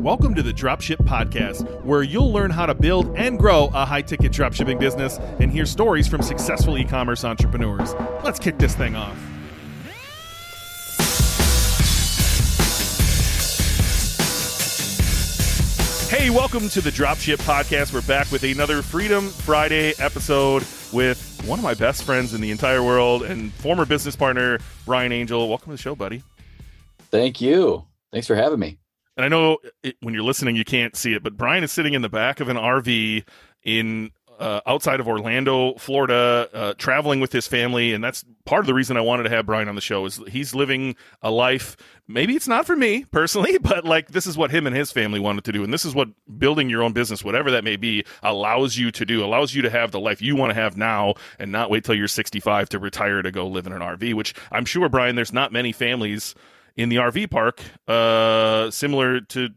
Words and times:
Welcome 0.00 0.32
to 0.36 0.44
the 0.44 0.52
Dropship 0.52 0.98
Podcast, 0.98 1.82
where 1.82 2.04
you'll 2.04 2.32
learn 2.32 2.52
how 2.52 2.66
to 2.66 2.74
build 2.74 3.16
and 3.16 3.36
grow 3.36 3.64
a 3.74 3.84
high 3.84 4.00
ticket 4.00 4.30
dropshipping 4.30 4.78
business 4.78 5.18
and 5.40 5.50
hear 5.50 5.66
stories 5.66 6.06
from 6.06 6.22
successful 6.22 6.78
e 6.78 6.84
commerce 6.84 7.24
entrepreneurs. 7.24 7.94
Let's 8.22 8.38
kick 8.38 8.58
this 8.58 8.76
thing 8.76 8.94
off. 8.94 9.16
Hey, 16.08 16.30
welcome 16.30 16.68
to 16.68 16.80
the 16.80 16.90
Dropship 16.90 17.38
Podcast. 17.38 17.92
We're 17.92 18.02
back 18.02 18.30
with 18.30 18.44
another 18.44 18.82
Freedom 18.82 19.28
Friday 19.28 19.94
episode 19.98 20.64
with 20.92 21.42
one 21.44 21.58
of 21.58 21.64
my 21.64 21.74
best 21.74 22.04
friends 22.04 22.34
in 22.34 22.40
the 22.40 22.52
entire 22.52 22.84
world 22.84 23.24
and 23.24 23.52
former 23.54 23.84
business 23.84 24.14
partner, 24.14 24.60
Brian 24.86 25.10
Angel. 25.10 25.48
Welcome 25.48 25.72
to 25.72 25.76
the 25.76 25.82
show, 25.82 25.96
buddy. 25.96 26.22
Thank 27.10 27.40
you. 27.40 27.84
Thanks 28.12 28.28
for 28.28 28.36
having 28.36 28.60
me. 28.60 28.78
And 29.18 29.24
I 29.24 29.28
know 29.28 29.58
it, 29.82 29.96
when 30.00 30.14
you're 30.14 30.22
listening, 30.22 30.54
you 30.54 30.64
can't 30.64 30.94
see 30.94 31.12
it, 31.12 31.24
but 31.24 31.36
Brian 31.36 31.64
is 31.64 31.72
sitting 31.72 31.92
in 31.92 32.02
the 32.02 32.08
back 32.08 32.38
of 32.38 32.48
an 32.48 32.56
RV 32.56 33.24
in 33.64 34.12
uh, 34.38 34.60
outside 34.64 35.00
of 35.00 35.08
Orlando, 35.08 35.74
Florida, 35.74 36.48
uh, 36.54 36.74
traveling 36.74 37.18
with 37.18 37.32
his 37.32 37.48
family, 37.48 37.92
and 37.92 38.04
that's 38.04 38.24
part 38.44 38.60
of 38.60 38.68
the 38.68 38.74
reason 38.74 38.96
I 38.96 39.00
wanted 39.00 39.24
to 39.24 39.30
have 39.30 39.44
Brian 39.44 39.68
on 39.68 39.74
the 39.74 39.80
show. 39.80 40.06
Is 40.06 40.20
he's 40.28 40.54
living 40.54 40.94
a 41.20 41.32
life. 41.32 41.76
Maybe 42.06 42.36
it's 42.36 42.46
not 42.46 42.64
for 42.64 42.76
me 42.76 43.06
personally, 43.06 43.58
but 43.60 43.84
like 43.84 44.12
this 44.12 44.28
is 44.28 44.38
what 44.38 44.52
him 44.52 44.68
and 44.68 44.76
his 44.76 44.92
family 44.92 45.18
wanted 45.18 45.42
to 45.46 45.50
do, 45.50 45.64
and 45.64 45.72
this 45.72 45.84
is 45.84 45.96
what 45.96 46.10
building 46.38 46.70
your 46.70 46.84
own 46.84 46.92
business, 46.92 47.24
whatever 47.24 47.50
that 47.50 47.64
may 47.64 47.74
be, 47.74 48.04
allows 48.22 48.78
you 48.78 48.92
to 48.92 49.04
do. 49.04 49.24
Allows 49.24 49.52
you 49.52 49.62
to 49.62 49.70
have 49.70 49.90
the 49.90 49.98
life 49.98 50.22
you 50.22 50.36
want 50.36 50.50
to 50.50 50.54
have 50.54 50.76
now, 50.76 51.14
and 51.40 51.50
not 51.50 51.70
wait 51.70 51.82
till 51.82 51.96
you're 51.96 52.06
65 52.06 52.68
to 52.68 52.78
retire 52.78 53.20
to 53.22 53.32
go 53.32 53.48
live 53.48 53.66
in 53.66 53.72
an 53.72 53.80
RV. 53.80 54.14
Which 54.14 54.34
I'm 54.52 54.64
sure, 54.64 54.88
Brian, 54.88 55.16
there's 55.16 55.32
not 55.32 55.50
many 55.50 55.72
families 55.72 56.36
in 56.78 56.88
the 56.88 56.96
RV 56.96 57.28
park, 57.30 57.60
uh, 57.88 58.70
similar 58.70 59.20
to 59.20 59.50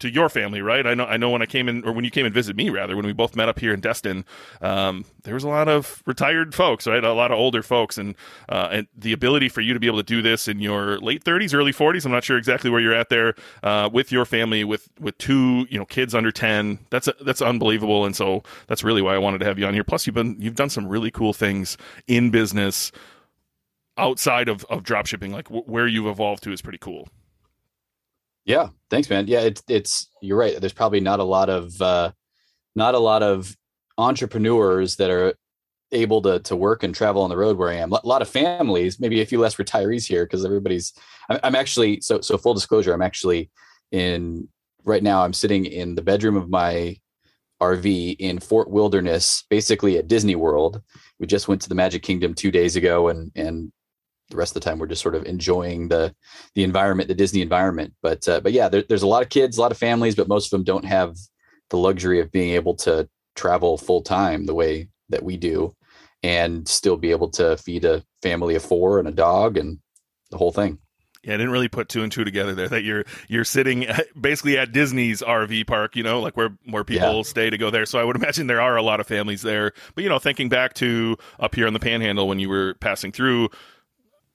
to 0.00 0.08
your 0.08 0.28
family, 0.28 0.62
right? 0.62 0.86
I 0.86 0.94
know. 0.94 1.06
I 1.06 1.16
know 1.16 1.30
when 1.30 1.42
I 1.42 1.46
came 1.46 1.68
in, 1.68 1.84
or 1.84 1.92
when 1.92 2.04
you 2.04 2.10
came 2.12 2.24
and 2.24 2.32
visit 2.32 2.54
me, 2.54 2.70
rather, 2.70 2.94
when 2.94 3.04
we 3.04 3.12
both 3.12 3.34
met 3.34 3.48
up 3.48 3.58
here 3.58 3.74
in 3.74 3.80
Destin, 3.80 4.24
um, 4.60 5.04
there 5.24 5.34
was 5.34 5.42
a 5.42 5.48
lot 5.48 5.66
of 5.66 6.04
retired 6.06 6.54
folks, 6.54 6.86
right? 6.86 7.02
A 7.02 7.12
lot 7.12 7.32
of 7.32 7.38
older 7.38 7.64
folks, 7.64 7.98
and 7.98 8.14
uh, 8.48 8.68
and 8.70 8.86
the 8.96 9.12
ability 9.12 9.48
for 9.48 9.60
you 9.60 9.74
to 9.74 9.80
be 9.80 9.88
able 9.88 9.98
to 9.98 10.04
do 10.04 10.22
this 10.22 10.46
in 10.46 10.60
your 10.60 10.98
late 10.98 11.24
30s, 11.24 11.52
early 11.52 11.72
40s. 11.72 12.04
I'm 12.04 12.12
not 12.12 12.22
sure 12.22 12.38
exactly 12.38 12.70
where 12.70 12.80
you're 12.80 12.94
at 12.94 13.08
there 13.08 13.34
uh, 13.64 13.90
with 13.92 14.12
your 14.12 14.24
family, 14.24 14.62
with 14.62 14.88
with 15.00 15.18
two, 15.18 15.66
you 15.70 15.78
know, 15.78 15.86
kids 15.86 16.14
under 16.14 16.30
10. 16.30 16.78
That's 16.90 17.08
a, 17.08 17.14
that's 17.22 17.42
unbelievable, 17.42 18.04
and 18.04 18.14
so 18.14 18.44
that's 18.68 18.84
really 18.84 19.02
why 19.02 19.16
I 19.16 19.18
wanted 19.18 19.38
to 19.38 19.46
have 19.46 19.58
you 19.58 19.66
on 19.66 19.74
here. 19.74 19.84
Plus, 19.84 20.06
you've 20.06 20.14
been 20.14 20.36
you've 20.38 20.54
done 20.54 20.70
some 20.70 20.86
really 20.86 21.10
cool 21.10 21.32
things 21.32 21.76
in 22.06 22.30
business 22.30 22.92
outside 23.98 24.48
of 24.48 24.64
of 24.66 24.82
drop 24.82 25.06
shipping, 25.06 25.32
like 25.32 25.46
w- 25.46 25.64
where 25.66 25.86
you've 25.86 26.06
evolved 26.06 26.42
to, 26.44 26.52
is 26.52 26.62
pretty 26.62 26.78
cool. 26.78 27.08
Yeah, 28.44 28.68
thanks, 28.90 29.10
man. 29.10 29.26
Yeah, 29.26 29.40
it's 29.40 29.62
it's 29.68 30.08
you're 30.22 30.38
right. 30.38 30.58
There's 30.58 30.72
probably 30.72 31.00
not 31.00 31.20
a 31.20 31.24
lot 31.24 31.50
of 31.50 31.80
uh, 31.82 32.12
not 32.74 32.94
a 32.94 32.98
lot 32.98 33.22
of 33.22 33.54
entrepreneurs 33.98 34.96
that 34.96 35.10
are 35.10 35.34
able 35.92 36.22
to 36.22 36.40
to 36.40 36.56
work 36.56 36.82
and 36.82 36.94
travel 36.94 37.22
on 37.22 37.30
the 37.30 37.36
road 37.36 37.58
where 37.58 37.68
I 37.68 37.74
am. 37.74 37.92
A 37.92 38.06
lot 38.06 38.22
of 38.22 38.28
families, 38.28 39.00
maybe 39.00 39.20
a 39.20 39.26
few 39.26 39.40
less 39.40 39.56
retirees 39.56 40.06
here 40.06 40.24
because 40.24 40.44
everybody's. 40.44 40.92
I'm, 41.28 41.38
I'm 41.42 41.54
actually 41.54 42.00
so 42.00 42.20
so 42.20 42.38
full 42.38 42.54
disclosure. 42.54 42.92
I'm 42.92 43.02
actually 43.02 43.50
in 43.92 44.48
right 44.84 45.02
now. 45.02 45.22
I'm 45.22 45.34
sitting 45.34 45.66
in 45.66 45.94
the 45.94 46.02
bedroom 46.02 46.36
of 46.36 46.48
my 46.48 46.96
RV 47.60 48.16
in 48.18 48.38
Fort 48.38 48.70
Wilderness, 48.70 49.44
basically 49.50 49.98
at 49.98 50.08
Disney 50.08 50.36
World. 50.36 50.80
We 51.18 51.26
just 51.26 51.48
went 51.48 51.60
to 51.62 51.68
the 51.68 51.74
Magic 51.74 52.02
Kingdom 52.02 52.34
two 52.34 52.50
days 52.50 52.76
ago, 52.76 53.08
and 53.08 53.32
and 53.34 53.72
the 54.30 54.36
rest 54.36 54.54
of 54.54 54.62
the 54.62 54.68
time 54.68 54.78
we're 54.78 54.86
just 54.86 55.02
sort 55.02 55.14
of 55.14 55.24
enjoying 55.24 55.88
the 55.88 56.14
the 56.54 56.64
environment, 56.64 57.08
the 57.08 57.14
Disney 57.14 57.42
environment. 57.42 57.94
But 58.02 58.28
uh, 58.28 58.40
but 58.40 58.52
yeah, 58.52 58.68
there, 58.68 58.84
there's 58.88 59.02
a 59.02 59.06
lot 59.06 59.22
of 59.22 59.28
kids, 59.28 59.58
a 59.58 59.60
lot 59.60 59.72
of 59.72 59.78
families, 59.78 60.14
but 60.14 60.28
most 60.28 60.46
of 60.46 60.50
them 60.50 60.64
don't 60.64 60.84
have 60.84 61.16
the 61.70 61.78
luxury 61.78 62.20
of 62.20 62.32
being 62.32 62.50
able 62.54 62.74
to 62.76 63.08
travel 63.34 63.78
full 63.78 64.02
time 64.02 64.46
the 64.46 64.54
way 64.54 64.88
that 65.08 65.22
we 65.22 65.36
do, 65.36 65.74
and 66.22 66.68
still 66.68 66.96
be 66.96 67.10
able 67.10 67.30
to 67.30 67.56
feed 67.56 67.84
a 67.84 68.02
family 68.22 68.54
of 68.54 68.62
four 68.62 68.98
and 68.98 69.08
a 69.08 69.12
dog 69.12 69.56
and 69.56 69.78
the 70.30 70.38
whole 70.38 70.52
thing. 70.52 70.78
Yeah, 71.24 71.34
I 71.34 71.36
didn't 71.36 71.50
really 71.50 71.68
put 71.68 71.88
two 71.88 72.02
and 72.02 72.12
two 72.12 72.24
together 72.24 72.54
there. 72.54 72.68
That 72.68 72.84
you're 72.84 73.04
you're 73.28 73.44
sitting 73.44 73.86
basically 74.20 74.56
at 74.56 74.72
Disney's 74.72 75.20
RV 75.20 75.66
park, 75.66 75.96
you 75.96 76.02
know, 76.02 76.20
like 76.20 76.36
where 76.36 76.56
where 76.70 76.84
people 76.84 77.16
yeah. 77.16 77.22
stay 77.22 77.50
to 77.50 77.58
go 77.58 77.70
there. 77.70 77.86
So 77.86 77.98
I 77.98 78.04
would 78.04 78.16
imagine 78.16 78.46
there 78.46 78.60
are 78.60 78.76
a 78.76 78.82
lot 78.82 79.00
of 79.00 79.06
families 79.06 79.42
there. 79.42 79.72
But 79.94 80.04
you 80.04 80.10
know, 80.10 80.18
thinking 80.18 80.48
back 80.48 80.74
to 80.74 81.16
up 81.40 81.54
here 81.54 81.66
on 81.66 81.72
the 81.72 81.80
Panhandle 81.80 82.28
when 82.28 82.38
you 82.38 82.48
were 82.48 82.74
passing 82.74 83.10
through, 83.10 83.48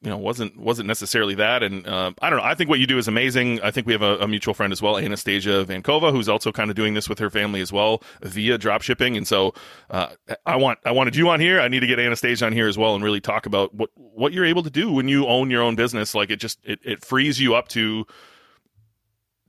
you 0.03 0.09
know 0.09 0.17
wasn't 0.17 0.57
wasn't 0.57 0.87
necessarily 0.87 1.33
that. 1.35 1.63
And 1.63 1.87
uh, 1.87 2.11
i 2.21 2.29
don't 2.29 2.39
know. 2.39 2.45
I 2.45 2.55
think 2.55 2.69
what 2.69 2.79
you 2.79 2.85
do 2.85 2.97
is 2.97 3.07
amazing. 3.07 3.61
I 3.61 3.71
think 3.71 3.87
we 3.87 3.93
have 3.93 4.01
a, 4.01 4.17
a, 4.17 4.27
mutual 4.27 4.53
friend 4.53 4.73
as 4.73 4.81
well 4.81 4.97
anastasia 4.97 5.65
vankova 5.65 6.11
who's 6.11 6.27
also 6.27 6.51
kind 6.51 6.69
of 6.69 6.75
doing 6.75 6.93
this 6.93 7.07
with 7.07 7.19
her 7.19 7.29
family 7.29 7.61
as 7.61 7.71
well 7.71 8.03
via 8.21 8.57
drop 8.57 8.81
shipping. 8.81 9.15
And 9.15 9.27
so 9.27 9.53
uh, 9.89 10.09
i 10.45 10.55
want 10.55 10.79
i 10.85 10.91
wanted 10.91 11.15
you 11.15 11.29
on 11.29 11.39
here. 11.39 11.61
I 11.61 11.69
need 11.69 11.79
to 11.79 11.87
get 11.87 11.99
anastasia 11.99 12.45
on 12.45 12.51
here 12.51 12.67
as 12.67 12.77
well 12.77 12.95
and 12.95 13.03
really 13.03 13.21
talk 13.21 13.45
about 13.45 13.73
what 13.73 13.89
what 13.95 14.33
you're 14.33 14.45
able 14.45 14.63
to 14.63 14.69
do 14.69 14.91
when 14.91 15.07
you 15.07 15.25
own 15.25 15.49
your 15.49 15.63
own 15.63 15.75
business. 15.75 16.13
Like 16.13 16.29
it 16.29 16.37
just 16.37 16.59
it, 16.63 16.79
it 16.83 17.05
frees 17.05 17.39
you 17.39 17.55
up 17.55 17.69
to 17.69 18.05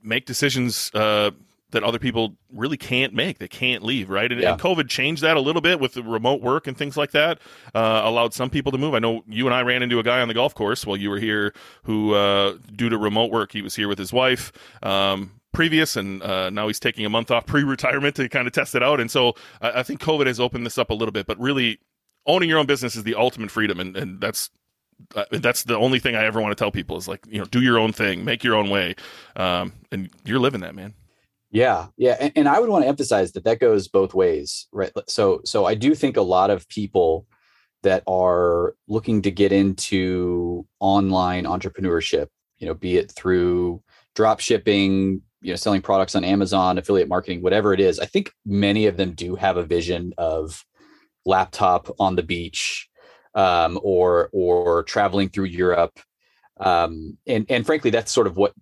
make 0.03 0.27
decisions 0.27 0.91
uh, 0.95 1.33
that 1.75 1.85
other 1.85 1.99
people 1.99 2.37
really 2.53 2.77
can't 2.77 3.13
make. 3.13 3.39
They 3.39 3.49
can't 3.49 3.83
leave, 3.83 4.09
right? 4.09 4.31
And, 4.31 4.41
yeah. 4.41 4.53
and, 4.53 4.61
COVID 4.61 4.89
changed 4.89 5.23
that 5.23 5.37
a 5.37 5.41
little 5.41 5.61
bit 5.61 5.79
with 5.79 5.95
the 5.95 6.03
remote 6.03 6.41
work 6.41 6.67
and 6.67 6.77
things 6.77 6.97
like 6.97 7.11
that. 7.13 7.39
Uh, 7.75 8.03
allowed 8.05 8.33
some 8.33 8.51
people 8.51 8.73
to 8.73 8.79
move. 8.79 8.95
I 8.95 8.99
know 8.99 9.23
you 9.29 9.47
and 9.47 9.55
I 9.55 9.63
ran 9.63 9.83
into 9.83 9.99
a 9.99 10.03
guy 10.03 10.21
on 10.21 10.29
the 10.29 10.35
golf 10.35 10.55
course 10.55 10.87
while 10.87 10.97
you 10.97 11.11
were 11.11 11.19
here 11.19 11.53
who, 11.85 12.15
uh, 12.15 12.57
due 12.75 12.89
to 12.89 12.99
remote 12.99 13.31
work, 13.31 13.53
he 13.53 13.63
was 13.63 13.77
here 13.77 13.89
with 13.89 13.99
his 13.99 14.13
wife. 14.13 14.53
Um, 14.83 15.33
previous 15.53 15.95
and 15.95 16.21
uh, 16.23 16.51
now 16.51 16.67
he's 16.67 16.81
taking 16.81 17.07
a 17.07 17.09
month 17.09 17.31
off 17.31 17.47
pre-retirement 17.47 18.17
to 18.17 18.29
kind 18.29 18.49
of 18.49 18.53
test 18.53 18.75
it 18.75 18.83
out 18.83 18.99
and 18.99 19.09
so 19.09 19.35
I, 19.63 19.81
I 19.81 19.83
think 19.85 20.01
covid 20.01 20.27
has 20.27 20.41
opened 20.41 20.67
this 20.67 20.79
up 20.79 20.91
a 20.91 20.95
little 20.95 21.13
bit 21.13 21.29
but 21.29 21.39
really 21.39 21.79
owning 22.27 22.49
your 22.49 22.59
own 22.59 22.67
business 22.67 22.97
is 22.97 23.05
the 23.05 23.15
ultimate 23.15 23.53
freedom 23.53 23.79
and, 23.79 23.97
and 23.97 24.21
that's 24.21 24.51
uh, 25.15 25.25
that's 25.31 25.65
the 25.65 25.77
only 25.77 25.99
thing 25.99 26.17
I 26.17 26.25
ever 26.25 26.41
want 26.41 26.57
to 26.57 26.63
tell 26.63 26.71
people 26.71 26.97
is 26.97 27.09
like, 27.09 27.25
you 27.29 27.39
know, 27.39 27.45
do 27.45 27.61
your 27.61 27.79
own 27.79 27.93
thing, 27.93 28.25
make 28.25 28.45
your 28.45 28.55
own 28.55 28.71
way. 28.71 28.95
Um, 29.37 29.73
and 29.91 30.11
you're 30.25 30.39
living 30.39 30.61
that, 30.61 30.75
man. 30.75 30.95
Yeah, 31.55 31.87
yeah, 31.97 32.17
and, 32.19 32.33
and 32.35 32.49
I 32.49 32.59
would 32.59 32.69
want 32.69 32.83
to 32.83 32.89
emphasize 32.89 33.31
that 33.33 33.45
that 33.45 33.61
goes 33.61 33.87
both 33.87 34.13
ways, 34.13 34.67
right? 34.73 34.91
So, 35.07 35.41
so 35.45 35.67
I 35.67 35.75
do 35.75 35.95
think 35.95 36.17
a 36.17 36.23
lot 36.23 36.51
of 36.51 36.69
people 36.69 37.29
that 37.85 38.03
are 38.09 38.75
looking 38.89 39.23
to 39.23 39.31
get 39.31 39.53
into 39.53 40.67
online 40.81 41.45
entrepreneurship, 41.45 42.27
you 42.59 42.67
know, 42.67 42.75
be 42.75 42.97
it 42.97 43.13
through 43.13 43.81
drop 44.17 44.41
shipping, 44.41 45.23
you 45.43 45.53
know, 45.53 45.57
selling 45.57 45.81
products 45.81 46.17
on 46.17 46.25
Amazon, 46.25 46.77
affiliate 46.77 47.09
marketing, 47.09 47.41
whatever 47.41 47.73
it 47.73 47.79
is. 47.79 48.01
I 48.01 48.07
think 48.07 48.33
many 48.45 48.87
of 48.87 48.97
them 48.97 49.13
do 49.13 49.37
have 49.37 49.57
a 49.57 49.63
vision 49.63 50.13
of 50.19 50.65
laptop 51.25 51.89
on 52.01 52.17
the 52.17 52.25
beach, 52.25 52.89
um, 53.37 53.79
or 53.85 54.29
or 54.33 54.83
traveling 54.83 55.29
through 55.29 55.45
Europe, 55.45 56.01
um, 56.59 57.17
and 57.29 57.47
and 57.49 57.65
frankly, 57.65 57.91
that's 57.93 58.11
sort 58.11 58.27
of 58.27 58.37
what 58.37 58.55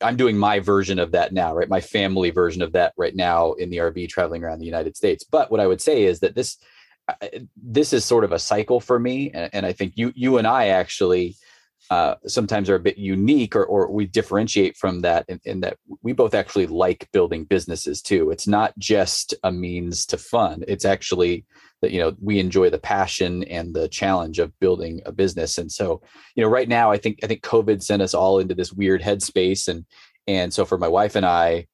I'm 0.00 0.16
doing 0.16 0.36
my 0.36 0.60
version 0.60 0.98
of 0.98 1.12
that 1.12 1.32
now, 1.32 1.54
right? 1.54 1.68
My 1.68 1.80
family 1.80 2.30
version 2.30 2.62
of 2.62 2.72
that 2.72 2.92
right 2.96 3.14
now 3.14 3.52
in 3.54 3.70
the 3.70 3.78
RV 3.78 4.08
traveling 4.08 4.44
around 4.44 4.58
the 4.58 4.66
United 4.66 4.96
States. 4.96 5.24
But 5.24 5.50
what 5.50 5.60
I 5.60 5.66
would 5.66 5.80
say 5.80 6.04
is 6.04 6.20
that 6.20 6.34
this 6.34 6.58
this 7.56 7.92
is 7.92 8.04
sort 8.04 8.24
of 8.24 8.32
a 8.32 8.38
cycle 8.38 8.80
for 8.80 8.98
me, 8.98 9.30
and, 9.30 9.64
I 9.64 9.72
think 9.72 9.92
you 9.96 10.12
you 10.16 10.38
and 10.38 10.46
I 10.46 10.68
actually 10.68 11.36
uh, 11.88 12.16
sometimes 12.26 12.68
are 12.68 12.74
a 12.74 12.80
bit 12.80 12.98
unique, 12.98 13.54
or 13.54 13.64
or 13.64 13.90
we 13.90 14.06
differentiate 14.06 14.76
from 14.76 15.02
that 15.02 15.24
in, 15.28 15.40
in 15.44 15.60
that 15.60 15.78
we 16.02 16.12
both 16.12 16.34
actually 16.34 16.66
like 16.66 17.08
building 17.12 17.44
businesses 17.44 18.02
too. 18.02 18.30
It's 18.30 18.48
not 18.48 18.76
just 18.78 19.34
a 19.44 19.52
means 19.52 20.04
to 20.06 20.18
fun; 20.18 20.64
it's 20.66 20.84
actually 20.84 21.44
that 21.82 21.90
you 21.90 22.00
know 22.00 22.16
we 22.20 22.38
enjoy 22.38 22.70
the 22.70 22.78
passion 22.78 23.44
and 23.44 23.74
the 23.74 23.88
challenge 23.88 24.38
of 24.38 24.58
building 24.60 25.00
a 25.06 25.12
business. 25.12 25.58
And 25.58 25.70
so 25.70 26.02
you 26.34 26.42
know 26.42 26.48
right 26.48 26.68
now 26.68 26.90
i 26.90 26.96
think 26.96 27.18
i 27.22 27.26
think 27.26 27.42
covid 27.42 27.82
sent 27.82 28.02
us 28.02 28.14
all 28.14 28.38
into 28.38 28.54
this 28.54 28.72
weird 28.72 29.02
headspace. 29.02 29.68
And 29.68 29.84
and 30.26 30.52
so 30.52 30.64
for 30.64 30.78
my 30.78 30.88
wife 30.88 31.16
and 31.16 31.26
i 31.26 31.66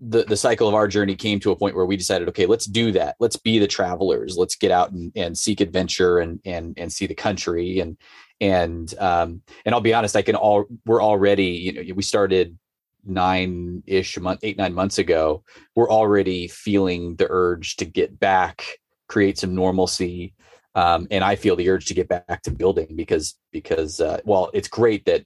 the 0.00 0.24
the 0.24 0.36
cycle 0.36 0.66
of 0.68 0.74
our 0.74 0.88
journey 0.88 1.14
came 1.14 1.38
to 1.38 1.52
a 1.52 1.56
point 1.56 1.76
where 1.76 1.86
we 1.86 1.96
decided 1.96 2.28
okay 2.28 2.46
let's 2.46 2.66
do 2.66 2.92
that. 2.92 3.16
Let's 3.20 3.36
be 3.36 3.58
the 3.58 3.68
travelers. 3.68 4.36
Let's 4.36 4.56
get 4.56 4.70
out 4.70 4.90
and, 4.92 5.12
and 5.14 5.38
seek 5.38 5.60
adventure 5.60 6.18
and 6.18 6.40
and 6.44 6.74
and 6.76 6.92
see 6.92 7.06
the 7.06 7.14
country. 7.14 7.80
And 7.80 7.96
and 8.40 8.92
um 8.98 9.42
and 9.64 9.74
i'll 9.74 9.80
be 9.80 9.94
honest 9.94 10.14
i 10.16 10.22
can 10.22 10.34
all 10.36 10.66
we're 10.84 11.02
already 11.02 11.46
you 11.46 11.72
know 11.72 11.94
we 11.94 12.02
started 12.02 12.58
nine 13.06 13.82
ish 13.86 14.18
month, 14.18 14.40
eight, 14.42 14.58
nine 14.58 14.74
months 14.74 14.98
ago, 14.98 15.42
we're 15.74 15.90
already 15.90 16.48
feeling 16.48 17.16
the 17.16 17.26
urge 17.30 17.76
to 17.76 17.84
get 17.84 18.18
back, 18.18 18.78
create 19.08 19.38
some 19.38 19.54
normalcy. 19.54 20.34
Um, 20.74 21.06
and 21.10 21.24
I 21.24 21.36
feel 21.36 21.56
the 21.56 21.70
urge 21.70 21.86
to 21.86 21.94
get 21.94 22.08
back 22.08 22.42
to 22.42 22.50
building 22.50 22.96
because, 22.96 23.38
because, 23.50 24.00
uh, 24.00 24.20
well, 24.24 24.50
it's 24.52 24.68
great 24.68 25.06
that 25.06 25.24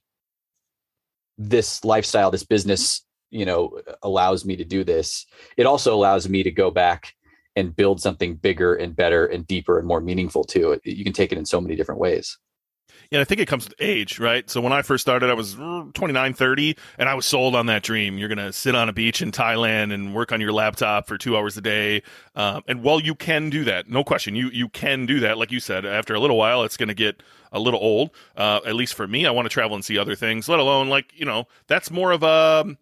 this 1.37 1.83
lifestyle, 1.83 2.31
this 2.31 2.45
business, 2.45 3.05
you 3.31 3.45
know, 3.45 3.79
allows 4.03 4.45
me 4.45 4.55
to 4.55 4.63
do 4.63 4.83
this. 4.83 5.25
It 5.57 5.65
also 5.65 5.93
allows 5.93 6.29
me 6.29 6.43
to 6.43 6.51
go 6.51 6.71
back 6.71 7.13
and 7.55 7.75
build 7.75 8.01
something 8.01 8.35
bigger 8.35 8.75
and 8.75 8.95
better 8.95 9.25
and 9.25 9.45
deeper 9.45 9.77
and 9.77 9.87
more 9.87 9.99
meaningful 9.99 10.43
too. 10.43 10.79
You 10.85 11.03
can 11.03 11.13
take 11.13 11.31
it 11.31 11.37
in 11.37 11.45
so 11.45 11.59
many 11.59 11.75
different 11.75 11.99
ways. 11.99 12.37
Yeah, 13.11 13.19
I 13.19 13.25
think 13.25 13.41
it 13.41 13.47
comes 13.49 13.65
with 13.65 13.75
age, 13.81 14.19
right? 14.19 14.49
So 14.49 14.61
when 14.61 14.71
I 14.71 14.83
first 14.83 15.01
started, 15.01 15.29
I 15.29 15.33
was 15.33 15.55
mm, 15.55 15.93
29, 15.93 16.33
30, 16.33 16.77
and 16.97 17.09
I 17.09 17.13
was 17.13 17.25
sold 17.25 17.57
on 17.57 17.65
that 17.65 17.83
dream. 17.83 18.17
You're 18.17 18.29
going 18.29 18.37
to 18.37 18.53
sit 18.53 18.73
on 18.73 18.87
a 18.87 18.93
beach 18.93 19.21
in 19.21 19.33
Thailand 19.33 19.93
and 19.93 20.15
work 20.15 20.31
on 20.31 20.39
your 20.39 20.53
laptop 20.53 21.09
for 21.09 21.17
two 21.17 21.35
hours 21.35 21.57
a 21.57 21.61
day. 21.61 22.03
Um, 22.37 22.63
and 22.69 22.83
while 22.83 23.01
you 23.01 23.13
can 23.13 23.49
do 23.49 23.65
that, 23.65 23.89
no 23.89 24.05
question, 24.05 24.37
you, 24.37 24.49
you 24.51 24.69
can 24.69 25.05
do 25.05 25.19
that. 25.19 25.37
Like 25.37 25.51
you 25.51 25.59
said, 25.59 25.85
after 25.85 26.15
a 26.15 26.21
little 26.21 26.37
while, 26.37 26.63
it's 26.63 26.77
going 26.77 26.87
to 26.87 26.95
get 26.95 27.21
a 27.51 27.59
little 27.59 27.81
old. 27.81 28.11
Uh, 28.37 28.61
at 28.65 28.75
least 28.75 28.93
for 28.93 29.05
me, 29.07 29.25
I 29.25 29.31
want 29.31 29.45
to 29.45 29.49
travel 29.49 29.75
and 29.75 29.83
see 29.83 29.97
other 29.97 30.15
things, 30.15 30.47
let 30.47 30.59
alone 30.59 30.87
like, 30.87 31.11
you 31.13 31.25
know, 31.25 31.47
that's 31.67 31.91
more 31.91 32.13
of 32.13 32.23
a 32.23 32.77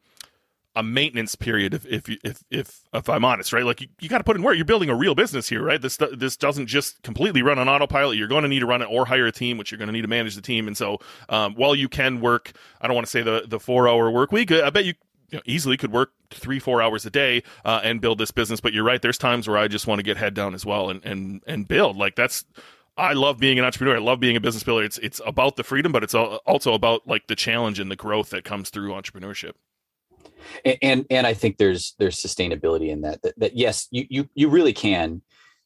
a 0.76 0.84
maintenance 0.84 1.36
period 1.36 1.74
if 1.74 1.86
if 1.86 2.10
if 2.24 2.44
if, 2.50 2.82
if 2.94 3.10
I'm 3.10 3.26
honest, 3.26 3.52
right? 3.54 3.66
Like 3.66 3.82
you, 3.82 3.88
you 4.00 4.10
got 4.10 4.20
to 4.20 4.24
put 4.24 4.36
in 4.36 4.44
work. 4.44 4.56
You're 4.56 4.66
building 4.66 4.90
a 4.90 4.96
real 4.96 5.16
business 5.16 5.50
here, 5.50 5.64
right? 5.64 5.82
This 5.82 5.98
this 6.16 6.38
doesn't 6.38 6.68
just 6.68 7.02
completely 7.02 7.42
run 7.42 7.60
on 7.60 7.68
autopilot. 7.68 8.18
You're 8.18 8.28
going 8.28 8.44
to 8.44 8.50
need 8.50 8.60
to 8.60 8.66
run 8.66 8.82
it 8.82 8.88
or 8.90 9.06
hire 9.06 9.26
a 9.26 9.32
team, 9.32 9.58
which 9.58 9.72
you're 9.72 9.78
going 9.78 9.88
to 9.88 9.94
need 9.94 10.04
to 10.04 10.08
manage 10.08 10.36
the 10.36 10.42
team. 10.42 10.68
And 10.68 10.78
so, 10.78 11.00
um, 11.28 11.56
while 11.56 11.76
you 11.76 11.90
can 11.90 12.22
work, 12.22 12.52
I 12.80 12.88
don't 12.88 12.96
want 12.96 13.08
to 13.08 13.12
say 13.12 13.22
the 13.22 13.44
the 13.48 13.60
four 13.60 13.88
hour 13.88 14.12
work 14.12 14.32
week. 14.32 14.52
I 14.52 14.70
bet 14.70 14.86
you 14.86 14.94
you 15.32 15.38
know, 15.38 15.44
easily 15.46 15.78
could 15.78 15.92
work 15.92 16.12
three 16.32 16.60
four 16.60 16.82
hours 16.82 17.06
a 17.06 17.10
day 17.10 17.44
uh, 17.66 17.82
and 17.84 18.02
build 18.02 18.18
this 18.18 18.32
business 18.32 18.60
but 18.60 18.74
you're 18.74 18.84
right 18.84 19.04
there's 19.04 19.18
times 19.18 19.48
where 19.48 19.58
i 19.58 19.68
just 19.68 19.86
want 19.86 20.00
to 20.00 20.04
get 20.04 20.18
head 20.18 20.34
down 20.34 20.56
as 20.56 20.66
well 20.66 20.90
and 20.90 21.06
and 21.06 21.44
and 21.46 21.68
build 21.68 21.98
like 21.98 22.16
that's 22.16 22.46
I 22.98 23.14
love 23.14 23.40
being 23.40 23.58
an 23.58 23.64
entrepreneur. 23.64 23.96
I 23.96 24.00
love 24.00 24.20
being 24.20 24.36
a 24.36 24.42
business 24.42 24.64
builder. 24.64 24.84
It's 24.84 24.98
it's 24.98 25.22
about 25.26 25.56
the 25.56 25.64
freedom, 25.64 25.94
but 25.94 26.04
it's 26.04 26.14
also 26.14 26.74
about 26.74 27.08
like 27.08 27.28
the 27.28 27.36
challenge 27.36 27.80
and 27.80 27.90
the 27.90 27.96
growth 27.96 28.32
that 28.32 28.44
comes 28.44 28.70
through 28.70 28.92
entrepreneurship 28.92 29.54
and, 30.66 30.78
and 30.82 31.06
and, 31.10 31.28
I 31.28 31.34
think 31.34 31.58
there's 31.58 31.96
there's 32.00 32.18
sustainability 32.18 32.90
in 32.90 33.02
that. 33.02 33.22
That, 33.22 33.40
that 33.40 33.58
yes, 33.58 33.88
you 33.92 34.06
you 34.10 34.30
you 34.36 34.50
really 34.50 34.74
can. 34.74 35.22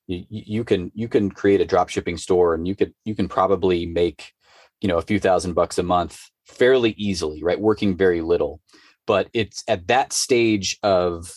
You, 0.08 0.26
you 0.30 0.64
can 0.64 0.92
you 0.94 1.08
can 1.08 1.32
create 1.32 1.62
a 1.62 1.66
drop 1.66 1.90
shipping 1.90 2.18
store 2.18 2.54
and 2.54 2.68
you 2.68 2.76
could 2.76 2.94
you 3.06 3.16
can 3.16 3.30
probably 3.30 3.86
make 3.86 4.34
you 4.82 4.90
know 4.90 4.98
a 4.98 5.02
few 5.02 5.20
thousand 5.20 5.54
bucks 5.54 5.78
a 5.78 5.84
month 5.84 6.30
fairly 6.46 6.92
easily 6.98 7.42
right 7.42 7.60
working 7.60 7.96
very 7.96 8.20
little 8.20 8.60
but 9.08 9.30
it's 9.34 9.64
at 9.70 9.88
that 9.88 10.12
stage 10.12 10.78
of 10.84 11.34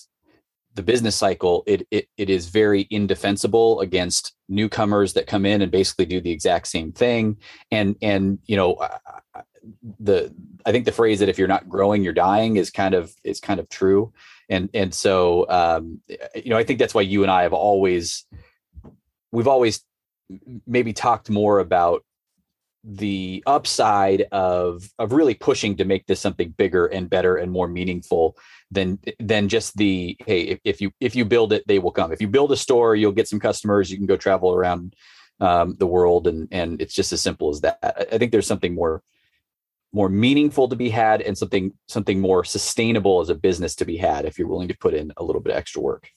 the 0.75 0.83
business 0.83 1.15
cycle 1.15 1.63
it, 1.67 1.87
it 1.93 2.09
it 2.17 2.29
is 2.29 2.49
very 2.49 2.89
indefensible 2.91 3.81
against 3.81 4.35
newcomers 4.49 5.13
that 5.13 5.29
come 5.29 5.47
in 5.47 5.63
and 5.63 5.71
basically 5.71 6.05
do 6.05 6.21
the 6.21 6.33
exact 6.33 6.67
same 6.67 6.93
thing 6.93 7.37
and 7.71 7.95
and 8.03 8.39
you 8.47 8.57
know 8.57 8.77
the 10.01 10.35
I 10.65 10.73
think 10.73 10.85
the 10.85 10.93
phrase 10.93 11.21
that 11.21 11.29
if 11.29 11.39
you're 11.39 11.49
not 11.49 11.69
growing, 11.69 12.03
you're 12.03 12.13
dying 12.13 12.57
is 12.57 12.71
kind 12.71 12.95
of 12.95 13.15
is 13.25 13.41
kind 13.41 13.61
of 13.61 13.69
true. 13.69 14.13
And 14.49 14.71
and 14.75 14.95
so 14.95 15.49
um, 15.49 16.01
you 16.35 16.51
know, 16.51 16.59
I 16.59 16.65
think 16.65 16.79
that's 16.79 16.95
why 16.95 17.03
you 17.03 17.23
and 17.23 17.31
I 17.31 17.43
have 17.43 17.53
always 17.53 18.25
we've 19.33 19.49
always 19.49 19.85
maybe 20.67 20.93
talked 20.93 21.31
more 21.31 21.59
about 21.59 22.05
the 22.89 23.43
upside 23.47 24.23
of 24.31 24.89
of 24.99 25.13
really 25.13 25.35
pushing 25.35 25.77
to 25.77 25.85
make 25.85 26.07
this 26.07 26.21
something 26.21 26.51
bigger 26.51 26.87
and 26.87 27.11
better 27.11 27.37
and 27.37 27.51
more 27.51 27.67
meaningful 27.67 28.37
than 28.71 28.99
than 29.19 29.49
just 29.49 29.77
the 29.77 30.17
hey 30.25 30.43
if, 30.43 30.61
if 30.65 30.81
you 30.81 30.93
if 31.01 31.17
you 31.17 31.25
build 31.25 31.53
it 31.53 31.65
they 31.67 31.81
will 31.81 31.91
come. 31.91 32.13
If 32.13 32.21
you 32.21 32.29
build 32.29 32.53
a 32.53 32.57
store 32.57 32.95
you'll 32.95 33.13
get 33.13 33.29
some 33.29 33.41
customers. 33.41 33.91
You 33.91 33.97
can 33.97 34.07
go 34.07 34.17
travel 34.17 34.55
around 34.55 34.95
um, 35.41 35.75
the 35.79 35.87
world 35.87 36.29
and 36.29 36.49
and 36.53 36.81
it's 36.81 36.95
just 36.95 37.13
as 37.13 37.21
simple 37.21 37.51
as 37.51 37.61
that. 37.63 37.79
I 38.13 38.19
think 38.19 38.31
there's 38.31 38.47
something 38.47 38.75
more 38.75 39.03
more 39.97 40.11
meaningful 40.11 40.69
to 40.69 40.77
be 40.77 40.91
had 40.91 41.23
and 41.23 41.37
something 41.39 41.73
something 41.89 42.21
more 42.21 42.45
sustainable 42.45 43.23
as 43.23 43.31
a 43.31 43.35
business 43.35 43.75
to 43.75 43.87
be 43.87 43.97
had 43.97 44.27
if 44.27 44.39
you're 44.39 44.47
willing 44.47 44.69
to 44.69 44.77
put 44.77 44.93
in 44.93 45.11
a 45.17 45.25
little 45.25 45.41
bit 45.41 45.57
extra 45.57 45.81
work 45.81 46.11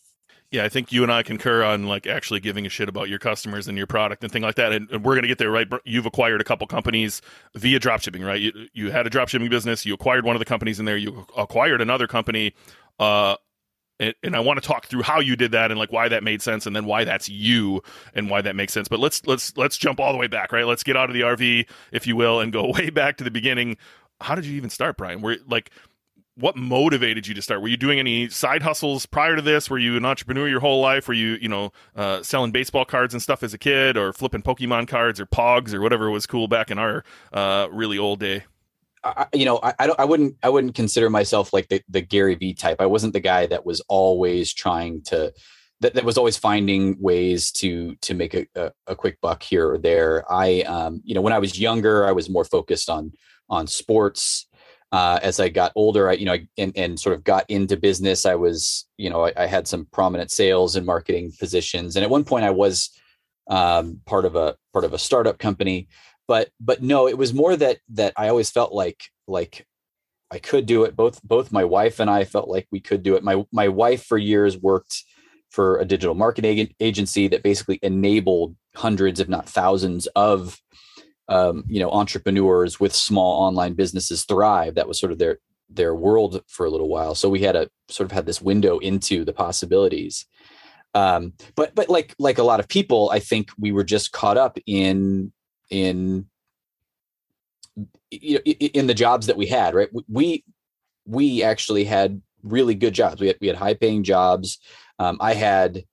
yeah, 0.51 0.63
I 0.63 0.69
think 0.69 0.91
you 0.91 1.03
and 1.03 1.11
I 1.11 1.21
concur 1.21 1.63
on 1.63 1.85
like 1.85 2.07
actually 2.07 2.39
giving 2.39 2.65
a 2.65 2.69
shit 2.69 2.89
about 2.89 3.07
your 3.07 3.19
customers 3.19 3.67
and 3.67 3.77
your 3.77 3.85
product 3.85 4.23
and 4.23 4.33
thing 4.33 4.41
like 4.41 4.55
that. 4.55 4.71
And, 4.71 4.89
and 4.89 5.05
we're 5.05 5.13
going 5.13 5.21
to 5.21 5.27
get 5.27 5.37
there, 5.37 5.51
right? 5.51 5.67
You've 5.85 6.07
acquired 6.07 6.41
a 6.41 6.43
couple 6.43 6.65
companies 6.65 7.21
via 7.55 7.79
dropshipping, 7.79 8.25
right? 8.25 8.41
You, 8.41 8.51
you 8.73 8.89
had 8.89 9.05
a 9.05 9.11
dropshipping 9.11 9.51
business. 9.51 9.85
You 9.85 9.93
acquired 9.93 10.25
one 10.25 10.35
of 10.35 10.39
the 10.39 10.45
companies 10.45 10.79
in 10.79 10.85
there. 10.85 10.97
You 10.97 11.27
acquired 11.37 11.81
another 11.81 12.07
company 12.07 12.55
uh, 12.97 13.35
and, 13.99 14.15
and, 14.23 14.35
I 14.35 14.39
want 14.39 14.61
to 14.61 14.67
talk 14.67 14.85
through 14.85 15.03
how 15.03 15.19
you 15.19 15.35
did 15.35 15.51
that 15.51 15.71
and 15.71 15.79
like 15.79 15.91
why 15.91 16.07
that 16.07 16.23
made 16.23 16.41
sense 16.41 16.65
and 16.65 16.75
then 16.75 16.85
why 16.85 17.03
that's 17.03 17.29
you 17.29 17.81
and 18.13 18.29
why 18.29 18.41
that 18.41 18.55
makes 18.55 18.73
sense. 18.73 18.87
But 18.87 18.99
let's 18.99 19.25
let's 19.25 19.55
let's 19.57 19.77
jump 19.77 19.99
all 19.99 20.11
the 20.11 20.17
way 20.17 20.27
back, 20.27 20.51
right? 20.51 20.65
Let's 20.65 20.83
get 20.83 20.95
out 20.97 21.09
of 21.09 21.13
the 21.13 21.21
RV, 21.21 21.67
if 21.91 22.07
you 22.07 22.15
will, 22.15 22.39
and 22.39 22.51
go 22.51 22.71
way 22.73 22.89
back 22.89 23.17
to 23.17 23.23
the 23.23 23.31
beginning. 23.31 23.77
How 24.21 24.35
did 24.35 24.45
you 24.45 24.55
even 24.55 24.69
start, 24.69 24.97
Brian? 24.97 25.21
Were 25.21 25.37
like 25.47 25.71
what 26.39 26.55
motivated 26.55 27.27
you 27.27 27.33
to 27.33 27.41
start? 27.41 27.61
Were 27.61 27.67
you 27.67 27.77
doing 27.77 27.99
any 27.99 28.29
side 28.29 28.63
hustles 28.63 29.05
prior 29.05 29.35
to 29.35 29.41
this? 29.41 29.69
Were 29.69 29.77
you 29.77 29.97
an 29.97 30.05
entrepreneur 30.05 30.47
your 30.47 30.61
whole 30.61 30.79
life? 30.81 31.07
Were 31.07 31.13
you, 31.13 31.37
you 31.41 31.49
know, 31.49 31.73
uh, 31.95 32.23
selling 32.23 32.51
baseball 32.51 32.85
cards 32.85 33.13
and 33.13 33.21
stuff 33.21 33.43
as 33.43 33.53
a 33.53 33.57
kid, 33.57 33.97
or 33.97 34.13
flipping 34.13 34.41
Pokemon 34.41 34.87
cards 34.87 35.19
or 35.19 35.25
Pogs 35.25 35.73
or 35.73 35.81
whatever 35.81 36.09
was 36.09 36.25
cool 36.25 36.47
back 36.47 36.71
in 36.71 36.79
our 36.79 37.03
uh, 37.33 37.67
really 37.71 37.97
old 37.97 38.21
day? 38.21 38.45
I, 39.03 39.27
you 39.33 39.45
know, 39.45 39.59
I, 39.63 39.73
I 39.79 39.87
don't, 39.87 39.99
I 39.99 40.05
wouldn't, 40.05 40.35
I 40.43 40.49
wouldn't 40.49 40.75
consider 40.75 41.09
myself 41.09 41.53
like 41.53 41.67
the, 41.69 41.81
the 41.89 42.01
Gary 42.01 42.35
Vee 42.35 42.53
type. 42.53 42.81
I 42.81 42.85
wasn't 42.85 43.13
the 43.13 43.19
guy 43.19 43.45
that 43.47 43.65
was 43.65 43.81
always 43.87 44.53
trying 44.53 45.01
to, 45.03 45.33
that, 45.81 45.93
that 45.93 46.03
was 46.03 46.17
always 46.17 46.35
finding 46.35 46.97
ways 46.99 47.51
to, 47.53 47.95
to 48.01 48.13
make 48.13 48.33
a, 48.33 48.45
a, 48.55 48.71
a 48.87 48.95
quick 48.95 49.17
buck 49.21 49.41
here 49.41 49.71
or 49.71 49.77
there. 49.77 50.29
I, 50.29 50.61
um, 50.63 51.01
you 51.05 51.15
know, 51.15 51.21
when 51.21 51.33
I 51.33 51.39
was 51.39 51.59
younger, 51.59 52.05
I 52.05 52.11
was 52.11 52.29
more 52.29 52.43
focused 52.43 52.89
on, 52.89 53.13
on 53.49 53.67
sports. 53.67 54.47
Uh, 54.91 55.19
as 55.21 55.39
I 55.39 55.49
got 55.49 55.71
older, 55.75 56.09
I, 56.09 56.13
you 56.13 56.25
know, 56.25 56.35
and, 56.57 56.73
and 56.75 56.99
sort 56.99 57.15
of 57.15 57.23
got 57.23 57.45
into 57.47 57.77
business, 57.77 58.25
I 58.25 58.35
was, 58.35 58.87
you 58.97 59.09
know, 59.09 59.27
I, 59.27 59.33
I 59.37 59.45
had 59.45 59.67
some 59.67 59.87
prominent 59.93 60.31
sales 60.31 60.75
and 60.75 60.85
marketing 60.85 61.31
positions. 61.39 61.95
And 61.95 62.03
at 62.03 62.09
one 62.09 62.23
point 62.23 62.43
I 62.43 62.49
was, 62.49 62.89
um, 63.49 64.01
part 64.05 64.25
of 64.25 64.35
a, 64.35 64.55
part 64.73 64.85
of 64.85 64.93
a 64.93 64.99
startup 64.99 65.37
company 65.37 65.87
but 66.29 66.49
but 66.61 66.83
no 66.83 67.07
it 67.07 67.17
was 67.17 67.33
more 67.33 67.57
that 67.57 67.79
that 67.89 68.13
i 68.15 68.29
always 68.29 68.51
felt 68.51 68.71
like 68.71 69.05
like 69.27 69.65
i 70.31 70.37
could 70.37 70.65
do 70.67 70.83
it. 70.83 70.95
Both 70.95 71.21
both 71.23 71.51
my 71.51 71.65
wife 71.65 71.99
and 71.99 72.09
i 72.09 72.23
felt 72.23 72.47
like 72.47 72.67
we 72.71 72.79
could 72.79 73.03
do 73.03 73.15
it. 73.15 73.23
My 73.23 73.43
my 73.51 73.67
wife 73.67 74.05
for 74.05 74.17
years 74.17 74.55
worked 74.57 75.03
for 75.49 75.79
a 75.79 75.85
digital 75.85 76.13
marketing 76.13 76.71
agency 76.79 77.27
that 77.29 77.41
basically 77.41 77.79
enabled 77.81 78.55
hundreds 78.75 79.19
if 79.19 79.27
not 79.27 79.49
thousands 79.49 80.05
of 80.15 80.59
um, 81.27 81.63
you 81.67 81.79
know 81.79 81.89
entrepreneurs 81.89 82.79
with 82.79 82.93
small 82.93 83.41
online 83.41 83.73
businesses 83.73 84.23
thrive. 84.23 84.75
That 84.75 84.87
was 84.87 84.99
sort 84.99 85.11
of 85.11 85.17
their 85.17 85.39
their 85.67 85.95
world 85.95 86.43
for 86.47 86.65
a 86.67 86.69
little 86.69 86.89
while. 86.89 87.15
So 87.15 87.27
we 87.27 87.41
had 87.41 87.55
a 87.55 87.69
sort 87.87 88.05
of 88.05 88.11
had 88.11 88.27
this 88.27 88.41
window 88.41 88.77
into 88.77 89.25
the 89.25 89.33
possibilities. 89.33 90.25
Um, 90.93 91.33
but 91.55 91.73
but 91.73 91.89
like 91.89 92.13
like 92.19 92.37
a 92.39 92.43
lot 92.43 92.59
of 92.59 92.67
people 92.67 93.11
i 93.11 93.19
think 93.19 93.51
we 93.59 93.71
were 93.71 93.83
just 93.83 94.11
caught 94.11 94.37
up 94.37 94.57
in 94.65 95.31
in 95.69 96.25
you 98.11 98.35
know, 98.35 98.39
in 98.41 98.87
the 98.87 98.93
jobs 98.93 99.27
that 99.27 99.37
we 99.37 99.47
had 99.47 99.73
right? 99.73 99.89
We 100.07 100.43
we 101.05 101.43
actually 101.43 101.85
had 101.85 102.21
really 102.43 102.75
good 102.75 102.93
jobs. 102.93 103.19
We 103.19 103.27
had 103.27 103.37
we 103.41 103.47
had 103.47 103.55
high 103.55 103.73
paying 103.73 104.03
jobs. 104.03 104.59
Um, 104.99 105.17
i 105.21 105.33
had 105.33 105.85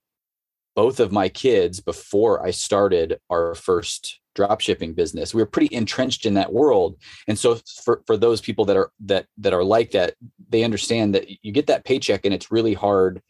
both 0.75 0.99
of 0.99 1.11
my 1.11 1.29
kids 1.29 1.79
before 1.79 2.45
i 2.45 2.51
started 2.51 3.19
our 3.31 3.55
first 3.55 4.19
drop 4.37 4.61
shipping 4.61 4.93
business. 4.93 5.33
We 5.33 5.41
were 5.41 5.47
pretty 5.47 5.75
entrenched 5.75 6.25
in 6.27 6.35
that 6.35 6.53
world. 6.53 6.95
And 7.27 7.37
so 7.37 7.59
for 7.83 8.03
for 8.05 8.15
those 8.15 8.39
people 8.39 8.63
that 8.65 8.77
are 8.77 8.91
that 9.05 9.25
that 9.39 9.51
are 9.51 9.63
like 9.63 9.91
that 9.91 10.13
they 10.49 10.63
understand 10.63 11.15
that 11.15 11.27
you 11.43 11.51
get 11.51 11.67
that 11.67 11.83
paycheck 11.83 12.23
and 12.23 12.33
it's 12.33 12.51
really 12.51 12.73
hard. 12.73 13.21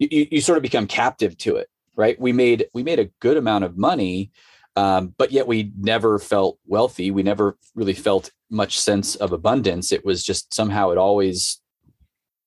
You, 0.00 0.26
you 0.30 0.40
sort 0.40 0.56
of 0.56 0.62
become 0.62 0.86
captive 0.86 1.36
to 1.38 1.56
it 1.56 1.68
right? 1.94 2.18
We 2.18 2.32
made 2.32 2.68
we 2.72 2.82
made 2.82 3.00
a 3.00 3.10
good 3.20 3.36
amount 3.36 3.64
of 3.64 3.76
money 3.76 4.30
um, 4.78 5.12
but 5.18 5.32
yet 5.32 5.48
we 5.48 5.72
never 5.76 6.20
felt 6.20 6.56
wealthy. 6.64 7.10
We 7.10 7.24
never 7.24 7.56
really 7.74 7.94
felt 7.94 8.30
much 8.48 8.78
sense 8.78 9.16
of 9.16 9.32
abundance. 9.32 9.90
It 9.90 10.04
was 10.04 10.22
just 10.22 10.54
somehow 10.54 10.90
it 10.90 10.98
always, 10.98 11.60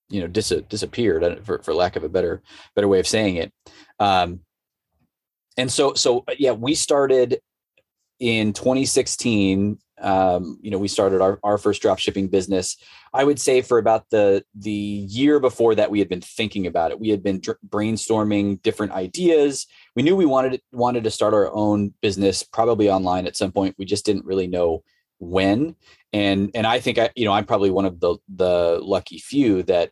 you 0.09 0.21
know, 0.21 0.27
dis- 0.27 0.63
disappeared 0.69 1.25
uh, 1.25 1.35
for, 1.43 1.61
for 1.61 1.73
lack 1.73 1.97
of 1.97 2.05
a 2.05 2.09
better 2.09 2.41
better 2.73 2.87
way 2.87 3.01
of 3.01 3.07
saying 3.07 3.35
it. 3.35 3.51
Um, 3.99 4.39
and 5.57 5.69
so 5.69 5.93
so 5.93 6.23
yeah, 6.39 6.53
we 6.53 6.73
started 6.73 7.41
in 8.21 8.53
2016 8.53 9.77
um, 10.01 10.57
you 10.61 10.71
know 10.71 10.77
we 10.77 10.87
started 10.87 11.21
our, 11.21 11.39
our 11.43 11.57
first 11.57 11.81
drop 11.81 11.99
shipping 11.99 12.27
business 12.27 12.77
i 13.13 13.23
would 13.23 13.39
say 13.39 13.61
for 13.61 13.77
about 13.77 14.09
the 14.09 14.43
the 14.55 14.71
year 14.71 15.39
before 15.39 15.75
that 15.75 15.91
we 15.91 15.99
had 15.99 16.09
been 16.09 16.21
thinking 16.21 16.67
about 16.67 16.91
it. 16.91 16.99
We 16.99 17.09
had 17.09 17.23
been 17.23 17.39
dr- 17.39 17.59
brainstorming 17.67 18.61
different 18.61 18.93
ideas. 18.93 19.67
We 19.95 20.03
knew 20.03 20.15
we 20.15 20.25
wanted 20.25 20.61
wanted 20.71 21.03
to 21.03 21.11
start 21.11 21.33
our 21.33 21.53
own 21.53 21.93
business 22.01 22.43
probably 22.43 22.89
online 22.89 23.27
at 23.27 23.37
some 23.37 23.51
point. 23.51 23.75
We 23.77 23.85
just 23.85 24.05
didn't 24.05 24.25
really 24.25 24.47
know 24.47 24.83
when. 25.19 25.75
And 26.13 26.51
and 26.55 26.67
i 26.67 26.79
think 26.79 26.97
i 26.97 27.09
you 27.15 27.25
know 27.25 27.33
i'm 27.33 27.45
probably 27.45 27.71
one 27.71 27.85
of 27.85 27.99
the 27.99 28.17
the 28.27 28.79
lucky 28.81 29.19
few 29.19 29.63
that 29.63 29.91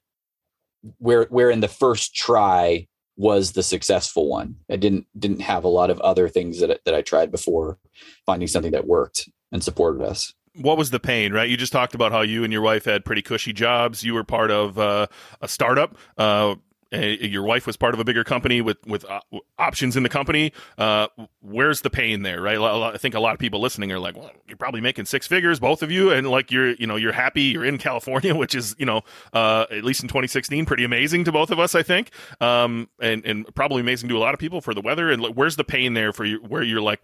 where 0.97 1.25
where 1.25 1.49
in 1.49 1.59
the 1.59 1.67
first 1.67 2.15
try 2.15 2.87
was 3.15 3.51
the 3.51 3.63
successful 3.63 4.29
one. 4.29 4.55
I 4.71 4.77
didn't 4.77 5.05
didn't 5.17 5.41
have 5.41 5.65
a 5.65 5.69
lot 5.79 5.89
of 5.89 5.99
other 6.01 6.29
things 6.29 6.59
that 6.59 6.81
that 6.85 6.95
i 6.95 7.01
tried 7.01 7.31
before 7.31 7.77
finding 8.25 8.47
something 8.47 8.71
that 8.71 8.87
worked 8.87 9.29
and 9.51 9.63
supported 9.63 10.01
us 10.01 10.33
what 10.55 10.77
was 10.77 10.91
the 10.91 10.99
pain 10.99 11.31
right 11.33 11.49
you 11.49 11.57
just 11.57 11.71
talked 11.71 11.95
about 11.95 12.11
how 12.11 12.21
you 12.21 12.43
and 12.43 12.51
your 12.51 12.61
wife 12.61 12.85
had 12.85 13.05
pretty 13.05 13.21
cushy 13.21 13.53
jobs 13.53 14.03
you 14.03 14.13
were 14.13 14.23
part 14.23 14.51
of 14.51 14.77
uh, 14.77 15.07
a 15.41 15.47
startup 15.47 15.97
uh, 16.17 16.55
your 16.91 17.43
wife 17.43 17.67
was 17.67 17.77
part 17.77 17.93
of 17.93 17.99
a 17.99 18.03
bigger 18.03 18.23
company 18.23 18.61
with 18.61 18.77
with 18.87 19.05
uh, 19.05 19.21
options 19.57 19.95
in 19.95 20.03
the 20.03 20.09
company. 20.09 20.51
Uh, 20.77 21.07
where's 21.41 21.81
the 21.81 21.89
pain 21.89 22.23
there, 22.23 22.41
right? 22.41 22.57
I 22.57 22.97
think 22.97 23.13
a 23.13 23.19
lot 23.19 23.33
of 23.33 23.39
people 23.39 23.61
listening 23.61 23.91
are 23.91 23.99
like, 23.99 24.15
well, 24.15 24.31
you're 24.47 24.57
probably 24.57 24.81
making 24.81 25.05
six 25.05 25.27
figures, 25.27 25.59
both 25.59 25.83
of 25.83 25.91
you, 25.91 26.11
and 26.11 26.29
like 26.29 26.51
you're 26.51 26.71
you 26.73 26.87
know 26.87 26.95
you're 26.95 27.11
happy, 27.11 27.43
you're 27.43 27.65
in 27.65 27.77
California, 27.77 28.33
which 28.35 28.55
is 28.55 28.75
you 28.79 28.85
know 28.85 29.01
uh, 29.33 29.65
at 29.71 29.83
least 29.83 30.01
in 30.01 30.07
2016 30.07 30.65
pretty 30.65 30.83
amazing 30.83 31.23
to 31.25 31.31
both 31.31 31.51
of 31.51 31.59
us, 31.59 31.75
I 31.75 31.83
think, 31.83 32.11
um, 32.41 32.89
and 32.99 33.23
and 33.25 33.53
probably 33.53 33.81
amazing 33.81 34.09
to 34.09 34.17
a 34.17 34.19
lot 34.19 34.33
of 34.33 34.39
people 34.39 34.61
for 34.61 34.73
the 34.73 34.81
weather. 34.81 35.11
And 35.11 35.35
where's 35.35 35.57
the 35.57 35.63
pain 35.63 35.93
there 35.93 36.11
for 36.11 36.25
you, 36.25 36.37
where 36.37 36.63
you're 36.63 36.81
like, 36.81 37.01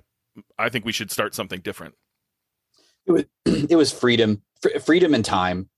I 0.57 0.69
think 0.69 0.85
we 0.85 0.91
should 0.93 1.11
start 1.11 1.35
something 1.35 1.59
different. 1.59 1.93
It 3.05 3.11
was 3.11 3.23
it 3.69 3.75
was 3.75 3.91
freedom, 3.91 4.41
freedom 4.83 5.13
and 5.13 5.23
time. 5.23 5.69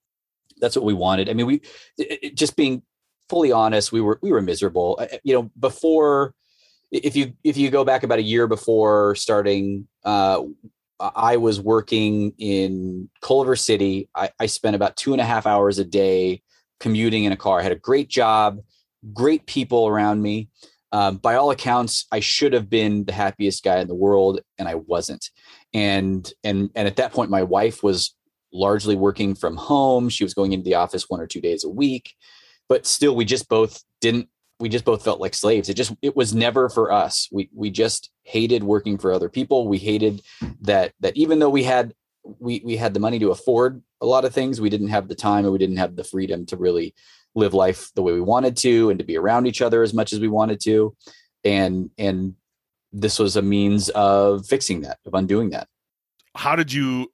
That's 0.59 0.75
what 0.75 0.85
we 0.85 0.93
wanted. 0.93 1.29
I 1.29 1.33
mean, 1.33 1.45
we 1.45 1.61
it, 1.97 2.35
just 2.35 2.55
being 2.55 2.81
fully 3.29 3.51
honest, 3.51 3.91
we 3.91 4.01
were 4.01 4.19
we 4.21 4.31
were 4.31 4.41
miserable. 4.41 4.99
You 5.23 5.33
know, 5.33 5.51
before 5.59 6.33
if 6.91 7.15
you 7.15 7.33
if 7.43 7.57
you 7.57 7.69
go 7.69 7.83
back 7.83 8.03
about 8.03 8.19
a 8.19 8.23
year 8.23 8.47
before 8.47 9.15
starting, 9.15 9.87
uh, 10.03 10.43
I 10.99 11.37
was 11.37 11.59
working 11.59 12.33
in 12.37 13.09
Culver 13.21 13.55
City. 13.55 14.09
I, 14.15 14.31
I 14.39 14.45
spent 14.47 14.75
about 14.75 14.95
two 14.95 15.11
and 15.11 15.21
a 15.21 15.25
half 15.25 15.45
hours 15.45 15.79
a 15.79 15.85
day 15.85 16.41
commuting 16.79 17.25
in 17.25 17.31
a 17.31 17.37
car. 17.37 17.59
I 17.59 17.63
had 17.63 17.71
a 17.71 17.75
great 17.77 18.07
job, 18.07 18.59
great 19.13 19.45
people 19.45 19.87
around 19.87 20.21
me. 20.21 20.49
Um, 20.93 21.17
by 21.17 21.35
all 21.35 21.51
accounts, 21.51 22.05
I 22.11 22.21
should 22.21 22.53
have 22.53 22.69
been 22.69 23.03
the 23.03 23.11
happiest 23.11 23.63
guy 23.63 23.79
in 23.79 23.87
the 23.87 23.95
world, 23.95 24.39
and 24.57 24.67
I 24.67 24.75
wasn't. 24.75 25.29
And 25.73 26.31
and 26.43 26.69
and 26.75 26.87
at 26.87 26.95
that 26.97 27.11
point, 27.11 27.29
my 27.29 27.43
wife 27.43 27.83
was 27.83 28.15
largely 28.53 28.95
working 28.95 29.35
from 29.35 29.55
home. 29.55 30.09
She 30.09 30.23
was 30.23 30.33
going 30.33 30.53
into 30.53 30.63
the 30.63 30.75
office 30.75 31.09
one 31.09 31.19
or 31.19 31.27
two 31.27 31.41
days 31.41 31.63
a 31.63 31.69
week. 31.69 32.13
But 32.69 32.85
still 32.85 33.15
we 33.15 33.25
just 33.25 33.47
both 33.47 33.83
didn't 34.01 34.29
we 34.59 34.69
just 34.69 34.85
both 34.85 35.03
felt 35.03 35.19
like 35.19 35.33
slaves. 35.33 35.69
It 35.69 35.75
just 35.75 35.93
it 36.01 36.15
was 36.15 36.33
never 36.33 36.69
for 36.69 36.91
us. 36.91 37.27
We 37.31 37.49
we 37.53 37.69
just 37.69 38.11
hated 38.23 38.63
working 38.63 38.97
for 38.97 39.11
other 39.11 39.29
people. 39.29 39.67
We 39.67 39.77
hated 39.77 40.21
that 40.61 40.93
that 40.99 41.15
even 41.15 41.39
though 41.39 41.49
we 41.49 41.63
had 41.63 41.93
we 42.39 42.61
we 42.65 42.75
had 42.75 42.93
the 42.93 42.99
money 42.99 43.19
to 43.19 43.31
afford 43.31 43.81
a 44.01 44.05
lot 44.05 44.25
of 44.25 44.33
things 44.33 44.59
we 44.59 44.69
didn't 44.69 44.89
have 44.89 45.07
the 45.07 45.15
time 45.15 45.43
and 45.45 45.51
we 45.51 45.59
didn't 45.59 45.77
have 45.77 45.95
the 45.95 46.03
freedom 46.03 46.45
to 46.47 46.57
really 46.57 46.93
live 47.35 47.53
life 47.53 47.89
the 47.95 48.01
way 48.01 48.13
we 48.13 48.21
wanted 48.21 48.57
to 48.57 48.89
and 48.89 48.99
to 48.99 49.05
be 49.05 49.17
around 49.17 49.45
each 49.45 49.61
other 49.61 49.83
as 49.83 49.93
much 49.93 50.11
as 50.11 50.19
we 50.19 50.27
wanted 50.27 50.59
to. 50.61 50.95
And 51.43 51.89
and 51.97 52.35
this 52.91 53.19
was 53.19 53.35
a 53.35 53.41
means 53.41 53.89
of 53.89 54.45
fixing 54.45 54.81
that 54.81 54.99
of 55.05 55.13
undoing 55.13 55.49
that. 55.51 55.67
How 56.35 56.55
did 56.55 56.71
you 56.71 57.11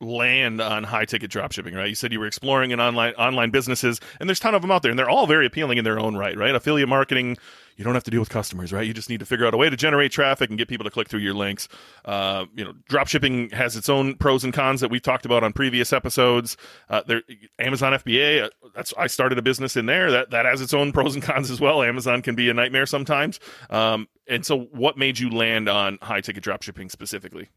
land 0.00 0.60
on 0.60 0.84
high 0.84 1.04
ticket 1.04 1.30
drop 1.30 1.52
shipping, 1.52 1.74
right? 1.74 1.88
You 1.88 1.94
said 1.94 2.12
you 2.12 2.20
were 2.20 2.26
exploring 2.26 2.70
in 2.70 2.80
online 2.80 3.14
online 3.14 3.50
businesses, 3.50 4.00
and 4.20 4.28
there's 4.28 4.38
a 4.38 4.42
ton 4.42 4.54
of 4.54 4.62
them 4.62 4.70
out 4.70 4.82
there, 4.82 4.90
and 4.90 4.98
they're 4.98 5.10
all 5.10 5.26
very 5.26 5.46
appealing 5.46 5.78
in 5.78 5.84
their 5.84 5.98
own 5.98 6.16
right, 6.16 6.36
right? 6.36 6.54
Affiliate 6.54 6.88
marketing, 6.88 7.36
you 7.78 7.84
don't 7.84 7.94
have 7.94 8.04
to 8.04 8.10
deal 8.10 8.20
with 8.20 8.28
customers, 8.28 8.72
right? 8.72 8.86
You 8.86 8.92
just 8.92 9.08
need 9.08 9.20
to 9.20 9.26
figure 9.26 9.46
out 9.46 9.54
a 9.54 9.56
way 9.56 9.70
to 9.70 9.76
generate 9.76 10.10
traffic 10.10 10.50
and 10.50 10.58
get 10.58 10.68
people 10.68 10.84
to 10.84 10.90
click 10.90 11.08
through 11.08 11.20
your 11.20 11.34
links. 11.34 11.68
Uh, 12.04 12.46
you 12.54 12.64
know, 12.64 12.74
drop 12.88 13.06
shipping 13.06 13.50
has 13.50 13.76
its 13.76 13.88
own 13.88 14.16
pros 14.16 14.42
and 14.42 14.52
cons 14.52 14.80
that 14.80 14.90
we've 14.90 15.02
talked 15.02 15.24
about 15.24 15.44
on 15.44 15.52
previous 15.52 15.92
episodes. 15.92 16.56
Uh, 16.88 17.02
there, 17.06 17.22
Amazon 17.58 17.92
FBA, 17.92 18.44
uh, 18.44 18.48
that's 18.74 18.92
I 18.98 19.06
started 19.06 19.38
a 19.38 19.42
business 19.42 19.76
in 19.76 19.86
there 19.86 20.10
that 20.10 20.30
that 20.30 20.44
has 20.44 20.60
its 20.60 20.74
own 20.74 20.92
pros 20.92 21.14
and 21.14 21.22
cons 21.22 21.50
as 21.50 21.60
well. 21.60 21.82
Amazon 21.82 22.20
can 22.20 22.34
be 22.34 22.48
a 22.48 22.54
nightmare 22.54 22.86
sometimes. 22.86 23.38
Um, 23.70 24.08
and 24.26 24.44
so, 24.44 24.58
what 24.72 24.98
made 24.98 25.18
you 25.18 25.30
land 25.30 25.68
on 25.68 25.98
high 26.02 26.20
ticket 26.20 26.42
drop 26.42 26.62
shipping 26.62 26.88
specifically? 26.88 27.48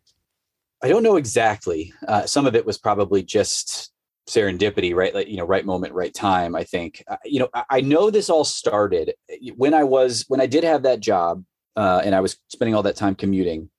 I 0.84 0.90
don't 0.90 1.04
know 1.04 1.16
exactly. 1.16 1.94
Uh, 2.08 2.26
some 2.26 2.46
of 2.46 2.56
it 2.56 2.66
was 2.66 2.78
probably 2.78 3.24
just 3.24 3.92
serendipity, 4.28 4.96
right? 4.96 5.14
Like 5.14 5.28
you 5.28 5.38
know, 5.38 5.46
right 5.46 5.66
moment, 5.66 5.94
right 5.94 6.14
time. 6.14 6.56
I 6.56 6.64
think. 6.64 7.04
Uh, 7.08 7.18
you 7.26 7.40
know, 7.40 7.50
I, 7.54 7.64
I, 7.70 7.82
know 7.82 8.10
this 8.10 8.30
all 8.30 8.44
started 8.44 9.14
when 9.56 9.74
I 9.74 9.84
was 9.84 10.26
when 10.28 10.42
I 10.42 10.48
did 10.48 10.64
have 10.64 10.84
that 10.84 11.00
job, 11.00 11.44
uh, 11.76 12.02
and 12.04 12.16
I 12.16 12.22
was 12.22 12.38
spending 12.50 12.76
all 12.76 12.84
that 12.84 12.96
time 12.96 13.16
commuting. 13.16 13.70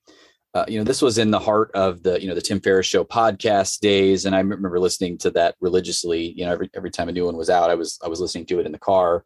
Uh, 0.53 0.65
you 0.67 0.77
know, 0.77 0.83
this 0.83 1.01
was 1.01 1.17
in 1.17 1.31
the 1.31 1.39
heart 1.39 1.71
of 1.73 2.03
the 2.03 2.21
you 2.21 2.27
know 2.27 2.35
the 2.35 2.41
Tim 2.41 2.61
Ferriss 2.61 2.87
Show 2.87 3.03
podcast 3.03 3.79
days, 3.79 4.25
and 4.25 4.35
I 4.35 4.39
remember 4.39 4.79
listening 4.79 5.17
to 5.19 5.31
that 5.31 5.55
religiously. 5.59 6.31
You 6.37 6.45
know, 6.45 6.51
every 6.51 6.69
every 6.73 6.91
time 6.91 7.09
a 7.09 7.11
new 7.11 7.25
one 7.25 7.37
was 7.37 7.49
out, 7.49 7.69
I 7.69 7.75
was 7.75 7.99
I 8.03 8.07
was 8.07 8.21
listening 8.21 8.45
to 8.47 8.59
it 8.59 8.65
in 8.65 8.71
the 8.71 8.79
car 8.79 9.25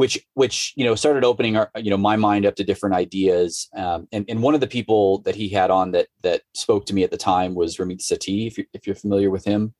which 0.00 0.18
which 0.32 0.72
you 0.76 0.84
know 0.84 0.94
started 0.94 1.24
opening 1.24 1.58
our 1.58 1.70
you 1.76 1.90
know 1.90 1.98
my 1.98 2.16
mind 2.16 2.46
up 2.46 2.56
to 2.56 2.64
different 2.64 2.96
ideas. 2.96 3.68
Um, 3.76 4.08
and 4.12 4.24
and 4.30 4.42
one 4.42 4.54
of 4.54 4.62
the 4.62 4.66
people 4.66 5.18
that 5.26 5.36
he 5.36 5.50
had 5.50 5.70
on 5.70 5.90
that 5.90 6.08
that 6.22 6.40
spoke 6.54 6.86
to 6.86 6.94
me 6.94 7.04
at 7.04 7.10
the 7.10 7.18
time 7.18 7.54
was 7.54 7.76
Ramit 7.76 8.00
Sethi 8.00 8.46
if 8.46 8.56
you're, 8.56 8.66
if 8.72 8.86
you're 8.86 8.96
familiar 8.96 9.28
with 9.28 9.44
him. 9.44 9.74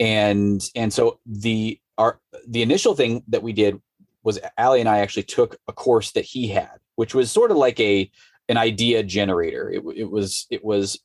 And 0.00 0.60
and 0.74 0.92
so 0.92 1.20
the 1.24 1.78
our 1.96 2.18
the 2.48 2.62
initial 2.62 2.96
thing 2.96 3.22
that 3.28 3.44
we 3.44 3.52
did 3.52 3.80
was 4.24 4.40
Ali 4.58 4.80
and 4.80 4.88
I 4.88 4.98
actually 4.98 5.22
took 5.22 5.56
a 5.68 5.72
course 5.72 6.10
that 6.12 6.24
he 6.24 6.48
had 6.48 6.80
which 6.96 7.14
was 7.14 7.30
sort 7.30 7.52
of 7.52 7.56
like 7.56 7.78
a 7.78 8.10
an 8.48 8.56
idea 8.56 9.02
generator. 9.02 9.70
It, 9.70 9.82
it 9.94 10.10
was 10.10 10.46
it 10.50 10.64
was 10.64 10.98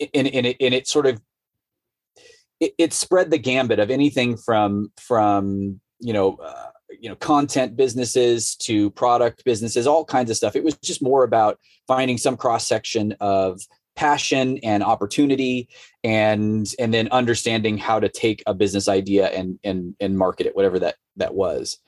and, 0.00 0.26
and 0.26 0.46
it 0.46 0.56
and 0.58 0.72
it 0.72 0.88
sort 0.88 1.06
of 1.06 1.20
it, 2.60 2.72
it 2.78 2.92
spread 2.94 3.30
the 3.30 3.38
gambit 3.38 3.78
of 3.78 3.90
anything 3.90 4.38
from 4.38 4.90
from 4.98 5.80
you 6.00 6.14
know 6.14 6.36
uh, 6.36 6.70
you 7.00 7.08
know 7.08 7.16
content 7.16 7.76
businesses 7.76 8.56
to 8.56 8.90
product 8.90 9.44
businesses 9.44 9.86
all 9.86 10.04
kinds 10.04 10.30
of 10.30 10.36
stuff. 10.36 10.56
It 10.56 10.64
was 10.64 10.76
just 10.78 11.02
more 11.02 11.24
about 11.24 11.58
finding 11.86 12.18
some 12.18 12.36
cross 12.36 12.66
section 12.66 13.14
of 13.20 13.60
passion 13.94 14.58
and 14.62 14.82
opportunity 14.82 15.68
and 16.04 16.66
and 16.78 16.92
then 16.92 17.08
understanding 17.08 17.78
how 17.78 17.98
to 17.98 18.08
take 18.08 18.42
a 18.46 18.54
business 18.54 18.88
idea 18.88 19.28
and 19.28 19.58
and 19.64 19.94
and 20.00 20.18
market 20.18 20.46
it 20.46 20.56
whatever 20.56 20.78
that 20.78 20.96
that 21.16 21.34
was. 21.34 21.78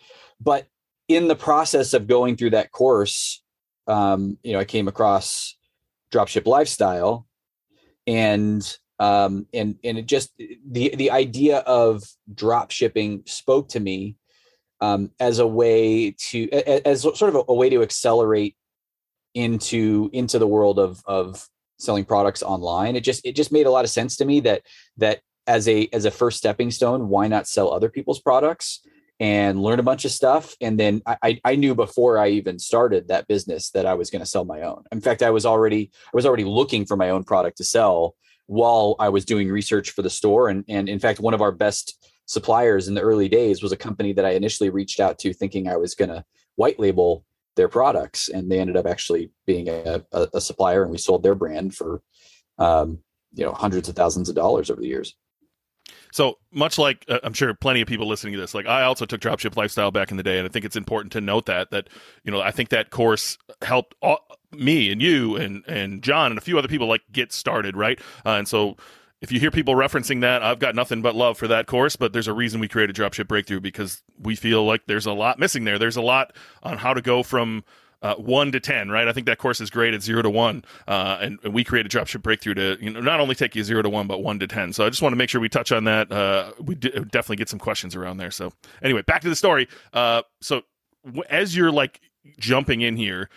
But 0.41 0.67
in 1.09 1.27
the 1.27 1.37
process 1.37 1.95
of 1.95 2.07
going 2.07 2.37
through 2.37 2.51
that 2.51 2.71
course 2.71 3.43
um 3.87 4.39
you 4.43 4.53
know 4.53 4.61
i 4.61 4.65
came 4.65 4.87
across 4.87 5.57
dropship 6.13 6.47
lifestyle 6.47 7.27
and 8.07 8.79
um 8.99 9.47
and 9.53 9.77
and 9.83 9.99
it 9.99 10.07
just 10.07 10.33
the 10.37 10.95
the 10.97 11.11
idea 11.11 11.59
of 11.59 12.03
drop 12.33 12.71
shipping 12.71 13.23
spoke 13.27 13.69
to 13.71 13.81
me 13.81 14.17
um, 14.81 15.11
as 15.19 15.39
a 15.39 15.47
way 15.47 16.13
to 16.13 16.49
as 16.51 17.03
sort 17.03 17.35
of 17.35 17.45
a, 17.49 17.55
way 17.55 17.69
to 17.69 17.83
accelerate 17.83 18.57
into 19.35 20.11
into 20.13 20.39
the 20.39 20.47
world 20.47 20.79
of 20.79 21.03
of 21.07 21.49
selling 21.79 22.05
products 22.05 22.43
online. 22.43 22.97
It 22.97 23.05
just 23.05 23.25
it 23.25 23.37
just 23.37 23.53
made 23.53 23.67
a 23.67 23.71
lot 23.71 23.85
of 23.85 23.91
sense 23.91 24.17
to 24.17 24.25
me 24.25 24.41
that 24.41 24.63
that 24.97 25.21
as 25.47 25.69
a 25.69 25.89
as 25.93 26.05
a 26.05 26.11
first 26.11 26.39
stepping 26.39 26.71
stone 26.71 27.09
why 27.09 27.29
not 27.29 27.47
sell 27.47 27.73
other 27.73 27.89
people's 27.89 28.21
products 28.21 28.81
and 29.21 29.61
learn 29.63 29.79
a 29.79 29.85
bunch 29.85 30.05
of 30.05 30.11
stuff? 30.11 30.55
And 30.61 30.79
then 30.79 31.03
i 31.07 31.41
i 31.45 31.57
knew 31.57 31.75
before 31.75 32.19
i 32.19 32.29
even 32.29 32.59
started 32.59 33.09
that 33.09 33.27
business 33.29 33.71
that 33.71 33.87
i 33.87 33.95
was 33.95 34.11
going 34.11 34.21
to 34.21 34.27
sell 34.27 34.45
my 34.45 34.63
own. 34.63 34.85
In 34.93 35.01
fact 35.01 35.23
i 35.23 35.31
was 35.31 35.47
already 35.47 35.91
i 36.07 36.11
was 36.17 36.27
already 36.27 36.45
looking 36.45 36.87
for 36.87 36.97
my 36.97 37.11
own 37.11 37.25
product 37.25 37.59
to 37.59 37.65
sell 37.65 38.15
while 38.47 38.97
i 38.99 39.09
was 39.09 39.25
doing 39.25 39.49
research 39.49 39.91
for 39.91 40.03
the 40.03 40.11
store. 40.11 40.49
And 40.49 40.65
and 40.69 40.89
in 40.89 40.99
fact 40.99 41.21
one 41.21 41.35
of 41.35 41.43
our 41.43 41.53
best 41.53 41.97
suppliers 42.29 42.89
in 42.89 42.95
the 42.95 43.01
early 43.01 43.29
days 43.29 43.63
was 43.63 43.73
a 43.73 43.77
company 43.77 44.13
that 44.13 44.25
I 44.25 44.31
initially 44.31 44.71
reached 44.71 45.01
out 45.01 45.19
to 45.21 45.33
thinking 45.33 45.67
I 45.67 45.77
was 45.77 45.95
going 45.95 46.11
to 46.11 46.25
white 46.57 46.79
label 46.79 47.25
their 47.57 47.69
products, 47.69 48.29
and 48.29 48.51
they 48.51 48.61
ended 48.61 48.77
up 48.77 48.87
actually 48.87 49.33
being 49.47 49.69
a, 49.69 50.05
a, 50.13 50.29
a 50.35 50.41
supplier, 50.41 50.83
and 50.83 50.93
we 50.93 50.99
sold 50.99 51.23
their 51.23 51.35
brand 51.35 51.75
for 51.75 52.03
um, 52.59 53.01
you 53.35 53.45
know 53.45 53.53
hundreds 53.53 53.89
of 53.89 53.97
thousands 53.97 54.29
of 54.29 54.37
dollars 54.37 54.71
over 54.71 54.81
the 54.81 54.87
years. 54.87 55.17
So 56.13 56.39
much 56.53 56.79
like 56.79 57.05
uh, 57.09 57.19
I'm 57.25 57.33
sure 57.33 57.53
plenty 57.55 57.81
of 57.81 57.89
people 57.89 58.07
listening 58.07 58.35
to 58.35 58.41
this, 58.41 58.55
like 58.55 58.67
I 58.67 58.83
also 58.83 59.07
took 59.07 59.21
dropship 59.21 59.57
lifestyle 59.57 59.91
back 59.91 60.11
in 60.11 60.17
the 60.17 60.23
day, 60.23 60.39
and 60.39 60.47
I 60.47 60.51
think 60.51 60.65
it's 60.65 60.77
important 60.77 61.13
to 61.13 61.21
note 61.21 61.47
that 61.47 61.71
that 61.71 61.89
you 62.25 62.31
know 62.31 62.41
I 62.41 62.51
think 62.51 62.69
that 62.69 62.91
course 62.91 63.39
helped 63.63 63.95
all, 64.03 64.21
me 64.53 64.93
and 64.93 65.01
you 65.01 65.37
and 65.37 65.65
and 65.67 66.03
Jon 66.03 66.31
and 66.31 66.39
a 66.39 66.43
few 66.43 66.59
other 66.59 66.69
people 66.69 66.87
like 66.87 67.03
get 67.11 67.33
started, 67.33 67.77
right? 67.77 67.99
Uh, 68.25 68.33
and 68.33 68.47
so 68.47 68.77
if 69.21 69.33
you 69.33 69.41
hear 69.41 69.51
people 69.51 69.75
referencing 69.75 70.21
that, 70.21 70.43
I've 70.43 70.59
got 70.59 70.75
nothing 70.75 71.03
but 71.03 71.15
love 71.15 71.37
for 71.37 71.49
that 71.49 71.67
course, 71.67 71.97
but 71.97 72.13
there's 72.13 72.29
a 72.29 72.33
reason 72.33 72.61
we 72.61 72.69
created 72.69 72.95
Dropship 72.95 73.25
Breakthru 73.25 73.61
because 73.61 74.03
we 74.21 74.37
feel 74.37 74.65
like 74.65 74.87
there's 74.87 75.07
a 75.07 75.13
lot 75.13 75.39
missing 75.39 75.65
there. 75.65 75.79
There's 75.79 75.97
a 75.97 76.03
lot 76.03 76.33
on 76.63 76.79
how 76.79 76.95
to 76.95 77.03
go 77.03 77.23
from 77.23 77.65
uh, 78.01 78.15
one 78.15 78.53
to 78.53 78.61
ten, 78.61 78.91
right? 78.91 79.09
I 79.09 79.13
think 79.13 79.27
that 79.27 79.39
course 79.39 79.61
is 79.61 79.71
great 79.71 79.93
at 79.93 80.03
zero 80.03 80.23
to 80.23 80.31
one, 80.31 80.65
uh, 80.87 81.19
and, 81.21 81.39
and, 81.43 81.53
we 81.53 81.65
created 81.65 81.91
Dropship 81.91 82.23
Breakthru 82.23 82.55
to 82.55 82.77
you 82.81 82.91
know 82.91 83.01
not 83.01 83.19
only 83.19 83.35
take 83.35 83.57
you 83.57 83.65
zero 83.65 83.83
to 83.83 83.89
one, 83.89 84.07
but 84.07 84.23
one 84.23 84.39
to 84.39 84.47
ten. 84.47 84.73
So 84.73 84.87
I 84.87 84.89
just 84.89 85.03
want 85.03 85.13
to 85.13 85.17
make 85.17 85.29
sure 85.29 85.41
we 85.41 85.49
touch 85.49 85.73
on 85.73 85.83
that. 85.85 86.13
Uh, 86.13 86.53
we 86.61 86.77
d- 86.77 86.91
definitely 86.91 87.37
get 87.37 87.49
some 87.49 87.59
questions 87.59 87.97
around 87.97 88.19
there. 88.19 88.31
So 88.31 88.53
anyway, 88.83 89.03
back 89.03 89.23
to 89.23 89.29
the 89.29 89.35
story. 89.35 89.67
Uh, 89.93 90.23
so 90.41 90.63
w- 91.05 91.25
as 91.29 91.57
you're 91.57 91.73
like 91.73 92.01
jumping 92.39 92.83
in 92.83 92.97
here, 92.97 93.31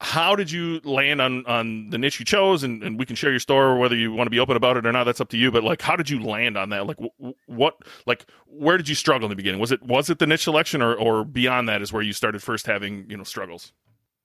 how 0.00 0.36
did 0.36 0.50
you 0.50 0.80
land 0.84 1.20
on 1.20 1.46
on 1.46 1.88
the 1.90 1.98
niche 1.98 2.18
you 2.18 2.26
chose? 2.26 2.62
And, 2.62 2.82
and 2.82 2.98
we 2.98 3.06
can 3.06 3.16
share 3.16 3.30
your 3.30 3.40
story 3.40 3.78
whether 3.78 3.96
you 3.96 4.12
want 4.12 4.26
to 4.26 4.30
be 4.30 4.38
open 4.38 4.56
about 4.56 4.76
it 4.76 4.86
or 4.86 4.92
not 4.92 5.04
that's 5.04 5.20
up 5.20 5.30
to 5.30 5.38
you. 5.38 5.50
But 5.50 5.64
like 5.64 5.80
how 5.80 5.96
did 5.96 6.10
you 6.10 6.22
land 6.22 6.56
on 6.56 6.68
that? 6.70 6.86
Like 6.86 6.98
what 7.46 7.76
like 8.06 8.26
where 8.46 8.76
did 8.76 8.88
you 8.88 8.94
struggle 8.94 9.26
in 9.26 9.30
the 9.30 9.36
beginning? 9.36 9.60
Was 9.60 9.72
it 9.72 9.82
was 9.82 10.10
it 10.10 10.18
the 10.18 10.26
niche 10.26 10.44
selection 10.44 10.82
or 10.82 10.94
or 10.94 11.24
beyond 11.24 11.68
that 11.68 11.80
is 11.80 11.92
where 11.92 12.02
you 12.02 12.12
started 12.12 12.42
first 12.42 12.66
having 12.66 13.08
you 13.08 13.16
know 13.16 13.24
struggles? 13.24 13.72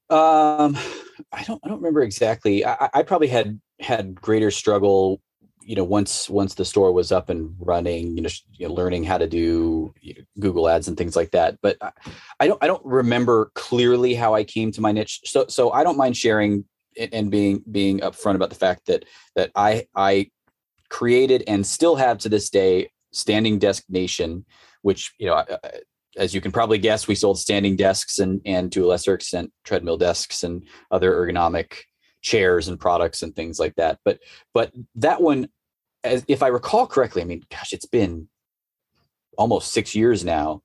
Um 0.09 0.77
i 1.31 1.43
don't 1.43 1.61
i 1.63 1.69
don't 1.69 1.77
remember 1.77 2.01
exactly. 2.01 2.65
I, 2.65 2.89
I 2.93 3.03
probably 3.03 3.29
had 3.29 3.59
had 3.79 4.15
greater 4.15 4.51
struggle 4.51 5.21
you 5.63 5.75
know 5.75 5.83
once 5.83 6.29
once 6.29 6.55
the 6.55 6.65
store 6.65 6.91
was 6.91 7.11
up 7.11 7.29
and 7.29 7.55
running 7.59 8.15
you 8.17 8.23
know, 8.23 8.29
you 8.53 8.67
know 8.67 8.73
learning 8.73 9.03
how 9.03 9.17
to 9.17 9.27
do 9.27 9.93
you 10.01 10.13
know, 10.13 10.21
Google 10.39 10.67
ads 10.69 10.87
and 10.87 10.97
things 10.97 11.15
like 11.15 11.31
that. 11.31 11.57
But 11.61 11.77
I 12.39 12.47
don't 12.47 12.63
I 12.63 12.67
don't 12.67 12.85
remember 12.85 13.51
clearly 13.55 14.13
how 14.13 14.33
I 14.33 14.43
came 14.43 14.71
to 14.73 14.81
my 14.81 14.91
niche. 14.91 15.21
So 15.25 15.45
so 15.47 15.71
I 15.71 15.83
don't 15.83 15.97
mind 15.97 16.17
sharing 16.17 16.65
and 17.11 17.31
being 17.31 17.63
being 17.71 17.99
upfront 17.99 18.35
about 18.35 18.49
the 18.49 18.55
fact 18.55 18.87
that 18.87 19.05
that 19.35 19.51
I 19.55 19.87
I 19.95 20.31
created 20.89 21.43
and 21.47 21.65
still 21.65 21.95
have 21.95 22.17
to 22.19 22.29
this 22.29 22.49
day 22.49 22.91
Standing 23.13 23.59
Desk 23.59 23.83
Nation, 23.89 24.45
which 24.81 25.13
you 25.17 25.27
know 25.27 25.45
as 26.17 26.33
you 26.33 26.41
can 26.41 26.51
probably 26.51 26.77
guess, 26.77 27.07
we 27.07 27.15
sold 27.15 27.39
standing 27.39 27.75
desks 27.75 28.19
and 28.19 28.41
and 28.45 28.71
to 28.71 28.85
a 28.85 28.87
lesser 28.87 29.13
extent 29.13 29.51
treadmill 29.63 29.97
desks 29.97 30.43
and 30.43 30.63
other 30.91 31.13
ergonomic 31.13 31.83
chairs 32.21 32.67
and 32.67 32.79
products 32.79 33.21
and 33.21 33.35
things 33.35 33.59
like 33.59 33.75
that. 33.75 33.99
But 34.05 34.19
but 34.53 34.71
that 34.95 35.21
one, 35.21 35.49
as 36.03 36.23
if 36.27 36.43
I 36.43 36.47
recall 36.47 36.87
correctly, 36.87 37.21
I 37.21 37.25
mean, 37.25 37.43
gosh, 37.49 37.73
it's 37.73 37.85
been 37.85 38.27
almost 39.37 39.71
six 39.71 39.95
years 39.95 40.23
now. 40.23 40.61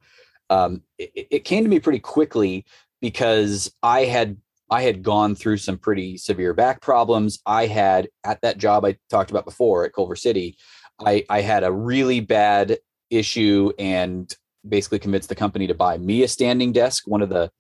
Um, 0.51 0.83
it, 0.99 1.29
it 1.31 1.45
came 1.45 1.65
to 1.65 1.71
me 1.71 1.81
pretty 1.81 1.99
quickly 1.99 2.65
because 3.01 3.73
I 3.83 4.05
had 4.05 4.37
I 4.71 4.83
had 4.83 5.03
gone 5.03 5.35
through 5.35 5.59
some 5.59 5.79
pretty 5.79 6.17
severe 6.17 6.53
back 6.53 6.81
problems. 6.81 7.41
I 7.47 7.67
had 7.67 8.09
at 8.25 8.41
that 8.43 8.59
job 8.59 8.85
I 8.85 8.97
talked 9.11 9.31
about 9.31 9.45
before 9.45 9.85
at 9.85 9.93
Culver 9.95 10.17
City, 10.17 10.57
I, 10.99 11.25
I 11.29 11.41
had 11.41 11.63
a 11.63 11.73
really 11.73 12.21
bad 12.21 12.79
issue 13.11 13.73
and 13.79 14.35
basically 14.69 14.99
convinced 14.99 15.29
the 15.29 15.35
company 15.35 15.67
to 15.67 15.75
buy 15.75 15.99
me 15.99 16.23
a 16.23 16.29
standing 16.29 16.73
desk, 16.73 17.07
one 17.07 17.23
of 17.23 17.29
the 17.29 17.51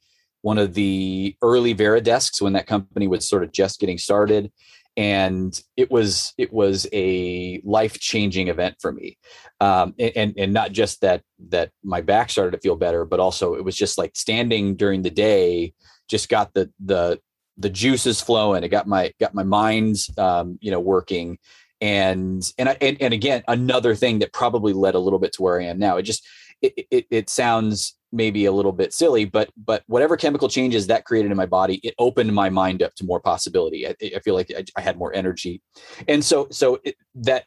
one 0.47 0.59
of 0.59 0.75
the 0.75 1.35
early 1.43 1.75
Varidesks 1.75 2.41
when 2.41 2.53
that 2.53 2.69
company 2.69 3.09
was 3.09 3.29
sort 3.29 3.43
of 3.43 3.51
just 3.51 3.81
getting 3.81 3.99
started. 3.99 4.53
And 4.97 5.61
it 5.77 5.91
was 5.91 6.33
it 6.39 6.53
was 6.53 6.87
a 6.93 7.61
life 7.65 7.99
changing 7.99 8.47
event 8.47 8.77
for 8.81 8.93
me, 8.93 9.19
um, 9.61 9.93
and 9.99 10.35
and 10.39 10.53
not 10.53 10.71
just 10.71 11.01
that 11.01 11.23
that 11.49 11.73
my 11.83 12.01
back 12.01 12.31
started 12.31 12.53
to 12.53 12.61
feel 12.61 12.77
better, 12.77 13.05
but 13.05 13.19
also 13.19 13.57
it 13.57 13.65
was 13.65 13.77
just 13.77 13.99
like 13.99 14.13
standing 14.15 14.77
during 14.77 15.03
the 15.03 15.11
day 15.11 15.75
just 16.09 16.29
got 16.29 16.55
the 16.55 16.71
the 16.83 17.21
the 17.59 17.69
juices 17.69 18.23
flowing. 18.23 18.63
It 18.63 18.69
got 18.69 18.87
my 18.87 19.13
got 19.21 19.35
my 19.35 19.43
mind's 19.43 20.17
um, 20.17 20.59
you 20.63 20.71
know 20.71 20.81
working, 20.81 21.39
and 21.83 22.43
and 22.57 22.71
I 22.71 22.77
and, 22.81 22.97
and 23.03 23.13
again 23.13 23.43
another 23.49 23.95
thing 23.95 24.21
that 24.21 24.33
probably 24.33 24.73
led 24.73 24.95
a 24.95 25.01
little 25.01 25.19
bit 25.19 25.33
to 25.35 25.43
where 25.43 25.61
I 25.61 25.65
am 25.65 25.79
now. 25.79 25.99
It 25.99 26.05
just 26.05 26.27
it, 26.63 26.87
it, 26.91 27.07
it 27.11 27.29
sounds 27.29 27.97
maybe 28.13 28.45
a 28.47 28.53
little 28.53 28.73
bit 28.73 28.93
silly, 28.93 29.25
but 29.25 29.51
but 29.57 29.83
whatever 29.87 30.17
chemical 30.17 30.49
changes 30.49 30.87
that 30.87 31.05
created 31.05 31.31
in 31.31 31.37
my 31.37 31.47
body, 31.47 31.77
it 31.83 31.95
opened 31.99 32.35
my 32.35 32.49
mind 32.49 32.83
up 32.83 32.95
to 32.97 33.05
more 33.05 33.21
possibility. 33.21 33.87
I, 33.87 33.95
I 34.03 34.21
feel 34.21 34.35
like 34.35 34.51
I, 34.57 34.65
I, 34.77 34.81
had 34.81 34.97
more 34.97 35.15
energy, 35.15 35.63
and 36.09 36.25
so 36.25 36.49
so 36.51 36.79
it, 36.85 36.97
that 37.17 37.45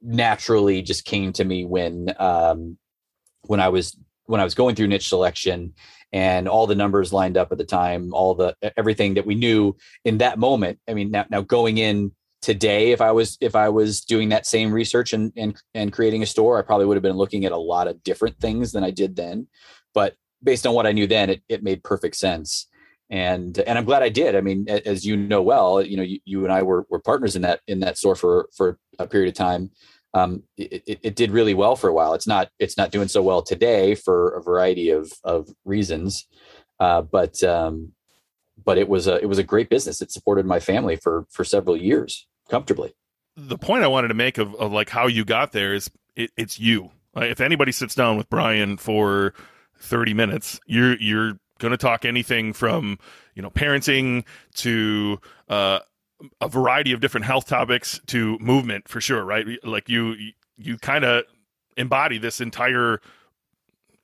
naturally 0.00 0.82
just 0.82 1.04
came 1.04 1.32
to 1.32 1.44
me 1.44 1.64
when 1.64 2.14
um, 2.18 2.78
when 3.42 3.60
I 3.60 3.68
was 3.68 3.96
when 4.24 4.40
I 4.40 4.44
was 4.44 4.54
going 4.54 4.74
through 4.74 4.88
niche 4.88 5.08
selection 5.08 5.74
and 6.12 6.48
all 6.48 6.66
the 6.66 6.74
numbers 6.74 7.12
lined 7.12 7.36
up 7.36 7.52
at 7.52 7.58
the 7.58 7.64
time, 7.64 8.12
all 8.12 8.34
the 8.34 8.54
everything 8.76 9.14
that 9.14 9.26
we 9.26 9.34
knew 9.34 9.76
in 10.04 10.18
that 10.18 10.38
moment. 10.38 10.78
I 10.88 10.94
mean, 10.94 11.10
now 11.10 11.26
now 11.30 11.40
going 11.40 11.78
in 11.78 12.12
today 12.42 12.90
if 12.90 13.00
i 13.00 13.10
was 13.10 13.38
if 13.40 13.54
i 13.54 13.68
was 13.68 14.00
doing 14.00 14.28
that 14.28 14.46
same 14.46 14.72
research 14.72 15.12
and 15.12 15.32
and, 15.36 15.56
and 15.74 15.92
creating 15.92 16.22
a 16.22 16.26
store 16.26 16.58
i 16.58 16.62
probably 16.62 16.84
would 16.84 16.96
have 16.96 17.02
been 17.02 17.16
looking 17.16 17.44
at 17.44 17.52
a 17.52 17.56
lot 17.56 17.86
of 17.86 18.02
different 18.02 18.36
things 18.40 18.72
than 18.72 18.84
i 18.84 18.90
did 18.90 19.14
then 19.16 19.46
but 19.94 20.14
based 20.42 20.66
on 20.66 20.74
what 20.74 20.86
i 20.86 20.92
knew 20.92 21.06
then 21.06 21.30
it, 21.30 21.42
it 21.48 21.62
made 21.62 21.82
perfect 21.82 22.16
sense. 22.16 22.68
And 23.10 23.58
and 23.58 23.78
i'm 23.78 23.84
glad 23.84 24.02
i 24.02 24.08
did. 24.08 24.34
I 24.34 24.40
mean 24.40 24.66
as 24.68 25.04
you 25.04 25.16
know 25.16 25.42
well 25.42 25.82
you 25.82 25.96
know 25.96 26.02
you, 26.02 26.18
you 26.24 26.44
and 26.44 26.52
i 26.52 26.62
were, 26.62 26.86
were 26.88 27.00
partners 27.00 27.36
in 27.36 27.42
that 27.42 27.60
in 27.66 27.80
that 27.80 27.98
store 27.98 28.16
for 28.16 28.48
for 28.56 28.78
a 28.98 29.06
period 29.06 29.28
of 29.28 29.34
time. 29.34 29.70
Um, 30.14 30.42
it, 30.58 30.82
it, 30.86 31.00
it, 31.02 31.16
did 31.16 31.30
really 31.30 31.54
well 31.54 31.74
for 31.74 31.88
a 31.88 31.92
while. 31.94 32.12
It's 32.12 32.26
not 32.26 32.50
it's 32.58 32.76
not 32.76 32.90
doing 32.90 33.08
so 33.08 33.22
well 33.22 33.40
today 33.40 33.94
for 33.94 34.36
a 34.36 34.42
variety 34.42 34.90
of 34.90 35.10
of 35.24 35.48
reasons. 35.64 36.26
Uh, 36.78 37.00
but 37.00 37.42
um, 37.42 37.92
but 38.64 38.78
it 38.78 38.88
was 38.88 39.06
a 39.06 39.16
it 39.20 39.26
was 39.26 39.38
a 39.38 39.42
great 39.42 39.70
business. 39.70 40.02
It 40.02 40.10
supported 40.10 40.46
my 40.46 40.60
family 40.60 40.96
for 40.96 41.26
for 41.30 41.44
several 41.44 41.76
years 41.76 42.26
comfortably. 42.50 42.94
The 43.36 43.58
point 43.58 43.84
I 43.84 43.88
wanted 43.88 44.08
to 44.08 44.14
make 44.14 44.38
of, 44.38 44.54
of 44.56 44.72
like 44.72 44.90
how 44.90 45.06
you 45.06 45.24
got 45.24 45.52
there 45.52 45.74
is 45.74 45.90
it, 46.16 46.30
it's 46.36 46.58
you. 46.58 46.90
If 47.16 47.40
anybody 47.40 47.72
sits 47.72 47.94
down 47.94 48.16
with 48.16 48.28
Brian 48.28 48.76
for 48.76 49.34
30 49.82 50.14
minutes, 50.14 50.60
you're 50.66 50.96
you're 50.98 51.38
going 51.58 51.72
to 51.72 51.76
talk 51.76 52.04
anything 52.04 52.52
from 52.52 52.98
you 53.34 53.42
know 53.42 53.50
parenting 53.50 54.24
to 54.54 55.18
uh, 55.48 55.80
a 56.40 56.48
variety 56.48 56.92
of 56.92 57.00
different 57.00 57.26
health 57.26 57.46
topics 57.46 58.00
to 58.06 58.38
movement 58.38 58.88
for 58.88 59.00
sure, 59.00 59.24
right? 59.24 59.46
Like 59.64 59.88
you 59.88 60.16
you 60.56 60.78
kind 60.78 61.04
of 61.04 61.24
embody 61.76 62.18
this 62.18 62.40
entire 62.40 63.00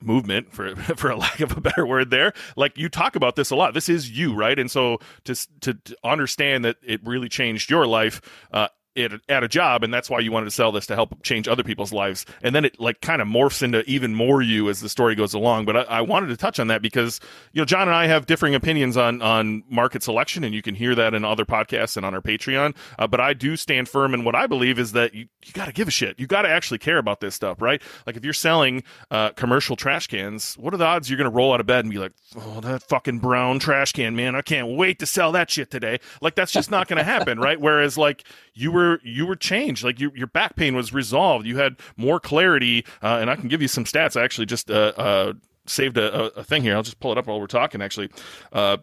movement 0.01 0.53
for 0.53 0.75
for 0.97 1.11
a 1.11 1.17
lack 1.17 1.41
of 1.41 1.57
a 1.57 1.61
better 1.61 1.87
word 1.87 2.11
there. 2.11 2.33
Like 2.57 2.79
you 2.79 2.89
talk 2.89 3.17
about 3.17 3.37
this 3.37 3.51
a 3.51 3.57
lot. 3.57 3.75
This 3.75 3.89
is 3.89 4.11
you 4.11 4.35
right? 4.35 4.59
And 4.59 4.71
so 4.71 4.99
to 5.25 5.35
to, 5.61 5.75
to 5.75 5.97
understand 6.05 6.65
that 6.65 6.77
it 6.83 7.01
really 7.05 7.29
changed 7.29 7.71
your 7.71 7.87
life 7.87 8.21
uh, 8.53 8.69
at, 8.99 9.13
at 9.29 9.43
a 9.43 9.49
job 9.49 9.85
and 9.85 9.93
that's 9.93 10.11
why 10.11 10.19
you 10.21 10.33
wanted 10.33 10.47
to 10.47 10.51
sell 10.51 10.73
this 10.73 10.87
to 10.87 10.95
help 10.95 11.23
change 11.23 11.49
other 11.49 11.63
people's 11.63 11.93
lives. 11.93 12.27
And 12.43 12.55
then 12.55 12.65
it 12.65 12.79
like 12.81 13.01
kind 13.01 13.23
of 13.23 13.29
morphs 13.29 13.63
into 13.63 13.83
even 13.89 14.15
more 14.15 14.43
you 14.43 14.69
as 14.69 14.81
the 14.81 14.89
story 14.89 15.15
goes 15.15 15.35
along. 15.35 15.65
But 15.65 15.77
I, 15.77 15.83
I, 15.83 16.01
wanted 16.01 16.29
to 16.29 16.37
touch 16.37 16.59
on 16.59 16.69
that 16.69 16.81
because 16.81 17.21
you 17.53 17.61
know 17.61 17.67
jon 17.67 17.83
and 17.83 17.95
i 17.95 18.07
have 18.07 18.25
differing 18.25 18.55
opinions 18.55 18.97
on 18.97 19.21
on 19.21 19.63
market 19.69 20.03
selection 20.03 20.43
and 20.43 20.55
you 20.55 20.63
can 20.63 20.75
hear 20.75 20.95
that 20.95 21.13
in 21.13 21.25
other 21.25 21.45
podcasts 21.45 21.97
and 21.97 22.07
on 22.07 22.15
our 22.15 22.23
patreon. 22.23 22.75
Uh, 22.99 23.07
but 23.07 23.21
i 23.21 23.35
do 23.35 23.57
stand 23.57 23.89
firm 23.89 24.15
in 24.15 24.25
what 24.25 24.35
i 24.35 24.47
believe 24.47 24.79
is 24.79 24.93
that 24.93 25.15
you, 25.15 25.27
you 25.45 25.53
got 25.53 25.67
to 25.67 25.73
give 25.73 25.89
a 25.89 25.91
shit. 25.91 26.19
You 26.19 26.27
got 26.27 26.43
to 26.43 26.49
actually 26.49 26.79
care 26.79 26.99
about 26.99 27.21
this 27.21 27.35
stuff 27.35 27.61
right? 27.61 27.83
Like 28.07 28.17
if 28.17 28.25
you're 28.25 28.33
selling 28.33 28.83
uh, 29.11 29.31
commercial 29.31 29.77
trash 29.77 30.07
cans 30.07 30.55
what 30.55 30.73
are 30.73 30.79
the 30.79 30.87
odds 30.87 31.11
you're 31.11 31.19
going 31.19 31.31
to 31.31 31.37
roll 31.37 31.53
out 31.53 31.61
of 31.61 31.67
bed 31.67 31.85
and 31.85 31.93
be 31.93 31.99
like 31.99 32.13
oh 32.37 32.61
that 32.61 32.83
fucking 32.83 33.19
brown 33.19 33.59
trash 33.59 33.93
can 33.93 34.17
man 34.17 34.35
i 34.35 34.43
can't 34.43 34.77
wait 34.77 34.99
to 34.99 35.07
sell 35.07 35.33
that 35.33 35.51
shit 35.51 35.71
today. 35.71 35.99
Like 36.21 36.35
that's 36.35 36.53
just 36.53 36.71
not 36.71 36.89
going 36.89 36.99
to 36.99 37.05
happen 37.05 37.39
right? 37.39 37.61
Whereas 37.61 37.99
like 37.99 38.25
you 38.55 38.73
were 38.73 38.88
were 38.89 39.01
you 39.03 39.27
were 39.27 39.37
changed. 39.37 39.85
Like 39.85 40.01
you, 40.01 40.13
your 40.15 40.27
back 40.27 40.57
pain 40.57 40.75
was 40.75 40.93
resolved. 40.93 41.47
You 41.47 41.59
had 41.59 41.77
more 41.97 42.21
clarity, 42.21 42.85
uh, 43.03 43.19
and 43.21 43.31
I 43.31 43.37
can 43.37 43.49
give 43.49 43.63
you 43.63 43.69
some 43.69 43.85
stats. 43.85 44.19
I 44.19 44.25
actually 44.25 44.47
just 44.47 44.71
uh, 44.71 44.93
uh, 44.97 45.33
saved 45.67 45.99
a, 45.99 46.37
a, 46.39 46.45
thing 46.45 46.63
here. 46.63 46.75
I'll 46.75 46.83
just 46.83 47.01
pull 47.01 47.13
it 47.13 47.19
up 47.19 47.27
while 47.27 47.41
we're 47.41 47.47
talking. 47.47 47.83
Actually. 47.83 48.11
Uh, 48.53 48.79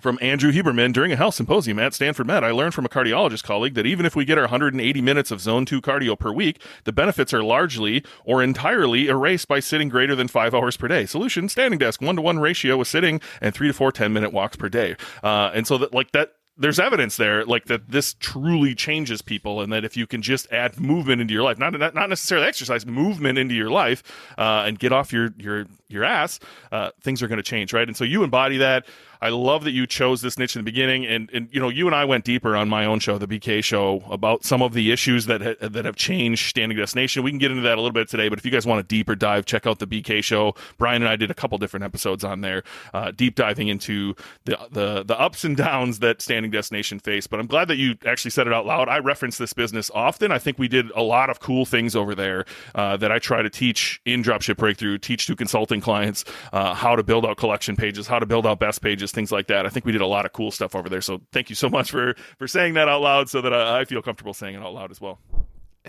from 0.00 0.18
Andrew 0.20 0.52
Huberman 0.52 0.92
during 0.92 1.12
a 1.12 1.16
health 1.16 1.34
symposium 1.36 1.78
at 1.78 1.94
Stanford 1.94 2.26
Med, 2.26 2.44
I 2.44 2.50
learned 2.50 2.74
from 2.74 2.84
a 2.84 2.88
cardiologist 2.88 3.44
colleague 3.44 3.74
that 3.74 3.86
even 3.86 4.04
if 4.04 4.14
we 4.14 4.26
get 4.26 4.36
our 4.36 4.44
180 4.44 5.00
minutes 5.00 5.30
of 5.30 5.40
zone 5.40 5.64
2 5.64 5.80
cardio 5.80 6.18
per 6.18 6.32
week, 6.32 6.60
the 6.84 6.92
benefits 6.92 7.32
are 7.32 7.42
largely 7.42 8.04
or 8.24 8.42
entirely 8.42 9.08
erased 9.08 9.48
by 9.48 9.60
sitting 9.60 9.88
greater 9.88 10.14
than 10.14 10.28
five 10.28 10.54
hours 10.54 10.76
per 10.76 10.86
day. 10.86 11.06
Solution 11.06 11.48
standing 11.48 11.78
desk, 11.78 12.02
one 12.02 12.16
to 12.16 12.22
one 12.22 12.38
ratio 12.38 12.76
with 12.76 12.88
sitting 12.88 13.20
and 13.40 13.54
three 13.54 13.68
to 13.68 13.72
four 13.72 13.90
10 13.90 14.12
minute 14.12 14.32
walks 14.32 14.56
per 14.56 14.68
day. 14.68 14.96
Uh, 15.22 15.50
and 15.54 15.66
so 15.66 15.78
that, 15.78 15.94
like, 15.94 16.10
that 16.12 16.34
there's 16.58 16.78
evidence 16.78 17.16
there 17.16 17.44
like 17.44 17.66
that 17.66 17.90
this 17.90 18.14
truly 18.14 18.74
changes 18.74 19.22
people 19.22 19.60
and 19.60 19.72
that 19.72 19.84
if 19.84 19.96
you 19.96 20.06
can 20.06 20.22
just 20.22 20.50
add 20.50 20.80
movement 20.80 21.20
into 21.20 21.34
your 21.34 21.42
life 21.42 21.58
not 21.58 21.72
not, 21.78 21.94
not 21.94 22.08
necessarily 22.08 22.46
exercise 22.46 22.86
movement 22.86 23.38
into 23.38 23.54
your 23.54 23.70
life 23.70 24.02
uh, 24.38 24.64
and 24.66 24.78
get 24.78 24.92
off 24.92 25.12
your 25.12 25.34
your 25.38 25.66
your 25.88 26.04
ass 26.04 26.38
uh, 26.72 26.90
things 27.00 27.22
are 27.22 27.28
going 27.28 27.38
to 27.38 27.42
change 27.42 27.72
right 27.72 27.88
and 27.88 27.96
so 27.96 28.04
you 28.04 28.22
embody 28.22 28.58
that 28.58 28.86
I 29.20 29.30
love 29.30 29.64
that 29.64 29.72
you 29.72 29.86
chose 29.86 30.22
this 30.22 30.38
niche 30.38 30.56
in 30.56 30.60
the 30.60 30.64
beginning, 30.64 31.06
and 31.06 31.30
and 31.32 31.48
you 31.50 31.60
know 31.60 31.68
you 31.68 31.86
and 31.86 31.94
I 31.94 32.04
went 32.04 32.24
deeper 32.24 32.56
on 32.56 32.68
my 32.68 32.84
own 32.84 33.00
show, 33.00 33.18
the 33.18 33.26
BK 33.26 33.62
Show, 33.62 34.02
about 34.10 34.44
some 34.44 34.62
of 34.62 34.72
the 34.72 34.92
issues 34.92 35.26
that 35.26 35.42
ha- 35.42 35.68
that 35.68 35.84
have 35.84 35.96
changed 35.96 36.48
Standing 36.48 36.78
Desk 36.78 36.94
Nation. 36.94 37.22
We 37.22 37.30
can 37.30 37.38
get 37.38 37.50
into 37.50 37.62
that 37.62 37.74
a 37.74 37.80
little 37.80 37.92
bit 37.92 38.08
today, 38.08 38.28
but 38.28 38.38
if 38.38 38.44
you 38.44 38.50
guys 38.50 38.66
want 38.66 38.80
a 38.80 38.82
deeper 38.82 39.14
dive, 39.14 39.46
check 39.46 39.66
out 39.66 39.78
the 39.78 39.86
BK 39.86 40.22
Show. 40.22 40.54
Brian 40.78 41.02
and 41.02 41.08
I 41.08 41.16
did 41.16 41.30
a 41.30 41.34
couple 41.34 41.58
different 41.58 41.84
episodes 41.84 42.24
on 42.24 42.40
there, 42.40 42.62
uh, 42.92 43.10
deep 43.10 43.34
diving 43.34 43.68
into 43.68 44.14
the 44.44 44.58
the 44.70 45.02
the 45.04 45.18
ups 45.18 45.44
and 45.44 45.56
downs 45.56 46.00
that 46.00 46.20
Standing 46.20 46.50
Desk 46.50 46.72
Nation 46.72 46.98
face. 46.98 47.26
But 47.26 47.40
I'm 47.40 47.46
glad 47.46 47.68
that 47.68 47.76
you 47.76 47.96
actually 48.04 48.30
said 48.30 48.46
it 48.46 48.52
out 48.52 48.66
loud. 48.66 48.88
I 48.88 48.98
reference 48.98 49.38
this 49.38 49.52
business 49.52 49.90
often. 49.94 50.30
I 50.30 50.38
think 50.38 50.58
we 50.58 50.68
did 50.68 50.90
a 50.94 51.02
lot 51.02 51.30
of 51.30 51.40
cool 51.40 51.64
things 51.64 51.96
over 51.96 52.14
there 52.14 52.44
uh, 52.74 52.96
that 52.98 53.10
I 53.10 53.18
try 53.18 53.42
to 53.42 53.50
teach 53.50 54.00
in 54.04 54.22
Dropship 54.22 54.56
Breakthru, 54.56 55.00
teach 55.00 55.26
to 55.26 55.36
consulting 55.36 55.75
clients 55.80 56.24
uh, 56.52 56.74
how 56.74 56.96
to 56.96 57.02
build 57.02 57.26
out 57.26 57.36
collection 57.36 57.76
pages, 57.76 58.06
how 58.06 58.18
to 58.18 58.26
build 58.26 58.46
out 58.46 58.58
best 58.58 58.82
pages 58.82 59.12
things 59.12 59.32
like 59.32 59.46
that. 59.48 59.66
I 59.66 59.68
think 59.68 59.84
we 59.84 59.92
did 59.92 60.00
a 60.00 60.06
lot 60.06 60.26
of 60.26 60.32
cool 60.32 60.50
stuff 60.50 60.74
over 60.74 60.88
there. 60.88 61.00
So 61.00 61.20
thank 61.32 61.50
you 61.50 61.56
so 61.56 61.68
much 61.68 61.90
for 61.90 62.14
for 62.38 62.46
saying 62.46 62.74
that 62.74 62.88
out 62.88 63.02
loud, 63.02 63.28
so 63.28 63.40
that 63.40 63.52
I, 63.52 63.80
I 63.80 63.84
feel 63.84 64.02
comfortable 64.02 64.34
saying 64.34 64.54
it 64.54 64.62
out 64.62 64.74
loud 64.74 64.90
as 64.90 65.00
well 65.00 65.18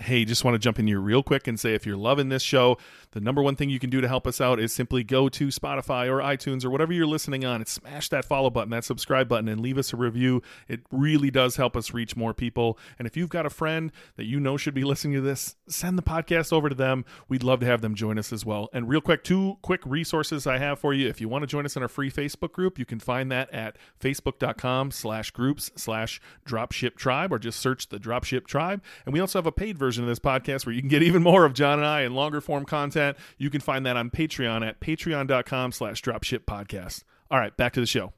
hey, 0.00 0.24
just 0.24 0.44
want 0.44 0.54
to 0.54 0.58
jump 0.58 0.78
in 0.78 0.86
here 0.86 1.00
real 1.00 1.22
quick 1.22 1.46
and 1.46 1.58
say 1.58 1.74
if 1.74 1.86
you're 1.86 1.96
loving 1.96 2.28
this 2.28 2.42
show, 2.42 2.78
the 3.12 3.20
number 3.20 3.42
one 3.42 3.56
thing 3.56 3.70
you 3.70 3.78
can 3.78 3.90
do 3.90 4.00
to 4.00 4.08
help 4.08 4.26
us 4.26 4.40
out 4.40 4.60
is 4.60 4.72
simply 4.72 5.02
go 5.02 5.28
to 5.28 5.48
Spotify 5.48 6.08
or 6.08 6.20
iTunes 6.20 6.64
or 6.64 6.70
whatever 6.70 6.92
you're 6.92 7.06
listening 7.06 7.44
on 7.44 7.56
and 7.56 7.68
smash 7.68 8.08
that 8.10 8.24
follow 8.24 8.50
button, 8.50 8.70
that 8.70 8.84
subscribe 8.84 9.28
button, 9.28 9.48
and 9.48 9.60
leave 9.60 9.78
us 9.78 9.92
a 9.92 9.96
review. 9.96 10.42
It 10.68 10.80
really 10.90 11.30
does 11.30 11.56
help 11.56 11.76
us 11.76 11.94
reach 11.94 12.16
more 12.16 12.34
people. 12.34 12.78
And 12.98 13.06
if 13.06 13.16
you've 13.16 13.30
got 13.30 13.46
a 13.46 13.50
friend 13.50 13.92
that 14.16 14.26
you 14.26 14.40
know 14.40 14.56
should 14.56 14.74
be 14.74 14.84
listening 14.84 15.14
to 15.14 15.20
this, 15.20 15.56
send 15.68 15.96
the 15.96 16.02
podcast 16.02 16.52
over 16.52 16.68
to 16.68 16.74
them. 16.74 17.04
We'd 17.28 17.42
love 17.42 17.60
to 17.60 17.66
have 17.66 17.80
them 17.80 17.94
join 17.94 18.18
us 18.18 18.32
as 18.32 18.44
well. 18.44 18.68
And 18.72 18.88
real 18.88 19.00
quick, 19.00 19.24
two 19.24 19.56
quick 19.62 19.80
resources 19.86 20.46
I 20.46 20.58
have 20.58 20.78
for 20.78 20.92
you. 20.92 21.08
If 21.08 21.20
you 21.20 21.28
want 21.28 21.42
to 21.42 21.46
join 21.46 21.64
us 21.64 21.76
in 21.76 21.82
our 21.82 21.88
free 21.88 22.10
Facebook 22.10 22.52
group, 22.52 22.78
you 22.78 22.84
can 22.84 23.00
find 23.00 23.32
that 23.32 23.52
at 23.52 23.76
facebook.com 24.00 24.90
slash 24.90 25.30
groups 25.30 25.70
slash 25.76 26.20
dropship 26.46 26.96
tribe 26.96 27.32
or 27.32 27.38
just 27.38 27.58
search 27.58 27.88
the 27.88 27.98
dropship 27.98 28.46
tribe. 28.46 28.82
And 29.06 29.14
we 29.14 29.20
also 29.20 29.38
have 29.38 29.46
a 29.46 29.52
paid 29.52 29.78
version 29.78 30.04
of 30.04 30.08
this 30.08 30.18
podcast 30.18 30.66
where 30.66 30.74
you 30.74 30.82
can 30.82 30.88
get 30.88 31.02
even 31.02 31.22
more 31.22 31.44
of 31.44 31.54
Jon 31.54 31.78
and 31.78 31.86
I 31.86 32.02
in 32.02 32.14
longer 32.14 32.40
form 32.40 32.64
content. 32.66 32.97
You 33.38 33.50
can 33.50 33.60
find 33.60 33.86
that 33.86 33.96
on 33.96 34.10
Patreon 34.10 34.66
at 34.66 34.80
patreon.com 34.80 35.72
slash 35.72 36.02
dropship 36.02 36.40
podcast. 36.40 37.04
All 37.30 37.38
right, 37.38 37.56
back 37.56 37.72
to 37.74 37.80
the 37.80 37.86
show. 37.86 38.12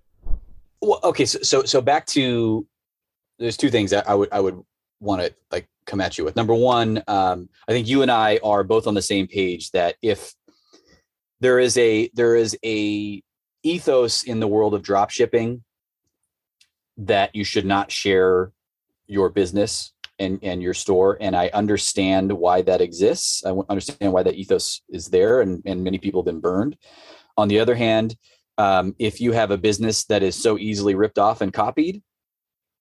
Well, 0.81 1.01
okay, 1.05 1.27
so 1.27 1.41
so 1.43 1.65
so 1.65 1.81
back 1.81 2.07
to 2.07 2.67
there's 3.39 3.57
two 3.57 3.71
things 3.71 3.91
that 3.91 4.09
I 4.09 4.15
would 4.15 4.29
I 4.33 4.41
would 4.41 4.63
want 5.01 5.23
to 5.23 5.35
like 5.51 5.69
come 5.87 6.01
at 6.01 6.17
you 6.17 6.25
with. 6.25 6.37
Number 6.37 6.55
one, 6.55 7.03
um, 7.09 7.49
I 7.69 7.73
think 7.73 7.89
you 7.89 8.03
and 8.03 8.11
I 8.11 8.39
are 8.43 8.65
both 8.65 8.87
on 8.87 8.95
the 8.95 9.03
same 9.03 9.27
page 9.27 9.71
that 9.73 9.97
if 10.03 10.35
there 11.41 11.59
is 11.59 11.77
a 11.77 12.11
there 12.15 12.37
is 12.37 12.57
a 12.65 13.23
ethos 13.63 14.23
in 14.23 14.41
the 14.41 14.49
world 14.49 14.75
of 14.75 14.83
drop 14.83 15.11
shipping 15.11 15.63
that 16.97 17.35
you 17.35 17.45
should 17.45 17.67
not 17.67 17.91
share 17.91 18.53
your 19.07 19.29
business 19.29 19.93
and, 20.21 20.39
and 20.43 20.63
your 20.63 20.75
store. 20.75 21.19
And 21.21 21.35
I 21.35 21.51
understand 21.53 22.31
why 22.33 22.63
that 22.63 22.81
exists. 22.81 23.45
I 23.45 23.51
understand 23.69 24.13
why 24.13 24.23
that 24.23 24.35
ethos 24.35 24.83
is 24.89 25.09
there 25.09 25.41
and, 25.41 25.63
and 25.67 25.83
many 25.83 25.99
people 25.99 26.21
have 26.21 26.27
been 26.27 26.41
burned. 26.41 26.77
On 27.37 27.49
the 27.49 27.59
other 27.59 27.75
hand, 27.75 28.17
um, 28.59 28.95
if 28.99 29.21
you 29.21 29.33
have 29.33 29.51
a 29.51 29.59
business 29.59 30.05
that 30.05 30.23
is 30.23 30.37
so 30.37 30.59
easily 30.59 30.95
ripped 30.95 31.19
off 31.19 31.41
and 31.41 31.53
copied, 31.53 32.03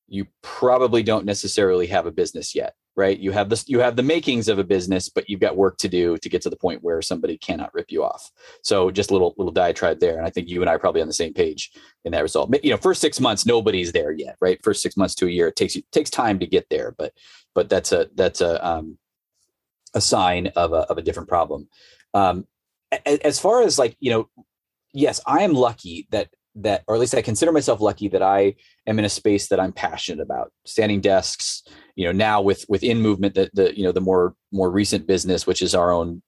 you 0.08 0.28
probably 0.42 1.02
don't 1.02 1.26
necessarily 1.26 1.88
have 1.88 2.06
a 2.06 2.12
business 2.12 2.54
yet 2.54 2.76
right? 2.96 3.18
You 3.18 3.32
have 3.32 3.50
this 3.50 3.68
you 3.68 3.80
have 3.80 3.96
the 3.96 4.04
makings 4.04 4.48
of 4.48 4.60
a 4.60 4.64
business 4.64 5.10
but 5.10 5.30
you've 5.30 5.40
got 5.40 5.56
work 5.56 5.78
to 5.78 5.88
do 5.88 6.18
to 6.18 6.30
get 6.30 6.42
to 6.42 6.50
the 6.50 6.58
point 6.58 6.84
where 6.84 7.02
somebody 7.02 7.38
cannot 7.38 7.74
rip 7.74 7.92
you 7.92 8.04
off. 8.04 8.30
So 8.64 8.92
just 8.92 9.10
a 9.10 9.14
little 9.14 9.34
little 9.38 9.54
diatribe 9.54 10.00
there 10.00 10.18
and 10.18 10.26
i 10.26 10.30
think 10.30 10.50
you 10.50 10.62
and 10.62 10.70
i 10.70 10.74
are 10.74 10.80
probably 10.80 11.02
on 11.02 11.08
the 11.08 11.14
same 11.14 11.34
page 11.34 11.72
in 12.06 12.12
that 12.12 12.22
result. 12.22 12.54
You 12.64 12.72
know 12.72 12.78
first 12.78 13.02
six 13.02 13.20
months 13.20 13.46
nobody's 13.46 13.92
there 13.92 14.12
yet 14.12 14.36
right? 14.42 14.60
First 14.64 14.82
six 14.82 14.98
months 14.98 15.16
to 15.16 15.28
a 15.28 15.30
year 15.30 15.48
it 15.48 15.56
takes 15.56 15.76
you 15.76 15.84
takes 15.92 16.10
time 16.10 16.40
to 16.40 16.48
get 16.48 16.68
there 16.70 16.94
but 16.98 17.14
but 17.56 17.70
that's 17.70 17.92
a 17.92 18.10
that's 18.16 18.42
a 18.42 18.66
um 18.66 18.98
a 19.96 20.02
sign 20.02 20.48
of 20.56 20.74
a, 20.74 20.82
of 20.92 20.98
a 20.98 21.02
different 21.02 21.30
problem. 21.30 21.68
Um 22.14 22.46
as 23.06 23.40
far 23.40 23.62
as 23.62 23.78
like 23.78 23.96
you 24.00 24.12
know 24.12 24.30
yes 24.94 25.22
i 25.28 25.44
am 25.44 25.54
lucky 25.54 26.08
that 26.12 26.30
that 26.56 26.84
or 26.88 26.96
at 26.96 27.02
least 27.02 27.14
i 27.14 27.22
consider 27.22 27.52
myself 27.52 27.80
lucky 27.80 28.08
that 28.08 28.24
i 28.24 28.56
am 28.90 29.00
in 29.00 29.06
a 29.06 29.10
space 29.10 29.48
that 29.50 29.60
i'm 29.60 29.72
passionate 29.72 30.22
about. 30.22 30.52
Standing 30.66 31.02
desks 31.02 31.64
you 31.96 32.06
know 32.06 32.12
now 32.12 32.42
with 32.42 32.66
within 32.70 33.02
movement 33.02 33.36
the 33.36 33.50
the 33.54 33.78
you 33.78 33.84
know 33.84 33.92
the 33.92 34.02
more 34.02 34.36
more 34.52 34.72
recent 34.72 35.08
business 35.08 35.46
which 35.46 35.62
is 35.62 35.76
our 35.76 35.92
own 35.92 36.22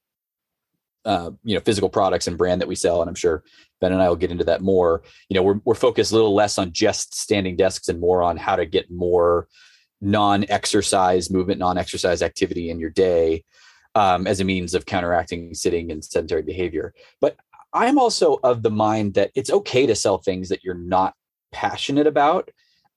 uh, 1.05 1.31
you 1.43 1.55
know 1.55 1.61
physical 1.61 1.89
products 1.89 2.27
and 2.27 2.37
brand 2.37 2.61
that 2.61 2.67
we 2.67 2.75
sell 2.75 3.01
and 3.01 3.09
i'm 3.09 3.15
sure 3.15 3.43
ben 3.79 3.91
and 3.91 4.01
i 4.01 4.07
will 4.07 4.15
get 4.15 4.31
into 4.31 4.43
that 4.43 4.61
more. 4.61 5.01
You 5.29 5.35
know 5.35 5.43
we're, 5.43 5.59
we're 5.65 5.75
focused 5.75 6.11
a 6.11 6.15
little 6.15 6.35
less 6.35 6.57
on 6.57 6.71
just 6.71 7.15
standing 7.15 7.55
desks 7.55 7.89
and 7.89 7.99
more 7.99 8.21
on 8.21 8.37
how 8.37 8.55
to 8.55 8.65
get 8.65 8.91
more 8.91 9.47
non-exercise 10.01 11.29
movement 11.29 11.59
non-exercise 11.59 12.21
activity 12.21 12.69
in 12.69 12.79
your 12.79 12.89
day 12.89 13.43
um, 13.95 14.27
as 14.27 14.39
a 14.39 14.45
means 14.45 14.73
of 14.73 14.85
counteracting 14.85 15.53
sitting 15.53 15.91
and 15.91 16.03
sedentary 16.03 16.41
behavior. 16.41 16.93
But 17.19 17.35
I'm 17.73 17.97
also 17.97 18.39
of 18.43 18.63
the 18.63 18.69
mind 18.69 19.13
that 19.13 19.31
it's 19.35 19.49
okay 19.49 19.85
to 19.85 19.95
sell 19.95 20.17
things 20.17 20.49
that 20.49 20.63
you're 20.63 20.75
not 20.75 21.13
passionate 21.51 22.07
about. 22.07 22.49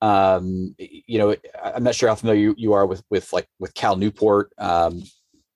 Um, 0.02 0.74
you 0.78 1.18
know, 1.18 1.36
I'm 1.62 1.82
not 1.82 1.94
sure 1.94 2.08
how 2.08 2.14
familiar 2.14 2.40
you, 2.40 2.54
you 2.58 2.72
are 2.74 2.86
with 2.86 3.02
with 3.10 3.32
like 3.32 3.48
with 3.58 3.74
Cal 3.74 3.96
Newport. 3.96 4.52
Um, 4.58 5.02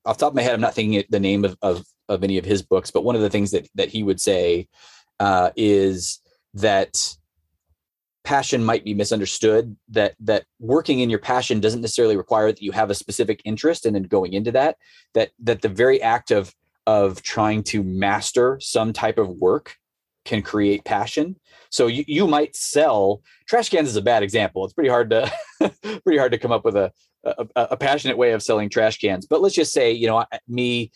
off 0.05 0.17
top 0.17 0.31
of 0.31 0.35
my 0.35 0.43
head, 0.43 0.55
I'm 0.55 0.61
not 0.61 0.75
thinking 0.75 1.03
the 1.11 1.21
name 1.21 1.45
of, 1.45 1.57
of 1.61 1.85
of 2.09 2.25
any 2.25 2.39
of 2.39 2.45
his 2.45 2.63
books, 2.63 2.91
but 2.91 3.05
one 3.05 3.17
of 3.17 3.23
the 3.23 3.31
things 3.31 3.51
that 3.51 3.69
that 3.75 3.89
he 3.89 4.03
would 4.03 4.21
say 4.21 4.69
uh, 5.21 5.51
is 5.57 6.21
that 6.55 7.17
passion 8.25 8.63
might 8.63 8.85
be 8.85 8.95
misunderstood 8.95 9.77
that 9.89 10.15
that 10.21 10.45
working 10.59 11.01
in 11.01 11.09
your 11.09 11.19
passion 11.19 11.61
doesn't 11.61 11.81
necessarily 11.81 12.17
require 12.17 12.53
that 12.53 12.61
you 12.61 12.73
have 12.73 12.91
a 12.91 12.95
specific 12.95 13.41
interest 13.45 13.87
and 13.87 13.95
then 13.95 14.03
going 14.03 14.35
into 14.35 14.53
that 14.53 14.77
that 15.15 15.31
that 15.39 15.63
the 15.63 15.69
very 15.69 16.03
act 16.03 16.31
of 16.31 16.55
of 16.87 17.23
trying 17.23 17.63
to 17.63 17.83
master 17.83 18.59
some 18.61 18.93
type 18.93 19.19
of 19.19 19.29
work 19.31 19.77
can 20.29 20.43
create 20.43 20.85
passion. 20.85 21.35
So 21.71 21.87
you, 21.87 22.05
you 22.07 22.27
might 22.27 22.55
sell 22.55 23.23
trash 23.49 23.71
cans 23.71 23.89
is 23.89 23.97
a 23.97 24.03
bad 24.03 24.23
example. 24.23 24.65
It's 24.65 24.75
pretty 24.75 24.91
hard 24.91 25.11
to 25.11 25.33
pretty 26.05 26.19
hard 26.19 26.33
to 26.33 26.39
come 26.39 26.53
up 26.53 26.65
with 26.65 26.77
a, 26.77 26.93
a, 27.25 27.47
a 27.57 27.77
passionate 27.77 28.19
way 28.19 28.33
of 28.33 28.43
selling 28.43 28.69
trash 28.69 28.99
cans. 28.99 29.27
But 29.27 29.41
let's 29.41 29.55
just 29.55 29.73
say, 29.73 29.91
you 29.93 30.07
know, 30.07 30.25
me, 30.47 30.93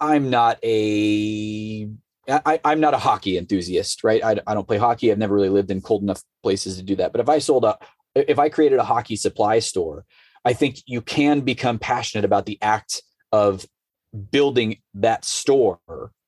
I'm 0.00 0.30
not 0.30 0.58
a 0.64 1.88
I, 2.28 2.60
am 2.64 2.80
not 2.80 2.94
a 2.94 2.98
hockey 2.98 3.38
enthusiast, 3.38 4.02
right? 4.02 4.24
I, 4.24 4.36
I 4.46 4.54
don't 4.54 4.66
play 4.66 4.78
hockey. 4.78 5.12
I've 5.12 5.18
never 5.18 5.34
really 5.34 5.48
lived 5.48 5.70
in 5.70 5.80
cold 5.80 6.02
enough 6.02 6.22
places 6.42 6.76
to 6.76 6.82
do 6.82 6.96
that. 6.96 7.12
But 7.12 7.20
if 7.20 7.28
I 7.28 7.38
sold 7.38 7.64
a, 7.64 7.78
if 8.14 8.38
I 8.38 8.48
created 8.48 8.78
a 8.78 8.84
hockey 8.84 9.14
supply 9.14 9.60
store, 9.60 10.04
I 10.44 10.52
think 10.52 10.78
you 10.86 11.00
can 11.00 11.40
become 11.40 11.78
passionate 11.78 12.24
about 12.24 12.46
the 12.46 12.58
act 12.62 13.02
of 13.30 13.64
building 14.30 14.78
that 14.94 15.24
store 15.24 15.78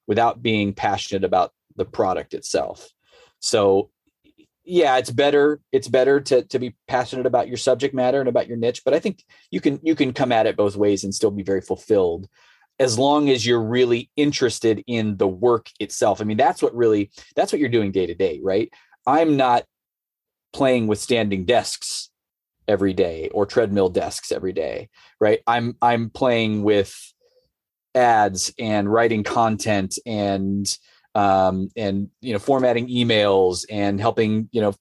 without 0.06 0.42
being 0.42 0.72
passionate 0.72 1.24
about 1.24 1.52
the 1.78 1.84
product 1.84 2.34
itself. 2.34 2.88
So 3.40 3.90
yeah, 4.64 4.98
it's 4.98 5.10
better 5.10 5.60
it's 5.72 5.88
better 5.88 6.20
to 6.20 6.42
to 6.44 6.58
be 6.58 6.76
passionate 6.86 7.24
about 7.24 7.48
your 7.48 7.56
subject 7.56 7.94
matter 7.94 8.20
and 8.20 8.28
about 8.28 8.48
your 8.48 8.58
niche, 8.58 8.82
but 8.84 8.92
I 8.92 8.98
think 8.98 9.24
you 9.50 9.60
can 9.60 9.80
you 9.82 9.94
can 9.94 10.12
come 10.12 10.30
at 10.30 10.46
it 10.46 10.56
both 10.56 10.76
ways 10.76 11.04
and 11.04 11.14
still 11.14 11.30
be 11.30 11.42
very 11.42 11.62
fulfilled 11.62 12.28
as 12.78 12.98
long 12.98 13.28
as 13.28 13.44
you're 13.44 13.62
really 13.62 14.10
interested 14.16 14.84
in 14.86 15.16
the 15.16 15.26
work 15.26 15.70
itself. 15.80 16.20
I 16.20 16.24
mean, 16.24 16.36
that's 16.36 16.62
what 16.62 16.74
really 16.74 17.10
that's 17.34 17.50
what 17.50 17.60
you're 17.60 17.70
doing 17.70 17.92
day 17.92 18.06
to 18.06 18.14
day, 18.14 18.40
right? 18.42 18.70
I'm 19.06 19.36
not 19.36 19.64
playing 20.52 20.86
with 20.86 20.98
standing 20.98 21.44
desks 21.44 22.10
every 22.68 22.92
day 22.92 23.30
or 23.32 23.46
treadmill 23.46 23.88
desks 23.88 24.30
every 24.30 24.52
day, 24.52 24.90
right? 25.18 25.40
I'm 25.46 25.76
I'm 25.80 26.10
playing 26.10 26.62
with 26.62 26.94
ads 27.94 28.52
and 28.58 28.92
writing 28.92 29.24
content 29.24 29.98
and 30.06 30.78
um, 31.18 31.68
and 31.76 32.08
you 32.20 32.32
know 32.32 32.38
formatting 32.38 32.86
emails 32.88 33.64
and 33.68 34.00
helping 34.00 34.48
you 34.52 34.60
know 34.60 34.72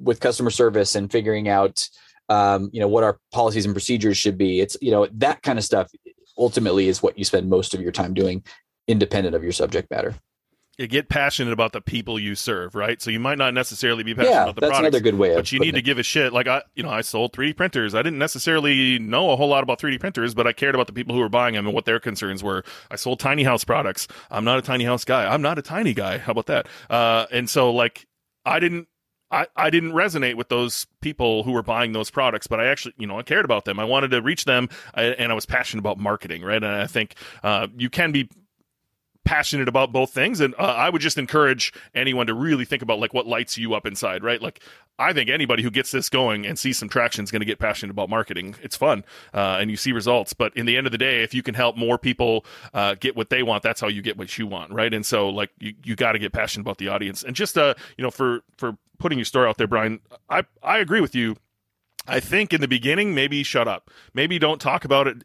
with 0.00 0.20
customer 0.20 0.50
service 0.50 0.94
and 0.94 1.10
figuring 1.10 1.48
out 1.48 1.88
um, 2.28 2.70
you 2.72 2.80
know 2.80 2.86
what 2.86 3.02
our 3.02 3.18
policies 3.32 3.64
and 3.64 3.74
procedures 3.74 4.16
should 4.16 4.38
be. 4.38 4.60
It's 4.60 4.76
you 4.80 4.92
know 4.92 5.08
that 5.14 5.42
kind 5.42 5.58
of 5.58 5.64
stuff 5.64 5.90
ultimately 6.38 6.86
is 6.86 7.02
what 7.02 7.18
you 7.18 7.24
spend 7.24 7.50
most 7.50 7.74
of 7.74 7.80
your 7.80 7.90
time 7.90 8.14
doing 8.14 8.44
independent 8.86 9.34
of 9.34 9.42
your 9.42 9.52
subject 9.52 9.90
matter 9.90 10.14
you 10.78 10.86
get 10.86 11.08
passionate 11.08 11.52
about 11.52 11.72
the 11.72 11.80
people 11.80 12.18
you 12.18 12.34
serve, 12.34 12.74
right? 12.74 13.00
So 13.02 13.10
you 13.10 13.20
might 13.20 13.36
not 13.36 13.52
necessarily 13.52 14.02
be 14.02 14.14
passionate 14.14 14.32
yeah, 14.32 14.42
about 14.44 14.54
the 14.54 14.60
that's 14.62 14.70
products, 14.70 14.88
another 14.88 15.00
good 15.00 15.18
way. 15.18 15.34
But 15.34 15.52
you 15.52 15.60
need 15.60 15.74
to 15.74 15.82
give 15.82 15.98
a 15.98 16.02
shit. 16.02 16.32
Like 16.32 16.46
I, 16.46 16.62
you 16.74 16.82
know, 16.82 16.88
I 16.88 17.02
sold 17.02 17.32
3D 17.32 17.56
printers. 17.56 17.94
I 17.94 18.02
didn't 18.02 18.18
necessarily 18.18 18.98
know 18.98 19.30
a 19.30 19.36
whole 19.36 19.48
lot 19.48 19.62
about 19.62 19.78
3D 19.80 20.00
printers, 20.00 20.34
but 20.34 20.46
I 20.46 20.52
cared 20.52 20.74
about 20.74 20.86
the 20.86 20.92
people 20.92 21.14
who 21.14 21.20
were 21.20 21.28
buying 21.28 21.54
them 21.54 21.66
and 21.66 21.74
what 21.74 21.84
their 21.84 22.00
concerns 22.00 22.42
were. 22.42 22.64
I 22.90 22.96
sold 22.96 23.20
tiny 23.20 23.44
house 23.44 23.64
products. 23.64 24.08
I'm 24.30 24.44
not 24.44 24.58
a 24.58 24.62
tiny 24.62 24.84
house 24.84 25.04
guy. 25.04 25.32
I'm 25.32 25.42
not 25.42 25.58
a 25.58 25.62
tiny 25.62 25.92
guy. 25.92 26.18
How 26.18 26.32
about 26.32 26.46
that? 26.46 26.66
Uh, 26.88 27.26
and 27.30 27.50
so 27.50 27.70
like 27.72 28.06
I 28.46 28.58
didn't 28.58 28.88
I, 29.30 29.46
I 29.56 29.70
didn't 29.70 29.92
resonate 29.92 30.34
with 30.36 30.50
those 30.50 30.86
people 31.00 31.42
who 31.42 31.52
were 31.52 31.62
buying 31.62 31.92
those 31.92 32.10
products, 32.10 32.46
but 32.46 32.60
I 32.60 32.66
actually, 32.66 32.92
you 32.98 33.06
know, 33.06 33.18
I 33.18 33.22
cared 33.22 33.46
about 33.46 33.64
them. 33.64 33.78
I 33.80 33.84
wanted 33.84 34.10
to 34.10 34.20
reach 34.20 34.44
them, 34.44 34.68
and 34.92 35.32
I 35.32 35.34
was 35.34 35.46
passionate 35.46 35.80
about 35.80 35.98
marketing, 35.98 36.42
right? 36.42 36.62
And 36.62 36.66
I 36.66 36.86
think 36.86 37.14
uh, 37.42 37.68
you 37.74 37.88
can 37.88 38.12
be 38.12 38.28
passionate 39.24 39.68
about 39.68 39.92
both 39.92 40.10
things 40.10 40.40
and 40.40 40.54
uh, 40.58 40.62
i 40.62 40.90
would 40.90 41.00
just 41.00 41.16
encourage 41.16 41.72
anyone 41.94 42.26
to 42.26 42.34
really 42.34 42.64
think 42.64 42.82
about 42.82 42.98
like 42.98 43.14
what 43.14 43.26
lights 43.26 43.56
you 43.56 43.74
up 43.74 43.86
inside 43.86 44.22
right? 44.22 44.42
Like 44.42 44.60
i 44.98 45.12
think 45.12 45.30
anybody 45.30 45.62
who 45.62 45.70
gets 45.70 45.90
this 45.90 46.08
going 46.08 46.44
and 46.46 46.58
sees 46.58 46.78
some 46.78 46.88
traction 46.88 47.24
is 47.24 47.30
going 47.30 47.40
to 47.40 47.46
get 47.46 47.58
passionate 47.58 47.90
about 47.90 48.10
marketing. 48.10 48.54
It's 48.62 48.76
fun 48.76 49.04
uh, 49.32 49.58
and 49.60 49.70
you 49.70 49.76
see 49.76 49.92
results. 49.92 50.32
But 50.32 50.56
in 50.56 50.66
the 50.66 50.76
end 50.76 50.86
of 50.86 50.92
the 50.92 50.98
day 50.98 51.22
if 51.22 51.34
you 51.34 51.42
can 51.42 51.54
help 51.54 51.76
more 51.76 51.98
people 51.98 52.44
uh, 52.74 52.96
get 52.98 53.16
what 53.16 53.30
they 53.30 53.42
want 53.42 53.62
that's 53.62 53.80
how 53.80 53.88
you 53.88 54.02
get 54.02 54.16
what 54.16 54.36
you 54.38 54.46
want 54.46 54.72
right? 54.72 54.92
And 54.92 55.04
so 55.06 55.28
like 55.28 55.50
you, 55.58 55.74
you 55.84 55.96
got 55.96 56.12
to 56.12 56.18
get 56.18 56.32
passionate 56.32 56.62
about 56.62 56.78
the 56.78 56.88
audience. 56.88 57.22
And 57.22 57.36
just 57.36 57.56
uh 57.56 57.74
you 57.96 58.02
know 58.02 58.10
for 58.10 58.42
for 58.56 58.76
putting 58.98 59.18
your 59.18 59.24
story 59.24 59.48
out 59.48 59.58
there 59.58 59.66
brian 59.66 59.98
i 60.30 60.44
i 60.62 60.78
agree 60.78 61.00
with 61.00 61.14
you. 61.14 61.36
I 62.06 62.18
think 62.18 62.52
in 62.52 62.60
the 62.60 62.66
beginning, 62.66 63.14
maybe 63.14 63.44
shut 63.44 63.68
up. 63.68 63.88
Maybe 64.12 64.38
don't 64.40 64.60
talk 64.60 64.84
about 64.84 65.06
it 65.06 65.22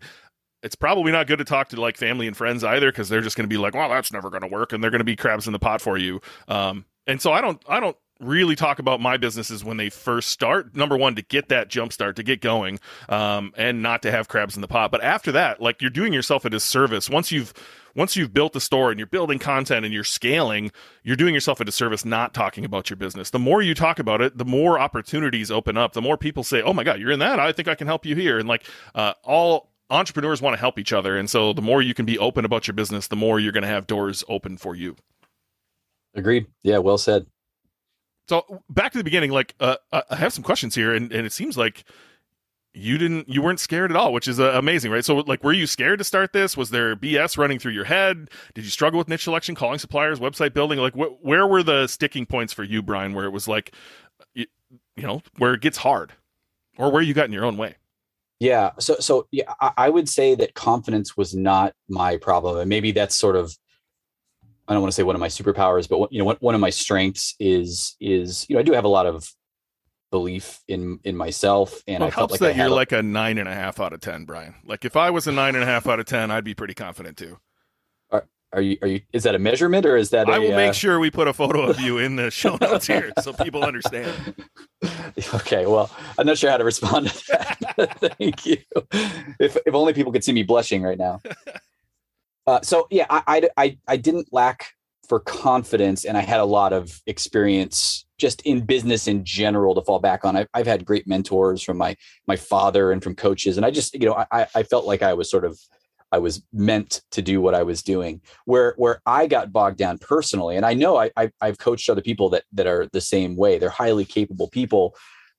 it's 0.67 0.75
probably 0.75 1.13
not 1.13 1.27
good 1.27 1.39
to 1.39 1.45
talk 1.45 1.69
to 1.69 1.79
like 1.79 1.95
family 1.95 2.27
and 2.27 2.35
friends 2.35 2.61
either 2.61 2.91
because 2.91 3.07
they're 3.07 3.21
just 3.21 3.37
going 3.37 3.45
to 3.45 3.49
be 3.49 3.57
like, 3.57 3.73
well, 3.73 3.87
that's 3.87 4.11
never 4.11 4.29
going 4.29 4.41
to 4.41 4.49
work, 4.49 4.73
and 4.73 4.83
they're 4.83 4.91
going 4.91 4.99
to 4.99 5.05
be 5.05 5.15
crabs 5.15 5.47
in 5.47 5.53
the 5.53 5.59
pot 5.59 5.79
for 5.79 5.97
you. 5.97 6.19
Um, 6.49 6.83
and 7.07 7.21
so 7.21 7.31
I 7.31 7.39
don't, 7.39 7.63
I 7.69 7.79
don't 7.79 7.95
really 8.19 8.57
talk 8.57 8.79
about 8.79 8.99
my 8.99 9.15
businesses 9.15 9.63
when 9.63 9.77
they 9.77 9.89
first 9.89 10.27
start. 10.27 10.75
Number 10.75 10.97
one, 10.97 11.15
to 11.15 11.21
get 11.21 11.47
that 11.47 11.69
jump 11.69 11.93
start, 11.93 12.17
to 12.17 12.23
get 12.23 12.41
going, 12.41 12.81
um, 13.07 13.53
and 13.55 13.81
not 13.81 14.01
to 14.01 14.11
have 14.11 14.27
crabs 14.27 14.55
in 14.55 14.61
the 14.61 14.67
pot. 14.67 14.91
But 14.91 15.01
after 15.05 15.31
that, 15.31 15.61
like 15.61 15.81
you're 15.81 15.89
doing 15.89 16.11
yourself 16.11 16.43
a 16.43 16.49
disservice 16.49 17.09
once 17.09 17.31
you've 17.31 17.53
once 17.95 18.17
you've 18.17 18.33
built 18.33 18.51
the 18.51 18.59
store 18.59 18.91
and 18.91 18.99
you're 18.99 19.07
building 19.07 19.39
content 19.39 19.85
and 19.85 19.93
you're 19.93 20.03
scaling, 20.03 20.71
you're 21.01 21.15
doing 21.15 21.33
yourself 21.33 21.61
a 21.61 21.65
disservice 21.65 22.03
not 22.03 22.33
talking 22.33 22.65
about 22.65 22.89
your 22.89 22.97
business. 22.97 23.29
The 23.29 23.39
more 23.39 23.61
you 23.61 23.73
talk 23.73 23.99
about 23.99 24.21
it, 24.21 24.37
the 24.37 24.45
more 24.45 24.77
opportunities 24.77 25.49
open 25.49 25.77
up. 25.77 25.93
The 25.93 26.01
more 26.01 26.17
people 26.17 26.43
say, 26.43 26.61
"Oh 26.61 26.73
my 26.73 26.83
god, 26.83 26.99
you're 26.99 27.11
in 27.11 27.19
that? 27.19 27.39
I 27.39 27.53
think 27.53 27.69
I 27.69 27.75
can 27.75 27.87
help 27.87 28.05
you 28.05 28.15
here." 28.15 28.37
And 28.37 28.49
like 28.49 28.65
uh, 28.93 29.13
all 29.23 29.71
entrepreneurs 29.89 30.41
want 30.41 30.55
to 30.55 30.59
help 30.59 30.79
each 30.79 30.93
other. 30.93 31.17
And 31.17 31.29
so 31.29 31.53
the 31.53 31.61
more 31.61 31.81
you 31.81 31.93
can 31.93 32.05
be 32.05 32.17
open 32.17 32.45
about 32.45 32.67
your 32.67 32.73
business, 32.73 33.07
the 33.07 33.15
more 33.15 33.39
you're 33.39 33.51
going 33.51 33.63
to 33.63 33.69
have 33.69 33.87
doors 33.87 34.23
open 34.27 34.57
for 34.57 34.75
you. 34.75 34.95
Agreed. 36.15 36.47
Yeah, 36.63 36.79
well 36.79 36.97
said. 36.97 37.27
So 38.27 38.61
back 38.69 38.91
to 38.91 38.97
the 38.97 39.03
beginning, 39.03 39.31
like 39.31 39.55
uh, 39.59 39.77
I 39.91 40.15
have 40.15 40.33
some 40.33 40.43
questions 40.43 40.75
here, 40.75 40.93
and, 40.93 41.11
and 41.13 41.25
it 41.25 41.31
seems 41.31 41.57
like 41.57 41.85
you 42.77 42.97
didn't 42.97 43.27
you 43.27 43.41
weren't 43.41 43.59
scared 43.59 43.91
at 43.91 43.97
all 43.97 44.13
which 44.13 44.27
is 44.27 44.39
uh, 44.39 44.51
amazing 44.53 44.91
right 44.91 45.03
so 45.03 45.15
like 45.15 45.43
were 45.43 45.53
you 45.53 45.65
scared 45.65 45.97
to 45.97 46.03
start 46.03 46.31
this 46.31 46.55
was 46.55 46.69
there 46.69 46.95
bs 46.95 47.37
running 47.37 47.57
through 47.57 47.71
your 47.71 47.85
head 47.85 48.29
did 48.53 48.63
you 48.63 48.69
struggle 48.69 48.99
with 48.99 49.07
niche 49.07 49.23
selection 49.23 49.55
calling 49.55 49.79
suppliers 49.79 50.19
website 50.19 50.53
building 50.53 50.77
like 50.77 50.93
wh- 50.93 51.23
where 51.23 51.47
were 51.47 51.63
the 51.63 51.87
sticking 51.87 52.25
points 52.25 52.53
for 52.53 52.63
you 52.63 52.83
brian 52.83 53.13
where 53.13 53.25
it 53.25 53.31
was 53.31 53.47
like 53.47 53.73
you, 54.35 54.45
you 54.95 55.03
know 55.07 55.21
where 55.37 55.55
it 55.55 55.61
gets 55.61 55.77
hard 55.77 56.11
or 56.77 56.91
where 56.91 57.01
you 57.01 57.15
got 57.15 57.25
in 57.25 57.33
your 57.33 57.45
own 57.45 57.57
way 57.57 57.75
yeah 58.39 58.71
so 58.79 58.95
so 58.99 59.27
yeah 59.31 59.53
I, 59.59 59.71
I 59.77 59.89
would 59.89 60.07
say 60.07 60.35
that 60.35 60.53
confidence 60.53 61.17
was 61.17 61.35
not 61.35 61.73
my 61.89 62.17
problem 62.17 62.57
and 62.57 62.69
maybe 62.69 62.91
that's 62.91 63.15
sort 63.15 63.35
of 63.35 63.55
I 64.67 64.73
don't 64.73 64.81
want 64.81 64.91
to 64.91 64.95
say 64.95 65.03
one 65.03 65.15
of 65.15 65.21
my 65.21 65.29
superpowers, 65.29 65.87
but 65.87 66.11
you 66.11 66.19
know, 66.19 66.25
one, 66.25 66.35
one 66.39 66.55
of 66.55 66.61
my 66.61 66.69
strengths 66.69 67.35
is 67.39 67.95
is 68.01 68.45
you 68.49 68.55
know 68.55 68.59
I 68.59 68.63
do 68.63 68.73
have 68.73 68.83
a 68.83 68.89
lot 68.89 69.05
of 69.05 69.31
belief 70.11 70.61
in 70.67 70.99
in 71.03 71.15
myself 71.15 71.81
and 71.87 71.99
well, 71.99 72.09
I 72.09 72.11
helps 72.13 72.31
like 72.31 72.39
that 72.41 72.55
you're 72.55 72.67
a, 72.67 72.69
like 72.69 72.91
a 72.91 73.01
nine 73.01 73.37
and 73.37 73.47
a 73.47 73.53
half 73.53 73.79
out 73.79 73.93
of 73.93 74.01
ten, 74.01 74.25
Brian. 74.25 74.55
Like 74.65 74.83
if 74.83 74.97
I 74.97 75.09
was 75.09 75.27
a 75.27 75.31
nine 75.31 75.55
and 75.55 75.63
a 75.63 75.67
half 75.67 75.87
out 75.87 75.99
of 75.99 76.05
ten, 76.05 76.31
I'd 76.31 76.43
be 76.43 76.53
pretty 76.53 76.73
confident 76.73 77.17
too. 77.17 77.37
Are, 78.53 78.61
you 78.61 78.77
are 78.81 78.87
you 78.87 79.01
is 79.11 79.23
that 79.23 79.35
a 79.35 79.39
measurement 79.39 79.85
or 79.85 79.97
is 79.97 80.11
that 80.11 80.29
I 80.29 80.37
a, 80.37 80.39
will 80.39 80.51
make 80.51 80.69
uh... 80.69 80.73
sure 80.73 80.99
we 80.99 81.11
put 81.11 81.27
a 81.27 81.33
photo 81.33 81.63
of 81.63 81.81
you 81.81 81.97
in 81.97 82.15
the 82.15 82.31
show 82.41 82.57
notes 82.61 82.87
here 82.87 83.11
so 83.21 83.33
people 83.33 83.63
understand. 83.63 84.35
Okay, 85.33 85.65
well, 85.65 85.89
I'm 86.19 86.27
not 86.27 86.37
sure 86.37 86.51
how 86.51 86.57
to 86.57 86.63
respond 86.63 87.09
to 87.09 87.27
that. 87.29 87.99
Thank 88.19 88.45
you. 88.45 88.57
If 89.39 89.57
if 89.65 89.73
only 89.73 89.93
people 89.93 90.11
could 90.11 90.23
see 90.23 90.31
me 90.31 90.43
blushing 90.43 90.83
right 90.83 90.97
now. 90.97 91.21
Uh, 92.45 92.61
so 92.61 92.87
yeah, 92.91 93.07
I, 93.09 93.49
I 93.57 93.77
I 93.87 93.97
didn't 93.97 94.31
lack 94.31 94.67
for 95.09 95.19
confidence, 95.19 96.05
and 96.05 96.15
I 96.15 96.21
had 96.21 96.39
a 96.39 96.45
lot 96.45 96.71
of 96.71 97.01
experience 97.07 98.05
just 98.19 98.41
in 98.43 98.65
business 98.65 99.07
in 99.07 99.25
general 99.25 99.73
to 99.75 99.81
fall 99.81 99.99
back 99.99 100.23
on. 100.23 100.35
I've, 100.35 100.47
I've 100.53 100.67
had 100.67 100.85
great 100.85 101.07
mentors 101.07 101.63
from 101.63 101.77
my 101.77 101.95
my 102.27 102.35
father 102.35 102.91
and 102.91 103.01
from 103.03 103.15
coaches, 103.15 103.57
and 103.57 103.65
I 103.65 103.71
just 103.71 103.95
you 103.95 104.07
know 104.07 104.23
I 104.31 104.47
I 104.53 104.63
felt 104.63 104.85
like 104.85 105.01
I 105.01 105.13
was 105.13 105.29
sort 105.29 105.45
of 105.45 105.59
I 106.11 106.19
was 106.19 106.41
meant 106.53 107.01
to 107.11 107.21
do 107.21 107.41
what 107.41 107.53
I 107.53 107.63
was 107.63 107.83
doing. 107.83 108.21
Where 108.45 108.73
where 108.77 109.01
I 109.05 109.27
got 109.27 109.51
bogged 109.51 109.77
down 109.77 109.97
personally, 109.97 110.55
and 110.55 110.65
I 110.65 110.73
know 110.73 110.97
I, 110.97 111.11
I 111.17 111.31
have 111.41 111.57
coached 111.57 111.89
other 111.89 112.01
people 112.01 112.29
that 112.29 112.43
that 112.53 112.67
are 112.67 112.87
the 112.93 113.01
same 113.01 113.35
way. 113.35 113.57
They're 113.57 113.69
highly 113.69 114.05
capable 114.05 114.47
people, 114.47 114.95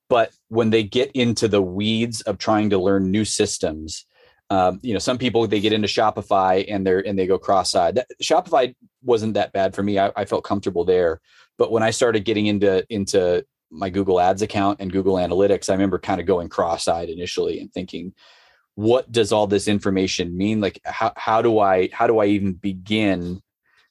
but 0.09 0.33
when 0.49 0.71
they 0.71 0.83
get 0.83 1.11
into 1.13 1.49
the 1.49 1.63
weeds 1.63 2.21
of 2.23 2.39
trying 2.39 2.71
to 2.71 2.79
learn 2.79 3.11
new 3.11 3.25
systems, 3.25 4.05
um, 4.51 4.79
you 4.83 4.93
know, 4.93 4.99
some 4.99 5.19
people 5.19 5.47
they 5.47 5.61
get 5.61 5.73
into 5.73 5.89
Shopify 5.89 6.65
and 6.69 6.87
they're 6.87 7.07
and 7.07 7.19
they 7.19 7.27
go 7.27 7.39
cross-eyed. 7.39 8.03
Shopify 8.23 8.75
wasn't 9.03 9.35
that 9.35 9.53
bad 9.53 9.75
for 9.75 9.83
me. 9.83 9.99
I, 9.99 10.11
I 10.17 10.25
felt 10.25 10.45
comfortable 10.45 10.85
there. 10.85 11.21
But 11.59 11.71
when 11.73 11.83
I 11.83 11.91
started 11.91 12.25
getting 12.25 12.47
into 12.47 12.85
into 12.89 13.45
my 13.71 13.91
Google 13.91 14.19
Ads 14.19 14.41
account 14.41 14.81
and 14.81 14.91
Google 14.91 15.17
Analytics, 15.17 15.69
I 15.69 15.75
remember 15.75 15.99
kind 15.99 16.21
of 16.21 16.27
going 16.27 16.49
cross-eyed 16.49 17.11
initially 17.11 17.61
and 17.61 17.71
thinking, 17.71 18.15
what 18.79 19.11
does 19.11 19.33
all 19.33 19.49
this 19.49 19.67
information 19.67 20.37
mean? 20.37 20.61
Like 20.61 20.81
how 20.85 21.13
how 21.17 21.43
do 21.43 21.59
I 21.59 21.89
how 21.93 22.07
do 22.07 22.21
I 22.21 22.27
even 22.27 22.53
begin 22.53 23.43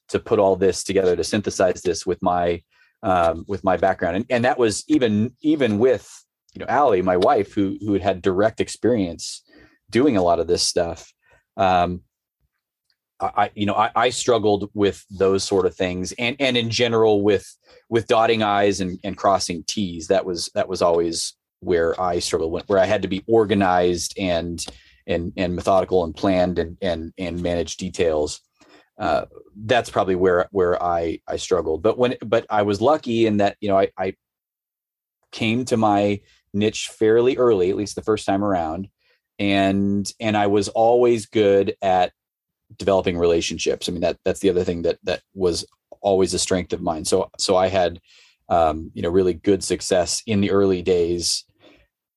to 0.08 0.18
put 0.18 0.38
all 0.38 0.56
this 0.56 0.82
together 0.82 1.14
to 1.14 1.22
synthesize 1.22 1.82
this 1.82 2.06
with 2.06 2.22
my 2.22 2.62
um, 3.02 3.44
with 3.46 3.62
my 3.62 3.76
background? 3.76 4.16
And 4.16 4.24
and 4.30 4.44
that 4.46 4.58
was 4.58 4.84
even 4.88 5.32
even 5.42 5.78
with 5.78 6.10
you 6.54 6.60
know 6.60 6.70
Allie, 6.70 7.02
my 7.02 7.18
wife, 7.18 7.52
who 7.52 7.76
who 7.84 7.92
had 7.92 8.00
had 8.00 8.22
direct 8.22 8.62
experience 8.62 9.42
doing 9.90 10.16
a 10.16 10.22
lot 10.22 10.40
of 10.40 10.46
this 10.46 10.62
stuff. 10.62 11.12
Um, 11.58 12.00
I, 13.20 13.50
you 13.54 13.66
know, 13.66 13.74
I, 13.74 13.90
I, 13.94 14.08
struggled 14.10 14.70
with 14.74 15.04
those 15.10 15.44
sort 15.44 15.66
of 15.66 15.74
things, 15.74 16.12
and 16.18 16.34
and 16.40 16.56
in 16.56 16.70
general 16.70 17.20
with 17.22 17.46
with 17.90 18.06
dotting 18.06 18.42
i's 18.42 18.80
and, 18.80 18.98
and 19.04 19.18
crossing 19.18 19.64
t's. 19.66 20.06
That 20.06 20.24
was 20.24 20.50
that 20.54 20.68
was 20.68 20.80
always 20.80 21.34
where 21.60 22.00
I 22.00 22.18
struggled, 22.18 22.62
where 22.66 22.78
I 22.78 22.86
had 22.86 23.02
to 23.02 23.08
be 23.08 23.24
organized 23.26 24.14
and 24.18 24.64
and 25.06 25.32
and 25.36 25.56
methodical 25.56 26.04
and 26.04 26.14
planned 26.14 26.58
and 26.58 26.76
and 26.80 27.12
and 27.18 27.42
manage 27.42 27.76
details. 27.76 28.40
Uh, 28.98 29.26
that's 29.56 29.90
probably 29.90 30.16
where 30.16 30.48
where 30.50 30.80
I 30.82 31.20
I 31.26 31.36
struggled. 31.36 31.82
But 31.82 31.98
when 31.98 32.16
but 32.24 32.46
I 32.50 32.62
was 32.62 32.80
lucky 32.80 33.26
in 33.26 33.38
that 33.38 33.56
you 33.60 33.68
know 33.68 33.78
I, 33.78 33.88
I 33.96 34.14
came 35.32 35.64
to 35.66 35.76
my 35.76 36.20
niche 36.52 36.88
fairly 36.88 37.36
early, 37.36 37.70
at 37.70 37.76
least 37.76 37.96
the 37.96 38.02
first 38.02 38.26
time 38.26 38.44
around, 38.44 38.88
and 39.38 40.10
and 40.20 40.36
I 40.36 40.46
was 40.46 40.68
always 40.68 41.26
good 41.26 41.74
at 41.82 42.12
developing 42.76 43.18
relationships. 43.18 43.88
I 43.88 43.92
mean 43.92 44.02
that 44.02 44.18
that's 44.24 44.40
the 44.40 44.50
other 44.50 44.64
thing 44.64 44.82
that 44.82 44.98
that 45.04 45.22
was 45.34 45.64
always 46.00 46.34
a 46.34 46.38
strength 46.38 46.72
of 46.72 46.82
mine. 46.82 47.04
So 47.04 47.30
so 47.38 47.56
I 47.56 47.68
had 47.68 48.00
um, 48.48 48.90
you 48.94 49.02
know 49.02 49.10
really 49.10 49.34
good 49.34 49.62
success 49.62 50.22
in 50.26 50.40
the 50.40 50.50
early 50.50 50.82
days 50.82 51.44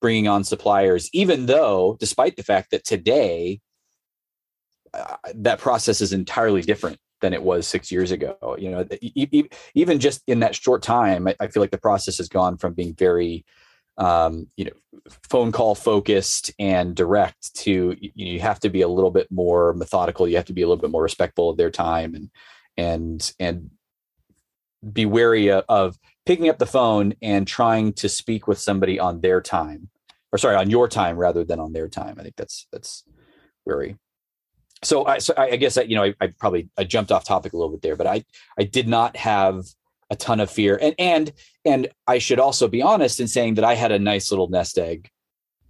bringing 0.02 0.28
on 0.28 0.44
suppliers, 0.44 1.10
even 1.14 1.46
though 1.46 1.96
despite 2.00 2.36
the 2.36 2.44
fact 2.44 2.72
that 2.72 2.84
today 2.84 3.60
uh, 4.94 5.16
that 5.36 5.60
process 5.60 6.02
is 6.02 6.12
entirely 6.12 6.62
different 6.62 6.98
than 7.22 7.34
it 7.34 7.44
was 7.44 7.68
six 7.68 7.92
years 7.92 8.12
ago. 8.12 8.36
You 8.58 8.72
know, 8.72 8.86
even 9.76 10.00
just 10.00 10.22
in 10.28 10.40
that 10.40 10.56
short 10.56 10.82
time, 10.82 11.28
I 11.40 11.48
feel 11.48 11.62
like 11.62 11.72
the 11.72 11.78
process 11.78 12.18
has 12.18 12.28
gone 12.28 12.58
from 12.58 12.74
being 12.74 12.96
very 12.96 13.46
um, 13.98 14.48
you 14.58 14.66
know 14.66 14.72
phone 15.30 15.52
call 15.52 15.76
focused 15.76 16.52
and 16.60 16.96
direct 16.96 17.54
to 17.56 17.96
you, 18.00 18.12
you 18.16 18.40
have 18.40 18.60
to 18.62 18.70
be 18.70 18.82
a 18.82 18.88
little 18.88 19.12
bit 19.12 19.28
more 19.32 19.74
methodical 19.74 20.28
you 20.28 20.36
have 20.36 20.46
to 20.46 20.54
be 20.54 20.62
a 20.62 20.68
little 20.68 20.82
bit 20.82 20.92
more 20.92 21.04
respectful 21.04 21.50
of 21.50 21.58
their 21.58 21.70
time 21.72 22.16
and 22.16 22.30
and 22.78 23.34
and 23.40 23.70
be 24.94 25.06
wary 25.06 25.52
of 25.52 25.98
picking 26.26 26.50
up 26.50 26.60
the 26.60 26.66
phone 26.66 27.14
and 27.22 27.48
trying 27.48 27.94
to 27.94 28.10
speak 28.10 28.48
with 28.48 28.60
somebody 28.60 29.00
on 29.00 29.22
their 29.22 29.42
time 29.42 29.90
or 30.32 30.38
sorry 30.38 30.56
on 30.56 30.70
your 30.70 30.88
time 30.88 31.18
rather 31.18 31.44
than 31.44 31.60
on 31.60 31.74
their 31.74 31.88
time 31.88 32.16
i 32.20 32.24
think 32.24 32.36
that's 32.36 32.68
that's 32.72 33.04
very 33.68 33.96
so 34.84 35.06
i 35.06 35.18
so 35.18 35.34
i 35.38 35.56
guess 35.56 35.78
I, 35.78 35.84
you 35.84 35.96
know 35.96 36.04
I, 36.04 36.14
I 36.22 36.28
probably 36.40 36.70
i 36.78 36.84
jumped 36.84 37.12
off 37.12 37.26
topic 37.26 37.54
a 37.54 37.58
little 37.58 37.72
bit 37.72 37.82
there 37.82 37.96
but 37.96 38.08
i 38.08 38.24
i 38.58 38.64
did 38.64 38.88
not 38.88 39.18
have 39.18 39.64
a 40.12 40.16
ton 40.16 40.42
of 40.42 40.52
fear. 40.52 40.78
And 40.80 40.94
and 41.00 41.32
and 41.66 41.88
I 42.06 42.20
should 42.20 42.40
also 42.40 42.68
be 42.68 42.84
honest 42.84 43.20
in 43.20 43.28
saying 43.28 43.56
that 43.56 43.64
I 43.64 43.74
had 43.74 43.92
a 43.92 43.98
nice 43.98 44.30
little 44.30 44.50
nest 44.50 44.78
egg 44.78 45.10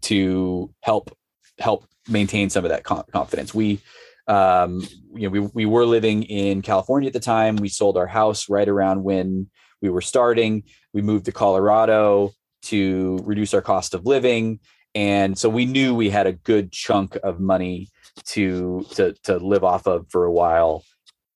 to 0.02 0.74
help 0.82 1.16
help 1.60 1.86
maintain 2.10 2.50
some 2.50 2.66
of 2.66 2.72
that 2.72 2.84
confidence. 2.84 3.54
We 3.54 3.80
um 4.28 4.86
you 5.14 5.30
know 5.30 5.30
we 5.30 5.40
we 5.40 5.66
were 5.66 5.86
living 5.86 6.24
in 6.24 6.64
California 6.64 7.08
at 7.08 7.14
the 7.14 7.20
time. 7.20 7.56
We 7.56 7.70
sold 7.70 7.98
our 7.98 8.08
house 8.08 8.50
right 8.50 8.68
around 8.68 9.04
when 9.04 9.50
we 9.82 9.90
were 9.90 10.02
starting. 10.02 10.64
We 10.94 11.02
moved 11.02 11.26
to 11.26 11.32
Colorado 11.32 12.32
to 12.64 13.20
reduce 13.24 13.54
our 13.54 13.62
cost 13.62 13.94
of 13.94 14.06
living 14.06 14.60
and 14.94 15.38
so 15.38 15.50
we 15.50 15.66
knew 15.66 15.96
we 15.96 16.10
had 16.10 16.28
a 16.28 16.34
good 16.34 16.72
chunk 16.72 17.18
of 17.24 17.40
money 17.40 17.90
to 18.26 18.86
to 18.92 19.14
to 19.24 19.38
live 19.38 19.64
off 19.64 19.88
of 19.88 20.06
for 20.10 20.26
a 20.26 20.32
while 20.32 20.84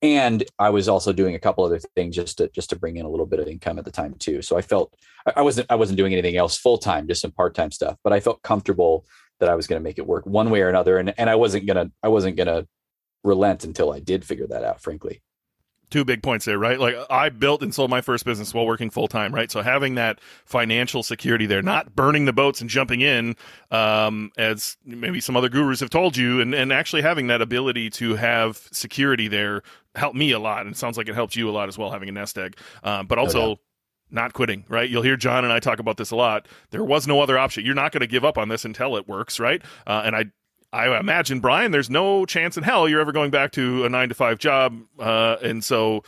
and 0.01 0.43
I 0.59 0.69
was 0.69 0.89
also 0.89 1.13
doing 1.13 1.35
a 1.35 1.39
couple 1.39 1.63
other 1.63 1.79
things 1.95 2.15
just 2.15 2.37
to 2.37 2.49
just 2.49 2.69
to 2.71 2.75
bring 2.75 2.97
in 2.97 3.05
a 3.05 3.09
little 3.09 3.25
bit 3.25 3.39
of 3.39 3.47
income 3.47 3.79
at 3.79 3.85
the 3.85 3.91
time 3.91 4.13
too. 4.19 4.41
So 4.41 4.57
I 4.57 4.61
felt 4.61 4.93
I 5.35 5.41
wasn't 5.41 5.71
I 5.71 5.75
wasn't 5.75 5.97
doing 5.97 6.13
anything 6.13 6.37
else 6.37 6.57
full 6.57 6.77
time, 6.77 7.07
just 7.07 7.21
some 7.21 7.31
part 7.31 7.55
time 7.55 7.71
stuff. 7.71 7.97
But 8.03 8.13
I 8.13 8.19
felt 8.19 8.43
comfortable 8.43 9.05
that 9.39 9.49
I 9.49 9.55
was 9.55 9.67
going 9.67 9.79
to 9.79 9.83
make 9.83 9.97
it 9.97 10.05
work 10.05 10.25
one 10.25 10.51
way 10.51 10.61
or 10.61 10.69
another, 10.69 10.97
and 10.97 11.13
and 11.17 11.29
I 11.29 11.35
wasn't 11.35 11.65
gonna 11.65 11.89
I 12.03 12.09
wasn't 12.09 12.35
gonna 12.35 12.67
relent 13.23 13.63
until 13.63 13.91
I 13.91 13.99
did 13.99 14.25
figure 14.25 14.47
that 14.47 14.63
out. 14.63 14.81
Frankly 14.81 15.23
two 15.89 16.03
big 16.03 16.23
points 16.23 16.45
there, 16.45 16.57
right? 16.57 16.79
Like 16.79 16.95
I 17.09 17.29
built 17.29 17.61
and 17.61 17.73
sold 17.73 17.89
my 17.89 18.01
first 18.01 18.25
business 18.25 18.53
while 18.53 18.65
working 18.65 18.89
full 18.89 19.07
time, 19.07 19.33
right? 19.33 19.51
So 19.51 19.61
having 19.61 19.95
that 19.95 20.19
financial 20.45 21.03
security 21.03 21.45
there, 21.45 21.61
not 21.61 21.95
burning 21.95 22.25
the 22.25 22.33
boats 22.33 22.61
and 22.61 22.69
jumping 22.69 23.01
in, 23.01 23.35
um, 23.71 24.31
as 24.37 24.77
maybe 24.85 25.19
some 25.19 25.35
other 25.35 25.49
gurus 25.49 25.79
have 25.79 25.89
told 25.89 26.17
you, 26.17 26.41
and, 26.41 26.53
and 26.53 26.73
actually 26.73 27.01
having 27.01 27.27
that 27.27 27.41
ability 27.41 27.89
to 27.91 28.15
have 28.15 28.67
security 28.71 29.27
there 29.27 29.61
helped 29.95 30.15
me 30.15 30.31
a 30.31 30.39
lot. 30.39 30.61
And 30.61 30.71
it 30.71 30.77
sounds 30.77 30.97
like 30.97 31.07
it 31.07 31.15
helped 31.15 31.35
you 31.35 31.49
a 31.49 31.51
lot 31.51 31.69
as 31.69 31.77
well, 31.77 31.91
having 31.91 32.09
a 32.09 32.11
nest 32.11 32.37
egg. 32.37 32.57
Um, 32.83 33.07
but 33.07 33.17
also, 33.17 33.41
oh, 33.41 33.59
not 34.11 34.33
quitting, 34.33 34.65
right? 34.69 34.89
You'll 34.89 35.03
hear 35.03 35.17
Jon 35.17 35.43
and 35.43 35.53
I 35.53 35.59
talk 35.59 35.79
about 35.79 35.97
this 35.97 36.11
a 36.11 36.15
lot. 36.15 36.47
There 36.71 36.83
was 36.83 37.07
no 37.07 37.21
other 37.21 37.37
option. 37.37 37.65
You're 37.65 37.75
not 37.75 37.91
going 37.91 38.01
to 38.01 38.07
give 38.07 38.25
up 38.25 38.37
on 38.37 38.49
this 38.49 38.65
until 38.65 38.97
it 38.97 39.07
works, 39.07 39.39
right? 39.39 39.61
Uh, 39.85 40.03
and 40.05 40.15
I 40.15 40.25
I 40.75 40.99
imagine 40.99 41.39
Brian, 41.39 41.71
there's 41.71 41.89
no 41.89 42.25
chance 42.25 42.57
in 42.57 42.63
hell 42.63 42.89
you're 42.89 42.99
ever 42.99 43.13
going 43.13 43.31
back 43.31 43.53
to 43.53 43.85
a 43.85 43.89
nine 43.89 44.09
to 44.09 44.15
five 44.15 44.39
job, 44.39 44.77
uh, 44.99 45.37
and 45.41 45.63
so 45.63 46.03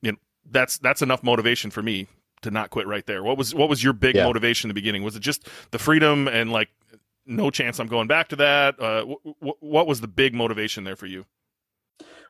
you 0.00 0.12
know 0.12 0.18
that's 0.50 0.78
that's 0.78 1.02
enough 1.02 1.22
motivation 1.22 1.70
for 1.70 1.82
me 1.82 2.08
to 2.42 2.50
not 2.50 2.70
quit 2.70 2.88
right 2.88 3.06
there. 3.06 3.22
What 3.22 3.38
was 3.38 3.54
what 3.54 3.68
was 3.68 3.82
your 3.82 3.92
big 3.92 4.16
yeah. 4.16 4.24
motivation 4.24 4.68
in 4.68 4.70
the 4.70 4.80
beginning? 4.80 5.04
Was 5.04 5.14
it 5.14 5.20
just 5.20 5.48
the 5.70 5.78
freedom 5.78 6.26
and 6.26 6.50
like 6.50 6.68
no 7.26 7.50
chance 7.50 7.78
I'm 7.78 7.86
going 7.86 8.08
back 8.08 8.28
to 8.30 8.36
that? 8.36 8.80
Uh, 8.80 9.00
w- 9.00 9.18
w- 9.24 9.54
what 9.60 9.86
was 9.86 10.00
the 10.00 10.08
big 10.08 10.34
motivation 10.34 10.82
there 10.82 10.96
for 10.96 11.06
you? 11.06 11.24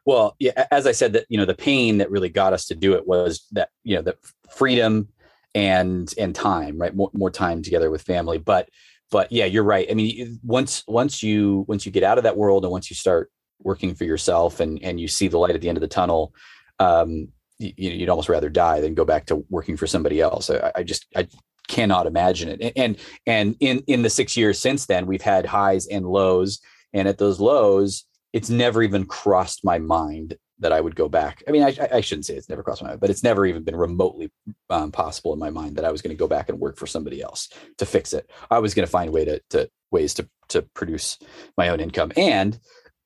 Well, 0.04 0.37
yeah, 0.38 0.66
as 0.70 0.87
I 0.87 0.92
said, 0.92 1.14
that 1.14 1.24
you 1.30 1.38
know 1.38 1.46
the 1.46 1.54
pain 1.54 1.98
that 1.98 2.11
really 2.11 2.28
got 2.28 2.52
us 2.52 2.66
to 2.66 2.74
do 2.74 2.92
it 2.94 3.06
was 3.06 3.46
that 3.52 3.70
you 3.82 3.96
know 3.96 4.02
the 4.02 4.16
freedom 4.54 5.08
and 5.54 6.12
and 6.18 6.35
time, 6.35 6.78
right? 6.78 6.94
More 6.94 7.11
more 7.14 7.30
time 7.30 7.62
together 7.62 7.90
with 7.90 8.02
family, 8.02 8.37
but 8.37 8.68
but 9.12 9.31
yeah, 9.31 9.44
you're 9.44 9.62
right. 9.62 9.87
I 9.88 9.94
mean, 9.94 10.40
once 10.42 10.83
once 10.88 11.22
you 11.22 11.66
once 11.68 11.85
you 11.87 11.92
get 11.92 12.03
out 12.03 12.18
of 12.18 12.25
that 12.25 12.37
world 12.37 12.64
and 12.64 12.72
once 12.72 12.90
you 12.90 12.96
start 12.96 13.31
working 13.61 13.94
for 13.94 14.05
yourself 14.05 14.59
and 14.59 14.83
and 14.83 14.98
you 14.98 15.07
see 15.07 15.29
the 15.29 15.38
light 15.38 15.55
at 15.55 15.61
the 15.61 15.68
end 15.68 15.77
of 15.77 15.83
the 15.83 15.87
tunnel, 15.87 16.35
um, 16.81 17.29
you, 17.59 18.01
would 18.01 18.09
almost 18.09 18.31
rather 18.31 18.48
die 18.48 18.81
than 18.81 18.94
go 18.94 19.05
back 19.05 19.27
to 19.27 19.44
working 19.51 19.77
for 19.77 19.87
somebody 19.87 20.20
else. 20.20 20.51
I, 20.51 20.72
I, 20.77 20.83
just 20.83 21.07
I 21.14 21.29
cannot 21.68 22.07
imagine 22.07 22.59
it. 22.59 22.72
And 22.75 22.96
and 23.27 23.55
in 23.61 23.81
in 23.87 24.01
the 24.01 24.11
six 24.11 24.35
years 24.35 24.59
since 24.59 24.87
then, 24.87 25.07
we've 25.07 25.22
had 25.22 25.44
highs 25.44 25.87
and 25.87 26.07
lows, 26.07 26.61
and 26.94 27.07
at 27.07 27.18
those 27.18 27.38
lows, 27.38 28.05
it's 28.33 28.48
never 28.48 28.83
even 28.83 29.05
crossed 29.05 29.62
my 29.62 29.79
mind 29.79 30.38
that 30.62 30.72
I 30.72 30.81
would 30.81 30.96
go 30.96 31.09
back. 31.09 31.42
I 31.46 31.51
mean, 31.51 31.62
I, 31.62 31.77
I 31.92 32.01
shouldn't 32.01 32.27
say 32.27 32.35
it's 32.35 32.48
never 32.48 32.62
crossed 32.62 32.83
my 32.83 32.88
mind, 32.88 33.01
but 33.01 33.11
it's 33.11 33.22
never 33.22 33.46
even 33.46 33.62
been 33.62 33.77
remotely 33.77 34.33
um, 34.70 34.90
possible 34.90 35.33
in 35.33 35.38
my 35.38 35.51
mind 35.51 35.77
that 35.77 35.85
I 35.85 35.92
was 35.92 36.03
going 36.03 36.14
to 36.14 36.18
go 36.18 36.27
back 36.27 36.48
and 36.48 36.59
work 36.59 36.77
for 36.77 36.87
somebody 36.87 37.22
else 37.22 37.48
to 37.79 37.87
fix 37.87 38.12
it. 38.12 38.31
I 38.51 38.59
was 38.59 38.75
going 38.75 38.87
to 38.87 38.90
find 38.90 39.12
way 39.12 39.25
to, 39.25 39.40
to 39.51 39.70
ways 39.90 40.14
to 40.14 40.29
to 40.48 40.62
produce 40.75 41.18
my 41.57 41.68
own 41.68 41.81
income, 41.81 42.12
and 42.16 42.59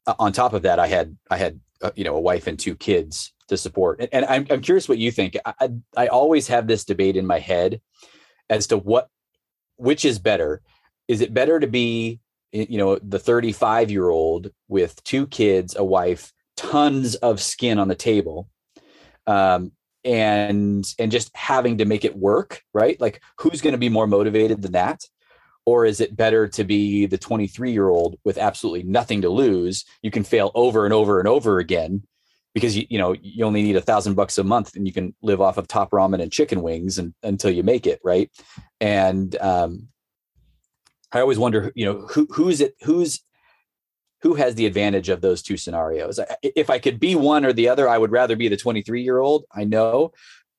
uh, 0.07 0.15
on 0.19 0.33
top 0.33 0.53
of 0.53 0.63
that, 0.63 0.79
I 0.79 0.87
had 0.87 1.17
I 1.31 1.37
had 1.37 1.61
uh, 1.83 1.91
you 1.95 2.05
know 2.05 2.17
a 2.17 2.21
wife 2.21 2.47
and 2.47 2.59
two 2.59 2.75
kids 2.75 3.33
to 3.49 3.57
support. 3.57 4.01
And, 4.01 4.09
and 4.13 4.25
I'm 4.27 4.47
I'm 4.51 4.61
curious 4.61 4.89
what 4.89 4.99
you 4.99 5.11
think. 5.11 5.37
I, 5.45 5.55
I 5.61 5.69
I 5.97 6.07
always 6.09 6.49
have 6.49 6.67
this 6.67 6.85
debate 6.85 7.17
in 7.17 7.27
my 7.27 7.39
head 7.39 7.81
as 8.49 8.67
to 8.69 8.77
what 8.77 9.09
which 9.77 10.05
is 10.05 10.19
better. 10.19 10.63
Is 11.09 11.21
it 11.21 11.35
better 11.35 11.61
to 11.61 11.67
be 11.67 12.21
you 12.53 12.79
know 12.79 12.97
the 12.97 13.19
35 13.19 13.91
year 13.91 14.09
old 14.09 14.51
with 14.69 15.03
two 15.05 15.27
kids, 15.27 15.77
a 15.77 15.85
wife, 15.85 16.33
tons 16.57 17.15
of 17.17 17.41
skin 17.41 17.79
on 17.79 17.89
the 17.89 17.95
table, 17.95 18.49
um, 19.27 19.73
and 20.05 20.87
and 20.99 21.13
just 21.13 21.35
having 21.37 21.79
to 21.79 21.85
make 21.85 22.05
it 22.05 22.17
work, 22.17 22.63
right? 22.73 23.01
Like 23.01 23.23
who's 23.39 23.61
going 23.61 23.73
to 23.73 23.79
be 23.79 23.89
more 23.89 24.07
motivated 24.07 24.63
than 24.63 24.73
that? 24.73 25.03
or 25.67 25.85
is 25.85 26.01
it 26.01 26.17
better 26.17 26.47
to 26.47 26.65
be 26.65 27.07
the 27.07 27.19
23 27.19 27.73
year 27.73 27.89
old 27.89 28.19
with 28.25 28.39
absolutely 28.39 28.85
nothing 28.85 29.23
to 29.23 29.29
lose 29.29 29.85
you 30.01 30.11
can 30.11 30.25
fail 30.25 30.51
over 30.55 30.85
and 30.85 30.95
over 30.95 31.19
and 31.19 31.29
over 31.29 31.59
again 31.59 32.03
because 32.55 32.77
you 32.77 32.87
you 32.89 32.99
know 32.99 33.15
you 33.21 33.45
only 33.45 33.63
need 33.63 33.77
a 33.77 33.81
thousand 33.83 34.15
bucks 34.15 34.39
a 34.39 34.45
month 34.45 34.77
and 34.77 34.87
you 34.87 34.93
can 34.93 35.15
live 35.23 35.43
off 35.43 35.59
of 35.59 35.69
top 35.69 35.91
ramen 35.91 36.23
and 36.23 36.33
chicken 36.33 36.63
wings 36.63 36.97
and, 36.99 37.13
until 37.23 37.51
you 37.51 37.63
make 37.63 37.87
it 37.87 38.01
right 38.03 38.31
and 38.81 39.37
um, 39.37 39.89
i 41.13 41.21
always 41.21 41.39
wonder 41.39 41.71
you 41.75 41.85
know 41.85 42.07
who 42.07 42.27
who's 42.31 42.61
it 42.61 42.75
who's 42.83 43.21
who 44.23 44.35
has 44.35 44.55
the 44.55 44.67
advantage 44.67 45.09
of 45.09 45.21
those 45.21 45.43
two 45.43 45.57
scenarios? 45.57 46.19
If 46.43 46.71
i 46.71 46.79
could 46.79 46.99
be 47.01 47.15
one 47.15 47.45
or 47.45 47.53
the 47.53 47.69
other 47.69 47.89
i 47.89 47.99
would 47.99 48.13
rather 48.13 48.37
be 48.37 48.49
the 48.49 48.57
23 48.57 49.03
year 49.03 49.19
old 49.19 49.45
i 49.55 49.65
know 49.65 50.13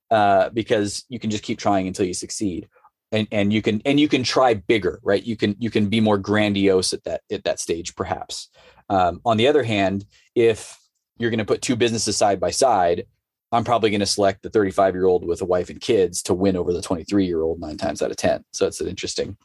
uh, 0.09 0.49
because 0.51 1.05
you 1.09 1.19
can 1.19 1.29
just 1.29 1.43
keep 1.43 1.59
trying 1.59 1.87
until 1.87 2.05
you 2.05 2.13
succeed. 2.13 2.69
And 3.11 3.27
and 3.31 3.53
you 3.53 3.61
can 3.61 3.81
and 3.85 3.99
you 3.99 4.09
can 4.09 4.23
try 4.23 4.53
bigger 4.53 4.99
right? 5.01 5.23
You 5.23 5.37
can 5.37 5.55
you 5.59 5.69
can 5.69 5.87
be 5.87 6.01
more 6.01 6.17
grandiose 6.17 6.91
at 6.91 7.05
that 7.05 7.21
at 7.31 7.45
that 7.45 7.59
stage 7.59 7.95
perhaps. 7.95 8.49
Um, 8.89 9.21
on 9.25 9.37
the 9.37 9.47
other 9.47 9.63
hand 9.63 10.05
if 10.35 10.77
you're 11.17 11.29
going 11.29 11.39
to 11.39 11.45
put 11.45 11.61
two 11.61 11.75
businesses 11.75 12.15
side 12.15 12.39
by 12.39 12.51
side 12.51 13.05
i'm 13.51 13.63
probably 13.63 13.89
going 13.89 13.99
to 13.99 14.05
select 14.05 14.43
the 14.43 14.49
35 14.49 14.93
year 14.93 15.05
old 15.05 15.25
with 15.25 15.41
a 15.41 15.45
wife 15.45 15.69
and 15.69 15.81
kids 15.81 16.21
to 16.23 16.33
win 16.33 16.55
over 16.55 16.71
the 16.71 16.81
23 16.81 17.25
year 17.25 17.41
old 17.41 17.59
nine 17.59 17.75
times 17.75 18.01
out 18.01 18.11
of 18.11 18.17
10 18.17 18.45
so 18.53 18.65
it's 18.65 18.79
an 18.79 18.87
interesting 18.87 19.35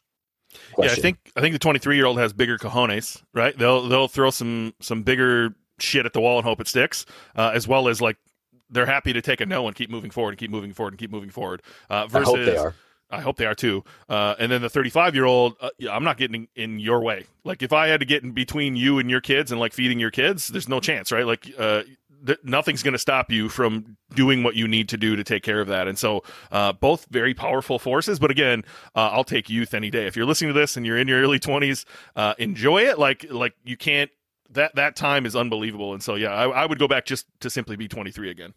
question. 0.72 0.84
yeah 0.84 0.98
i 0.98 1.00
think 1.00 1.18
i 1.36 1.40
think 1.40 1.52
the 1.52 1.58
23 1.58 1.96
year 1.96 2.06
old 2.06 2.18
has 2.18 2.32
bigger 2.32 2.58
cojones 2.58 3.22
right 3.32 3.56
they'll 3.58 3.88
they'll 3.88 4.08
throw 4.08 4.30
some 4.30 4.74
some 4.80 5.02
bigger 5.02 5.54
shit 5.78 6.06
at 6.06 6.12
the 6.12 6.20
wall 6.20 6.38
and 6.38 6.44
hope 6.44 6.60
it 6.60 6.68
sticks 6.68 7.06
uh, 7.36 7.50
as 7.54 7.66
well 7.66 7.88
as 7.88 8.00
like 8.00 8.16
they're 8.70 8.86
happy 8.86 9.12
to 9.12 9.20
take 9.20 9.40
a 9.40 9.46
no 9.46 9.66
and 9.66 9.76
keep 9.76 9.90
moving 9.90 10.10
forward 10.10 10.30
and 10.30 10.38
keep 10.38 10.50
moving 10.50 10.72
forward 10.72 10.92
and 10.92 10.98
keep 10.98 11.10
moving 11.10 11.30
forward 11.30 11.62
uh, 11.90 12.06
versus 12.06 12.28
I 12.28 12.36
hope 12.36 12.46
they 12.46 12.56
are 12.56 12.74
I 13.12 13.20
hope 13.20 13.36
they 13.36 13.46
are 13.46 13.54
too. 13.54 13.84
Uh, 14.08 14.34
and 14.38 14.50
then 14.50 14.62
the 14.62 14.70
35 14.70 15.14
year 15.14 15.26
old, 15.26 15.54
uh, 15.60 15.68
yeah, 15.78 15.94
I'm 15.94 16.02
not 16.02 16.16
getting 16.16 16.48
in 16.56 16.80
your 16.80 17.00
way. 17.00 17.26
Like 17.44 17.62
if 17.62 17.72
I 17.72 17.88
had 17.88 18.00
to 18.00 18.06
get 18.06 18.22
in 18.22 18.32
between 18.32 18.74
you 18.74 18.98
and 18.98 19.10
your 19.10 19.20
kids 19.20 19.52
and 19.52 19.60
like 19.60 19.74
feeding 19.74 20.00
your 20.00 20.10
kids, 20.10 20.48
there's 20.48 20.68
no 20.68 20.80
chance, 20.80 21.12
right? 21.12 21.26
Like 21.26 21.52
uh, 21.58 21.82
th- 22.26 22.38
nothing's 22.44 22.82
going 22.82 22.92
to 22.92 22.98
stop 22.98 23.30
you 23.30 23.48
from 23.48 23.96
doing 24.14 24.42
what 24.42 24.54
you 24.56 24.68
need 24.68 24.88
to 24.90 24.96
do 24.96 25.16
to 25.16 25.24
take 25.24 25.42
care 25.42 25.60
of 25.60 25.68
that. 25.68 25.88
And 25.88 25.98
so 25.98 26.22
uh, 26.50 26.72
both 26.72 27.06
very 27.10 27.34
powerful 27.34 27.78
forces. 27.78 28.18
But 28.18 28.30
again, 28.30 28.64
uh, 28.94 29.10
I'll 29.12 29.24
take 29.24 29.48
youth 29.50 29.74
any 29.74 29.90
day. 29.90 30.06
If 30.06 30.16
you're 30.16 30.26
listening 30.26 30.52
to 30.52 30.58
this 30.58 30.76
and 30.76 30.86
you're 30.86 30.98
in 30.98 31.08
your 31.08 31.20
early 31.20 31.38
20s, 31.38 31.84
uh, 32.16 32.34
enjoy 32.38 32.82
it. 32.82 32.98
Like 32.98 33.26
like 33.30 33.54
you 33.64 33.76
can't. 33.76 34.10
That 34.50 34.74
that 34.74 34.96
time 34.96 35.24
is 35.24 35.34
unbelievable. 35.34 35.94
And 35.94 36.02
so 36.02 36.14
yeah, 36.14 36.30
I, 36.30 36.48
I 36.48 36.66
would 36.66 36.78
go 36.78 36.86
back 36.86 37.06
just 37.06 37.26
to 37.40 37.48
simply 37.48 37.76
be 37.76 37.88
23 37.88 38.30
again. 38.30 38.52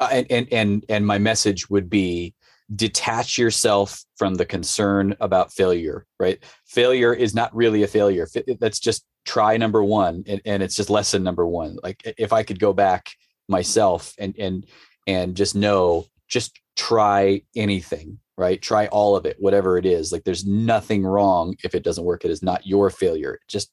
and 0.00 0.26
and 0.30 0.48
and 0.52 0.84
and 0.88 1.06
my 1.06 1.18
message 1.18 1.68
would 1.68 1.90
be 1.90 2.34
detach 2.74 3.38
yourself 3.38 4.04
from 4.16 4.34
the 4.34 4.44
concern 4.44 5.16
about 5.20 5.52
failure 5.52 6.06
right? 6.20 6.42
Failure 6.66 7.14
is 7.14 7.34
not 7.34 7.54
really 7.54 7.82
a 7.82 7.86
failure. 7.86 8.26
That's 8.60 8.78
just 8.78 9.04
try 9.24 9.56
number 9.56 9.82
one 9.82 10.24
and, 10.26 10.40
and 10.44 10.62
it's 10.62 10.76
just 10.76 10.90
lesson 10.90 11.22
number 11.22 11.46
one. 11.46 11.78
Like 11.82 12.02
if 12.18 12.32
i 12.32 12.42
could 12.42 12.58
go 12.58 12.72
back 12.72 13.10
myself 13.48 14.14
and 14.18 14.34
and 14.38 14.66
and 15.06 15.34
just 15.34 15.54
know 15.54 16.06
just 16.28 16.60
try 16.76 17.42
anything 17.56 18.18
right? 18.36 18.62
Try 18.62 18.86
all 18.86 19.16
of 19.16 19.26
it 19.26 19.36
whatever 19.40 19.76
it 19.78 19.84
is. 19.84 20.12
Like 20.12 20.22
there's 20.22 20.46
nothing 20.46 21.04
wrong 21.04 21.56
if 21.64 21.74
it 21.74 21.82
doesn't 21.82 22.04
work. 22.04 22.24
It 22.24 22.30
is 22.30 22.42
not 22.42 22.66
your 22.66 22.88
failure. 22.88 23.40
Just 23.48 23.72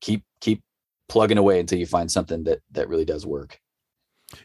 keep 0.00 0.22
keep 0.40 0.62
plugging 1.08 1.38
away 1.38 1.58
until 1.58 1.78
you 1.78 1.86
find 1.86 2.10
something 2.10 2.44
that 2.44 2.60
that 2.70 2.88
really 2.88 3.04
does 3.04 3.26
work 3.26 3.58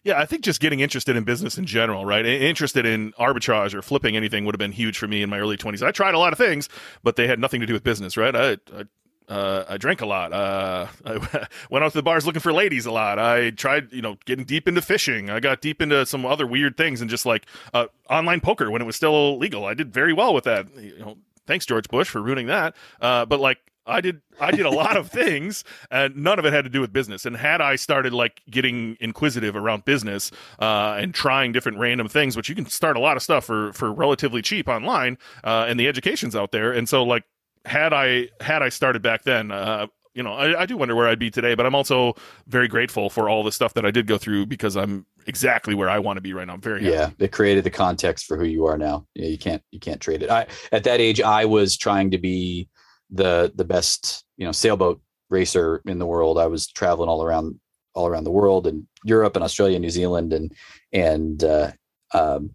yeah, 0.03 0.19
I 0.19 0.25
think 0.25 0.43
just 0.43 0.59
getting 0.59 0.79
interested 0.79 1.15
in 1.15 1.23
business 1.23 1.57
in 1.57 1.65
general, 1.65 2.05
right? 2.05 2.25
Interested 2.25 2.85
in 2.85 3.13
arbitrage 3.13 3.73
or 3.73 3.81
flipping 3.81 4.15
anything 4.15 4.45
would 4.45 4.55
have 4.55 4.59
been 4.59 4.71
huge 4.71 4.97
for 4.97 5.07
me 5.07 5.21
in 5.21 5.29
my 5.29 5.39
early 5.39 5.57
20s. 5.57 5.85
I 5.85 5.91
tried 5.91 6.13
a 6.13 6.19
lot 6.19 6.33
of 6.33 6.37
things, 6.37 6.69
but 7.03 7.15
they 7.15 7.27
had 7.27 7.39
nothing 7.39 7.59
to 7.61 7.65
do 7.65 7.73
with 7.73 7.83
business, 7.83 8.17
right? 8.17 8.35
I, 8.35 8.51
I 8.73 8.83
uh, 9.29 9.63
I 9.69 9.77
drank 9.77 10.01
a 10.01 10.05
lot. 10.05 10.33
Uh, 10.33 10.87
I 11.05 11.47
went 11.69 11.85
out 11.85 11.91
to 11.91 11.97
the 11.97 12.03
bars 12.03 12.25
looking 12.25 12.41
for 12.41 12.51
ladies 12.51 12.85
a 12.85 12.91
lot. 12.91 13.19
I 13.19 13.51
tried, 13.51 13.93
you 13.93 14.01
know, 14.01 14.17
getting 14.25 14.43
deep 14.43 14.67
into 14.67 14.81
fishing. 14.81 15.29
I 15.29 15.39
got 15.39 15.61
deep 15.61 15.81
into 15.81 16.05
some 16.05 16.25
other 16.25 16.47
weird 16.47 16.77
things 16.77 16.99
and 16.99 17.09
just 17.09 17.25
like 17.25 17.45
uh, 17.73 17.85
online 18.09 18.41
poker 18.41 18.71
when 18.71 18.81
it 18.81 18.85
was 18.85 18.95
still 18.95 19.37
legal. 19.37 19.65
I 19.65 19.75
did 19.75 19.93
very 19.93 20.13
well 20.13 20.33
with 20.33 20.45
that. 20.45 20.75
You 20.75 20.97
know, 20.99 21.17
thanks 21.45 21.65
George 21.65 21.87
Bush 21.89 22.09
for 22.09 22.21
ruining 22.21 22.47
that. 22.47 22.75
Uh, 22.99 23.25
but 23.25 23.39
like 23.39 23.59
I 23.89 24.01
did 24.01 24.21
I 24.39 24.51
did 24.51 24.65
a 24.65 24.69
lot 24.69 24.97
of 24.97 25.09
things 25.11 25.63
and 25.91 26.15
none 26.15 26.39
of 26.39 26.45
it 26.45 26.53
had 26.53 26.63
to 26.63 26.69
do 26.69 26.81
with 26.81 26.93
business. 26.93 27.25
And 27.25 27.35
had 27.35 27.61
I 27.61 27.75
started 27.75 28.13
like 28.13 28.41
getting 28.49 28.97
inquisitive 28.99 29.55
around 29.55 29.85
business 29.85 30.31
uh, 30.59 30.97
and 30.99 31.13
trying 31.13 31.51
different 31.51 31.77
random 31.77 32.07
things, 32.07 32.37
which 32.37 32.49
you 32.49 32.55
can 32.55 32.65
start 32.67 32.95
a 32.95 32.99
lot 32.99 33.17
of 33.17 33.23
stuff 33.23 33.45
for 33.45 33.73
for 33.73 33.91
relatively 33.91 34.41
cheap 34.41 34.67
online, 34.67 35.17
uh, 35.43 35.65
and 35.67 35.79
the 35.79 35.87
education's 35.87 36.35
out 36.35 36.51
there. 36.51 36.71
And 36.71 36.87
so 36.87 37.03
like 37.03 37.23
had 37.65 37.93
I 37.93 38.29
had 38.41 38.61
I 38.61 38.69
started 38.69 39.01
back 39.01 39.23
then, 39.23 39.51
uh, 39.51 39.87
you 40.13 40.23
know, 40.23 40.33
I, 40.33 40.61
I, 40.61 40.65
do 40.65 40.75
wonder 40.75 40.95
where 40.95 41.07
I'd 41.07 41.19
be 41.19 41.29
today, 41.29 41.55
but 41.55 41.65
I'm 41.65 41.75
also 41.75 42.15
very 42.47 42.67
grateful 42.67 43.09
for 43.09 43.29
all 43.29 43.43
the 43.43 43.51
stuff 43.51 43.73
that 43.75 43.85
I 43.85 43.91
did 43.91 44.07
go 44.07 44.17
through 44.17 44.47
because 44.47 44.75
I'm 44.75 45.05
exactly 45.27 45.75
where 45.75 45.89
I 45.89 45.99
want 45.99 46.17
to 46.17 46.21
be 46.21 46.33
right 46.33 46.47
now. 46.47 46.53
I'm 46.53 46.61
very 46.61 46.83
happy. 46.83 46.95
yeah. 46.95 47.09
It 47.19 47.31
created 47.31 47.63
the 47.63 47.69
context 47.69 48.25
for 48.25 48.35
who 48.35 48.45
you 48.45 48.65
are 48.65 48.77
now. 48.77 49.05
Yeah, 49.13 49.27
you 49.27 49.37
can't 49.37 49.63
you 49.71 49.79
can't 49.79 50.01
trade 50.01 50.23
it. 50.23 50.29
I 50.29 50.47
at 50.71 50.83
that 50.85 50.99
age 50.99 51.21
I 51.21 51.45
was 51.45 51.77
trying 51.77 52.11
to 52.11 52.17
be 52.17 52.67
the 53.09 53.51
the 53.55 53.65
best 53.65 54.23
you 54.37 54.45
know 54.45 54.51
sailboat 54.51 55.01
racer 55.29 55.81
in 55.85 55.99
the 55.99 56.05
world. 56.05 56.37
I 56.37 56.47
was 56.47 56.67
traveling 56.67 57.09
all 57.09 57.23
around 57.23 57.59
all 57.93 58.07
around 58.07 58.23
the 58.23 58.31
world 58.31 58.67
and 58.67 58.87
Europe 59.03 59.35
and 59.35 59.43
Australia, 59.43 59.75
and 59.75 59.83
New 59.83 59.89
Zealand, 59.89 60.33
and 60.33 60.53
and 60.93 61.43
uh, 61.43 61.71
um, 62.13 62.51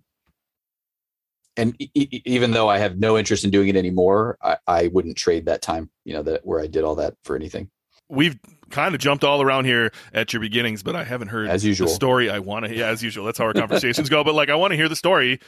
and 1.56 1.74
e- 1.78 2.22
even 2.24 2.50
though 2.50 2.68
I 2.68 2.78
have 2.78 2.98
no 2.98 3.16
interest 3.18 3.44
in 3.44 3.50
doing 3.50 3.68
it 3.68 3.76
anymore, 3.76 4.38
I, 4.42 4.56
I 4.66 4.86
wouldn't 4.88 5.16
trade 5.16 5.46
that 5.46 5.62
time. 5.62 5.90
You 6.04 6.14
know 6.14 6.22
that 6.22 6.44
where 6.44 6.60
I 6.60 6.66
did 6.66 6.84
all 6.84 6.96
that 6.96 7.14
for 7.24 7.36
anything. 7.36 7.70
We've 8.08 8.38
kind 8.70 8.94
of 8.94 9.00
jumped 9.00 9.24
all 9.24 9.40
around 9.40 9.64
here 9.64 9.90
at 10.12 10.32
your 10.32 10.40
beginnings, 10.40 10.82
but 10.82 10.94
I 10.94 11.04
haven't 11.04 11.28
heard 11.28 11.48
as 11.48 11.64
usual 11.64 11.88
the 11.88 11.94
story. 11.94 12.28
I 12.28 12.38
want 12.38 12.66
to, 12.66 12.74
yeah, 12.74 12.88
as 12.88 13.02
usual. 13.02 13.24
That's 13.24 13.38
how 13.38 13.44
our 13.46 13.54
conversations 13.54 14.08
go. 14.10 14.22
But 14.22 14.34
like, 14.34 14.50
I 14.50 14.56
want 14.56 14.72
to 14.72 14.76
hear 14.76 14.88
the 14.88 14.96
story 14.96 15.40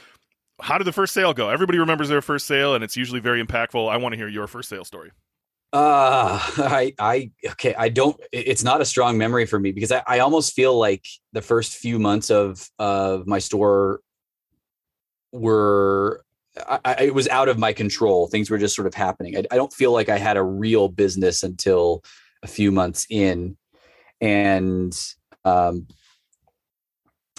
how 0.61 0.77
did 0.77 0.85
the 0.85 0.91
first 0.91 1.13
sale 1.13 1.33
go? 1.33 1.49
Everybody 1.49 1.77
remembers 1.77 2.09
their 2.09 2.21
first 2.21 2.47
sale, 2.47 2.73
and 2.73 2.83
it's 2.83 2.97
usually 2.97 3.19
very 3.19 3.43
impactful. 3.43 3.89
I 3.89 3.97
want 3.97 4.13
to 4.13 4.17
hear 4.17 4.27
your 4.27 4.47
first 4.47 4.69
sale 4.69 4.83
story. 4.83 5.11
Uh, 5.73 6.39
I, 6.57 6.93
I, 6.99 7.31
okay. 7.51 7.75
I 7.75 7.89
don't, 7.89 8.19
it's 8.31 8.63
not 8.63 8.81
a 8.81 8.85
strong 8.85 9.17
memory 9.17 9.45
for 9.45 9.59
me 9.59 9.71
because 9.71 9.91
I, 9.91 10.03
I 10.07 10.19
almost 10.19 10.53
feel 10.53 10.77
like 10.77 11.05
the 11.33 11.41
first 11.41 11.73
few 11.73 11.99
months 11.99 12.31
of, 12.31 12.67
of 12.79 13.27
my 13.27 13.39
store 13.39 14.01
were, 15.31 16.23
I, 16.67 16.79
I, 16.83 16.93
it 17.03 17.13
was 17.13 17.27
out 17.27 17.49
of 17.49 17.59
my 17.59 17.73
control. 17.73 18.27
Things 18.27 18.49
were 18.49 18.57
just 18.57 18.75
sort 18.75 18.87
of 18.87 18.93
happening. 18.93 19.37
I, 19.37 19.43
I 19.51 19.57
don't 19.57 19.73
feel 19.73 19.91
like 19.91 20.09
I 20.09 20.17
had 20.17 20.37
a 20.37 20.43
real 20.43 20.87
business 20.87 21.43
until 21.43 22.03
a 22.41 22.47
few 22.47 22.71
months 22.71 23.05
in. 23.09 23.57
And, 24.19 24.97
um, 25.45 25.87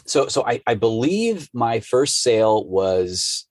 so 0.09 0.29
so 0.29 0.45
I, 0.47 0.61
I 0.67 0.75
believe 0.75 1.49
my 1.53 1.81
first 1.81 2.23
sale 2.23 2.67
was 2.67 3.47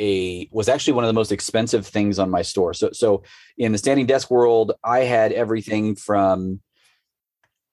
a 0.00 0.48
was 0.52 0.68
actually 0.68 0.92
one 0.92 1.04
of 1.04 1.08
the 1.08 1.14
most 1.14 1.32
expensive 1.32 1.86
things 1.86 2.18
on 2.18 2.30
my 2.30 2.42
store. 2.42 2.74
So 2.74 2.90
so 2.92 3.22
in 3.58 3.72
the 3.72 3.78
standing 3.78 4.06
desk 4.06 4.30
world, 4.30 4.72
I 4.84 5.00
had 5.00 5.32
everything 5.32 5.96
from 5.96 6.60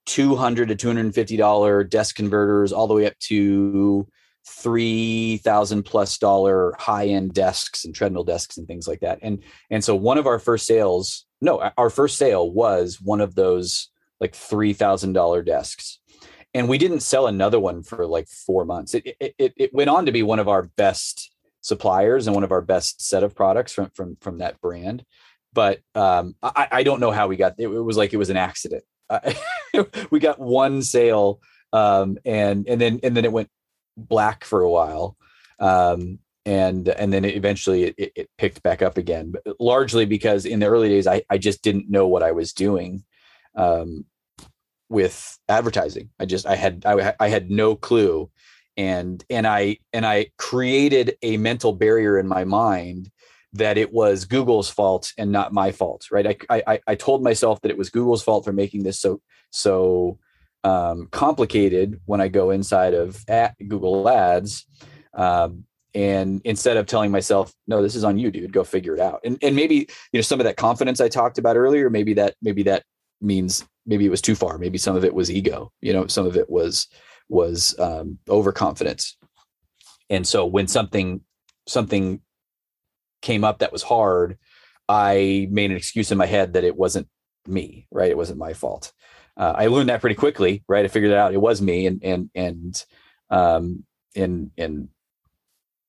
200 0.05 0.69
to 0.69 0.75
250 0.75 1.37
dollar 1.37 1.83
desk 1.83 2.15
converters 2.15 2.73
all 2.73 2.87
the 2.87 2.93
way 2.93 3.05
up 3.05 3.17
to 3.19 4.07
3000 4.45 5.83
plus 5.83 6.17
dollar 6.17 6.75
high 6.77 7.07
end 7.07 7.33
desks 7.33 7.85
and 7.85 7.95
treadmill 7.95 8.25
desks 8.25 8.57
and 8.57 8.67
things 8.67 8.87
like 8.87 8.99
that. 9.01 9.19
And 9.21 9.43
and 9.69 9.83
so 9.83 9.95
one 9.95 10.17
of 10.17 10.27
our 10.27 10.39
first 10.39 10.65
sales, 10.65 11.25
no, 11.41 11.71
our 11.77 11.89
first 11.89 12.17
sale 12.17 12.49
was 12.49 12.99
one 13.01 13.21
of 13.21 13.35
those 13.35 13.89
like 14.19 14.33
$3000 14.33 15.45
desks 15.45 15.99
and 16.53 16.69
we 16.69 16.77
didn't 16.77 17.01
sell 17.01 17.27
another 17.27 17.59
one 17.59 17.83
for 17.83 18.05
like 18.05 18.27
four 18.27 18.65
months. 18.65 18.93
It, 18.93 19.15
it, 19.19 19.35
it, 19.37 19.53
it 19.57 19.73
went 19.73 19.89
on 19.89 20.05
to 20.05 20.11
be 20.11 20.23
one 20.23 20.39
of 20.39 20.47
our 20.47 20.63
best 20.63 21.31
suppliers 21.61 22.27
and 22.27 22.35
one 22.35 22.43
of 22.43 22.51
our 22.51 22.61
best 22.61 23.01
set 23.01 23.23
of 23.23 23.35
products 23.35 23.73
from 23.73 23.89
from 23.91 24.17
from 24.21 24.37
that 24.39 24.61
brand. 24.61 25.03
But 25.53 25.79
um, 25.95 26.35
I, 26.41 26.67
I 26.71 26.83
don't 26.83 26.99
know 26.99 27.11
how 27.11 27.27
we 27.27 27.37
got 27.37 27.55
it. 27.57 27.63
It 27.63 27.67
was 27.67 27.97
like 27.97 28.13
it 28.13 28.17
was 28.17 28.29
an 28.29 28.37
accident. 28.37 28.83
We 30.11 30.19
got 30.19 30.39
one 30.39 30.83
sale, 30.83 31.41
um, 31.71 32.19
and 32.25 32.67
and 32.67 32.79
then 32.79 32.99
and 33.01 33.17
then 33.17 33.25
it 33.25 33.31
went 33.31 33.49
black 33.97 34.43
for 34.43 34.61
a 34.61 34.69
while, 34.69 35.17
um, 35.59 36.19
and 36.45 36.87
and 36.87 37.11
then 37.11 37.25
eventually 37.25 37.85
it, 37.85 38.11
it, 38.15 38.29
picked 38.37 38.61
back 38.61 38.83
up 38.83 38.99
again. 38.99 39.31
But 39.31 39.59
largely 39.59 40.05
because 40.05 40.45
in 40.45 40.59
the 40.59 40.67
early 40.67 40.89
days 40.89 41.07
I 41.07 41.23
I 41.27 41.39
just 41.39 41.63
didn't 41.63 41.89
know 41.89 42.07
what 42.07 42.21
I 42.21 42.33
was 42.33 42.53
doing. 42.53 43.03
Um, 43.55 44.05
with 44.93 45.37
advertising. 45.49 46.09
I 46.19 46.25
just 46.25 46.45
I 46.45 46.55
had 46.55 46.85
I, 46.85 47.13
I 47.19 47.27
had 47.27 47.51
no 47.51 47.75
clue 47.75 48.29
and 48.77 49.23
and 49.29 49.45
I 49.45 49.77
and 49.91 50.05
I 50.05 50.27
created 50.37 51.17
a 51.21 51.37
mental 51.37 51.73
barrier 51.73 52.17
in 52.17 52.27
my 52.27 52.43
mind 52.43 53.09
that 53.53 53.77
it 53.77 53.93
was 53.93 54.25
Google's 54.25 54.69
fault 54.69 55.13
and 55.17 55.31
not 55.31 55.53
my 55.53 55.71
fault, 55.71 56.07
right? 56.11 56.45
I 56.49 56.63
I, 56.67 56.79
I 56.87 56.95
told 56.95 57.23
myself 57.23 57.61
that 57.61 57.71
it 57.71 57.77
was 57.77 57.89
Google's 57.89 58.23
fault 58.23 58.45
for 58.45 58.53
making 58.53 58.83
this 58.83 58.99
so 58.99 59.21
so 59.51 60.19
um, 60.63 61.07
complicated 61.11 61.99
when 62.05 62.21
I 62.21 62.29
go 62.29 62.51
inside 62.51 62.93
of 62.93 63.23
at 63.27 63.55
Google 63.67 64.07
Ads, 64.07 64.65
um, 65.13 65.65
and 65.93 66.41
instead 66.45 66.77
of 66.77 66.85
telling 66.85 67.11
myself, 67.11 67.53
"No, 67.67 67.81
this 67.81 67.95
is 67.95 68.03
on 68.03 68.17
you, 68.17 68.31
dude, 68.31 68.53
go 68.53 68.63
figure 68.63 68.95
it 68.95 68.99
out," 69.01 69.19
and 69.23 69.37
and 69.43 69.55
maybe 69.55 69.75
you 69.75 70.17
know 70.17 70.21
some 70.21 70.39
of 70.39 70.45
that 70.45 70.57
confidence 70.57 71.01
I 71.01 71.09
talked 71.09 71.37
about 71.37 71.57
earlier, 71.57 71.89
maybe 71.89 72.13
that 72.15 72.35
maybe 72.41 72.63
that 72.63 72.83
means 73.21 73.65
maybe 73.85 74.05
it 74.05 74.09
was 74.09 74.21
too 74.21 74.35
far, 74.35 74.57
maybe 74.57 74.77
some 74.77 74.95
of 74.95 75.03
it 75.03 75.13
was 75.13 75.31
ego, 75.31 75.71
you 75.81 75.93
know, 75.93 76.07
some 76.07 76.25
of 76.25 76.37
it 76.37 76.49
was 76.49 76.87
was 77.29 77.77
um, 77.79 78.19
overconfidence. 78.29 79.17
And 80.09 80.27
so 80.27 80.45
when 80.45 80.67
something 80.67 81.21
something 81.67 82.21
came 83.21 83.43
up 83.43 83.59
that 83.59 83.71
was 83.71 83.83
hard, 83.83 84.37
I 84.89 85.47
made 85.49 85.71
an 85.71 85.77
excuse 85.77 86.11
in 86.11 86.17
my 86.17 86.25
head 86.25 86.53
that 86.53 86.63
it 86.63 86.75
wasn't 86.75 87.07
me, 87.47 87.87
right? 87.91 88.11
It 88.11 88.17
wasn't 88.17 88.39
my 88.39 88.53
fault. 88.53 88.91
Uh, 89.35 89.53
I 89.55 89.67
learned 89.67 89.89
that 89.89 90.01
pretty 90.01 90.15
quickly, 90.15 90.63
right? 90.67 90.85
I 90.85 90.87
figured 90.87 91.11
it 91.11 91.17
out. 91.17 91.33
It 91.33 91.41
was 91.41 91.61
me, 91.61 91.87
and 91.87 92.03
and 92.03 92.29
and 92.35 92.85
um, 93.29 93.83
and 94.15 94.51
and 94.57 94.89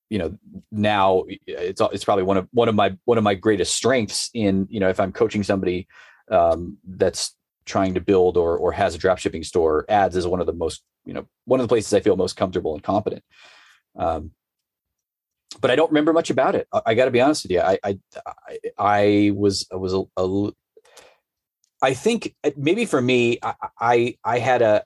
you 0.08 0.18
know 0.18 0.38
now 0.70 1.24
it's 1.46 1.80
it's 1.92 2.04
probably 2.04 2.24
one 2.24 2.38
of 2.38 2.48
one 2.52 2.68
of 2.68 2.74
my 2.74 2.96
one 3.04 3.18
of 3.18 3.24
my 3.24 3.34
greatest 3.34 3.74
strengths 3.74 4.30
in 4.32 4.66
you 4.70 4.80
know 4.80 4.88
if 4.88 5.00
I'm 5.00 5.12
coaching 5.12 5.42
somebody 5.42 5.86
um, 6.30 6.78
that's 6.86 7.34
trying 7.66 7.94
to 7.94 8.00
build 8.00 8.36
or 8.36 8.56
or 8.56 8.72
has 8.72 8.94
a 8.94 8.98
drop 8.98 9.18
shipping 9.18 9.42
store 9.42 9.84
ads 9.88 10.16
is 10.16 10.26
one 10.26 10.40
of 10.40 10.46
the 10.46 10.52
most 10.52 10.82
you 11.04 11.14
know 11.14 11.26
one 11.44 11.60
of 11.60 11.64
the 11.64 11.68
places 11.68 11.92
i 11.94 12.00
feel 12.00 12.16
most 12.16 12.36
comfortable 12.36 12.74
and 12.74 12.82
competent. 12.82 13.22
Um, 13.96 14.32
but 15.60 15.70
i 15.70 15.76
don't 15.76 15.90
remember 15.90 16.12
much 16.12 16.30
about 16.30 16.54
it. 16.54 16.66
I, 16.72 16.82
I 16.86 16.94
got 16.94 17.06
to 17.06 17.10
be 17.10 17.20
honest 17.20 17.44
with 17.44 17.52
you. 17.52 17.60
I 17.60 17.78
i 17.84 17.98
i, 18.78 19.32
was 19.34 19.66
I 19.72 19.76
was 19.76 19.94
a, 19.94 20.02
a 20.16 20.52
i 21.82 21.94
think 21.94 22.34
uh, 22.44 22.50
maybe 22.56 22.84
for 22.84 23.00
me 23.00 23.38
i 23.42 23.54
i, 23.80 24.18
I 24.24 24.38
had 24.38 24.62
a 24.62 24.84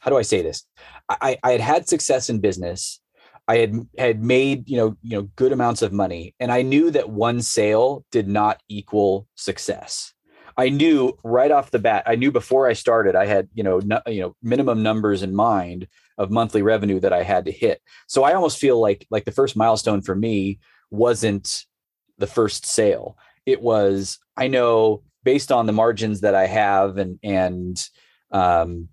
how 0.00 0.10
do 0.10 0.18
i 0.18 0.22
say 0.22 0.42
this? 0.42 0.66
I 1.08 1.38
i 1.42 1.52
had 1.52 1.60
had 1.60 1.88
success 1.88 2.28
in 2.28 2.40
business 2.40 3.00
I 3.46 3.58
had 3.58 3.86
had 3.98 4.22
made 4.22 4.68
you 4.68 4.76
know 4.76 4.96
you 5.02 5.16
know 5.16 5.22
good 5.36 5.52
amounts 5.52 5.82
of 5.82 5.92
money, 5.92 6.34
and 6.40 6.50
I 6.50 6.62
knew 6.62 6.90
that 6.90 7.10
one 7.10 7.42
sale 7.42 8.04
did 8.10 8.28
not 8.28 8.62
equal 8.68 9.28
success. 9.34 10.12
I 10.56 10.68
knew 10.68 11.18
right 11.24 11.50
off 11.50 11.72
the 11.72 11.78
bat. 11.78 12.04
I 12.06 12.14
knew 12.14 12.30
before 12.30 12.68
I 12.68 12.74
started. 12.74 13.16
I 13.16 13.26
had 13.26 13.48
you 13.54 13.62
know 13.62 13.80
no, 13.80 14.00
you 14.06 14.20
know 14.20 14.36
minimum 14.42 14.82
numbers 14.82 15.22
in 15.22 15.34
mind 15.34 15.88
of 16.16 16.30
monthly 16.30 16.62
revenue 16.62 17.00
that 17.00 17.12
I 17.12 17.22
had 17.22 17.44
to 17.46 17.52
hit. 17.52 17.82
So 18.06 18.22
I 18.24 18.34
almost 18.34 18.58
feel 18.58 18.80
like 18.80 19.06
like 19.10 19.24
the 19.24 19.32
first 19.32 19.56
milestone 19.56 20.00
for 20.00 20.14
me 20.14 20.60
wasn't 20.90 21.64
the 22.18 22.26
first 22.26 22.66
sale. 22.66 23.18
It 23.46 23.60
was 23.60 24.18
I 24.36 24.48
know 24.48 25.02
based 25.24 25.50
on 25.50 25.66
the 25.66 25.72
margins 25.72 26.20
that 26.20 26.34
I 26.34 26.46
have 26.46 26.98
and 26.98 27.18
and 27.22 27.88
um, 28.30 28.88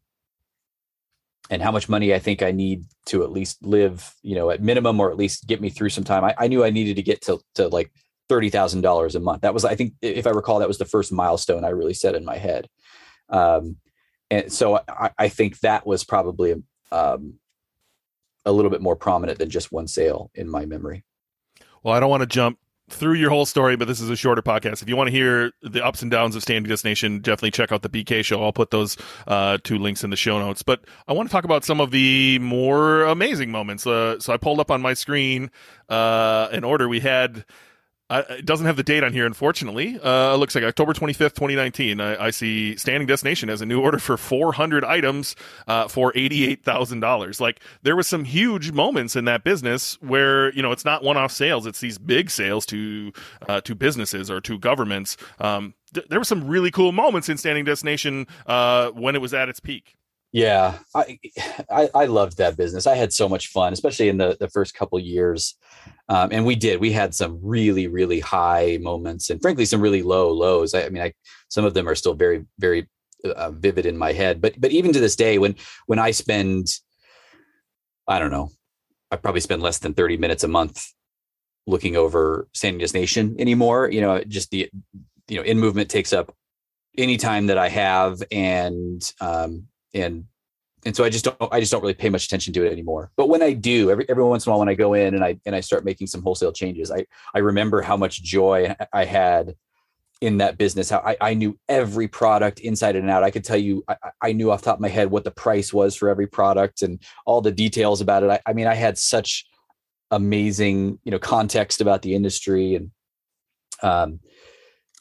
and 1.52 1.62
how 1.62 1.72
much 1.72 1.90
money 1.90 2.14
I 2.14 2.20
think 2.20 2.42
I 2.42 2.52
need 2.52 2.86
to 3.08 3.24
at 3.24 3.32
least 3.32 3.64
live, 3.64 4.16
you 4.24 4.36
know, 4.36 4.50
at 4.50 4.64
minimum 4.64 5.00
or 5.02 5.12
at 5.12 5.18
least 5.18 5.46
get 5.46 5.60
me 5.60 5.70
through 5.70 5.90
some 5.90 6.06
time. 6.06 6.24
I, 6.24 6.34
I 6.38 6.48
knew 6.48 6.64
I 6.64 6.70
needed 6.70 6.96
to 6.96 7.04
get 7.04 7.22
to 7.24 7.40
to 7.56 7.68
like 7.68 7.92
thirty 8.30 8.50
thousand 8.50 8.82
dollars 8.82 9.14
a 9.16 9.20
month. 9.20 9.42
That 9.42 9.54
was, 9.54 9.66
I 9.66 9.76
think, 9.76 9.94
if 10.02 10.26
I 10.26 10.32
recall, 10.32 10.60
that 10.60 10.68
was 10.70 10.78
the 10.78 10.86
first 10.86 11.12
milestone 11.12 11.66
I 11.66 11.70
really 11.70 11.94
set 11.94 12.16
in 12.16 12.26
my 12.26 12.38
head. 12.38 12.68
Um, 13.30 13.76
and 14.30 14.52
so 14.52 14.78
I, 14.88 15.12
I 15.18 15.28
think 15.28 15.60
that 15.60 15.86
was 15.86 16.06
probably 16.06 16.56
um, 16.92 17.34
a 18.46 18.52
little 18.52 18.72
bit 18.72 18.82
more 18.82 18.96
prominent 18.96 19.38
than 19.38 19.50
just 19.50 19.74
one 19.74 19.88
sale 19.88 20.32
in 20.34 20.50
my 20.50 20.66
memory. 20.66 21.04
Well, 21.84 21.94
I 21.94 22.00
don't 22.00 22.10
want 22.10 22.22
to 22.22 22.28
jump 22.28 22.60
through 22.92 23.14
your 23.14 23.30
whole 23.30 23.46
story, 23.46 23.76
but 23.76 23.88
this 23.88 24.00
is 24.00 24.10
a 24.10 24.16
shorter 24.16 24.42
podcast. 24.42 24.82
If 24.82 24.90
you 24.90 24.96
want 24.96 25.08
to 25.08 25.12
hear 25.12 25.52
the 25.62 25.84
ups 25.84 26.02
and 26.02 26.12
downs 26.12 26.36
of 26.36 26.42
Standing 26.42 26.70
Desk 26.70 26.86
Nation, 26.86 27.20
definitely 27.20 27.52
check 27.52 27.72
out 27.72 27.82
the 27.82 27.90
BK 27.90 28.24
show. 28.24 28.44
I'll 28.44 28.54
put 28.54 28.72
those 28.72 28.98
uh, 29.28 29.58
two 29.64 29.78
links 29.78 30.04
in 30.04 30.10
the 30.10 30.16
show 30.16 30.40
notes. 30.40 30.64
But 30.64 30.82
I 31.08 31.14
want 31.14 31.30
to 31.30 31.32
talk 31.32 31.44
about 31.44 31.64
some 31.64 31.80
of 31.80 31.92
the 31.92 32.40
more 32.40 33.04
amazing 33.04 33.52
moments. 33.52 33.88
Uh, 33.88 34.20
so 34.20 34.34
I 34.34 34.38
pulled 34.38 34.60
up 34.60 34.72
on 34.72 34.82
my 34.82 34.94
screen 34.94 35.52
uh, 35.90 36.50
an 36.52 36.64
order 36.64 36.88
we 36.88 37.00
had 37.00 37.46
uh, 38.12 38.24
it 38.30 38.46
doesn't 38.46 38.66
have 38.66 38.76
the 38.76 38.84
date 38.84 39.06
on 39.06 39.14
here, 39.14 39.26
unfortunately. 39.26 39.98
Uh, 39.98 40.34
it 40.34 40.38
looks 40.38 40.54
like 40.54 40.66
October 40.66 40.92
25th, 40.92 41.34
2019. 41.34 42.02
I, 42.02 42.26
I, 42.26 42.30
see 42.30 42.76
Standing 42.76 43.08
Desk 43.08 43.24
Nation 43.24 43.50
as 43.50 43.62
a 43.62 43.66
new 43.66 43.80
order 43.80 44.00
for 44.00 44.18
400 44.18 44.84
items 44.84 45.34
uh, 45.66 45.88
for 45.88 46.12
$88,000. 46.12 47.40
Like, 47.40 47.62
there 47.84 47.96
was 47.96 48.08
some 48.08 48.26
huge 48.26 48.74
moments 48.74 49.16
in 49.16 49.24
that 49.26 49.46
business 49.46 49.98
where, 50.02 50.54
you 50.54 50.62
know, 50.62 50.74
it's 50.74 50.84
not 50.84 51.06
one 51.06 51.16
off 51.16 51.32
sales, 51.32 51.66
it's 51.66 51.80
these 51.80 51.98
big 51.98 52.30
sales 52.30 52.66
to, 52.66 53.14
uh, 53.48 53.62
to 53.62 53.76
businesses 53.76 54.30
or 54.30 54.42
to 54.42 54.60
governments. 54.60 55.16
Um, 55.40 55.74
th- 55.94 56.08
there 56.10 56.20
were 56.20 56.26
some 56.26 56.46
really 56.46 56.70
cool 56.70 56.92
moments 56.92 57.30
in 57.30 57.38
Standing 57.38 57.64
Desk 57.64 57.86
Nation 57.86 58.28
uh, 58.46 58.90
when 58.90 59.16
it 59.16 59.22
was 59.22 59.34
at 59.34 59.48
its 59.48 59.62
peak. 59.62 59.96
Yeah, 60.32 60.80
I, 60.96 61.20
I, 61.70 61.90
I 61.94 62.06
loved 62.06 62.38
that 62.38 62.56
business. 62.56 62.88
I 62.88 62.96
had 62.96 63.12
so 63.12 63.28
much 63.28 63.48
fun, 63.48 63.74
especially 63.74 64.08
in 64.08 64.18
the 64.18 64.38
the 64.40 64.50
first 64.50 64.74
couple 64.74 64.98
years. 65.00 65.56
Um, 66.08 66.30
and 66.32 66.46
we 66.46 66.56
did. 66.56 66.80
We 66.80 66.92
had 66.92 67.14
some 67.14 67.40
really 67.42 67.88
really 67.88 68.22
high 68.22 68.78
moments, 68.82 69.30
and 69.30 69.42
frankly, 69.42 69.66
some 69.66 69.82
really 69.82 70.04
low 70.04 70.32
lows. 70.32 70.74
I, 70.74 70.86
I 70.86 70.90
mean, 70.90 71.04
I 71.04 71.14
some 71.50 71.66
of 71.66 71.74
them 71.74 71.88
are 71.88 71.96
still 71.96 72.14
very 72.14 72.46
very 72.60 72.88
uh, 73.26 73.52
vivid 73.52 73.86
in 73.86 73.98
my 73.98 74.14
head. 74.14 74.42
But 74.42 74.60
but 74.60 74.72
even 74.72 74.94
to 74.94 75.02
this 75.02 75.18
day, 75.18 75.38
when 75.38 75.56
when 75.88 76.00
I 76.00 76.12
spend, 76.12 76.68
I 78.08 78.20
don't 78.20 78.32
know, 78.32 78.52
I 79.12 79.18
probably 79.18 79.42
spend 79.42 79.62
less 79.62 79.80
than 79.80 79.94
thirty 79.94 80.16
minutes 80.16 80.46
a 80.46 80.48
month 80.48 80.86
looking 81.68 81.98
over 81.98 82.48
Standing 82.54 82.88
Nation 82.94 83.36
anymore. 83.38 83.90
You 83.90 84.00
know, 84.02 84.24
just 84.24 84.50
the 84.52 84.70
you 85.28 85.38
know 85.38 85.44
InMovement 85.44 85.90
takes 85.90 86.14
up 86.14 86.34
any 86.98 87.18
time 87.18 87.48
that 87.48 87.58
I 87.58 87.68
have, 87.70 88.24
and 88.32 89.02
um, 89.20 89.68
and 89.94 90.26
and 90.86 90.96
so 90.96 91.04
I 91.04 91.10
just 91.10 91.26
don't 91.26 91.38
I 91.52 91.60
just 91.60 91.72
don't 91.72 91.82
really 91.82 91.94
pay 91.94 92.10
much 92.10 92.26
attention 92.26 92.54
to 92.54 92.66
it 92.66 92.72
anymore. 92.72 93.12
But 93.16 93.30
when 93.30 93.42
I 93.42 93.54
do, 93.54 93.92
every 93.92 94.06
every 94.10 94.24
once 94.24 94.46
in 94.46 94.50
a 94.50 94.52
while 94.52 94.60
when 94.60 94.70
I 94.70 94.74
go 94.74 94.94
in 94.94 95.14
and 95.14 95.24
I 95.24 95.40
and 95.46 95.56
I 95.56 95.60
start 95.60 95.86
making 95.86 96.08
some 96.08 96.24
wholesale 96.24 96.52
changes, 96.52 96.92
I 96.92 97.06
I 97.36 97.40
remember 97.40 97.82
how 97.82 97.98
much 97.98 98.24
joy 98.24 98.76
I 98.94 99.06
had 99.06 99.56
in 100.22 100.38
that 100.38 100.58
business. 100.58 100.90
How 100.90 101.00
I, 101.00 101.18
I 101.22 101.34
knew 101.34 101.58
every 101.70 102.08
product 102.08 102.60
inside 102.60 102.96
and 102.96 103.10
out. 103.10 103.24
I 103.24 103.32
could 103.32 103.44
tell 103.44 103.58
you 103.58 103.84
I, 103.88 103.96
I 104.22 104.32
knew 104.34 104.52
off 104.52 104.62
top 104.62 104.76
of 104.76 104.82
my 104.82 104.90
head 104.90 105.12
what 105.12 105.24
the 105.24 105.32
price 105.32 105.72
was 105.72 105.96
for 105.96 106.10
every 106.10 106.28
product 106.28 106.82
and 106.82 107.02
all 107.26 107.42
the 107.42 107.52
details 107.52 108.02
about 108.02 108.24
it. 108.24 108.30
I, 108.30 108.40
I 108.46 108.54
mean, 108.54 108.68
I 108.68 108.76
had 108.76 108.98
such 108.98 109.46
amazing, 110.10 111.00
you 111.04 111.12
know, 111.12 111.20
context 111.20 111.82
about 111.82 112.02
the 112.02 112.16
industry 112.16 112.76
and 112.76 112.92
um 113.84 114.20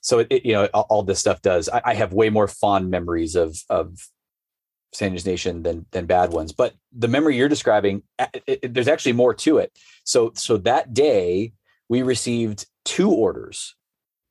so 0.01 0.21
it, 0.21 0.29
it 0.31 0.47
you 0.47 0.55
know 0.55 0.69
all, 0.73 0.87
all, 0.89 1.03
this 1.03 1.19
stuff 1.19 1.43
does 1.43 1.69
I, 1.69 1.83
I 1.85 1.95
have 1.95 2.15
way 2.15 2.31
more 2.31 2.49
fond 2.49 2.89
memories 2.91 3.37
of 3.37 3.59
of 3.69 3.99
Standing 4.93 5.23
Nation 5.25 5.63
than 5.63 5.87
than 5.93 6.07
bad 6.07 6.33
ones. 6.33 6.53
But 6.53 6.75
the 6.93 7.09
memory 7.09 7.37
you're 7.37 7.49
describing, 7.49 8.03
it, 8.19 8.43
it, 8.63 8.75
there's 8.75 8.89
actually 8.89 9.13
more 9.13 9.35
to 9.35 9.59
it. 9.59 9.77
So 10.05 10.33
so 10.35 10.57
that 10.59 10.93
day 10.93 11.53
we 11.89 12.03
received 12.03 12.67
two 12.85 13.11
orders 13.11 13.77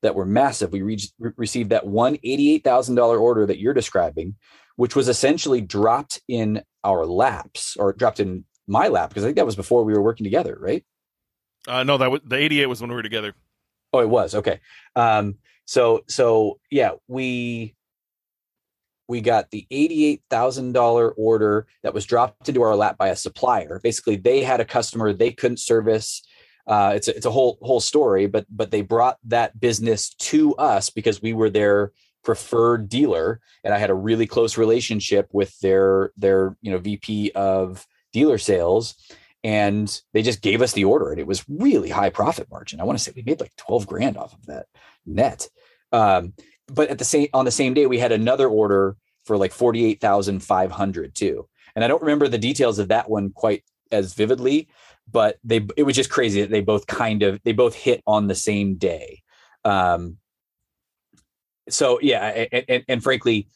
that 0.01 0.15
were 0.15 0.25
massive. 0.25 0.71
We 0.71 0.81
re- 0.81 0.99
received 1.37 1.69
that 1.69 1.87
one 1.87 2.17
eighty-eight 2.23 2.63
thousand 2.63 2.95
dollar 2.95 3.17
order 3.17 3.45
that 3.45 3.59
you're 3.59 3.73
describing, 3.73 4.35
which 4.75 4.95
was 4.95 5.07
essentially 5.07 5.61
dropped 5.61 6.21
in 6.27 6.61
our 6.83 7.05
laps 7.05 7.75
or 7.77 7.93
dropped 7.93 8.19
in 8.19 8.45
my 8.67 8.87
lap 8.87 9.09
because 9.09 9.23
I 9.23 9.27
think 9.27 9.37
that 9.37 9.45
was 9.45 9.55
before 9.55 9.83
we 9.83 9.93
were 9.93 10.01
working 10.01 10.23
together, 10.23 10.57
right? 10.59 10.85
Uh, 11.67 11.83
no, 11.83 11.97
that 11.97 12.11
was 12.11 12.21
the 12.25 12.37
88 12.37 12.65
was 12.67 12.81
when 12.81 12.89
we 12.89 12.95
were 12.95 13.03
together. 13.03 13.33
Oh, 13.93 13.99
it 13.99 14.09
was 14.09 14.35
okay. 14.35 14.59
Um, 14.95 15.35
so 15.65 16.01
so 16.07 16.59
yeah, 16.71 16.91
we 17.07 17.75
we 19.09 19.21
got 19.21 19.49
the 19.49 19.65
$88,000 19.71 21.13
order 21.17 21.67
that 21.81 21.95
was 21.95 22.05
dropped 22.05 22.47
into 22.47 22.61
our 22.61 22.75
lap 22.75 22.95
by 22.97 23.07
a 23.09 23.15
supplier. 23.15 23.81
Basically, 23.83 24.15
they 24.15 24.43
had 24.43 24.61
a 24.61 24.65
customer 24.65 25.11
they 25.11 25.31
couldn't 25.31 25.57
service. 25.57 26.21
Uh, 26.67 26.93
it's 26.95 27.07
a, 27.07 27.15
it's 27.17 27.25
a 27.25 27.31
whole 27.31 27.57
whole 27.63 27.79
story, 27.79 28.27
but 28.27 28.45
but 28.49 28.69
they 28.69 28.83
brought 28.83 29.17
that 29.23 29.59
business 29.59 30.13
to 30.13 30.55
us 30.55 30.91
because 30.91 31.23
we 31.23 31.33
were 31.33 31.49
their 31.49 31.91
preferred 32.23 32.87
dealer, 32.87 33.41
and 33.63 33.73
I 33.73 33.79
had 33.79 33.89
a 33.89 33.95
really 33.95 34.27
close 34.27 34.57
relationship 34.59 35.27
with 35.31 35.59
their 35.59 36.11
their 36.15 36.55
you 36.61 36.71
know 36.71 36.77
VP 36.77 37.31
of 37.31 37.87
dealer 38.13 38.37
sales, 38.37 38.93
and 39.43 40.01
they 40.13 40.21
just 40.21 40.43
gave 40.43 40.61
us 40.61 40.73
the 40.73 40.85
order 40.85 41.11
and 41.11 41.19
it 41.19 41.25
was 41.25 41.45
really 41.47 41.89
high 41.89 42.09
profit 42.09 42.47
margin 42.51 42.81
i 42.81 42.83
want 42.83 42.97
to 42.97 43.03
say 43.03 43.13
we 43.15 43.21
made 43.21 43.39
like 43.39 43.55
12 43.55 43.87
grand 43.87 44.17
off 44.17 44.33
of 44.33 44.45
that 44.47 44.65
net 45.05 45.47
um, 45.91 46.33
but 46.69 46.89
at 46.89 46.97
the 46.97 47.05
same 47.05 47.27
on 47.33 47.45
the 47.45 47.51
same 47.51 47.73
day 47.73 47.85
we 47.85 47.99
had 47.99 48.11
another 48.11 48.47
order 48.47 48.95
for 49.25 49.37
like 49.37 49.51
48,500 49.51 51.15
too 51.15 51.47
and 51.75 51.83
i 51.83 51.87
don't 51.87 52.01
remember 52.01 52.27
the 52.27 52.37
details 52.37 52.79
of 52.79 52.89
that 52.89 53.09
one 53.09 53.31
quite 53.31 53.63
as 53.91 54.13
vividly 54.13 54.67
but 55.11 55.37
they 55.43 55.65
it 55.77 55.83
was 55.83 55.95
just 55.95 56.09
crazy 56.09 56.41
that 56.41 56.51
they 56.51 56.61
both 56.61 56.87
kind 56.87 57.23
of 57.23 57.39
they 57.43 57.53
both 57.53 57.75
hit 57.75 58.01
on 58.05 58.27
the 58.27 58.35
same 58.35 58.75
day 58.75 59.21
um, 59.65 60.17
so 61.69 61.99
yeah 62.01 62.45
and, 62.51 62.65
and, 62.67 62.83
and 62.87 63.03
frankly 63.03 63.47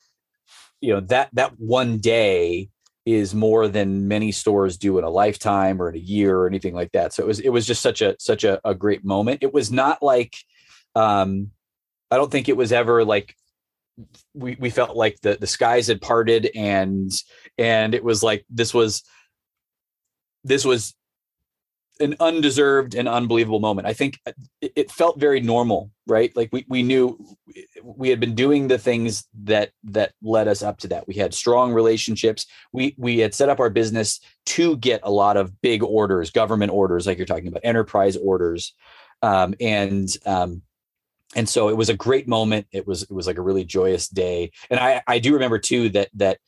you 0.81 0.93
know 0.93 0.99
that 0.99 1.29
that 1.33 1.53
one 1.57 1.97
day 1.97 2.69
is 3.05 3.35
more 3.35 3.67
than 3.67 4.07
many 4.07 4.31
stores 4.31 4.77
do 4.77 4.97
in 4.97 5.03
a 5.03 5.09
lifetime 5.09 5.81
or 5.81 5.89
in 5.89 5.95
a 5.95 5.99
year 5.99 6.37
or 6.37 6.47
anything 6.47 6.73
like 6.73 6.91
that. 6.93 7.13
So 7.13 7.23
it 7.23 7.27
was 7.27 7.39
it 7.39 7.49
was 7.49 7.65
just 7.65 7.81
such 7.81 8.01
a 8.01 8.15
such 8.19 8.43
a, 8.43 8.61
a 8.63 8.73
great 8.73 9.03
moment. 9.03 9.43
It 9.43 9.53
was 9.53 9.71
not 9.71 10.01
like 10.01 10.35
um 10.95 11.51
I 12.13 12.17
don't 12.17 12.31
think 12.31 12.47
it 12.47 12.57
was 12.57 12.71
ever 12.71 13.03
like 13.03 13.35
we 14.33 14.55
we 14.59 14.69
felt 14.69 14.95
like 14.95 15.19
the 15.21 15.37
the 15.39 15.47
skies 15.47 15.87
had 15.87 16.01
parted 16.01 16.49
and 16.55 17.11
and 17.57 17.93
it 17.93 18.03
was 18.03 18.23
like 18.23 18.45
this 18.49 18.73
was 18.73 19.03
this 20.43 20.63
was 20.63 20.95
an 21.99 22.15
undeserved 22.19 22.95
and 22.95 23.07
unbelievable 23.07 23.59
moment. 23.59 23.87
I 23.87 23.93
think 23.93 24.19
it, 24.61 24.73
it, 24.75 24.91
felt 24.91 25.19
very 25.19 25.39
normal, 25.39 25.91
right? 26.07 26.35
Like 26.35 26.49
we 26.51 26.65
we 26.67 26.83
knew 26.83 27.23
we 27.83 28.09
had 28.09 28.19
been 28.19 28.35
doing 28.35 28.67
the 28.67 28.79
things 28.79 29.27
that 29.43 29.71
that 29.85 30.13
led 30.21 30.47
us 30.47 30.63
up 30.63 30.79
to 30.79 30.87
that. 30.89 31.07
We 31.07 31.13
had 31.13 31.33
strong 31.33 31.71
relationships. 31.73 32.45
We 32.71 32.95
we 32.97 33.19
had 33.19 33.33
set 33.33 33.49
up 33.49 33.59
our 33.59 33.69
business 33.69 34.19
to 34.47 34.77
get 34.77 35.01
a 35.03 35.11
lot 35.11 35.37
of 35.37 35.61
big 35.61 35.83
orders, 35.83 36.31
government 36.31 36.71
orders, 36.71 37.05
like 37.05 37.17
you're 37.17 37.27
talking 37.27 37.47
about, 37.47 37.61
enterprise 37.63 38.17
orders, 38.17 38.73
um, 39.21 39.53
and 39.59 40.09
um, 40.25 40.63
and 41.35 41.47
so 41.47 41.69
it 41.69 41.77
was 41.77 41.89
a 41.89 41.95
great 41.95 42.27
moment. 42.27 42.67
It 42.71 42.87
was 42.87 43.03
it 43.03 43.11
was 43.11 43.27
like 43.27 43.37
a 43.37 43.41
really 43.41 43.65
joyous 43.65 44.07
day, 44.07 44.51
and 44.69 44.79
I 44.79 45.01
I 45.07 45.19
do 45.19 45.33
remember 45.33 45.59
too 45.59 45.89
that 45.89 46.09
that 46.15 46.39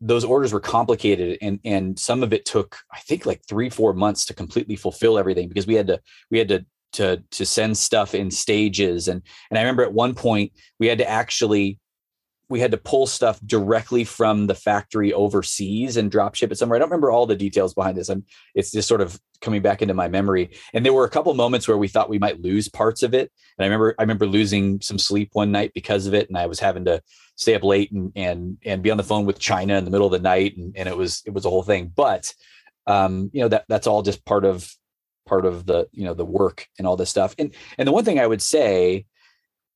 those 0.00 0.24
orders 0.24 0.52
were 0.52 0.60
complicated 0.60 1.38
and 1.42 1.58
and 1.64 1.98
some 1.98 2.22
of 2.22 2.32
it 2.32 2.44
took 2.44 2.78
i 2.92 3.00
think 3.00 3.26
like 3.26 3.42
three 3.48 3.68
four 3.68 3.92
months 3.92 4.24
to 4.24 4.32
completely 4.32 4.76
fulfill 4.76 5.18
everything 5.18 5.48
because 5.48 5.66
we 5.66 5.74
had 5.74 5.88
to 5.88 6.00
we 6.30 6.38
had 6.38 6.46
to 6.46 6.64
to 6.92 7.20
to 7.32 7.44
send 7.44 7.76
stuff 7.76 8.14
in 8.14 8.30
stages 8.30 9.08
and 9.08 9.22
and 9.50 9.58
i 9.58 9.60
remember 9.60 9.82
at 9.82 9.92
one 9.92 10.14
point 10.14 10.52
we 10.78 10.86
had 10.86 10.98
to 10.98 11.08
actually 11.08 11.80
we 12.48 12.60
had 12.60 12.70
to 12.70 12.78
pull 12.78 13.06
stuff 13.06 13.38
directly 13.44 14.04
from 14.04 14.46
the 14.46 14.54
factory 14.54 15.12
overseas 15.12 15.96
and 15.96 16.10
drop 16.10 16.34
ship 16.34 16.50
it 16.50 16.56
somewhere. 16.56 16.76
I 16.76 16.78
don't 16.78 16.88
remember 16.88 17.10
all 17.10 17.26
the 17.26 17.36
details 17.36 17.74
behind 17.74 17.96
this. 17.96 18.08
I'm 18.08 18.24
it's 18.54 18.70
just 18.70 18.88
sort 18.88 19.00
of 19.00 19.20
coming 19.40 19.62
back 19.62 19.82
into 19.82 19.94
my 19.94 20.08
memory. 20.08 20.50
And 20.72 20.84
there 20.84 20.92
were 20.92 21.04
a 21.04 21.10
couple 21.10 21.32
moments 21.34 21.68
where 21.68 21.78
we 21.78 21.88
thought 21.88 22.08
we 22.08 22.18
might 22.18 22.40
lose 22.40 22.68
parts 22.68 23.02
of 23.02 23.14
it. 23.14 23.30
And 23.58 23.64
I 23.64 23.66
remember 23.66 23.94
I 23.98 24.02
remember 24.02 24.26
losing 24.26 24.80
some 24.80 24.98
sleep 24.98 25.30
one 25.32 25.52
night 25.52 25.72
because 25.74 26.06
of 26.06 26.14
it. 26.14 26.28
And 26.28 26.36
I 26.36 26.46
was 26.46 26.60
having 26.60 26.84
to 26.86 27.02
stay 27.36 27.54
up 27.54 27.64
late 27.64 27.92
and 27.92 28.12
and 28.16 28.58
and 28.64 28.82
be 28.82 28.90
on 28.90 28.96
the 28.96 29.02
phone 29.02 29.26
with 29.26 29.38
China 29.38 29.76
in 29.76 29.84
the 29.84 29.90
middle 29.90 30.06
of 30.06 30.12
the 30.12 30.18
night. 30.18 30.56
And, 30.56 30.76
and 30.76 30.88
it 30.88 30.96
was 30.96 31.22
it 31.26 31.32
was 31.32 31.44
a 31.44 31.50
whole 31.50 31.62
thing. 31.62 31.92
But 31.94 32.32
um, 32.86 33.30
you 33.32 33.42
know, 33.42 33.48
that 33.48 33.64
that's 33.68 33.86
all 33.86 34.02
just 34.02 34.24
part 34.24 34.44
of 34.44 34.74
part 35.26 35.44
of 35.44 35.66
the, 35.66 35.86
you 35.92 36.04
know, 36.04 36.14
the 36.14 36.24
work 36.24 36.66
and 36.78 36.86
all 36.86 36.96
this 36.96 37.10
stuff. 37.10 37.34
And 37.38 37.54
and 37.76 37.86
the 37.86 37.92
one 37.92 38.04
thing 38.04 38.18
I 38.18 38.26
would 38.26 38.42
say 38.42 39.06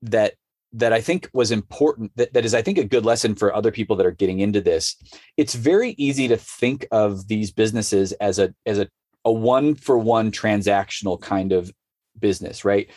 that 0.03 0.35
that 0.75 0.93
I 0.93 1.01
think 1.01 1.29
was 1.33 1.51
important 1.51 2.13
that, 2.17 2.33
that 2.33 2.45
is 2.45 2.55
I 2.55 2.63
think 2.63 2.79
a 2.79 2.85
good 2.85 3.05
lesson 3.05 3.35
for 3.35 3.55
other 3.55 3.71
people 3.71 3.97
that 3.97 4.07
are 4.07 4.11
getting 4.11 4.41
into 4.41 4.61
this. 4.61 4.97
It's 5.37 5.55
very 5.55 5.91
easy 5.99 6.29
to 6.29 6.37
think 6.37 6.87
of 6.91 7.29
these 7.29 7.53
businesses 7.53 8.13
as 8.13 8.39
a 8.39 8.55
as 8.67 8.79
a, 8.79 8.89
a 9.25 9.33
one 9.33 9.75
for 9.75 9.99
one 9.99 10.31
transactional 10.31 11.21
kind 11.21 11.53
of 11.53 11.73
business, 12.19 12.65
right? 12.65 12.91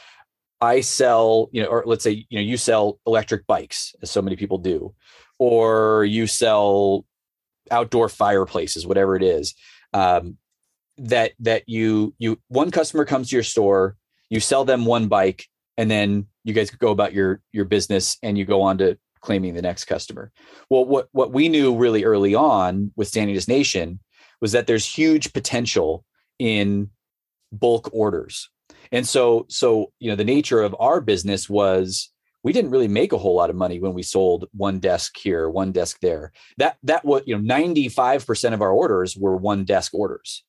I 0.61 0.81
sell, 0.81 1.49
you 1.51 1.61
know, 1.61 1.67
or 1.67 1.83
let's 1.85 2.03
say, 2.03 2.25
you 2.29 2.39
know, 2.39 2.43
you 2.43 2.57
sell 2.57 2.99
electric 3.05 3.45
bikes, 3.45 3.93
as 4.01 4.09
so 4.09 4.21
many 4.21 4.35
people 4.35 4.57
do, 4.57 4.93
or 5.37 6.05
you 6.05 6.27
sell 6.27 7.05
outdoor 7.71 8.09
fireplaces, 8.09 8.87
whatever 8.87 9.15
it 9.15 9.23
is. 9.23 9.53
Um, 9.93 10.37
that 10.97 11.33
that 11.39 11.67
you 11.67 12.13
you 12.19 12.39
one 12.47 12.71
customer 12.71 13.03
comes 13.05 13.29
to 13.29 13.35
your 13.35 13.43
store, 13.43 13.97
you 14.29 14.39
sell 14.39 14.63
them 14.63 14.85
one 14.85 15.07
bike, 15.07 15.45
and 15.77 15.91
then 15.91 16.27
you 16.43 16.53
guys 16.53 16.69
go 16.71 16.91
about 16.91 17.13
your 17.13 17.41
your 17.51 17.65
business 17.65 18.17
and 18.23 18.37
you 18.37 18.45
go 18.45 18.61
on 18.61 18.77
to 18.77 18.97
claiming 19.19 19.55
the 19.55 19.61
next 19.61 19.85
customer. 19.85 20.31
Well, 20.69 20.85
what 20.85 21.09
what 21.11 21.31
we 21.31 21.49
knew 21.49 21.75
really 21.75 22.05
early 22.05 22.33
on 22.33 22.91
with 22.95 23.09
Standing 23.09 23.37
Nation 23.47 23.99
was 24.39 24.53
that 24.53 24.67
there's 24.67 24.85
huge 24.85 25.33
potential 25.33 26.05
in 26.39 26.89
bulk 27.51 27.89
orders. 27.93 28.49
And 28.91 29.07
so 29.07 29.45
so 29.49 29.91
you 29.99 30.09
know 30.09 30.15
the 30.15 30.23
nature 30.23 30.61
of 30.61 30.75
our 30.79 31.01
business 31.01 31.49
was 31.49 32.11
we 32.43 32.53
didn't 32.53 32.71
really 32.71 32.87
make 32.87 33.11
a 33.11 33.17
whole 33.17 33.35
lot 33.35 33.49
of 33.49 33.55
money 33.55 33.79
when 33.79 33.93
we 33.93 34.03
sold 34.03 34.45
one 34.55 34.79
desk 34.79 35.17
here, 35.17 35.49
one 35.49 35.71
desk 35.71 35.97
there. 36.01 36.31
That 36.57 36.77
that 36.83 37.03
what 37.03 37.27
you 37.27 37.37
know 37.37 37.55
95% 37.55 38.53
of 38.53 38.61
our 38.61 38.71
orders 38.71 39.17
were 39.17 39.35
one 39.35 39.65
desk 39.65 39.93
orders. 39.93 40.43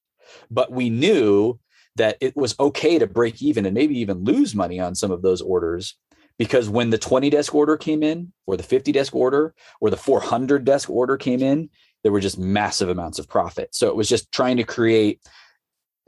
But 0.51 0.71
we 0.71 0.91
knew 0.91 1.59
that 1.97 2.19
it 2.21 2.37
was 2.37 2.55
okay 2.61 2.99
to 2.99 3.07
break 3.07 3.43
even 3.43 3.65
and 3.65 3.75
maybe 3.75 3.99
even 3.99 4.25
lose 4.25 4.55
money 4.55 4.79
on 4.79 4.95
some 4.95 5.11
of 5.11 5.23
those 5.23 5.41
orders 5.41 5.97
because 6.39 6.69
when 6.69 6.91
the 6.91 6.99
20 6.99 7.31
desk 7.31 7.55
order 7.55 7.77
came 7.77 8.03
in 8.03 8.33
or 8.47 8.57
the 8.57 8.63
50 8.63 8.93
desk 8.93 9.15
order 9.15 9.55
or 9.81 9.89
the 9.89 9.97
400 9.97 10.65
desk 10.65 10.91
order 10.91 11.17
came 11.17 11.43
in 11.43 11.71
there 12.03 12.13
were 12.13 12.21
just 12.21 12.39
massive 12.39 12.89
amounts 12.89 13.19
of 13.19 13.29
profit 13.29 13.75
so 13.75 13.89
it 13.89 13.97
was 13.97 14.09
just 14.09 14.31
trying 14.33 14.59
to 14.59 14.65
create 14.65 15.21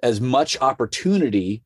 as 0.02 0.20
much 0.20 0.60
opportunity 0.60 1.62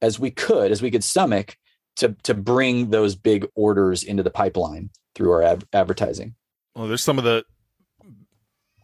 as 0.00 0.18
we 0.18 0.30
could 0.30 0.70
as 0.70 0.82
we 0.82 0.90
could 0.90 1.04
stomach 1.04 1.56
to 1.96 2.16
to 2.22 2.34
bring 2.34 2.90
those 2.90 3.14
big 3.14 3.46
orders 3.54 4.02
into 4.02 4.22
the 4.22 4.30
pipeline 4.30 4.90
through 5.14 5.30
our 5.30 5.42
ad- 5.42 5.64
advertising. 5.72 6.34
Well 6.74 6.88
there's 6.88 7.02
some 7.02 7.18
of 7.18 7.24
the 7.24 7.44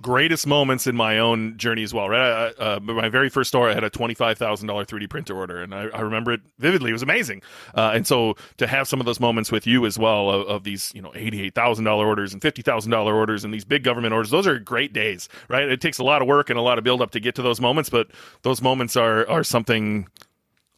greatest 0.02 0.46
moments 0.46 0.86
in 0.86 0.96
my 0.96 1.18
own 1.18 1.56
journey 1.56 1.82
as 1.82 1.92
well. 1.92 2.08
Right, 2.08 2.52
uh, 2.58 2.80
my 2.80 3.08
very 3.08 3.28
first 3.28 3.48
store, 3.48 3.68
I 3.68 3.74
had 3.74 3.84
a 3.84 3.90
twenty 3.90 4.14
five 4.14 4.38
thousand 4.38 4.66
dollar 4.68 4.84
three 4.84 5.00
D 5.00 5.06
printer 5.06 5.36
order, 5.36 5.62
and 5.62 5.74
I, 5.74 5.88
I, 5.88 6.00
remember 6.00 6.32
it 6.32 6.40
vividly. 6.58 6.90
It 6.90 6.94
was 6.94 7.02
amazing, 7.02 7.42
uh, 7.74 7.92
and 7.94 8.06
so 8.06 8.36
to 8.58 8.66
have 8.66 8.88
some 8.88 9.00
of 9.00 9.06
those 9.06 9.20
moments 9.20 9.50
with 9.50 9.66
you 9.66 9.86
as 9.86 9.98
well 9.98 10.30
of, 10.30 10.46
of 10.46 10.64
these, 10.64 10.92
you 10.94 11.02
know, 11.02 11.12
eighty 11.14 11.42
eight 11.42 11.54
thousand 11.54 11.84
dollar 11.84 12.06
orders 12.06 12.32
and 12.32 12.40
fifty 12.40 12.62
thousand 12.62 12.90
dollar 12.90 13.14
orders 13.14 13.44
and 13.44 13.52
these 13.52 13.64
big 13.64 13.82
government 13.82 14.12
orders, 14.12 14.30
those 14.30 14.46
are 14.46 14.58
great 14.58 14.92
days, 14.92 15.28
right? 15.48 15.68
It 15.68 15.80
takes 15.80 15.98
a 15.98 16.04
lot 16.04 16.22
of 16.22 16.28
work 16.28 16.50
and 16.50 16.58
a 16.58 16.62
lot 16.62 16.78
of 16.78 16.84
build 16.84 17.02
up 17.02 17.10
to 17.12 17.20
get 17.20 17.34
to 17.36 17.42
those 17.42 17.60
moments, 17.60 17.90
but 17.90 18.08
those 18.42 18.62
moments 18.62 18.96
are 18.96 19.28
are 19.28 19.44
something. 19.44 20.08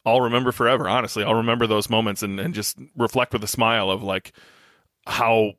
I'll 0.03 0.21
remember 0.21 0.51
forever. 0.51 0.89
Honestly, 0.89 1.23
I'll 1.23 1.35
remember 1.35 1.67
those 1.67 1.87
moments 1.87 2.23
and, 2.23 2.39
and 2.39 2.55
just 2.55 2.79
reflect 2.97 3.33
with 3.33 3.43
a 3.43 3.47
smile 3.47 3.91
of 3.91 4.01
like 4.01 4.31
how 5.05 5.53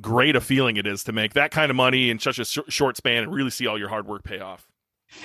great 0.00 0.36
a 0.36 0.40
feeling 0.40 0.76
it 0.76 0.86
is 0.86 1.04
to 1.04 1.12
make 1.12 1.34
that 1.34 1.50
kind 1.50 1.70
of 1.70 1.76
money 1.76 2.10
in 2.10 2.18
such 2.18 2.38
a 2.38 2.44
sh- 2.44 2.58
short 2.68 2.96
span 2.96 3.22
and 3.24 3.32
really 3.32 3.50
see 3.50 3.66
all 3.66 3.78
your 3.78 3.88
hard 3.88 4.06
work 4.06 4.24
pay 4.24 4.40
off. 4.40 4.66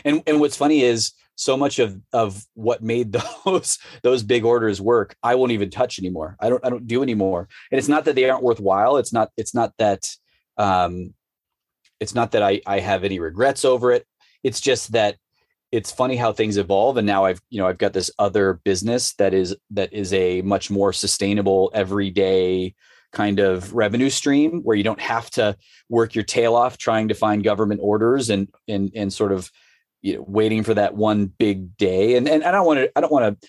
And 0.06 0.24
and 0.28 0.40
what's 0.40 0.58
funny 0.58 0.82
is 0.82 1.14
so 1.36 1.58
much 1.58 1.80
of 1.80 2.00
of 2.14 2.46
what 2.54 2.82
made 2.82 3.12
those 3.46 3.80
those 4.02 4.24
big 4.24 4.46
orders 4.46 4.80
work, 4.82 5.16
I 5.24 5.36
won't 5.36 5.52
even 5.52 5.70
touch 5.70 6.00
anymore. 6.00 6.38
I 6.40 6.50
don't 6.50 6.66
I 6.66 6.70
don't 6.70 6.88
do 6.88 7.04
anymore. 7.04 7.48
And 7.72 7.80
it's 7.80 7.90
not 7.90 8.06
that 8.06 8.16
they 8.16 8.30
aren't 8.30 8.44
worthwhile. 8.44 8.98
It's 8.98 9.14
not 9.14 9.30
it's 9.38 9.54
not 9.54 9.74
that 9.78 10.10
um 10.58 11.14
it's 12.00 12.16
not 12.16 12.32
that 12.32 12.44
I 12.44 12.62
I 12.66 12.80
have 12.80 13.04
any 13.04 13.20
regrets 13.20 13.66
over 13.66 13.92
it. 13.92 14.06
It's 14.44 14.62
just 14.62 14.92
that 14.94 15.18
it's 15.74 15.92
funny 15.92 16.16
how 16.16 16.32
things 16.32 16.58
evolve 16.58 16.98
and 16.98 17.08
now 17.08 17.26
i've 17.26 17.42
you 17.50 17.60
know 17.60 17.68
i've 17.68 17.80
got 17.80 17.94
this 17.94 18.12
other 18.20 18.62
business 18.64 19.16
that 19.16 19.34
is 19.34 19.56
that 19.72 19.92
is 19.92 20.14
a 20.14 20.40
much 20.44 20.70
more 20.70 20.94
sustainable 20.94 21.72
everyday 21.74 22.76
kind 23.14 23.40
of 23.40 23.74
revenue 23.74 24.10
stream 24.10 24.62
where 24.64 24.76
you 24.76 24.84
don't 24.84 25.00
have 25.00 25.30
to 25.30 25.56
work 25.88 26.16
your 26.16 26.24
tail 26.24 26.56
off 26.56 26.78
trying 26.78 27.08
to 27.08 27.14
find 27.14 27.44
government 27.44 27.80
orders 27.82 28.30
and 28.30 28.50
and 28.68 28.92
and 28.96 29.14
sort 29.14 29.32
of 29.32 29.52
you 30.02 30.16
know 30.16 30.26
waiting 30.28 30.64
for 30.64 30.74
that 30.74 30.96
one 30.96 31.28
big 31.28 31.78
day 31.78 32.16
and 32.16 32.28
and 32.28 32.44
I 32.44 32.52
don't 32.52 32.66
want 32.66 32.80
to 32.80 32.92
I 32.98 33.02
don't 33.02 33.12
want 33.12 33.40
to 33.40 33.48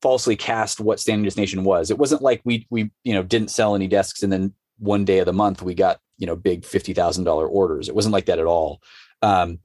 falsely 0.00 0.36
cast 0.36 0.80
what 0.80 0.98
Standing 0.98 1.30
Nation 1.36 1.62
was. 1.62 1.90
It 1.90 1.98
wasn't 1.98 2.22
like 2.22 2.40
we 2.44 2.66
we 2.70 2.90
you 3.04 3.12
know 3.12 3.22
didn't 3.22 3.50
sell 3.50 3.74
any 3.74 3.88
desks 3.88 4.22
and 4.22 4.32
then 4.32 4.54
one 4.78 5.04
day 5.04 5.18
of 5.18 5.26
the 5.26 5.32
month 5.32 5.60
we 5.60 5.74
got 5.74 5.98
you 6.16 6.26
know 6.26 6.36
big 6.36 6.64
fifty 6.64 6.94
thousand 6.94 7.24
dollar 7.24 7.46
orders. 7.46 7.88
It 7.88 7.94
wasn't 7.94 8.12
like 8.12 8.26
that 8.26 8.38
at 8.38 8.46
all. 8.46 8.80
Um, 9.22 9.58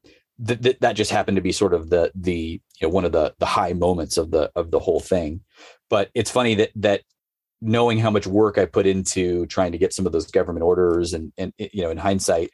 th- 0.46 0.62
th- 0.62 0.80
that 0.80 0.96
just 0.96 1.12
happened 1.12 1.36
to 1.36 1.42
be 1.42 1.52
sort 1.52 1.74
of 1.74 1.90
the 1.90 2.12
the 2.16 2.60
you 2.82 2.88
know 2.88 2.90
one 2.90 3.06
of 3.06 3.12
the 3.12 3.34
the 3.40 3.46
high 3.46 3.74
moments 3.74 4.18
of 4.18 4.32
the 4.32 4.52
of 4.56 4.72
the 4.72 4.80
whole 4.80 5.00
thing. 5.00 5.42
But 5.90 6.10
it's 6.16 6.32
funny 6.32 6.56
that 6.56 6.72
that 6.78 7.02
knowing 7.66 7.98
how 7.98 8.12
much 8.12 8.28
work 8.28 8.58
I 8.58 8.66
put 8.66 8.86
into 8.86 9.46
trying 9.48 9.72
to 9.72 9.78
get 9.78 9.94
some 9.94 10.06
of 10.06 10.12
those 10.12 10.30
government 10.30 10.64
orders 10.64 11.14
and 11.14 11.34
and 11.38 11.54
you 11.58 11.82
know 11.82 11.90
in 11.90 11.98
hindsight 11.98 12.52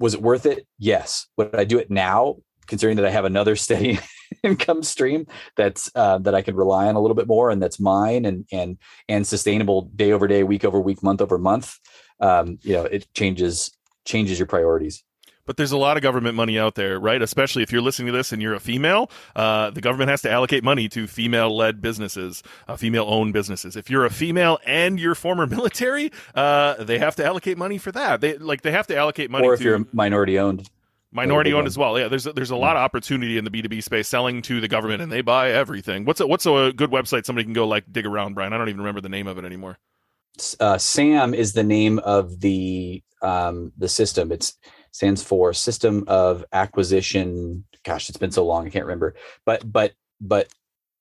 was 0.00 0.14
it 0.14 0.22
worth 0.22 0.46
it? 0.46 0.66
Yes. 0.78 1.26
Would 1.36 1.54
I 1.54 1.64
do 1.64 1.78
it 1.78 1.90
now 1.90 2.36
considering 2.66 2.96
that 2.96 3.04
I 3.04 3.10
have 3.10 3.26
another 3.26 3.54
steady 3.66 4.00
income 4.42 4.82
stream 4.82 5.26
that's 5.56 5.90
uh, 5.94 6.18
that 6.18 6.34
I 6.34 6.42
can 6.42 6.56
rely 6.56 6.86
on 6.86 6.96
a 6.96 7.00
little 7.00 7.14
bit 7.14 7.26
more 7.26 7.50
and 7.50 7.62
that's 7.62 7.78
mine 7.78 8.24
and 8.24 8.46
and 8.50 8.78
and 9.08 9.26
sustainable 9.26 9.82
day 9.94 10.12
over 10.12 10.26
day 10.26 10.42
week 10.42 10.64
over 10.64 10.80
week 10.80 11.02
month 11.02 11.20
over 11.20 11.38
month 11.38 11.76
um, 12.20 12.58
you 12.62 12.72
know 12.72 12.84
it 12.84 13.12
changes 13.12 13.76
changes 14.06 14.38
your 14.38 14.46
priorities 14.46 15.04
But 15.50 15.56
there's 15.56 15.72
a 15.72 15.76
lot 15.76 15.96
of 15.96 16.04
government 16.04 16.36
money 16.36 16.60
out 16.60 16.76
there, 16.76 17.00
right? 17.00 17.20
Especially 17.20 17.64
if 17.64 17.72
you're 17.72 17.82
listening 17.82 18.06
to 18.06 18.12
this 18.12 18.30
and 18.30 18.40
you're 18.40 18.54
a 18.54 18.60
female, 18.60 19.10
uh, 19.34 19.70
the 19.70 19.80
government 19.80 20.08
has 20.08 20.22
to 20.22 20.30
allocate 20.30 20.62
money 20.62 20.88
to 20.90 21.08
female-led 21.08 21.82
businesses, 21.82 22.44
uh, 22.68 22.76
female-owned 22.76 23.32
businesses. 23.32 23.74
If 23.74 23.90
you're 23.90 24.04
a 24.04 24.10
female 24.10 24.60
and 24.64 25.00
you're 25.00 25.16
former 25.16 25.46
military, 25.48 26.12
uh, 26.36 26.84
they 26.84 27.00
have 27.00 27.16
to 27.16 27.26
allocate 27.26 27.58
money 27.58 27.78
for 27.78 27.90
that. 27.90 28.20
They 28.20 28.38
like 28.38 28.62
they 28.62 28.70
have 28.70 28.86
to 28.86 28.96
allocate 28.96 29.28
money. 29.28 29.44
Or 29.48 29.54
if 29.54 29.58
to, 29.58 29.64
you're 29.64 29.86
minority-owned 29.92 30.70
minority 31.10 31.52
owned 31.52 31.66
as 31.66 31.76
well. 31.76 31.98
Yeah, 31.98 32.06
there's 32.06 32.22
there's 32.22 32.52
a 32.52 32.56
lot 32.56 32.76
of 32.76 32.82
opportunity 32.82 33.36
in 33.36 33.42
the 33.42 33.50
B 33.50 33.60
two 33.60 33.68
B 33.68 33.80
space 33.80 34.06
selling 34.06 34.42
to 34.42 34.60
the 34.60 34.68
government, 34.68 35.02
and 35.02 35.10
they 35.10 35.20
buy 35.20 35.50
everything. 35.50 36.04
What's 36.04 36.20
a, 36.20 36.28
what's 36.28 36.46
a 36.46 36.72
good 36.76 36.90
website 36.90 37.24
somebody 37.24 37.42
can 37.42 37.54
go 37.54 37.66
like 37.66 37.92
dig 37.92 38.06
around, 38.06 38.34
Brian? 38.34 38.52
I 38.52 38.58
don't 38.58 38.68
even 38.68 38.82
remember 38.82 39.00
the 39.00 39.08
name 39.08 39.26
of 39.26 39.36
it 39.36 39.44
anymore. 39.44 39.78
Uh, 40.58 40.78
SAM 40.78 41.34
is 41.34 41.52
the 41.52 41.64
name 41.64 41.98
of 42.00 42.40
the 42.40 43.02
um, 43.22 43.72
the 43.76 43.88
system. 43.88 44.32
It 44.32 44.50
stands 44.92 45.22
for 45.22 45.52
System 45.52 46.04
of 46.06 46.44
Acquisition. 46.52 47.64
Gosh, 47.84 48.08
it's 48.08 48.18
been 48.18 48.30
so 48.30 48.44
long, 48.44 48.66
I 48.66 48.70
can't 48.70 48.86
remember. 48.86 49.14
But 49.44 49.70
but 49.70 49.92
but 50.20 50.48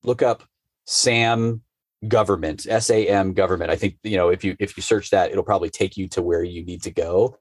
look 0.03 0.21
up 0.21 0.43
SAM 0.85 1.61
government 2.07 2.61
sam 2.61 3.33
government 3.33 3.69
i 3.69 3.75
think 3.75 3.97
you 4.03 4.15
know 4.15 4.29
if 4.29 4.41
you 4.41 4.55
if 4.57 4.77
you 4.77 4.81
search 4.81 5.09
that 5.09 5.31
it'll 5.31 5.43
probably 5.43 5.69
take 5.69 5.97
you 5.97 6.07
to 6.07 6.21
where 6.21 6.43
you 6.45 6.63
need 6.63 6.81
to 6.81 6.89
go 6.89 7.37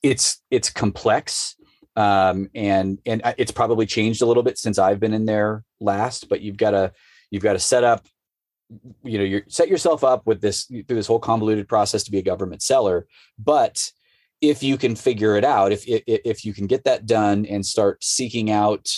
it's 0.00 0.40
it's 0.48 0.70
complex 0.70 1.56
um, 1.96 2.50
and 2.54 2.98
and 3.06 3.22
it's 3.38 3.50
probably 3.50 3.86
changed 3.86 4.22
a 4.22 4.26
little 4.26 4.42
bit 4.42 4.58
since 4.58 4.78
I've 4.78 5.00
been 5.00 5.14
in 5.14 5.24
there 5.24 5.64
last. 5.80 6.28
But 6.28 6.42
you've 6.42 6.58
got 6.58 6.72
to 6.72 6.92
you've 7.30 7.42
got 7.42 7.54
to 7.54 7.58
set 7.58 7.84
up, 7.84 8.06
you 9.02 9.18
know, 9.18 9.24
you 9.24 9.42
set 9.48 9.68
yourself 9.68 10.02
up 10.04 10.26
with 10.26 10.40
this 10.40 10.64
through 10.64 10.84
this 10.88 11.06
whole 11.06 11.18
convoluted 11.18 11.68
process 11.68 12.04
to 12.04 12.10
be 12.10 12.18
a 12.18 12.22
government 12.22 12.62
seller. 12.62 13.06
But 13.38 13.90
if 14.40 14.62
you 14.62 14.76
can 14.76 14.96
figure 14.96 15.36
it 15.36 15.44
out, 15.44 15.72
if 15.72 15.86
if, 15.86 16.02
if 16.06 16.44
you 16.44 16.52
can 16.52 16.66
get 16.66 16.84
that 16.84 17.06
done 17.06 17.46
and 17.46 17.64
start 17.64 18.02
seeking 18.02 18.50
out 18.50 18.92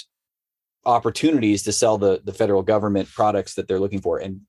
opportunities 0.86 1.62
to 1.64 1.72
sell 1.72 1.98
the 1.98 2.20
the 2.24 2.32
federal 2.32 2.62
government 2.62 3.08
products 3.12 3.54
that 3.54 3.68
they're 3.68 3.80
looking 3.80 4.00
for, 4.00 4.18
and 4.18 4.40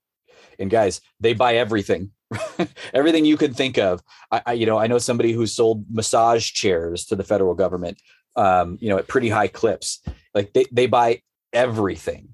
and 0.57 0.69
guys, 0.69 1.01
they 1.19 1.33
buy 1.33 1.55
everything. 1.55 2.11
everything 2.93 3.25
you 3.25 3.37
can 3.37 3.55
think 3.55 3.79
of. 3.79 4.03
I, 4.31 4.41
I, 4.45 4.53
you 4.53 4.67
know, 4.67 4.77
I 4.77 4.85
know 4.85 4.99
somebody 4.99 5.31
who 5.31 5.47
sold 5.47 5.85
massage 5.89 6.51
chairs 6.51 7.05
to 7.05 7.15
the 7.15 7.23
federal 7.23 7.55
government 7.55 7.97
um, 8.35 8.77
you 8.79 8.89
know, 8.89 8.97
at 8.97 9.07
pretty 9.07 9.29
high 9.29 9.47
clips. 9.47 10.01
Like 10.33 10.53
they, 10.53 10.65
they 10.71 10.87
buy 10.87 11.21
everything. 11.53 12.29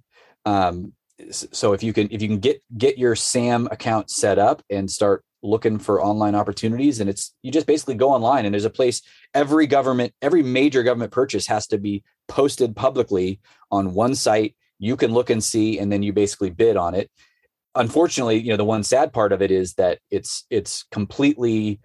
Um, 0.45 0.93
so 1.31 1.73
if 1.73 1.83
you 1.83 1.93
can 1.93 2.07
if 2.11 2.21
you 2.21 2.27
can 2.27 2.39
get 2.39 2.61
get 2.77 2.97
your 2.97 3.15
SAM 3.15 3.67
account 3.71 4.09
set 4.09 4.37
up 4.37 4.61
and 4.69 4.89
start 4.89 5.23
looking 5.41 5.77
for 5.77 6.03
online 6.03 6.35
opportunities, 6.35 6.99
and 6.99 7.09
it's 7.09 7.33
you 7.41 7.51
just 7.51 7.67
basically 7.67 7.95
go 7.95 8.11
online 8.11 8.45
and 8.45 8.53
there's 8.53 8.65
a 8.65 8.69
place 8.69 9.01
every 9.33 9.67
government 9.67 10.13
every 10.21 10.43
major 10.43 10.83
government 10.83 11.11
purchase 11.11 11.47
has 11.47 11.67
to 11.67 11.77
be 11.77 12.03
posted 12.27 12.75
publicly 12.75 13.39
on 13.71 13.93
one 13.93 14.15
site. 14.15 14.55
You 14.79 14.97
can 14.97 15.13
look 15.13 15.29
and 15.29 15.43
see, 15.43 15.79
and 15.79 15.91
then 15.91 16.03
you 16.03 16.11
basically 16.11 16.49
bid 16.49 16.75
on 16.75 16.95
it. 16.95 17.09
Unfortunately, 17.75 18.39
you 18.39 18.49
know 18.49 18.57
the 18.57 18.65
one 18.65 18.83
sad 18.83 19.13
part 19.13 19.31
of 19.31 19.41
it 19.41 19.51
is 19.51 19.73
that 19.75 19.99
it's 20.11 20.45
it's 20.49 20.83
completely 20.91 21.79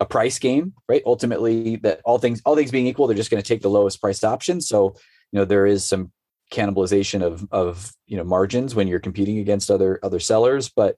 a 0.00 0.04
price 0.04 0.38
game, 0.38 0.74
right? 0.88 1.02
Ultimately, 1.06 1.76
that 1.76 2.00
all 2.04 2.18
things 2.18 2.42
all 2.44 2.56
things 2.56 2.70
being 2.70 2.86
equal, 2.86 3.06
they're 3.06 3.16
just 3.16 3.30
going 3.30 3.42
to 3.42 3.48
take 3.48 3.62
the 3.62 3.70
lowest 3.70 4.00
priced 4.00 4.24
option. 4.24 4.60
So, 4.60 4.96
you 5.32 5.38
know, 5.38 5.44
there 5.44 5.66
is 5.66 5.84
some 5.84 6.12
cannibalization 6.52 7.22
of 7.22 7.46
of 7.50 7.92
you 8.06 8.16
know 8.16 8.24
margins 8.24 8.74
when 8.74 8.88
you're 8.88 9.00
competing 9.00 9.38
against 9.38 9.70
other 9.70 9.98
other 10.02 10.20
sellers, 10.20 10.68
but 10.68 10.96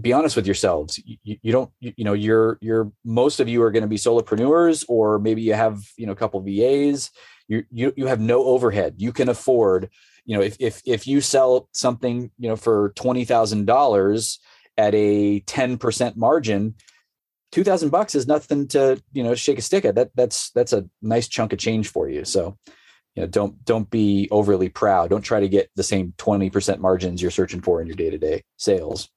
be 0.00 0.12
honest 0.12 0.36
with 0.36 0.46
yourselves 0.46 1.00
you, 1.04 1.38
you 1.42 1.52
don't 1.52 1.70
you, 1.78 1.92
you, 1.96 2.04
know 2.04 2.12
you're 2.12 2.58
you're 2.60 2.90
most 3.04 3.40
of 3.40 3.48
you 3.48 3.62
are 3.62 3.70
going 3.70 3.82
to 3.82 3.88
be 3.88 3.96
solopreneurs 3.96 4.84
or 4.88 5.18
maybe 5.18 5.42
you 5.42 5.54
have 5.54 5.80
you 5.96 6.06
know 6.06 6.12
a 6.12 6.16
couple 6.16 6.40
vas 6.40 7.10
you 7.46 7.64
you 7.70 7.92
you 7.96 8.06
have 8.06 8.20
no 8.20 8.42
overhead 8.44 8.94
you 8.98 9.12
can 9.12 9.28
afford 9.28 9.88
you 10.24 10.36
know 10.36 10.42
if 10.42 10.56
if 10.58 10.82
if 10.84 11.06
you 11.06 11.20
sell 11.20 11.68
something 11.72 12.30
you 12.36 12.48
know 12.48 12.56
for 12.56 12.90
$20,000 12.96 14.38
at 14.76 14.94
a 14.94 15.40
10% 15.40 16.16
margin 16.16 16.74
two 17.52 17.64
thousand 17.64 17.90
bucks 17.90 18.14
is 18.14 18.26
nothing 18.26 18.68
to 18.68 19.02
you 19.12 19.22
know 19.22 19.34
shake 19.34 19.58
a 19.58 19.62
stick 19.62 19.84
at. 19.84 19.94
That 19.94 20.10
that's 20.14 20.50
that's 20.50 20.72
a 20.72 20.86
nice 21.02 21.28
chunk 21.28 21.52
of 21.52 21.58
change 21.58 21.88
for 21.88 22.08
you. 22.08 22.24
So 22.24 22.56
you 23.20 23.26
know 23.26 23.30
don't 23.30 23.62
don't 23.66 23.90
be 23.90 24.28
overly 24.30 24.70
proud. 24.70 25.10
Don't 25.10 25.20
try 25.20 25.40
to 25.40 25.48
get 25.48 25.70
the 25.76 25.82
same 25.82 26.14
twenty 26.16 26.48
percent 26.48 26.80
margins 26.80 27.20
you're 27.20 27.30
searching 27.30 27.60
for 27.60 27.80
in 27.80 27.86
your 27.86 27.96
day 27.96 28.08
to 28.08 28.18
day 28.18 28.42
sales. 28.56 29.10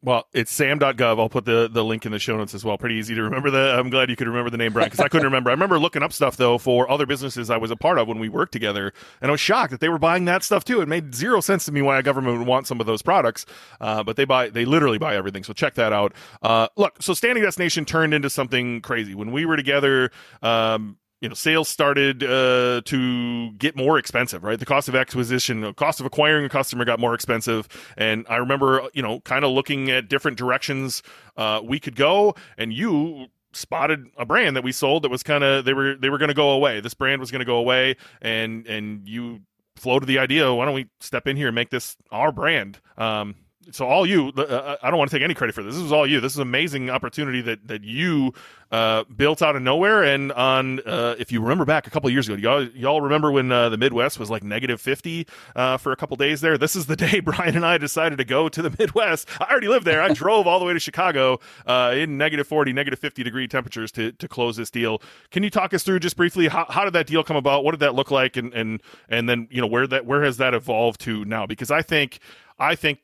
Well, 0.00 0.28
it's 0.32 0.52
sam.gov. 0.52 1.18
I'll 1.18 1.28
put 1.28 1.44
the, 1.44 1.68
the 1.68 1.84
link 1.84 2.06
in 2.06 2.12
the 2.12 2.20
show 2.20 2.36
notes 2.36 2.54
as 2.54 2.64
well. 2.64 2.78
Pretty 2.78 2.94
easy 2.94 3.16
to 3.16 3.22
remember 3.24 3.50
the 3.50 3.76
I'm 3.76 3.90
glad 3.90 4.08
you 4.08 4.14
could 4.14 4.28
remember 4.28 4.48
the 4.48 4.56
name, 4.56 4.72
Brian, 4.72 4.86
because 4.86 5.04
I 5.04 5.08
couldn't 5.08 5.24
remember. 5.24 5.50
I 5.50 5.54
remember 5.54 5.76
looking 5.76 6.04
up 6.04 6.12
stuff 6.12 6.36
though 6.36 6.56
for 6.56 6.88
other 6.88 7.04
businesses 7.04 7.50
I 7.50 7.56
was 7.56 7.72
a 7.72 7.76
part 7.76 7.98
of 7.98 8.06
when 8.06 8.20
we 8.20 8.28
worked 8.28 8.52
together, 8.52 8.92
and 9.20 9.28
I 9.28 9.32
was 9.32 9.40
shocked 9.40 9.72
that 9.72 9.80
they 9.80 9.88
were 9.88 9.98
buying 9.98 10.24
that 10.26 10.44
stuff 10.44 10.64
too. 10.64 10.80
It 10.80 10.88
made 10.88 11.16
zero 11.16 11.40
sense 11.40 11.64
to 11.64 11.72
me 11.72 11.82
why 11.82 11.98
a 11.98 12.02
government 12.02 12.38
would 12.38 12.46
want 12.46 12.68
some 12.68 12.80
of 12.80 12.86
those 12.86 13.02
products, 13.02 13.44
uh, 13.80 14.04
but 14.04 14.16
they 14.16 14.24
buy 14.24 14.48
they 14.48 14.64
literally 14.64 14.98
buy 14.98 15.16
everything. 15.16 15.42
So 15.42 15.52
check 15.52 15.74
that 15.74 15.92
out. 15.92 16.14
Uh, 16.42 16.68
look, 16.76 17.02
so 17.02 17.12
Standing 17.12 17.42
Desk 17.42 17.58
Nation 17.58 17.84
turned 17.84 18.14
into 18.14 18.30
something 18.30 18.80
crazy 18.80 19.16
when 19.16 19.32
we 19.32 19.44
were 19.46 19.56
together. 19.56 20.12
Um, 20.42 20.96
you 21.20 21.28
know 21.28 21.34
sales 21.34 21.68
started 21.68 22.22
uh, 22.22 22.80
to 22.84 23.52
get 23.52 23.76
more 23.76 23.98
expensive 23.98 24.44
right? 24.44 24.58
The 24.58 24.66
cost 24.66 24.88
of 24.88 24.94
acquisition 24.94 25.60
the 25.60 25.74
cost 25.74 26.00
of 26.00 26.06
acquiring 26.06 26.44
a 26.44 26.48
customer 26.48 26.84
got 26.84 27.00
more 27.00 27.14
expensive. 27.14 27.68
And 27.96 28.26
i 28.28 28.36
remember 28.36 28.88
you 28.94 29.02
know 29.02 29.20
kind 29.20 29.44
of 29.44 29.50
looking 29.52 29.90
at 29.90 30.08
different 30.08 30.38
directions 30.38 31.02
uh, 31.36 31.60
we 31.62 31.80
could 31.80 31.96
go. 31.96 32.34
And 32.56 32.72
you 32.72 33.26
spotted 33.52 34.06
a 34.16 34.26
brand 34.26 34.56
that 34.56 34.62
we 34.62 34.72
sold 34.72 35.02
that 35.02 35.10
was 35.10 35.22
kind 35.22 35.42
of 35.42 35.64
they 35.64 35.72
were 35.72 35.94
they 35.96 36.10
were 36.10 36.18
going 36.18 36.28
to 36.28 36.34
go 36.34 36.50
away. 36.50 36.80
This 36.80 36.94
brand 36.94 37.20
was 37.20 37.30
going 37.30 37.40
to 37.40 37.46
go 37.46 37.56
away. 37.56 37.96
And 38.20 38.66
and 38.66 39.08
you 39.08 39.40
floated 39.76 40.06
the 40.06 40.18
idea 40.18 40.52
why 40.52 40.64
don't 40.64 40.74
we 40.74 40.88
step 41.00 41.26
in 41.26 41.36
here 41.36 41.48
and 41.48 41.54
make 41.54 41.70
this 41.70 41.96
our 42.10 42.32
brand? 42.32 42.80
Um, 42.96 43.36
so 43.70 43.86
all 43.86 44.06
you 44.06 44.32
uh, 44.36 44.42
uh, 44.42 44.76
i 44.82 44.90
don't 44.90 44.98
want 44.98 45.10
to 45.10 45.16
take 45.16 45.24
any 45.24 45.34
credit 45.34 45.54
for 45.54 45.62
this. 45.62 45.74
This 45.74 45.84
is 45.84 45.92
all 45.92 46.06
you. 46.06 46.20
This 46.20 46.32
is 46.32 46.38
an 46.38 46.42
amazing 46.42 46.90
opportunity 46.90 47.40
that 47.42 47.66
that 47.68 47.84
you 47.84 48.32
uh, 48.70 49.04
built 49.04 49.40
out 49.40 49.56
of 49.56 49.62
nowhere 49.62 50.02
and 50.04 50.30
on 50.32 50.80
uh, 50.80 51.14
if 51.18 51.32
you 51.32 51.40
remember 51.40 51.64
back 51.64 51.86
a 51.86 51.90
couple 51.90 52.10
years 52.10 52.28
ago 52.28 52.36
y'all, 52.36 52.68
y'all 52.68 53.00
remember 53.00 53.32
when 53.32 53.50
uh, 53.50 53.68
the 53.68 53.78
midwest 53.78 54.18
was 54.18 54.28
like 54.30 54.42
negative 54.42 54.80
50 54.80 55.26
uh, 55.56 55.76
for 55.78 55.92
a 55.92 55.96
couple 55.96 56.16
days 56.16 56.40
there? 56.40 56.58
This 56.58 56.76
is 56.76 56.86
the 56.86 56.96
day 57.08 57.20
brian 57.20 57.56
and 57.56 57.64
i 57.64 57.78
decided 57.78 58.18
to 58.18 58.24
go 58.24 58.48
to 58.48 58.62
the 58.62 58.74
midwest. 58.78 59.28
I 59.40 59.50
already 59.50 59.68
lived 59.68 59.84
there. 59.84 60.02
I 60.02 60.12
drove 60.12 60.46
all 60.46 60.58
the 60.58 60.64
way 60.64 60.72
to 60.72 60.80
chicago 60.80 61.38
in 61.66 62.18
negative 62.18 62.46
40 62.46 62.72
negative 62.72 62.98
50 62.98 63.22
degree 63.22 63.48
temperatures 63.48 63.92
to, 63.92 64.12
to 64.12 64.28
close 64.28 64.56
this 64.56 64.70
deal. 64.70 65.00
Can 65.30 65.42
you 65.42 65.50
talk 65.50 65.72
us 65.74 65.82
through 65.82 66.00
just 66.00 66.16
briefly 66.16 66.48
how, 66.48 66.66
how 66.68 66.84
did 66.84 66.92
that 66.92 67.06
deal 67.06 67.22
come 67.22 67.36
about? 67.36 67.64
What 67.64 67.72
did 67.72 67.80
that 67.80 67.94
look 67.94 68.10
like? 68.10 68.36
And 68.36 68.52
and 68.52 68.82
and 69.08 69.28
then 69.28 69.48
you 69.50 69.60
know 69.60 69.66
where 69.66 69.86
that 69.86 70.06
where 70.06 70.22
has 70.22 70.36
that 70.38 70.54
evolved 70.54 71.00
to 71.02 71.24
now? 71.24 71.46
Because 71.46 71.70
i 71.70 71.82
think 71.82 72.20
I 72.58 72.74
think 72.74 72.98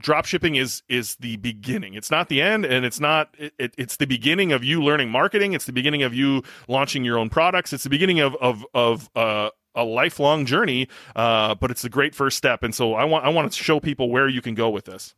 drop 0.00 0.24
shipping 0.24 0.56
is 0.56 0.82
is 0.88 1.16
the 1.16 1.36
beginning. 1.36 1.94
It's 1.94 2.10
not 2.10 2.28
the 2.28 2.40
end 2.42 2.64
and 2.64 2.84
it's 2.84 3.00
not 3.00 3.34
it, 3.38 3.74
it's 3.78 3.96
the 3.96 4.06
beginning 4.06 4.52
of 4.52 4.64
you 4.64 4.82
learning 4.82 5.10
marketing. 5.10 5.52
It's 5.52 5.66
the 5.66 5.72
beginning 5.72 6.02
of 6.02 6.14
you 6.14 6.42
launching 6.68 7.04
your 7.04 7.18
own 7.18 7.30
products. 7.30 7.72
It's 7.72 7.84
the 7.84 7.90
beginning 7.90 8.20
of 8.20 8.36
of 8.36 8.64
of 8.74 9.10
uh, 9.14 9.50
a 9.74 9.84
lifelong 9.84 10.46
journey 10.46 10.88
uh, 11.16 11.54
but 11.56 11.70
it's 11.70 11.84
a 11.84 11.88
great 11.88 12.14
first 12.14 12.36
step. 12.36 12.62
And 12.62 12.74
so 12.74 12.94
i 12.94 13.04
want 13.04 13.24
i 13.24 13.28
want 13.28 13.52
to 13.52 13.62
show 13.62 13.80
people 13.80 14.10
where 14.10 14.28
you 14.28 14.42
can 14.42 14.54
go 14.54 14.70
with 14.70 14.84
this. 14.84 15.14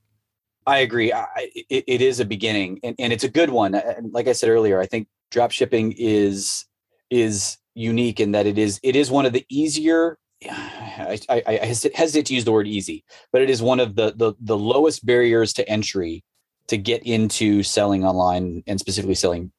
I 0.69 0.79
agree. 0.79 1.13
I, 1.13 1.27
it, 1.37 1.85
it 1.87 2.01
is 2.01 2.19
a 2.19 2.25
beginning 2.25 2.81
and, 2.83 2.97
and 2.99 3.13
it's 3.13 3.25
a 3.25 3.29
good 3.29 3.51
one. 3.51 3.81
Like 4.11 4.29
i 4.29 4.33
said 4.33 4.51
earlier 4.51 4.81
i 4.81 4.87
think 4.87 5.09
drop 5.31 5.51
shipping 5.51 5.93
is 5.97 6.65
is 7.11 7.59
unique 7.75 8.21
in 8.21 8.33
that 8.33 8.47
it 8.47 8.59
is 8.59 8.81
it 8.83 8.97
is 8.97 9.11
one 9.11 9.27
of 9.27 9.33
the 9.33 9.45
easier 9.49 10.19
I, 10.51 11.19
I, 11.29 11.43
I, 11.47 11.67
hesitate 11.67 12.27
to 12.27 12.35
use 12.35 12.45
the 12.45 12.53
word 12.53 12.67
easy, 12.67 13.05
but 13.33 13.43
it 13.43 13.51
is 13.51 13.63
one 13.63 13.81
of 13.81 13.97
the, 13.97 14.13
the 14.17 14.35
the 14.41 14.57
lowest 14.57 15.05
barriers 15.05 15.53
to 15.55 15.69
entry 15.69 16.25
to 16.69 16.77
get 16.77 17.03
into 17.05 17.63
selling 17.63 18.05
online 18.05 18.63
and 18.67 18.81
specifically 18.81 19.15
selling, 19.15 19.53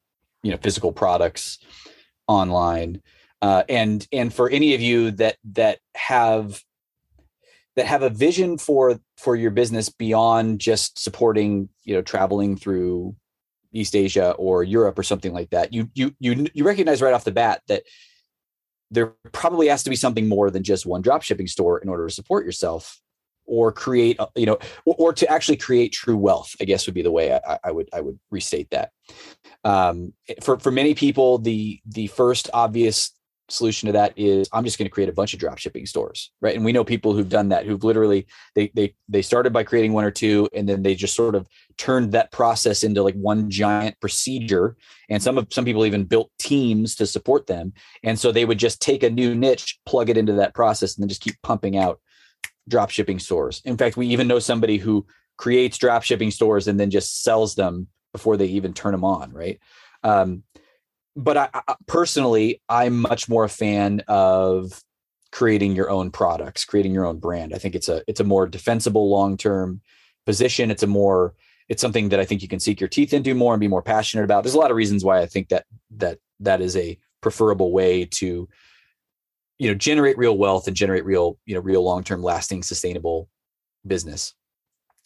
you 0.43 0.51
know, 0.51 0.57
physical 0.57 0.91
products 0.91 1.59
online. 2.27 3.01
Uh, 3.41 3.63
and 3.69 4.07
and 4.11 4.33
for 4.33 4.49
any 4.49 4.73
of 4.73 4.81
you 4.81 5.11
that 5.11 5.37
that 5.53 5.79
have 5.95 6.61
that 7.75 7.85
have 7.85 8.01
a 8.01 8.09
vision 8.09 8.57
for 8.57 8.99
for 9.17 9.35
your 9.35 9.51
business 9.51 9.89
beyond 9.89 10.59
just 10.59 10.99
supporting, 10.99 11.69
you 11.83 11.93
know, 11.95 12.01
traveling 12.01 12.57
through 12.57 13.15
East 13.71 13.95
Asia 13.95 14.31
or 14.31 14.63
Europe 14.63 14.97
or 14.97 15.03
something 15.03 15.33
like 15.33 15.51
that, 15.51 15.71
you 15.71 15.89
you 15.93 16.15
you 16.19 16.47
you 16.53 16.63
recognize 16.63 17.01
right 17.01 17.13
off 17.13 17.23
the 17.23 17.31
bat 17.31 17.61
that 17.67 17.83
there 18.91 19.13
probably 19.31 19.67
has 19.67 19.83
to 19.83 19.89
be 19.89 19.95
something 19.95 20.27
more 20.27 20.49
than 20.49 20.63
just 20.63 20.85
one 20.85 21.01
drop 21.01 21.21
shipping 21.21 21.47
store 21.47 21.79
in 21.79 21.89
order 21.89 22.07
to 22.07 22.13
support 22.13 22.45
yourself 22.45 23.01
or 23.45 23.71
create 23.71 24.19
you 24.35 24.45
know 24.45 24.57
or, 24.85 24.95
or, 24.99 25.13
to 25.13 25.27
actually 25.29 25.57
create 25.57 25.93
true 25.93 26.17
wealth 26.17 26.53
i 26.61 26.65
guess 26.65 26.85
would 26.85 26.93
be 26.93 27.01
the 27.01 27.11
way 27.11 27.33
i, 27.33 27.57
I 27.63 27.71
would 27.71 27.89
i 27.93 28.01
would 28.01 28.19
restate 28.29 28.69
that. 28.71 28.91
Um, 29.63 30.13
for 30.41 30.59
for 30.59 30.71
many 30.71 30.93
people 30.93 31.39
the 31.39 31.79
the 31.85 32.07
first 32.07 32.49
obvious 32.53 33.11
solution 33.49 33.87
to 33.87 33.93
that 33.93 34.13
is 34.17 34.49
I'm 34.51 34.63
just 34.63 34.77
going 34.77 34.87
to 34.87 34.91
create 34.91 35.09
a 35.09 35.13
bunch 35.13 35.33
of 35.33 35.39
drop 35.39 35.57
shipping 35.57 35.85
stores, 35.85 36.31
right? 36.41 36.55
And 36.55 36.65
we 36.65 36.71
know 36.71 36.83
people 36.83 37.13
who've 37.13 37.29
done 37.29 37.49
that, 37.49 37.65
who've 37.65 37.83
literally 37.83 38.27
they 38.55 38.71
they 38.75 38.93
they 39.07 39.21
started 39.21 39.53
by 39.53 39.63
creating 39.63 39.93
one 39.93 40.03
or 40.03 40.11
two, 40.11 40.49
and 40.53 40.67
then 40.67 40.83
they 40.83 40.95
just 40.95 41.15
sort 41.15 41.35
of 41.35 41.47
turned 41.77 42.11
that 42.11 42.31
process 42.31 42.83
into 42.83 43.03
like 43.03 43.15
one 43.15 43.49
giant 43.49 43.99
procedure. 43.99 44.75
And 45.09 45.21
some 45.21 45.37
of 45.37 45.47
some 45.51 45.65
people 45.65 45.85
even 45.85 46.03
built 46.03 46.31
teams 46.39 46.95
to 46.95 47.07
support 47.07 47.47
them, 47.47 47.73
and 48.03 48.19
so 48.19 48.31
they 48.31 48.45
would 48.45 48.59
just 48.59 48.81
take 48.81 49.03
a 49.03 49.09
new 49.09 49.35
niche, 49.35 49.79
plug 49.85 50.09
it 50.09 50.17
into 50.17 50.33
that 50.33 50.53
process, 50.53 50.95
and 50.95 51.03
then 51.03 51.09
just 51.09 51.21
keep 51.21 51.35
pumping 51.43 51.77
out 51.77 51.99
drop 52.67 52.89
shipping 52.89 53.19
stores. 53.19 53.61
In 53.65 53.77
fact, 53.77 53.97
we 53.97 54.07
even 54.07 54.27
know 54.27 54.39
somebody 54.39 54.77
who 54.77 55.05
creates 55.37 55.77
drop 55.77 56.03
shipping 56.03 56.31
stores 56.31 56.67
and 56.67 56.79
then 56.79 56.89
just 56.89 57.23
sells 57.23 57.55
them 57.55 57.87
before 58.11 58.35
they 58.35 58.47
even 58.47 58.73
turn 58.73 58.91
them 58.91 59.05
on, 59.05 59.31
right? 59.31 59.59
Um, 60.03 60.43
but 61.17 61.35
I, 61.35 61.49
I, 61.53 61.75
personally, 61.87 62.61
I'm 62.69 63.01
much 63.01 63.27
more 63.27 63.43
a 63.43 63.49
fan 63.49 64.03
of 64.07 64.81
creating 65.31 65.75
your 65.75 65.89
own 65.89 66.11
products, 66.11 66.63
creating 66.63 66.93
your 66.93 67.05
own 67.05 67.17
brand. 67.17 67.53
I 67.53 67.57
think 67.57 67.75
it's 67.75 67.89
a 67.89 68.03
it's 68.07 68.19
a 68.19 68.23
more 68.23 68.47
defensible 68.47 69.09
long 69.09 69.35
term 69.35 69.81
position. 70.25 70.69
It's 70.69 70.83
a 70.83 70.87
more 70.87 71.33
it's 71.67 71.81
something 71.81 72.09
that 72.09 72.19
I 72.19 72.25
think 72.25 72.43
you 72.43 72.47
can 72.47 72.59
sink 72.59 72.79
your 72.79 72.87
teeth 72.87 73.13
into 73.13 73.33
more 73.33 73.53
and 73.53 73.59
be 73.59 73.67
more 73.67 73.81
passionate 73.81 74.23
about. 74.23 74.43
There's 74.43 74.53
a 74.53 74.59
lot 74.59 74.71
of 74.71 74.77
reasons 74.77 75.03
why 75.03 75.19
I 75.19 75.25
think 75.25 75.49
that 75.49 75.65
that 75.97 76.19
that 76.39 76.61
is 76.61 76.77
a 76.77 76.97
preferable 77.19 77.71
way 77.71 78.05
to 78.05 78.47
you 79.57 79.67
know 79.67 79.75
generate 79.75 80.19
real 80.19 80.37
wealth 80.37 80.67
and 80.67 80.77
generate 80.77 81.03
real 81.03 81.39
you 81.47 81.55
know 81.55 81.61
real 81.61 81.83
long 81.83 82.03
term 82.03 82.21
lasting 82.21 82.61
sustainable 82.61 83.27
business 83.85 84.35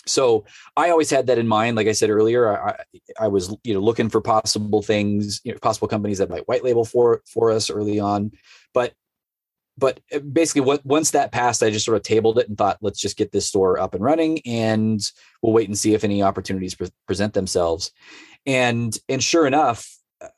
so 0.06 0.46
I 0.76 0.90
always 0.90 1.10
had 1.10 1.28
that 1.28 1.38
in 1.38 1.48
mind. 1.48 1.78
Like 1.78 1.88
I 1.88 1.92
said 1.92 2.10
earlier, 2.10 2.58
I, 2.58 2.84
I 3.20 3.28
was 3.28 3.56
you 3.64 3.74
know 3.74 3.80
looking 3.80 4.10
for 4.10 4.22
possible 4.22 4.82
things, 4.82 5.42
you 5.44 5.52
know, 5.52 5.60
possible 5.60 5.88
companies 5.88 6.18
that 6.18 6.30
might 6.30 6.48
white 6.48 6.64
label 6.64 6.86
for 6.86 7.22
for 7.26 7.52
us 7.52 7.70
early 7.70 8.00
on, 8.00 8.32
but 8.74 8.94
but 9.78 10.00
uh, 10.14 10.20
basically 10.20 10.62
what, 10.62 10.86
once 10.86 11.12
that 11.12 11.32
passed, 11.32 11.64
I 11.64 11.72
just 11.72 11.86
sort 11.86 11.98
of 11.98 12.04
tabled 12.04 12.38
it 12.38 12.48
and 12.48 12.58
thought, 12.58 12.78
let's 12.82 13.00
just 13.00 13.18
get 13.18 13.32
this 13.32 13.48
store 13.48 13.80
up 13.80 13.94
and 13.94 14.04
running, 14.04 14.40
and 14.46 15.02
we'll 15.42 15.54
wait 15.54 15.68
and 15.68 15.78
see 15.78 15.94
if 15.94 16.04
any 16.04 16.22
opportunities 16.22 16.76
pre- 16.76 16.90
present 17.08 17.34
themselves. 17.34 17.92
And 18.46 18.98
and 19.08 19.24
sure 19.24 19.46
enough, 19.46 19.88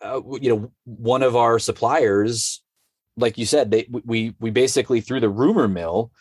uh, 0.01 0.21
you 0.41 0.49
know, 0.49 0.71
one 0.85 1.23
of 1.23 1.35
our 1.35 1.59
suppliers, 1.59 2.61
like 3.17 3.37
you 3.37 3.45
said, 3.45 3.71
they 3.71 3.87
we 3.89 4.35
we 4.39 4.49
basically 4.49 5.01
through 5.01 5.21
the 5.21 5.29
rumor 5.29 5.67
mill, 5.67 6.11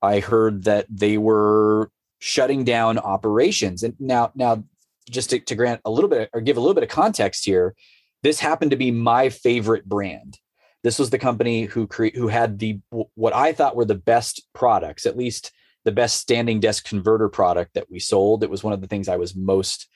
I 0.00 0.20
heard 0.20 0.64
that 0.64 0.86
they 0.90 1.18
were 1.18 1.90
shutting 2.24 2.62
down 2.62 2.98
operations. 2.98 3.82
And 3.82 3.96
now, 3.98 4.30
now, 4.36 4.62
just 5.10 5.30
to, 5.30 5.40
to 5.40 5.56
grant 5.56 5.80
a 5.84 5.90
little 5.90 6.08
bit 6.08 6.30
or 6.32 6.40
give 6.40 6.56
a 6.56 6.60
little 6.60 6.74
bit 6.74 6.84
of 6.84 6.88
context 6.88 7.44
here, 7.44 7.74
this 8.22 8.38
happened 8.38 8.70
to 8.70 8.76
be 8.76 8.92
my 8.92 9.28
favorite 9.28 9.84
brand. 9.84 10.38
This 10.84 11.00
was 11.00 11.10
the 11.10 11.18
company 11.18 11.64
who 11.64 11.88
cre- 11.88 12.14
who 12.14 12.28
had 12.28 12.60
the 12.60 12.78
what 13.16 13.34
I 13.34 13.52
thought 13.52 13.74
were 13.74 13.84
the 13.84 13.96
best 13.96 14.46
products, 14.52 15.04
at 15.04 15.16
least 15.16 15.50
the 15.84 15.90
best 15.90 16.20
standing 16.20 16.60
desk 16.60 16.84
converter 16.84 17.28
product 17.28 17.74
that 17.74 17.90
we 17.90 17.98
sold. 17.98 18.44
It 18.44 18.50
was 18.50 18.62
one 18.62 18.72
of 18.72 18.80
the 18.80 18.86
things 18.86 19.08
I 19.08 19.16
was 19.16 19.34
most 19.34 19.88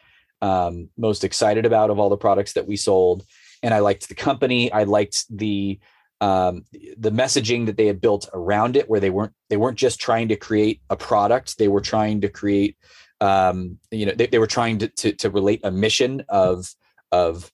um, 0.42 0.88
most 0.98 1.22
excited 1.22 1.64
about 1.64 1.90
of 1.90 2.00
all 2.00 2.08
the 2.08 2.16
products 2.16 2.54
that 2.54 2.66
we 2.66 2.76
sold, 2.76 3.24
and 3.62 3.72
I 3.72 3.78
liked 3.78 4.08
the 4.08 4.16
company. 4.16 4.72
I 4.72 4.82
liked 4.82 5.26
the 5.30 5.78
um, 6.20 6.64
the 6.96 7.10
messaging 7.10 7.66
that 7.66 7.76
they 7.76 7.86
had 7.86 8.00
built 8.00 8.28
around 8.32 8.76
it, 8.76 8.88
where 8.88 9.00
they 9.00 9.10
weren't 9.10 9.32
they 9.50 9.56
weren't 9.56 9.78
just 9.78 10.00
trying 10.00 10.28
to 10.28 10.36
create 10.36 10.80
a 10.90 10.96
product, 10.96 11.58
they 11.58 11.68
were 11.68 11.80
trying 11.80 12.20
to 12.22 12.28
create 12.28 12.76
um, 13.20 13.78
you 13.90 14.06
know 14.06 14.12
they, 14.12 14.26
they 14.26 14.38
were 14.38 14.46
trying 14.46 14.78
to, 14.78 14.88
to, 14.88 15.12
to 15.12 15.30
relate 15.30 15.60
a 15.64 15.70
mission 15.70 16.24
of 16.28 16.74
of 17.12 17.50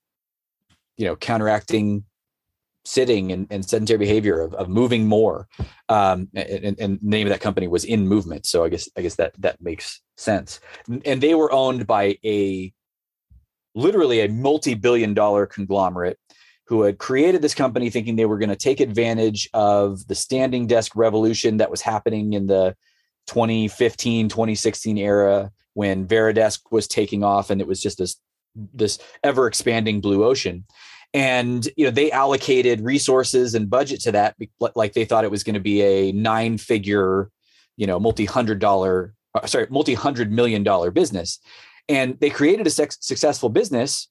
you 0.97 1.07
know 1.07 1.17
counteracting 1.17 2.05
sitting 2.85 3.31
and, 3.31 3.47
and 3.51 3.65
sedentary 3.65 3.99
behavior 3.99 4.41
of, 4.41 4.55
of 4.55 4.69
moving 4.69 5.07
more. 5.07 5.47
Um, 5.89 6.29
and, 6.35 6.77
and, 6.81 6.99
the 6.99 6.99
name 7.01 7.29
of 7.29 7.31
that 7.31 7.41
company 7.41 7.69
was 7.69 7.85
InMovement. 7.85 8.45
So 8.45 8.65
i 8.65 8.69
guess 8.69 8.89
i 8.97 9.03
guess 9.03 9.15
that 9.17 9.35
that 9.39 9.61
makes 9.61 10.01
sense. 10.17 10.61
And 11.05 11.21
they 11.21 11.35
were 11.35 11.53
owned 11.53 11.87
by 11.87 12.19
a 12.25 12.73
literally 13.75 14.21
a 14.21 14.29
multi-billion 14.29 15.15
dollar 15.15 15.47
conglomerate 15.47 16.19
who 16.67 16.83
had 16.83 16.99
created 16.99 17.43
this 17.43 17.55
company 17.55 17.91
thinking 17.91 18.17
they 18.17 18.27
were 18.27 18.39
going 18.39 18.49
to 18.49 18.57
take 18.57 18.81
advantage 18.81 19.49
of 19.53 20.07
the 20.09 20.15
standing 20.15 20.67
desk 20.67 20.93
revolution 20.95 21.57
that 21.59 21.71
was 21.71 21.81
happening 21.81 22.33
in 22.33 22.47
the 22.47 22.75
2015 23.27 24.29
2016 24.29 24.99
era 24.99 25.51
when 25.75 26.07
Varidesk 26.07 26.61
was 26.71 26.87
taking 26.87 27.25
off 27.25 27.51
and 27.51 27.61
it 27.61 27.67
was 27.67 27.81
just 27.81 27.99
this 27.99 28.17
this 28.75 28.99
ever 29.23 29.47
expanding 29.47 30.01
blue 30.01 30.25
ocean. 30.25 30.65
And 31.15 31.69
you 31.77 31.85
know 31.85 31.91
they 31.91 32.11
allocated 32.11 32.81
resources 32.81 33.55
and 33.55 33.69
budget 33.69 34.01
to 34.03 34.13
that 34.13 34.37
like 34.75 34.95
they 34.95 35.05
thought 35.05 35.25
it 35.25 35.31
was 35.31 35.45
going 35.45 35.55
to 35.55 35.61
be 35.61 35.83
a 35.83 36.13
nine 36.13 36.59
figure 36.59 37.31
you 37.77 37.87
know 37.87 38.01
multi 38.01 38.25
hundred 38.25 38.59
dollar 38.59 39.15
uh, 39.35 39.47
sorry 39.47 39.67
multi 39.71 39.95
hundred 39.95 40.33
million 40.33 40.63
dollar 40.63 40.91
business. 40.91 41.39
And 41.89 42.19
they 42.21 42.31
created 42.31 42.67
a 42.67 42.71
successful 42.71 43.49
business 43.49 44.09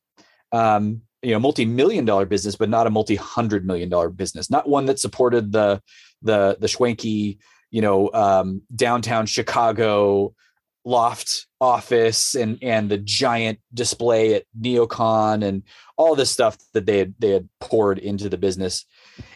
um, 0.51 1.01
you 1.21 1.31
know 1.31 1.39
multi-million 1.39 2.05
dollar 2.05 2.25
business 2.25 2.55
but 2.55 2.69
not 2.69 2.87
a 2.87 2.89
multi-hundred 2.89 3.65
million 3.65 3.89
dollar 3.89 4.09
business 4.09 4.49
not 4.49 4.67
one 4.67 4.85
that 4.85 4.99
supported 4.99 5.51
the 5.51 5.81
the 6.21 6.57
the 6.59 6.67
schwanky 6.67 7.37
you 7.69 7.81
know 7.81 8.11
um, 8.13 8.61
downtown 8.75 9.25
chicago 9.25 10.33
loft 10.83 11.47
office 11.59 12.35
and 12.35 12.57
and 12.61 12.89
the 12.89 12.97
giant 12.97 13.59
display 13.73 14.33
at 14.33 14.45
neocon 14.59 15.43
and 15.43 15.63
all 15.95 16.15
this 16.15 16.31
stuff 16.31 16.57
that 16.73 16.85
they 16.85 16.97
had 16.97 17.13
they 17.19 17.29
had 17.29 17.47
poured 17.59 17.99
into 17.99 18.29
the 18.29 18.37
business. 18.37 18.85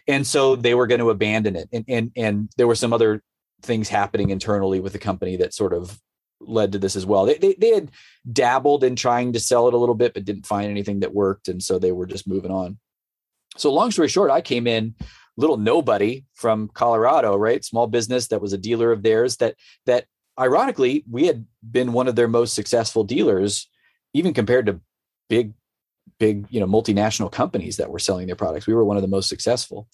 And 0.07 0.25
so 0.25 0.55
they 0.55 0.73
were 0.73 0.87
going 0.87 0.99
to 0.99 1.11
abandon 1.11 1.55
it. 1.55 1.69
And 1.71 1.85
and 1.87 2.11
and 2.15 2.49
there 2.57 2.67
were 2.67 2.75
some 2.75 2.93
other 2.93 3.21
things 3.61 3.89
happening 3.89 4.29
internally 4.31 4.79
with 4.79 4.93
the 4.93 4.99
company 4.99 5.37
that 5.37 5.53
sort 5.53 5.73
of 5.73 5.99
led 6.47 6.71
to 6.71 6.79
this 6.79 6.95
as 6.95 7.05
well. 7.05 7.25
They, 7.25 7.37
they, 7.37 7.55
they 7.55 7.69
had 7.69 7.91
dabbled 8.31 8.83
in 8.83 8.95
trying 8.95 9.33
to 9.33 9.39
sell 9.39 9.67
it 9.67 9.73
a 9.73 9.77
little 9.77 9.95
bit, 9.95 10.13
but 10.13 10.25
didn't 10.25 10.45
find 10.45 10.69
anything 10.69 11.01
that 11.01 11.13
worked. 11.13 11.47
And 11.47 11.61
so 11.61 11.79
they 11.79 11.91
were 11.91 12.05
just 12.05 12.27
moving 12.27 12.51
on. 12.51 12.77
So 13.57 13.71
long 13.71 13.91
story 13.91 14.09
short, 14.09 14.31
I 14.31 14.41
came 14.41 14.67
in 14.67 14.95
little 15.37 15.57
nobody 15.57 16.25
from 16.33 16.69
Colorado, 16.73 17.35
right? 17.35 17.63
Small 17.63 17.87
business 17.87 18.27
that 18.27 18.41
was 18.41 18.53
a 18.53 18.57
dealer 18.57 18.91
of 18.91 19.03
theirs 19.03 19.37
that, 19.37 19.55
that 19.85 20.05
ironically, 20.39 21.03
we 21.09 21.27
had 21.27 21.45
been 21.69 21.93
one 21.93 22.07
of 22.07 22.15
their 22.15 22.27
most 22.27 22.53
successful 22.53 23.03
dealers, 23.03 23.69
even 24.13 24.33
compared 24.33 24.65
to 24.67 24.79
big, 25.29 25.53
big, 26.19 26.45
you 26.49 26.59
know, 26.59 26.67
multinational 26.67 27.31
companies 27.31 27.77
that 27.77 27.89
were 27.89 27.99
selling 27.99 28.27
their 28.27 28.35
products. 28.35 28.67
We 28.67 28.73
were 28.73 28.85
one 28.85 28.97
of 28.97 29.01
the 29.01 29.07
most 29.07 29.29
successful. 29.29 29.87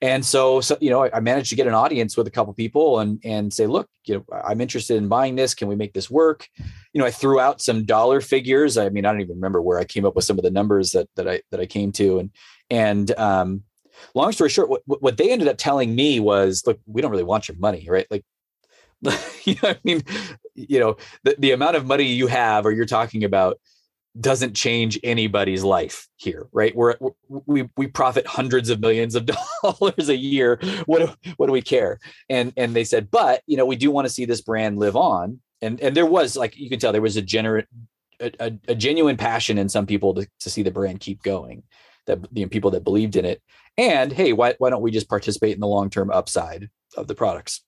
And 0.00 0.24
so, 0.24 0.60
so 0.60 0.78
you 0.80 0.90
know, 0.90 1.04
I, 1.04 1.16
I 1.16 1.20
managed 1.20 1.50
to 1.50 1.56
get 1.56 1.66
an 1.66 1.74
audience 1.74 2.16
with 2.16 2.26
a 2.26 2.30
couple 2.30 2.52
people 2.54 3.00
and 3.00 3.20
and 3.24 3.52
say, 3.52 3.66
look, 3.66 3.88
you 4.04 4.14
know, 4.14 4.24
I'm 4.44 4.60
interested 4.60 4.96
in 4.96 5.08
buying 5.08 5.34
this. 5.34 5.54
Can 5.54 5.68
we 5.68 5.74
make 5.74 5.92
this 5.92 6.08
work? 6.08 6.48
You 6.92 7.00
know, 7.00 7.06
I 7.06 7.10
threw 7.10 7.40
out 7.40 7.60
some 7.60 7.84
dollar 7.84 8.20
figures. 8.20 8.78
I 8.78 8.88
mean, 8.90 9.04
I 9.04 9.10
don't 9.10 9.20
even 9.20 9.36
remember 9.36 9.60
where 9.60 9.78
I 9.78 9.84
came 9.84 10.04
up 10.04 10.14
with 10.14 10.24
some 10.24 10.38
of 10.38 10.44
the 10.44 10.50
numbers 10.50 10.92
that 10.92 11.08
that 11.16 11.28
I 11.28 11.42
that 11.50 11.60
I 11.60 11.66
came 11.66 11.90
to. 11.92 12.20
And 12.20 12.30
and 12.70 13.10
um, 13.18 13.64
long 14.14 14.30
story 14.32 14.50
short, 14.50 14.70
what 14.70 14.82
what 14.86 15.16
they 15.16 15.32
ended 15.32 15.48
up 15.48 15.58
telling 15.58 15.94
me 15.94 16.20
was, 16.20 16.62
look, 16.66 16.78
we 16.86 17.02
don't 17.02 17.10
really 17.10 17.24
want 17.24 17.48
your 17.48 17.56
money, 17.58 17.86
right? 17.88 18.06
Like 18.10 18.24
you 19.44 19.56
know, 19.62 19.70
I 19.70 19.78
mean, 19.84 20.02
you 20.54 20.80
know, 20.80 20.96
the, 21.24 21.36
the 21.38 21.52
amount 21.52 21.76
of 21.76 21.86
money 21.86 22.04
you 22.04 22.26
have 22.26 22.66
or 22.66 22.72
you're 22.72 22.86
talking 22.86 23.24
about 23.24 23.60
doesn't 24.20 24.54
change 24.54 24.98
anybody's 25.02 25.62
life 25.62 26.08
here, 26.16 26.46
right? 26.52 26.74
We're, 26.74 26.96
we 27.28 27.68
we 27.76 27.86
profit 27.86 28.26
hundreds 28.26 28.70
of 28.70 28.80
millions 28.80 29.14
of 29.14 29.26
dollars 29.62 30.08
a 30.08 30.16
year. 30.16 30.58
What 30.86 30.98
do, 30.98 31.32
what 31.36 31.46
do 31.46 31.52
we 31.52 31.62
care? 31.62 31.98
And 32.28 32.52
and 32.56 32.74
they 32.74 32.84
said, 32.84 33.10
but 33.10 33.42
you 33.46 33.56
know, 33.56 33.66
we 33.66 33.76
do 33.76 33.90
want 33.90 34.06
to 34.06 34.12
see 34.12 34.24
this 34.24 34.40
brand 34.40 34.78
live 34.78 34.96
on. 34.96 35.40
And 35.60 35.80
and 35.80 35.96
there 35.96 36.06
was 36.06 36.36
like 36.36 36.56
you 36.56 36.68
could 36.68 36.80
tell 36.80 36.92
there 36.92 37.02
was 37.02 37.16
a 37.16 37.22
a, 38.20 38.32
a, 38.40 38.52
a, 38.68 38.74
genuine 38.74 39.16
passion 39.16 39.58
in 39.58 39.68
some 39.68 39.86
people 39.86 40.14
to, 40.14 40.26
to 40.40 40.50
see 40.50 40.62
the 40.62 40.70
brand 40.70 41.00
keep 41.00 41.22
going. 41.22 41.62
That 42.06 42.18
you 42.32 42.44
know, 42.44 42.48
people 42.48 42.70
that 42.72 42.84
believed 42.84 43.16
in 43.16 43.24
it. 43.24 43.42
And 43.76 44.12
hey, 44.12 44.32
why 44.32 44.54
why 44.58 44.70
don't 44.70 44.82
we 44.82 44.90
just 44.90 45.08
participate 45.08 45.54
in 45.54 45.60
the 45.60 45.66
long 45.66 45.90
term 45.90 46.10
upside 46.10 46.70
of 46.96 47.06
the 47.06 47.14
products? 47.14 47.62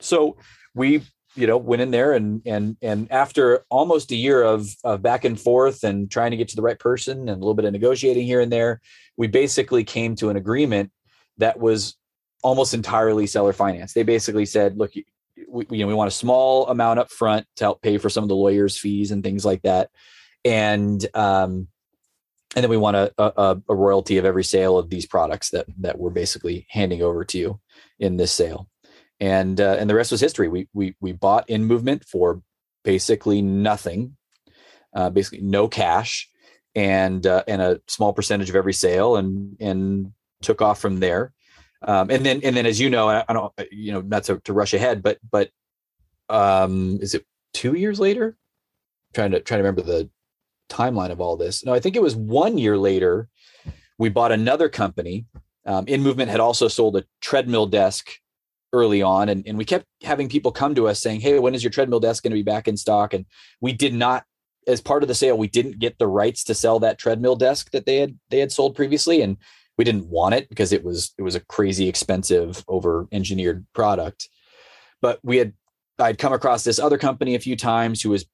So 0.00 0.36
we 0.74 1.02
you 1.36 1.46
know 1.46 1.56
went 1.56 1.82
in 1.82 1.90
there 1.90 2.12
and 2.12 2.42
and 2.46 2.76
and 2.82 3.10
after 3.12 3.64
almost 3.70 4.10
a 4.10 4.16
year 4.16 4.42
of, 4.42 4.68
of 4.82 5.02
back 5.02 5.24
and 5.24 5.38
forth 5.38 5.84
and 5.84 6.10
trying 6.10 6.30
to 6.30 6.36
get 6.36 6.48
to 6.48 6.56
the 6.56 6.62
right 6.62 6.78
person 6.78 7.20
and 7.20 7.30
a 7.30 7.34
little 7.34 7.54
bit 7.54 7.64
of 7.64 7.72
negotiating 7.72 8.26
here 8.26 8.40
and 8.40 8.50
there 8.50 8.80
we 9.16 9.26
basically 9.26 9.84
came 9.84 10.16
to 10.16 10.30
an 10.30 10.36
agreement 10.36 10.90
that 11.38 11.58
was 11.58 11.96
almost 12.42 12.74
entirely 12.74 13.26
seller 13.26 13.52
finance. 13.52 13.92
They 13.92 14.02
basically 14.02 14.46
said 14.46 14.78
look 14.78 14.92
we, 15.48 15.66
you 15.70 15.78
know 15.78 15.86
we 15.86 15.94
want 15.94 16.08
a 16.08 16.12
small 16.12 16.66
amount 16.68 16.98
up 16.98 17.10
front 17.10 17.46
to 17.56 17.64
help 17.64 17.82
pay 17.82 17.98
for 17.98 18.08
some 18.08 18.24
of 18.24 18.28
the 18.28 18.36
lawyers 18.36 18.78
fees 18.78 19.10
and 19.10 19.22
things 19.22 19.44
like 19.44 19.62
that. 19.62 19.90
And 20.44 21.04
um 21.14 21.68
and 22.54 22.62
then 22.62 22.70
we 22.70 22.78
want 22.78 22.96
a, 22.96 23.12
a, 23.18 23.60
a 23.68 23.74
royalty 23.74 24.16
of 24.16 24.24
every 24.24 24.44
sale 24.44 24.78
of 24.78 24.88
these 24.88 25.04
products 25.04 25.50
that 25.50 25.66
that 25.80 25.98
we're 25.98 26.10
basically 26.10 26.66
handing 26.70 27.02
over 27.02 27.24
to 27.24 27.38
you 27.38 27.60
in 27.98 28.16
this 28.16 28.32
sale 28.32 28.68
and 29.20 29.60
uh, 29.60 29.76
and 29.78 29.88
the 29.88 29.94
rest 29.94 30.12
was 30.12 30.20
history. 30.20 30.48
We 30.48 30.68
we 30.72 30.94
we 31.00 31.12
bought 31.12 31.48
InMovement 31.48 32.04
for 32.04 32.42
basically 32.84 33.42
nothing, 33.42 34.16
uh, 34.94 35.10
basically 35.10 35.40
no 35.40 35.68
cash, 35.68 36.28
and 36.74 37.26
uh, 37.26 37.44
and 37.48 37.62
a 37.62 37.80
small 37.88 38.12
percentage 38.12 38.50
of 38.50 38.56
every 38.56 38.74
sale, 38.74 39.16
and 39.16 39.56
and 39.60 40.12
took 40.42 40.60
off 40.62 40.80
from 40.80 41.00
there. 41.00 41.32
Um, 41.82 42.10
and 42.10 42.24
then, 42.24 42.40
and 42.42 42.56
then, 42.56 42.66
as 42.66 42.80
you 42.80 42.90
know, 42.90 43.08
I, 43.08 43.24
I 43.28 43.32
don't, 43.32 43.52
you 43.70 43.92
know, 43.92 44.00
not 44.00 44.24
to, 44.24 44.40
to 44.40 44.52
rush 44.52 44.74
ahead, 44.74 45.02
but, 45.02 45.18
but, 45.30 45.50
um, 46.28 46.98
is 47.00 47.14
it 47.14 47.24
two 47.52 47.74
years 47.74 48.00
later? 48.00 48.28
I'm 48.28 49.14
trying 49.14 49.30
to 49.32 49.40
trying 49.40 49.58
to 49.58 49.62
remember 49.62 49.82
the 49.82 50.10
timeline 50.68 51.10
of 51.10 51.20
all 51.20 51.36
this. 51.36 51.64
No, 51.64 51.72
I 51.74 51.80
think 51.80 51.94
it 51.94 52.02
was 52.02 52.16
one 52.16 52.58
year 52.58 52.76
later. 52.76 53.28
We 53.98 54.08
bought 54.08 54.32
another 54.32 54.68
company. 54.68 55.26
Um, 55.64 55.86
InMovement 55.86 56.28
had 56.28 56.40
also 56.40 56.66
sold 56.66 56.96
a 56.96 57.04
treadmill 57.20 57.66
desk 57.66 58.10
early 58.76 59.02
on, 59.02 59.28
and, 59.28 59.46
and 59.46 59.58
we 59.58 59.64
kept 59.64 59.86
having 60.02 60.28
people 60.28 60.52
come 60.52 60.74
to 60.74 60.86
us 60.88 61.00
saying, 61.00 61.20
"Hey, 61.20 61.38
when 61.38 61.54
is 61.54 61.64
your 61.64 61.70
treadmill 61.70 62.00
desk 62.00 62.22
going 62.22 62.30
to 62.30 62.36
be 62.36 62.42
back 62.42 62.68
in 62.68 62.76
stock?" 62.76 63.14
And 63.14 63.26
we 63.60 63.72
did 63.72 63.94
not 63.94 64.24
as 64.66 64.80
part 64.80 65.02
of 65.02 65.08
the 65.08 65.14
sale, 65.14 65.38
we 65.38 65.48
didn't 65.48 65.78
get 65.78 65.98
the 65.98 66.08
rights 66.08 66.42
to 66.44 66.54
sell 66.54 66.80
that 66.80 66.98
treadmill 66.98 67.36
desk 67.36 67.70
that 67.70 67.86
they 67.86 67.96
had 67.96 68.18
they 68.30 68.38
had 68.38 68.52
sold 68.52 68.74
previously, 68.74 69.22
and 69.22 69.36
we 69.78 69.84
didn't 69.84 70.08
want 70.08 70.34
it 70.34 70.48
because 70.48 70.72
it 70.72 70.84
was 70.84 71.12
it 71.18 71.22
was 71.22 71.34
a 71.34 71.40
crazy 71.40 71.88
expensive, 71.88 72.64
over 72.68 73.06
engineered 73.12 73.66
product. 73.74 74.28
But 75.00 75.20
we 75.22 75.36
had 75.36 75.52
I'd 75.98 76.18
come 76.18 76.32
across 76.32 76.64
this 76.64 76.78
other 76.78 76.98
company 76.98 77.34
a 77.34 77.40
few 77.40 77.56
times 77.56 78.02
who 78.02 78.10
was 78.10 78.26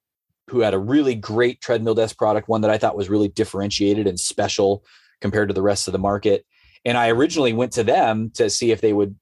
who 0.48 0.60
had 0.60 0.74
a 0.74 0.78
really 0.78 1.14
great 1.14 1.60
treadmill 1.60 1.94
desk 1.94 2.16
product, 2.16 2.48
one 2.48 2.62
that 2.62 2.70
I 2.70 2.78
thought 2.78 2.96
was 2.96 3.10
really 3.10 3.28
differentiated 3.28 4.06
and 4.06 4.18
special 4.18 4.84
compared 5.20 5.48
to 5.48 5.54
the 5.54 5.62
rest 5.62 5.86
of 5.86 5.92
the 5.92 5.98
market. 5.98 6.44
And 6.84 6.98
I 6.98 7.10
originally 7.10 7.52
went 7.52 7.72
to 7.74 7.84
them 7.84 8.30
to 8.34 8.50
see 8.50 8.72
if 8.72 8.80
they 8.80 8.92
would 8.92 9.14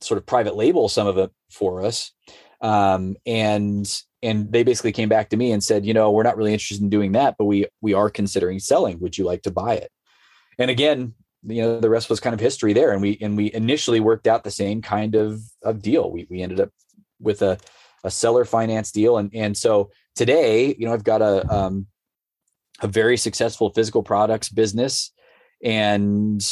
sort 0.00 0.18
of 0.18 0.26
private 0.26 0.56
label 0.56 0.88
some 0.88 1.06
of 1.06 1.18
it 1.18 1.30
for 1.50 1.84
us. 1.84 2.12
Um, 2.60 3.16
and 3.26 4.02
and 4.22 4.50
they 4.50 4.62
basically 4.62 4.92
came 4.92 5.10
back 5.10 5.28
to 5.30 5.36
me 5.36 5.52
and 5.52 5.62
said, 5.62 5.84
you 5.84 5.92
know, 5.92 6.10
we're 6.10 6.22
not 6.22 6.36
really 6.36 6.54
interested 6.54 6.80
in 6.80 6.88
doing 6.88 7.12
that, 7.12 7.36
but 7.38 7.44
we 7.44 7.66
we 7.80 7.92
are 7.94 8.08
considering 8.08 8.58
selling. 8.58 9.00
Would 9.00 9.18
you 9.18 9.24
like 9.24 9.42
to 9.42 9.50
buy 9.50 9.74
it? 9.74 9.90
And 10.58 10.70
again, 10.70 11.14
you 11.46 11.62
know, 11.62 11.80
the 11.80 11.90
rest 11.90 12.08
was 12.08 12.20
kind 12.20 12.32
of 12.32 12.40
history 12.40 12.72
there. 12.72 12.92
And 12.92 13.02
we 13.02 13.18
and 13.20 13.36
we 13.36 13.52
initially 13.52 14.00
worked 14.00 14.26
out 14.26 14.44
the 14.44 14.50
same 14.50 14.80
kind 14.82 15.14
of 15.14 15.40
of 15.62 15.82
deal. 15.82 16.10
We 16.10 16.26
we 16.30 16.42
ended 16.42 16.60
up 16.60 16.70
with 17.20 17.42
a 17.42 17.58
a 18.02 18.10
seller 18.10 18.44
finance 18.44 18.92
deal, 18.92 19.18
and 19.18 19.30
and 19.34 19.56
so 19.56 19.90
today, 20.14 20.74
you 20.78 20.86
know, 20.86 20.92
I've 20.92 21.04
got 21.04 21.22
a 21.22 21.52
um, 21.52 21.86
a 22.80 22.88
very 22.88 23.16
successful 23.16 23.70
physical 23.70 24.02
products 24.02 24.48
business, 24.48 25.12
and 25.62 26.42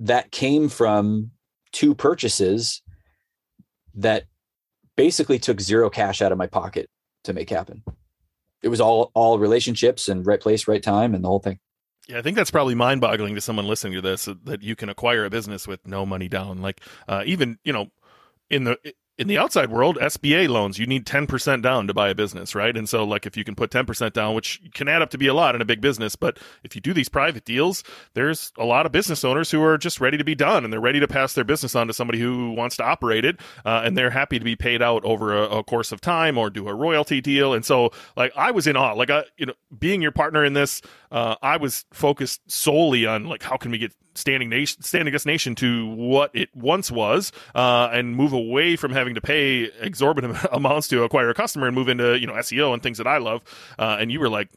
that 0.00 0.30
came 0.30 0.68
from 0.68 1.30
two 1.72 1.94
purchases 1.94 2.82
that 3.94 4.24
basically 4.96 5.38
took 5.38 5.60
zero 5.60 5.90
cash 5.90 6.22
out 6.22 6.32
of 6.32 6.38
my 6.38 6.46
pocket 6.46 6.88
to 7.24 7.32
make 7.32 7.50
happen. 7.50 7.82
It 8.62 8.68
was 8.68 8.80
all 8.80 9.10
all 9.14 9.38
relationships 9.38 10.08
and 10.08 10.26
right 10.26 10.40
place, 10.40 10.68
right 10.68 10.82
time, 10.82 11.14
and 11.14 11.24
the 11.24 11.28
whole 11.28 11.38
thing. 11.38 11.58
Yeah, 12.08 12.18
I 12.18 12.22
think 12.22 12.36
that's 12.36 12.50
probably 12.50 12.74
mind-boggling 12.74 13.34
to 13.36 13.40
someone 13.40 13.66
listening 13.66 13.92
to 13.94 14.00
this 14.00 14.28
that 14.44 14.62
you 14.62 14.74
can 14.74 14.88
acquire 14.88 15.24
a 15.24 15.30
business 15.30 15.66
with 15.66 15.86
no 15.86 16.04
money 16.04 16.28
down. 16.28 16.60
Like 16.60 16.80
uh, 17.08 17.22
even 17.24 17.58
you 17.64 17.72
know 17.72 17.88
in 18.50 18.64
the 18.64 18.78
in 19.20 19.28
the 19.28 19.36
outside 19.36 19.70
world, 19.70 19.98
SBA 20.00 20.48
loans, 20.48 20.78
you 20.78 20.86
need 20.86 21.04
10% 21.04 21.60
down 21.60 21.86
to 21.86 21.92
buy 21.92 22.08
a 22.08 22.14
business, 22.14 22.54
right? 22.54 22.74
And 22.74 22.88
so, 22.88 23.04
like, 23.04 23.26
if 23.26 23.36
you 23.36 23.44
can 23.44 23.54
put 23.54 23.70
10% 23.70 24.14
down, 24.14 24.34
which 24.34 24.62
can 24.72 24.88
add 24.88 25.02
up 25.02 25.10
to 25.10 25.18
be 25.18 25.26
a 25.26 25.34
lot 25.34 25.54
in 25.54 25.60
a 25.60 25.66
big 25.66 25.82
business, 25.82 26.16
but 26.16 26.38
if 26.64 26.74
you 26.74 26.80
do 26.80 26.94
these 26.94 27.10
private 27.10 27.44
deals, 27.44 27.84
there's 28.14 28.50
a 28.56 28.64
lot 28.64 28.86
of 28.86 28.92
business 28.92 29.22
owners 29.22 29.50
who 29.50 29.62
are 29.62 29.76
just 29.76 30.00
ready 30.00 30.16
to 30.16 30.24
be 30.24 30.34
done 30.34 30.64
and 30.64 30.72
they're 30.72 30.80
ready 30.80 31.00
to 31.00 31.06
pass 31.06 31.34
their 31.34 31.44
business 31.44 31.76
on 31.76 31.86
to 31.86 31.92
somebody 31.92 32.18
who 32.18 32.52
wants 32.52 32.78
to 32.78 32.82
operate 32.82 33.26
it. 33.26 33.38
Uh, 33.66 33.82
and 33.84 33.94
they're 33.94 34.08
happy 34.08 34.38
to 34.38 34.44
be 34.44 34.56
paid 34.56 34.80
out 34.80 35.04
over 35.04 35.36
a, 35.36 35.58
a, 35.58 35.64
course 35.64 35.92
of 35.92 36.00
time 36.00 36.38
or 36.38 36.48
do 36.48 36.66
a 36.66 36.74
royalty 36.74 37.20
deal. 37.20 37.52
And 37.52 37.62
so, 37.62 37.90
like, 38.16 38.32
I 38.34 38.50
was 38.52 38.66
in 38.66 38.74
awe. 38.74 38.94
Like, 38.94 39.10
I, 39.10 39.24
you 39.36 39.44
know, 39.44 39.54
being 39.78 40.00
your 40.00 40.12
partner 40.12 40.46
in 40.46 40.54
this, 40.54 40.80
uh, 41.12 41.36
I 41.42 41.58
was 41.58 41.84
focused 41.92 42.40
solely 42.50 43.04
on, 43.04 43.24
like, 43.26 43.42
how 43.42 43.58
can 43.58 43.70
we 43.70 43.76
get 43.76 43.92
standing 44.20 44.48
nation, 44.48 44.82
standing 44.82 45.12
desk 45.12 45.26
nation 45.26 45.54
to 45.56 45.86
what 45.88 46.30
it 46.34 46.48
once 46.54 46.90
was, 46.90 47.32
uh, 47.54 47.88
and 47.92 48.16
move 48.16 48.32
away 48.32 48.76
from 48.76 48.92
having 48.92 49.14
to 49.14 49.20
pay 49.20 49.70
exorbitant 49.80 50.36
amounts 50.52 50.88
to 50.88 51.02
acquire 51.02 51.30
a 51.30 51.34
customer 51.34 51.66
and 51.66 51.74
move 51.74 51.88
into 51.88 52.18
you 52.18 52.26
know 52.26 52.34
SEO 52.34 52.72
and 52.72 52.82
things 52.82 52.98
that 52.98 53.06
I 53.06 53.18
love. 53.18 53.42
Uh, 53.78 53.96
and 53.98 54.12
you 54.12 54.20
were 54.20 54.28
like, 54.28 54.50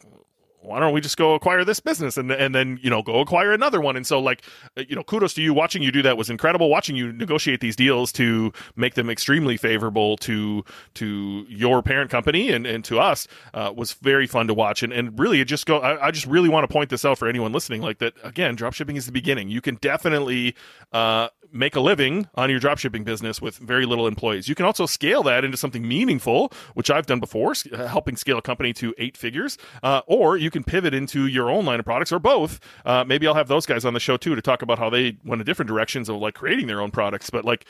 why 0.64 0.80
don't 0.80 0.93
we 0.93 1.01
just 1.01 1.18
go 1.18 1.34
acquire 1.34 1.64
this 1.64 1.80
business 1.80 2.18
and 2.18 2.32
and 2.32 2.55
then 2.55 2.80
you 2.82 2.89
know 2.89 3.01
go 3.01 3.20
acquire 3.20 3.51
another 3.51 3.82
one 3.82 3.95
and 3.95 4.07
so 4.07 4.20
like 4.20 4.43
uh, 4.78 4.84
you 4.88 4.95
know 4.95 5.03
kudos 5.03 5.34
to 5.34 5.41
you 5.41 5.53
watching 5.53 5.84
you 5.84 5.91
do 5.91 6.01
that 6.01 6.18
was 6.18 6.30
incredible 6.30 6.70
watching 6.70 6.95
you 6.95 7.11
negotiate 7.11 7.59
these 7.59 7.76
deals 7.76 8.11
to 8.11 8.51
make 8.76 8.93
them 8.95 9.09
extremely 9.09 9.57
favorable 9.57 10.18
to 10.18 10.64
to 10.93 11.45
your 11.49 11.82
parent 11.82 12.09
company 12.09 12.49
and 12.49 12.66
and 12.66 12.86
to 12.86 12.99
us 12.99 13.28
uh, 13.53 13.72
was 13.76 13.93
very 13.93 14.26
fun 14.26 14.47
to 14.47 14.53
watch 14.53 14.84
and 14.84 14.93
and 14.93 15.20
really 15.20 15.41
it 15.41 15.45
just 15.45 15.66
go 15.66 15.80
I, 15.80 16.07
I 16.07 16.11
just 16.11 16.28
really 16.28 16.49
want 16.49 16.68
to 16.68 16.72
point 16.72 16.89
this 16.89 17.05
out 17.05 17.18
for 17.18 17.28
anyone 17.28 17.51
listening 17.51 17.82
like 17.82 17.99
that 17.99 18.14
again 18.24 18.55
dropshipping 18.55 18.95
is 18.95 19.05
the 19.05 19.11
beginning 19.11 19.49
you 19.49 19.61
can 19.61 19.76
definitely 19.82 20.55
uh, 20.91 21.28
make 21.53 21.76
a 21.76 21.80
living 21.80 22.28
on 22.36 22.49
your 22.49 22.59
dropshipping 22.59 23.05
business 23.05 23.41
with 23.41 23.57
very 23.57 23.86
little 23.86 24.07
employees. 24.07 24.49
You 24.49 24.55
can 24.55 24.66
also 24.66 24.86
scale 24.86 25.22
that 25.24 25.45
into 25.45 25.55
something 25.55 25.88
meaningful, 25.88 26.51
which 26.74 26.89
I've 26.89 27.05
done 27.05 27.20
before, 27.20 27.53
helping 27.76 28.16
scale 28.16 28.39
a 28.39 28.41
company 28.41 28.74
to 28.74 28.93
eight 28.97 29.16
figures. 29.16 29.57
Uh, 29.84 30.01
or 30.07 30.36
you 30.36 30.49
can 30.54 30.64
pivot 30.64 30.93
into 30.93 31.28
your 31.28 31.49
own 31.49 31.66
line 31.66 31.80
of 31.80 31.86
products, 31.86 32.14
or 32.14 32.20
both. 32.20 32.60
Uh, 32.86 33.04
maybe 33.06 33.28
I'll 33.28 33.34
have 33.34 33.49
those 33.49 33.66
guys 33.66 33.84
on 33.84 33.93
the 33.93 33.99
show 33.99 34.16
too 34.16 34.36
to 34.36 34.41
talk 34.41 34.62
about 34.62 34.80
how 34.80 34.89
they 34.89 35.18
went 35.26 35.41
in 35.41 35.45
different 35.45 35.68
directions 35.68 36.08
of 36.08 36.18
like 36.18 36.36
creating 36.36 36.68
their 36.68 36.80
own 36.80 36.91
products. 36.91 37.30
But 37.30 37.43
like 37.43 37.66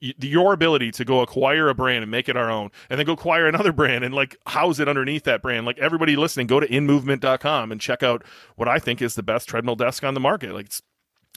y- 0.00 0.14
your 0.20 0.52
ability 0.54 0.92
to 0.92 1.04
go 1.04 1.20
acquire 1.20 1.68
a 1.68 1.74
brand 1.74 2.02
and 2.02 2.10
make 2.10 2.28
it 2.28 2.36
our 2.36 2.50
own, 2.50 2.70
and 2.88 2.98
then 2.98 3.04
go 3.06 3.12
acquire 3.12 3.46
another 3.46 3.72
brand 3.72 4.04
and 4.04 4.14
like 4.14 4.36
house 4.46 4.78
it 4.78 4.88
underneath 4.88 5.24
that 5.24 5.42
brand. 5.42 5.66
Like 5.66 5.78
everybody 5.78 6.16
listening, 6.16 6.46
go 6.46 6.60
to 6.60 6.66
inmovement.com 6.66 7.70
and 7.72 7.80
check 7.80 8.02
out 8.02 8.24
what 8.56 8.68
I 8.68 8.78
think 8.78 9.02
is 9.02 9.14
the 9.14 9.22
best 9.22 9.48
treadmill 9.48 9.76
desk 9.76 10.04
on 10.04 10.14
the 10.14 10.20
market. 10.20 10.54
Like 10.54 10.66
it's 10.66 10.82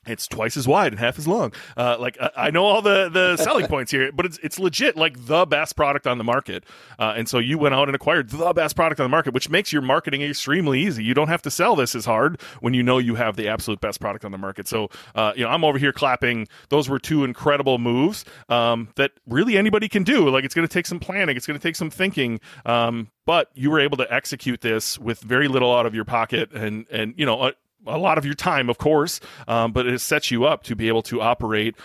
it's 0.07 0.27
twice 0.27 0.57
as 0.57 0.67
wide 0.67 0.93
and 0.93 0.99
half 0.99 1.19
as 1.19 1.27
long. 1.27 1.53
Uh, 1.77 1.95
like 1.99 2.17
I, 2.35 2.49
know 2.49 2.65
all 2.65 2.81
the 2.81 3.07
the 3.09 3.37
selling 3.43 3.67
points 3.67 3.91
here, 3.91 4.11
but 4.11 4.25
it's 4.25 4.39
it's 4.41 4.57
legit 4.57 4.95
like 4.97 5.27
the 5.27 5.45
best 5.45 5.75
product 5.75 6.07
on 6.07 6.17
the 6.17 6.23
market. 6.23 6.63
Uh, 6.97 7.13
and 7.15 7.29
so 7.29 7.37
you 7.37 7.57
went 7.59 7.75
out 7.75 7.87
and 7.87 7.95
acquired 7.95 8.29
the 8.29 8.51
best 8.53 8.75
product 8.75 8.99
on 8.99 9.05
the 9.05 9.09
market, 9.09 9.33
which 9.33 9.49
makes 9.49 9.71
your 9.71 9.83
marketing 9.83 10.23
extremely 10.23 10.79
easy. 10.79 11.03
You 11.03 11.13
don't 11.13 11.27
have 11.27 11.43
to 11.43 11.51
sell 11.51 11.75
this 11.75 11.93
as 11.93 12.05
hard 12.05 12.41
when 12.61 12.73
you 12.73 12.81
know 12.81 12.97
you 12.97 13.15
have 13.15 13.35
the 13.35 13.47
absolute 13.47 13.79
best 13.79 13.99
product 13.99 14.25
on 14.25 14.31
the 14.31 14.39
market. 14.39 14.67
So 14.67 14.89
uh, 15.13 15.33
you 15.35 15.43
know 15.43 15.49
I'm 15.49 15.63
over 15.63 15.77
here 15.77 15.93
clapping. 15.93 16.47
Those 16.69 16.89
were 16.89 16.99
two 16.99 17.23
incredible 17.23 17.77
moves 17.77 18.25
um, 18.49 18.89
that 18.95 19.11
really 19.27 19.55
anybody 19.55 19.87
can 19.87 20.03
do. 20.03 20.29
Like 20.29 20.45
it's 20.45 20.55
going 20.55 20.67
to 20.67 20.73
take 20.73 20.87
some 20.87 20.99
planning, 20.99 21.37
it's 21.37 21.45
going 21.45 21.59
to 21.59 21.63
take 21.63 21.75
some 21.75 21.91
thinking. 21.91 22.39
Um, 22.65 23.09
but 23.25 23.49
you 23.53 23.69
were 23.69 23.79
able 23.79 23.97
to 23.97 24.11
execute 24.11 24.61
this 24.61 24.97
with 24.97 25.19
very 25.19 25.47
little 25.47 25.73
out 25.73 25.85
of 25.85 25.93
your 25.93 26.05
pocket 26.05 26.51
and 26.53 26.85
and 26.89 27.13
you 27.17 27.25
know 27.25 27.51
a 27.87 27.97
lot 27.97 28.17
of 28.17 28.25
your 28.25 28.35
time, 28.35 28.69
of 28.69 28.77
course, 28.77 29.19
um, 29.47 29.71
but 29.71 29.85
it 29.87 29.99
sets 30.01 30.31
you 30.31 30.45
up 30.45 30.63
to 30.63 30.75
be 30.75 30.87
able 30.87 31.01
to 31.03 31.21
operate 31.21 31.75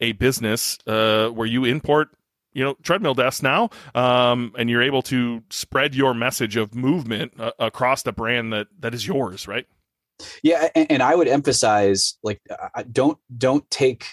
a 0.00 0.12
business 0.12 0.78
uh, 0.86 1.28
where 1.28 1.46
you 1.46 1.64
import 1.64 2.10
you 2.52 2.64
know 2.64 2.74
treadmill 2.82 3.14
desks 3.14 3.42
now 3.42 3.68
um, 3.94 4.52
and 4.58 4.70
you're 4.70 4.82
able 4.82 5.02
to 5.02 5.42
spread 5.50 5.94
your 5.94 6.14
message 6.14 6.56
of 6.56 6.74
movement 6.74 7.32
uh, 7.38 7.52
across 7.58 8.02
the 8.02 8.12
brand 8.12 8.52
that 8.52 8.66
that 8.80 8.94
is 8.94 9.06
yours 9.06 9.46
right? 9.46 9.66
Yeah 10.42 10.68
and, 10.74 10.90
and 10.90 11.02
i 11.02 11.14
would 11.14 11.28
emphasize 11.28 12.18
like 12.22 12.40
don't 12.90 13.18
don't 13.36 13.70
take 13.70 14.06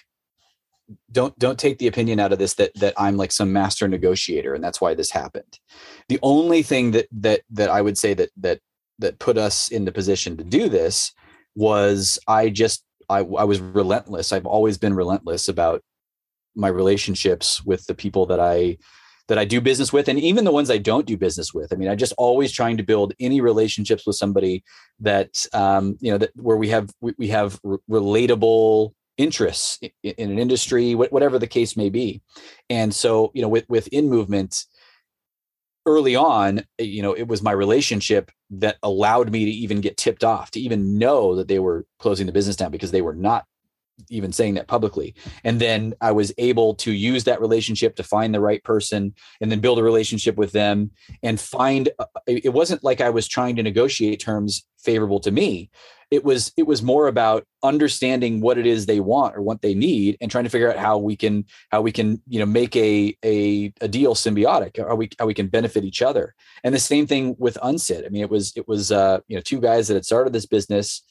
don't 1.12 1.38
don't 1.40 1.58
take 1.58 1.78
the 1.80 1.88
opinion 1.88 2.20
out 2.20 2.34
of 2.34 2.40
this 2.40 2.56
that 2.56 2.74
that 2.76 2.94
i'm 2.98 3.16
like 3.16 3.32
some 3.32 3.54
master 3.54 3.88
negotiator 3.88 4.54
and 4.54 4.64
that's 4.64 4.82
why 4.82 4.94
this 4.94 5.10
happened. 5.10 5.60
The 6.10 6.20
only 6.22 6.62
thing 6.64 6.92
that 6.92 7.08
that 7.14 7.42
that 7.52 7.70
i 7.70 7.82
would 7.82 7.98
say 7.98 8.14
that 8.14 8.30
that 8.38 8.60
that 9.00 9.20
put 9.20 9.38
us 9.38 9.70
in 9.70 9.86
the 9.86 9.92
position 9.92 10.36
to 10.38 10.44
do 10.44 10.68
this 10.68 11.14
was 11.56 12.20
I 12.28 12.50
just 12.50 12.84
I, 13.10 13.20
I 13.20 13.44
was 13.44 13.60
relentless. 13.60 14.32
I've 14.32 14.46
always 14.46 14.78
been 14.78 14.94
relentless 14.94 15.48
about 15.48 15.82
my 16.56 16.68
relationships 16.68 17.64
with 17.66 17.86
the 17.86 17.96
people 17.96 18.26
that 18.28 18.40
I 18.40 18.78
that 19.28 19.38
I 19.38 19.46
do 19.46 19.62
business 19.62 19.94
with 19.94 20.10
and 20.10 20.20
even 20.20 20.44
the 20.44 20.52
ones 20.52 20.70
I 20.70 20.78
don't 20.78 21.06
do 21.06 21.16
business 21.16 21.54
with. 21.54 21.72
I 21.72 21.78
mean, 21.78 21.88
I 21.88 21.96
just 21.96 22.14
always 22.18 22.52
trying 22.52 22.78
to 22.78 22.84
build 22.84 23.14
any 23.20 23.40
relationships 23.40 24.06
with 24.06 24.18
somebody 24.18 24.64
that 25.00 25.46
um, 25.54 25.98
you 26.02 26.12
know 26.12 26.18
that 26.18 26.32
where 26.36 26.58
we 26.58 26.70
have 26.70 26.92
we, 27.02 27.14
we 27.18 27.28
have 27.30 27.60
relatable 27.90 28.94
interests 29.18 29.80
in, 29.82 30.14
in, 30.18 30.32
an 30.32 30.40
industry, 30.40 30.96
whatever 30.96 31.38
the 31.38 31.48
case 31.48 31.78
may 31.78 31.90
be. 31.90 32.22
And 32.70 32.94
so, 32.94 33.32
you 33.34 33.42
know, 33.42 33.48
with 33.48 33.66
with 33.70 33.90
InMovement, 33.92 34.66
early 35.86 36.16
on, 36.16 36.60
eh, 36.80 36.84
you 36.84 37.02
know, 37.02 37.14
it 37.14 37.28
was 37.28 37.42
my 37.42 37.52
relationship 37.52 38.32
that 38.52 38.78
allowed 38.84 39.32
me 39.32 39.46
to 39.46 39.52
even 39.52 39.82
get 39.82 39.98
tipped 39.98 40.24
off, 40.24 40.52
to 40.52 40.60
even 40.60 40.98
know 40.98 41.36
that 41.36 41.48
they 41.48 41.60
were 41.60 41.86
closing 42.00 42.26
the 42.26 42.32
business 42.32 42.56
down 42.56 42.72
because 42.72 42.92
they 42.92 43.02
were 43.02 43.16
not 43.16 43.46
even 44.10 44.32
saying 44.32 44.56
that 44.56 44.68
publicly. 44.68 45.14
And 45.44 45.60
then 45.60 45.94
I 46.02 46.12
was 46.12 46.34
able 46.38 46.76
to 46.76 46.92
use 46.92 47.24
that 47.26 47.42
relationship 47.42 47.96
to 47.96 48.04
find 48.04 48.34
the 48.34 48.40
right 48.40 48.64
person 48.64 49.14
and 49.40 49.52
then 49.52 49.60
build 49.60 49.80
a 49.80 49.84
relationship 49.84 50.36
with 50.36 50.52
them 50.52 50.92
and 51.22 51.40
find 51.40 51.90
uh, 52.00 52.06
it 52.26 52.54
wasn't 52.54 52.84
like 52.84 53.02
I 53.02 53.12
was 53.12 53.28
trying 53.28 53.56
to 53.58 53.64
negotiate 53.64 54.20
terms 54.20 54.66
favorable 54.80 55.20
to 55.22 55.32
me 55.32 55.70
it 56.14 56.24
was 56.24 56.54
it 56.58 56.68
was 56.68 56.84
more 56.84 57.08
about 57.08 57.44
understanding 57.64 58.40
what 58.40 58.60
it 58.60 58.68
is 58.68 58.86
they 58.86 59.00
want 59.00 59.36
or 59.36 59.42
what 59.42 59.64
they 59.64 59.74
need 59.74 60.16
and 60.22 60.30
trying 60.30 60.44
to 60.44 60.50
figure 60.50 60.70
out 60.70 60.78
how 60.78 60.96
we 60.96 61.16
can 61.16 61.44
how 61.72 61.82
we 61.82 61.92
can 61.92 62.22
you 62.28 62.38
know 62.38 62.46
make 62.46 62.76
a 62.76 63.18
a, 63.26 63.74
a 63.82 63.88
deal 63.88 64.14
symbiotic 64.14 64.78
how 64.78 64.94
we 64.94 65.10
how 65.18 65.26
we 65.26 65.34
can 65.34 65.48
benefit 65.48 65.84
each 65.84 66.04
other 66.04 66.36
and 66.64 66.76
the 66.76 66.80
same 66.80 67.08
thing 67.08 67.36
with 67.40 67.58
unsit 67.64 68.06
i 68.06 68.10
mean 68.10 68.22
it 68.22 68.30
was 68.30 68.54
it 68.56 68.68
was 68.68 68.92
uh 68.92 69.20
you 69.28 69.36
know 69.36 69.42
two 69.42 69.60
guys 69.60 69.88
that 69.88 69.96
had 69.96 70.06
started 70.06 70.34
this 70.34 70.46
business 70.46 71.02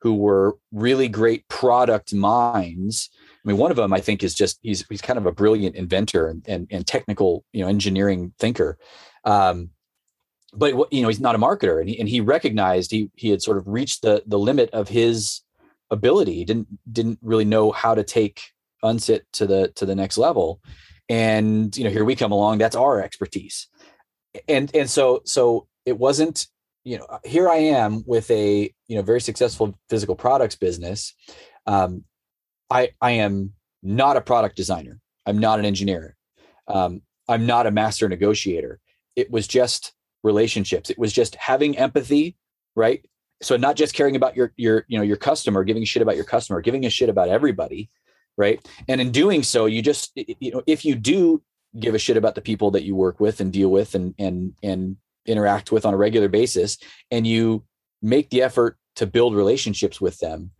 who 0.00 0.14
were 0.14 0.56
really 0.72 1.08
great 1.08 1.46
product 1.48 2.12
minds. 2.12 3.08
I 3.44 3.48
mean, 3.48 3.56
one 3.56 3.70
of 3.70 3.76
them 3.76 3.92
I 3.92 4.00
think 4.00 4.24
is 4.24 4.34
just 4.34 4.58
he's 4.62 4.84
he's 4.88 5.00
kind 5.00 5.16
of 5.16 5.26
a 5.26 5.32
brilliant 5.32 5.76
inventor 5.76 6.26
and 6.26 6.42
and, 6.48 6.66
and 6.72 6.84
technical 6.84 7.44
you 7.52 7.62
know 7.62 7.68
engineering 7.68 8.32
thinker. 8.38 8.78
Um, 9.24 9.70
but 10.52 10.92
you 10.92 11.02
know 11.02 11.08
he's 11.08 11.20
not 11.20 11.34
a 11.34 11.38
marketer 11.38 11.80
and 11.80 11.88
he, 11.88 11.98
and 11.98 12.08
he 12.08 12.20
recognized 12.20 12.90
he 12.90 13.10
he 13.14 13.30
had 13.30 13.42
sort 13.42 13.56
of 13.56 13.66
reached 13.66 14.02
the 14.02 14.22
the 14.26 14.38
limit 14.38 14.70
of 14.70 14.88
his 14.88 15.40
ability. 15.90 16.34
He 16.34 16.44
didn't 16.44 16.68
didn't 16.90 17.18
really 17.22 17.44
know 17.44 17.70
how 17.72 17.94
to 17.94 18.04
take 18.04 18.42
unsit 18.82 19.22
to 19.34 19.46
the 19.46 19.68
to 19.76 19.86
the 19.86 19.94
next 19.94 20.18
level. 20.18 20.60
And 21.08 21.76
you 21.76 21.84
know 21.84 21.90
here 21.90 22.04
we 22.04 22.16
come 22.16 22.32
along 22.32 22.58
that's 22.58 22.76
our 22.76 23.00
expertise. 23.00 23.68
And 24.48 24.74
and 24.74 24.90
so 24.90 25.22
so 25.24 25.68
it 25.86 25.98
wasn't 25.98 26.46
you 26.84 26.98
know 26.98 27.06
here 27.24 27.48
i 27.48 27.56
am 27.56 28.02
with 28.06 28.28
a 28.30 28.72
you 28.88 28.96
know 28.96 29.02
very 29.02 29.20
successful 29.20 29.78
physical 29.88 30.16
products 30.16 30.56
business. 30.56 31.14
Um 31.66 32.04
i 32.70 32.90
i 33.00 33.12
am 33.12 33.52
not 33.82 34.16
a 34.16 34.20
product 34.20 34.56
designer. 34.56 35.00
I'm 35.24 35.38
not 35.38 35.58
an 35.58 35.64
engineer. 35.64 36.16
Um 36.66 37.02
i'm 37.28 37.46
not 37.46 37.66
a 37.66 37.70
master 37.70 38.08
negotiator. 38.08 38.80
It 39.16 39.30
was 39.30 39.46
just 39.46 39.92
relationships. 40.22 40.90
It 40.90 40.98
was 40.98 41.12
just 41.12 41.34
having 41.36 41.76
empathy 41.78 42.36
right? 42.74 43.04
So 43.42 43.56
not 43.56 43.76
just 43.76 43.94
caring 43.94 44.16
about 44.16 44.36
your 44.36 44.52
your 44.56 44.84
you 44.88 44.98
know 44.98 45.04
your 45.04 45.16
customer 45.16 45.64
giving 45.64 45.82
a 45.82 45.86
shit 45.86 46.02
about 46.02 46.16
your 46.16 46.24
customer 46.24 46.60
giving 46.60 46.86
a 46.86 46.90
shit 46.90 47.08
about 47.08 47.28
everybody 47.28 47.90
right? 48.38 48.66
And 48.88 49.00
in 49.00 49.10
doing 49.10 49.42
so 49.42 49.66
you 49.66 49.82
just 49.82 50.12
you 50.14 50.52
know 50.52 50.62
if 50.66 50.84
you 50.84 50.94
do 50.94 51.42
give 51.78 51.94
a 51.94 51.98
shit 51.98 52.16
about 52.16 52.34
the 52.34 52.40
people 52.40 52.70
that 52.70 52.84
you 52.84 52.94
work 52.94 53.20
with 53.20 53.40
and 53.40 53.52
deal 53.52 53.70
with 53.70 53.94
and 53.94 54.14
and 54.18 54.54
and 54.62 54.96
interact 55.26 55.70
with 55.70 55.84
on 55.84 55.94
a 55.94 55.96
regular 55.96 56.28
basis 56.28 56.78
and 57.10 57.26
you 57.26 57.64
make 58.00 58.30
the 58.30 58.42
effort 58.42 58.76
to 58.96 59.06
build 59.06 59.34
relationships 59.34 60.00
with 60.00 60.18
them 60.18 60.50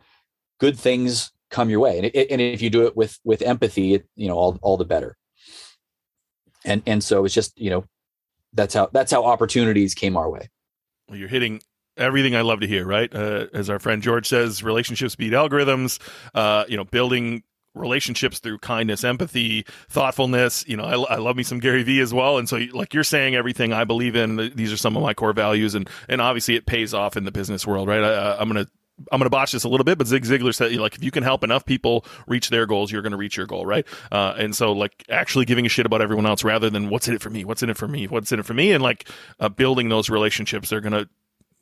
good 0.58 0.78
things 0.78 1.32
come 1.50 1.70
your 1.70 1.80
way. 1.80 1.98
And, 1.98 2.06
it, 2.06 2.30
and 2.30 2.40
if 2.40 2.62
you 2.62 2.70
do 2.70 2.86
it 2.86 2.96
with 2.96 3.18
with 3.24 3.42
empathy 3.42 4.02
you 4.16 4.28
know 4.28 4.34
all, 4.34 4.58
all 4.62 4.76
the 4.76 4.84
better. 4.84 5.16
And 6.64 6.82
and 6.86 7.02
so 7.02 7.24
it's 7.24 7.34
just 7.34 7.58
you 7.60 7.70
know 7.70 7.84
that's 8.52 8.74
how 8.74 8.88
that's 8.92 9.12
how 9.12 9.24
opportunities 9.24 9.94
came 9.94 10.16
our 10.16 10.30
way 10.30 10.48
well, 11.08 11.18
you're 11.18 11.28
hitting 11.28 11.60
everything 11.96 12.34
I 12.34 12.40
love 12.40 12.60
to 12.60 12.66
hear, 12.66 12.86
right? 12.86 13.14
Uh, 13.14 13.46
as 13.52 13.68
our 13.68 13.78
friend 13.78 14.02
George 14.02 14.26
says, 14.26 14.62
relationships 14.62 15.14
beat 15.14 15.32
algorithms. 15.32 16.00
Uh, 16.34 16.64
you 16.68 16.76
know, 16.76 16.84
building 16.84 17.42
relationships 17.74 18.38
through 18.38 18.58
kindness, 18.58 19.04
empathy, 19.04 19.64
thoughtfulness. 19.88 20.66
You 20.66 20.76
know, 20.76 20.84
I, 20.84 21.14
I, 21.14 21.16
love 21.16 21.36
me 21.36 21.42
some 21.42 21.58
Gary 21.58 21.82
Vee 21.82 22.00
as 22.00 22.12
well. 22.12 22.38
And 22.38 22.48
so, 22.48 22.60
like 22.72 22.94
you're 22.94 23.04
saying, 23.04 23.34
everything 23.34 23.72
I 23.72 23.84
believe 23.84 24.16
in, 24.16 24.52
these 24.54 24.72
are 24.72 24.76
some 24.76 24.96
of 24.96 25.02
my 25.02 25.14
core 25.14 25.32
values, 25.32 25.74
and 25.74 25.88
and 26.08 26.20
obviously 26.20 26.56
it 26.56 26.66
pays 26.66 26.94
off 26.94 27.16
in 27.16 27.24
the 27.24 27.32
business 27.32 27.66
world, 27.66 27.88
right? 27.88 28.02
I, 28.02 28.36
I'm 28.38 28.48
gonna. 28.48 28.66
I'm 29.10 29.18
going 29.18 29.26
to 29.26 29.30
botch 29.30 29.52
this 29.52 29.64
a 29.64 29.68
little 29.68 29.84
bit, 29.84 29.98
but 29.98 30.06
Zig 30.06 30.24
Ziglar 30.24 30.54
said, 30.54 30.72
like, 30.74 30.94
if 30.94 31.02
you 31.02 31.10
can 31.10 31.22
help 31.22 31.42
enough 31.42 31.64
people 31.64 32.04
reach 32.26 32.50
their 32.50 32.66
goals, 32.66 32.92
you're 32.92 33.02
going 33.02 33.12
to 33.12 33.18
reach 33.18 33.36
your 33.36 33.46
goal, 33.46 33.66
right? 33.66 33.86
Uh, 34.10 34.34
and 34.38 34.54
so, 34.54 34.72
like, 34.72 35.04
actually 35.08 35.44
giving 35.44 35.66
a 35.66 35.68
shit 35.68 35.86
about 35.86 36.02
everyone 36.02 36.26
else 36.26 36.44
rather 36.44 36.70
than 36.70 36.88
what's 36.88 37.08
in 37.08 37.14
it 37.14 37.22
for 37.22 37.30
me, 37.30 37.44
what's 37.44 37.62
in 37.62 37.70
it 37.70 37.76
for 37.76 37.88
me, 37.88 38.06
what's 38.06 38.32
in 38.32 38.40
it 38.40 38.46
for 38.46 38.54
me, 38.54 38.72
and 38.72 38.82
like 38.82 39.08
uh, 39.40 39.48
building 39.48 39.88
those 39.88 40.10
relationships, 40.10 40.70
they're 40.70 40.80
going 40.80 40.92
to 40.92 41.08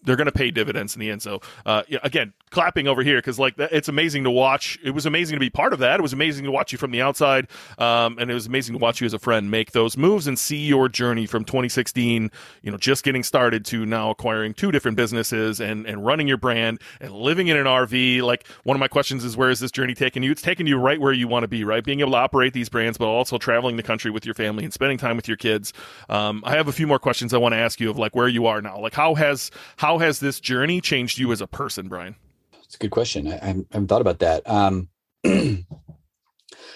they're 0.02 0.16
going 0.16 0.26
to 0.26 0.32
pay 0.32 0.50
dividends 0.50 0.94
in 0.94 1.00
the 1.00 1.10
end. 1.10 1.22
So, 1.22 1.40
uh, 1.66 1.82
yeah, 1.88 1.98
again, 2.02 2.32
clapping 2.50 2.88
over 2.88 3.02
here 3.02 3.18
because 3.18 3.38
like 3.38 3.54
it's 3.58 3.88
amazing 3.88 4.24
to 4.24 4.30
watch. 4.30 4.78
It 4.82 4.90
was 4.90 5.06
amazing 5.06 5.36
to 5.36 5.40
be 5.40 5.50
part 5.50 5.72
of 5.72 5.78
that. 5.80 6.00
It 6.00 6.02
was 6.02 6.12
amazing 6.12 6.44
to 6.44 6.50
watch 6.50 6.72
you 6.72 6.78
from 6.78 6.90
the 6.90 7.00
outside, 7.00 7.48
um, 7.78 8.18
and 8.18 8.30
it 8.30 8.34
was 8.34 8.46
amazing 8.46 8.74
to 8.74 8.78
watch 8.78 9.00
you 9.00 9.06
as 9.06 9.14
a 9.14 9.18
friend 9.18 9.50
make 9.50 9.72
those 9.72 9.96
moves 9.96 10.26
and 10.26 10.38
see 10.38 10.58
your 10.58 10.88
journey 10.88 11.26
from 11.26 11.44
2016, 11.44 12.30
you 12.62 12.70
know, 12.70 12.76
just 12.76 13.04
getting 13.04 13.22
started 13.22 13.64
to 13.66 13.86
now 13.86 14.10
acquiring 14.10 14.54
two 14.54 14.72
different 14.72 14.96
businesses 14.96 15.60
and 15.60 15.86
and 15.86 16.04
running 16.04 16.28
your 16.28 16.36
brand 16.36 16.80
and 17.00 17.12
living 17.12 17.48
in 17.48 17.56
an 17.56 17.66
RV. 17.66 18.22
Like 18.22 18.46
one 18.64 18.76
of 18.76 18.80
my 18.80 18.88
questions 18.88 19.24
is, 19.24 19.36
where 19.36 19.50
is 19.50 19.60
this 19.60 19.70
journey 19.70 19.94
taking 19.94 20.22
you? 20.22 20.32
It's 20.32 20.42
taking 20.42 20.66
you 20.66 20.76
right 20.76 21.00
where 21.00 21.12
you 21.12 21.28
want 21.28 21.44
to 21.44 21.48
be, 21.48 21.64
right? 21.64 21.84
Being 21.84 22.00
able 22.00 22.12
to 22.12 22.18
operate 22.18 22.52
these 22.52 22.68
brands, 22.68 22.98
but 22.98 23.06
also 23.06 23.38
traveling 23.38 23.76
the 23.76 23.82
country 23.82 24.10
with 24.10 24.24
your 24.24 24.34
family 24.34 24.64
and 24.64 24.72
spending 24.72 24.98
time 24.98 25.16
with 25.16 25.28
your 25.28 25.36
kids. 25.36 25.72
Um, 26.08 26.42
I 26.44 26.56
have 26.56 26.68
a 26.68 26.72
few 26.72 26.86
more 26.86 26.98
questions 26.98 27.32
I 27.32 27.38
want 27.38 27.52
to 27.52 27.58
ask 27.58 27.80
you 27.80 27.90
of 27.90 27.98
like 27.98 28.14
where 28.14 28.28
you 28.28 28.46
are 28.46 28.60
now. 28.60 28.78
Like 28.78 28.94
how 28.94 29.14
has 29.14 29.50
how 29.76 29.89
has 29.98 30.20
this 30.20 30.40
journey 30.40 30.80
changed 30.80 31.18
you 31.18 31.32
as 31.32 31.40
a 31.40 31.46
person, 31.46 31.88
Brian? 31.88 32.16
It's 32.64 32.74
a 32.74 32.78
good 32.78 32.90
question. 32.90 33.28
I, 33.28 33.36
I, 33.36 33.46
haven't 33.72 33.88
thought 33.88 34.00
about 34.00 34.20
that. 34.20 34.48
Um, 34.48 34.88
I 35.24 35.28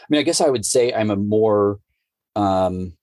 mean, 0.09 0.19
I 0.19 0.23
guess 0.23 0.41
I 0.41 0.49
would 0.49 0.67
say 0.67 0.93
I'm 0.93 1.11
a 1.11 1.17
more, 1.17 1.79
um, 2.37 2.97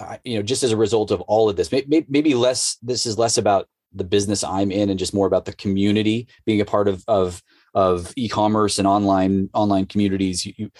I, 0.00 0.18
you 0.24 0.36
know, 0.36 0.42
just 0.42 0.62
as 0.62 0.72
a 0.72 0.76
result 0.76 1.10
of 1.10 1.20
all 1.22 1.48
of 1.48 1.56
this, 1.56 1.70
maybe, 1.70 2.04
maybe 2.08 2.34
less. 2.34 2.76
This 2.82 3.06
is 3.06 3.18
less 3.18 3.38
about 3.38 3.68
the 3.94 4.04
business 4.04 4.42
I'm 4.42 4.72
in, 4.72 4.90
and 4.90 4.98
just 4.98 5.14
more 5.14 5.26
about 5.26 5.44
the 5.44 5.52
community, 5.52 6.28
being 6.44 6.60
a 6.60 6.64
part 6.64 6.88
of 6.88 7.04
of 7.06 7.42
of 7.74 8.12
e-commerce 8.16 8.78
and 8.78 8.88
online 8.88 9.48
online 9.54 9.86
communities. 9.86 10.44
You, 10.44 10.54
you, 10.56 10.70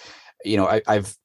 you 0.43 0.57
know, 0.57 0.67
I, 0.67 0.81
I've 0.87 1.15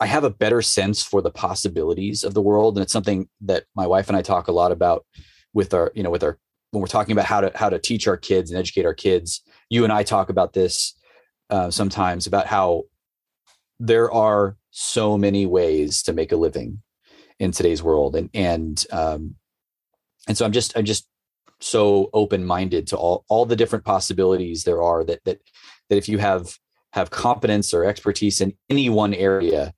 I 0.00 0.06
have 0.06 0.24
a 0.24 0.30
better 0.30 0.62
sense 0.62 1.02
for 1.02 1.22
the 1.22 1.30
possibilities 1.30 2.24
of 2.24 2.34
the 2.34 2.42
world, 2.42 2.76
and 2.76 2.82
it's 2.82 2.92
something 2.92 3.28
that 3.42 3.64
my 3.74 3.86
wife 3.86 4.08
and 4.08 4.16
I 4.16 4.22
talk 4.22 4.48
a 4.48 4.52
lot 4.52 4.72
about 4.72 5.06
with 5.52 5.72
our, 5.72 5.90
you 5.94 6.02
know, 6.02 6.10
with 6.10 6.22
our 6.22 6.38
when 6.76 6.82
we're 6.82 6.86
talking 6.88 7.12
about 7.12 7.24
how 7.24 7.40
to 7.40 7.50
how 7.54 7.70
to 7.70 7.78
teach 7.78 8.06
our 8.06 8.18
kids 8.18 8.50
and 8.50 8.58
educate 8.58 8.84
our 8.84 8.94
kids 8.94 9.40
you 9.70 9.82
and 9.82 9.92
i 9.92 10.02
talk 10.02 10.28
about 10.28 10.52
this 10.52 10.94
uh, 11.48 11.70
sometimes 11.70 12.26
about 12.26 12.46
how 12.46 12.82
there 13.80 14.12
are 14.12 14.56
so 14.70 15.16
many 15.16 15.46
ways 15.46 16.02
to 16.02 16.12
make 16.12 16.32
a 16.32 16.36
living 16.36 16.82
in 17.38 17.50
today's 17.50 17.82
world. 17.82 18.16
And 18.16 18.30
and 18.34 18.84
um 18.92 19.36
and 20.28 20.36
so 20.36 20.44
i'm 20.44 20.52
just 20.52 20.76
i'm 20.76 20.84
just 20.84 21.08
so 21.60 22.10
open 22.12 22.44
minded 22.44 22.86
to 22.88 22.96
all 22.96 23.24
all 23.28 23.46
the 23.46 23.56
different 23.56 23.84
possibilities 23.84 24.64
there 24.64 24.82
are 24.82 25.04
that 25.04 25.24
that 25.24 25.40
that 25.88 25.96
if 25.96 26.08
you 26.08 26.18
have 26.18 26.58
have 26.92 27.10
competence 27.10 27.72
or 27.72 27.84
expertise 27.84 28.40
in 28.40 28.52
any 28.68 28.90
one 28.90 29.14
area 29.14 29.72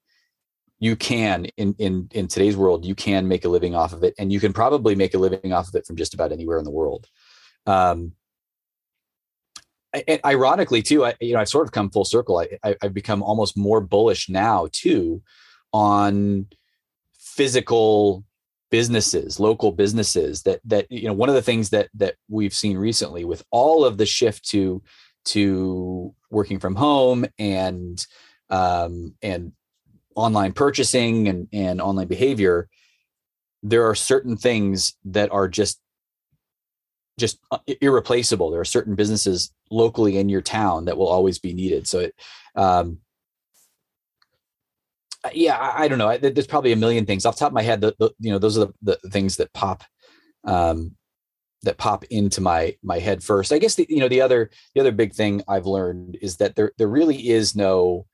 you 0.81 0.97
can 0.97 1.47
in 1.57 1.75
in 1.79 2.09
in 2.13 2.29
today's 2.29 2.57
world 2.57 2.85
you 2.85 2.95
can 2.95 3.27
make 3.27 3.45
a 3.45 3.49
living 3.49 3.75
off 3.75 3.93
of 3.93 4.05
it 4.05 4.15
and 4.19 4.33
you 4.33 4.41
can 4.41 4.53
probably 4.53 4.95
make 4.95 5.15
a 5.15 5.19
living 5.19 5.53
off 5.53 5.69
of 5.69 5.75
it 5.75 5.87
from 5.87 5.97
just 5.97 6.15
about 6.15 6.33
anywhere 6.33 6.59
in 6.59 6.65
the 6.65 6.71
world. 6.71 7.07
Um 7.67 8.13
and 10.07 10.21
ironically 10.25 10.83
too 10.83 11.05
i 11.05 11.15
you 11.21 11.33
know 11.33 11.41
i've 11.41 11.49
sort 11.49 11.67
of 11.67 11.73
come 11.73 11.91
full 11.91 12.05
circle. 12.05 12.39
I, 12.39 12.59
I 12.63 12.77
i've 12.83 12.95
become 12.95 13.23
almost 13.23 13.57
more 13.57 13.81
bullish 13.81 14.29
now 14.29 14.69
too 14.73 15.23
on 15.73 16.47
physical 17.19 18.25
businesses 18.71 19.41
local 19.41 19.73
businesses 19.73 20.43
that 20.43 20.61
that 20.65 20.91
you 20.91 21.07
know 21.07 21.15
one 21.15 21.29
of 21.29 21.35
the 21.35 21.43
things 21.43 21.71
that 21.71 21.89
that 21.95 22.17
we've 22.29 22.53
seen 22.53 22.77
recently 22.77 23.25
with 23.25 23.43
all 23.51 23.85
of 23.85 23.97
the 23.97 24.07
shift 24.07 24.47
to 24.51 24.83
to 25.25 26.15
working 26.31 26.59
from 26.59 26.75
home 26.75 27.25
and 27.39 28.07
um 28.51 29.15
and 29.23 29.53
online 30.19 30.53
purchasing 30.53 31.29
and, 31.29 31.49
and 31.53 31.81
online 31.81 32.09
behavior, 32.09 32.69
there 33.63 33.89
are 33.89 33.95
certain 33.95 34.37
things 34.37 34.95
that 35.05 35.31
are 35.31 35.49
just 35.49 35.81
just 37.19 37.39
uh, 37.51 37.59
irreplaceable. 37.81 38.51
There 38.51 38.61
are 38.61 38.65
certain 38.65 38.95
businesses 38.95 39.53
locally 39.71 40.19
in 40.19 40.29
your 40.29 40.41
town 40.41 40.85
that 40.85 40.97
will 40.97 41.09
always 41.09 41.39
be 41.39 41.53
needed. 41.53 41.89
So, 41.89 41.99
it, 42.01 42.15
um, 42.55 42.99
yeah, 45.33 45.57
I, 45.57 45.85
I, 45.85 45.89
don't 45.89 45.99
know. 45.99 46.17
There's 46.17 46.47
probably 46.47 46.71
a 46.71 46.77
million 46.77 47.07
things 47.07 47.27
off 47.27 47.37
top 47.37 47.49
of 47.49 47.55
my 47.55 47.63
head. 47.63 47.81
The, 47.81 47.95
the 47.99 48.11
you 48.21 48.31
know 48.31 48.39
those 48.39 48.57
are 48.57 48.67
the, 48.83 48.99
the 49.03 49.11
things 49.11 49.37
that 49.37 49.53
pop 49.53 49.83
um, 50.45 50.95
that 51.63 51.77
pop 51.77 52.05
into 52.05 52.41
my 52.41 52.77
my 52.83 52.99
head 52.99 53.23
first. 53.23 53.53
I 53.53 53.59
guess 53.59 53.75
the 53.75 53.87
you 53.89 53.99
know 53.99 54.09
the 54.09 54.21
other 54.21 54.51
the 54.75 54.81
other 54.81 54.93
big 54.93 55.13
thing 55.13 55.43
I've 55.49 55.67
learned 55.67 56.19
is 56.23 56.37
that 56.37 56.55
there 56.55 56.73
there 56.79 56.89
really 56.89 57.29
is 57.29 57.57
no 57.57 58.07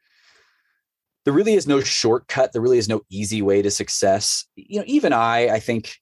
there 1.24 1.34
really 1.34 1.54
is 1.54 1.66
no 1.66 1.80
shortcut. 1.80 2.52
There 2.52 2.62
really 2.62 2.78
is 2.78 2.88
no 2.88 3.02
easy 3.10 3.42
way 3.42 3.62
to 3.62 3.70
success. 3.70 4.46
You 4.56 4.80
know, 4.80 4.84
even 4.86 5.12
I, 5.12 5.48
I 5.48 5.60
think, 5.60 5.96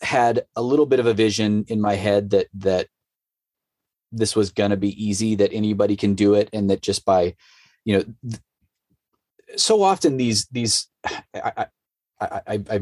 had 0.00 0.44
a 0.54 0.62
little 0.62 0.86
bit 0.86 1.00
of 1.00 1.06
a 1.06 1.14
vision 1.14 1.64
in 1.68 1.80
my 1.80 1.94
head 1.94 2.30
that 2.30 2.48
that 2.54 2.88
this 4.12 4.36
was 4.36 4.50
going 4.50 4.70
to 4.70 4.76
be 4.76 5.02
easy, 5.02 5.34
that 5.34 5.52
anybody 5.52 5.96
can 5.96 6.14
do 6.14 6.34
it, 6.34 6.48
and 6.52 6.70
that 6.70 6.82
just 6.82 7.04
by, 7.04 7.34
you 7.84 7.96
know, 7.96 8.04
th- 8.28 8.40
so 9.56 9.82
often 9.82 10.16
these 10.16 10.46
these 10.46 10.88
I, 11.34 11.66
I, 12.20 12.40
I, 12.46 12.64
I 12.70 12.80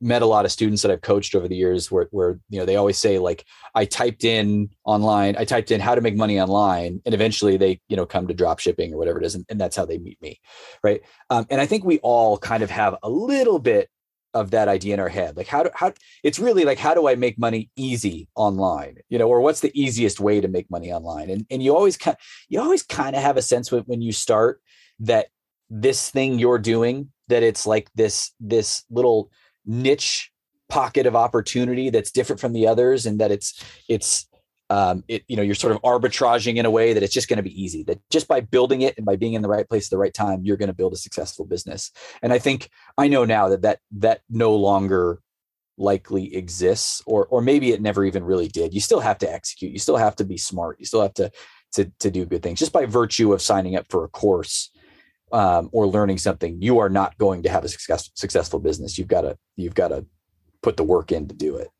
met 0.00 0.22
a 0.22 0.26
lot 0.26 0.44
of 0.44 0.52
students 0.52 0.82
that 0.82 0.90
I've 0.90 1.00
coached 1.00 1.34
over 1.34 1.48
the 1.48 1.56
years 1.56 1.90
where, 1.90 2.08
where, 2.10 2.38
you 2.50 2.58
know, 2.58 2.64
they 2.64 2.76
always 2.76 2.98
say 2.98 3.18
like, 3.18 3.44
I 3.74 3.84
typed 3.84 4.24
in 4.24 4.70
online, 4.84 5.36
I 5.36 5.44
typed 5.44 5.70
in 5.70 5.80
how 5.80 5.94
to 5.94 6.00
make 6.00 6.16
money 6.16 6.40
online 6.40 7.02
and 7.04 7.14
eventually 7.14 7.56
they, 7.56 7.80
you 7.88 7.96
know, 7.96 8.06
come 8.06 8.28
to 8.28 8.34
drop 8.34 8.60
shipping 8.60 8.92
or 8.92 8.96
whatever 8.96 9.18
it 9.18 9.26
is. 9.26 9.34
And, 9.34 9.44
and 9.48 9.60
that's 9.60 9.76
how 9.76 9.84
they 9.84 9.98
meet 9.98 10.20
me. 10.22 10.40
Right. 10.82 11.02
Um, 11.30 11.46
and 11.50 11.60
I 11.60 11.66
think 11.66 11.84
we 11.84 11.98
all 11.98 12.38
kind 12.38 12.62
of 12.62 12.70
have 12.70 12.96
a 13.02 13.10
little 13.10 13.58
bit 13.58 13.90
of 14.34 14.50
that 14.50 14.68
idea 14.68 14.94
in 14.94 15.00
our 15.00 15.08
head. 15.08 15.36
Like 15.36 15.48
how 15.48 15.64
do, 15.64 15.70
how 15.74 15.92
it's 16.22 16.38
really 16.38 16.64
like, 16.64 16.78
how 16.78 16.94
do 16.94 17.08
I 17.08 17.14
make 17.14 17.38
money 17.38 17.70
easy 17.76 18.28
online, 18.36 18.98
you 19.08 19.18
know, 19.18 19.28
or 19.28 19.40
what's 19.40 19.60
the 19.60 19.72
easiest 19.74 20.20
way 20.20 20.40
to 20.40 20.48
make 20.48 20.70
money 20.70 20.92
online? 20.92 21.30
And, 21.30 21.46
and 21.50 21.62
you 21.62 21.74
always 21.74 21.96
kind 21.96 22.16
you 22.48 22.60
always 22.60 22.82
kind 22.82 23.16
of 23.16 23.22
have 23.22 23.36
a 23.36 23.42
sense 23.42 23.72
when, 23.72 23.82
when 23.84 24.02
you 24.02 24.12
start 24.12 24.60
that 25.00 25.28
this 25.70 26.10
thing 26.10 26.38
you're 26.38 26.58
doing, 26.58 27.10
that 27.28 27.42
it's 27.42 27.66
like 27.66 27.90
this, 27.94 28.32
this 28.38 28.84
little, 28.90 29.30
niche 29.68 30.32
pocket 30.68 31.06
of 31.06 31.14
opportunity 31.14 31.90
that's 31.90 32.10
different 32.10 32.40
from 32.40 32.52
the 32.52 32.66
others 32.66 33.06
and 33.06 33.20
that 33.20 33.30
it's 33.30 33.64
it's 33.88 34.26
um, 34.70 35.02
it 35.08 35.24
you 35.28 35.36
know 35.36 35.42
you're 35.42 35.54
sort 35.54 35.74
of 35.74 35.80
arbitraging 35.82 36.56
in 36.56 36.66
a 36.66 36.70
way 36.70 36.92
that 36.92 37.02
it's 37.02 37.14
just 37.14 37.28
going 37.28 37.38
to 37.38 37.42
be 37.42 37.62
easy 37.62 37.84
that 37.84 38.00
just 38.10 38.28
by 38.28 38.40
building 38.40 38.82
it 38.82 38.96
and 38.98 39.06
by 39.06 39.16
being 39.16 39.32
in 39.32 39.40
the 39.40 39.48
right 39.48 39.66
place 39.66 39.86
at 39.86 39.90
the 39.90 39.98
right 39.98 40.12
time 40.12 40.40
you're 40.42 40.58
going 40.58 40.66
to 40.66 40.74
build 40.74 40.92
a 40.92 40.96
successful 40.96 41.46
business. 41.46 41.90
And 42.22 42.32
i 42.32 42.38
think 42.38 42.68
i 42.98 43.08
know 43.08 43.24
now 43.24 43.48
that 43.48 43.62
that 43.62 43.78
that 43.92 44.20
no 44.28 44.54
longer 44.54 45.20
likely 45.78 46.34
exists 46.34 47.02
or 47.06 47.26
or 47.26 47.40
maybe 47.40 47.72
it 47.72 47.80
never 47.80 48.04
even 48.04 48.24
really 48.24 48.48
did. 48.48 48.74
You 48.74 48.80
still 48.80 49.00
have 49.00 49.18
to 49.18 49.32
execute. 49.32 49.72
You 49.72 49.78
still 49.78 49.96
have 49.96 50.16
to 50.16 50.24
be 50.24 50.36
smart. 50.36 50.78
You 50.80 50.86
still 50.86 51.02
have 51.02 51.14
to 51.14 51.30
to 51.72 51.90
to 52.00 52.10
do 52.10 52.26
good 52.26 52.42
things 52.42 52.58
just 52.58 52.72
by 52.72 52.84
virtue 52.86 53.32
of 53.32 53.42
signing 53.42 53.76
up 53.76 53.86
for 53.88 54.04
a 54.04 54.08
course 54.08 54.70
um, 55.32 55.68
or 55.72 55.86
learning 55.86 56.18
something 56.18 56.60
you 56.60 56.78
are 56.78 56.88
not 56.88 57.16
going 57.18 57.42
to 57.42 57.48
have 57.48 57.64
a 57.64 57.68
success, 57.68 58.10
successful 58.14 58.58
business 58.58 58.98
you've 58.98 59.08
got 59.08 59.22
to 59.22 59.36
you've 59.56 59.74
got 59.74 59.88
to 59.88 60.04
put 60.62 60.76
the 60.76 60.84
work 60.84 61.12
in 61.12 61.28
to 61.28 61.34
do 61.34 61.56
it 61.56 61.70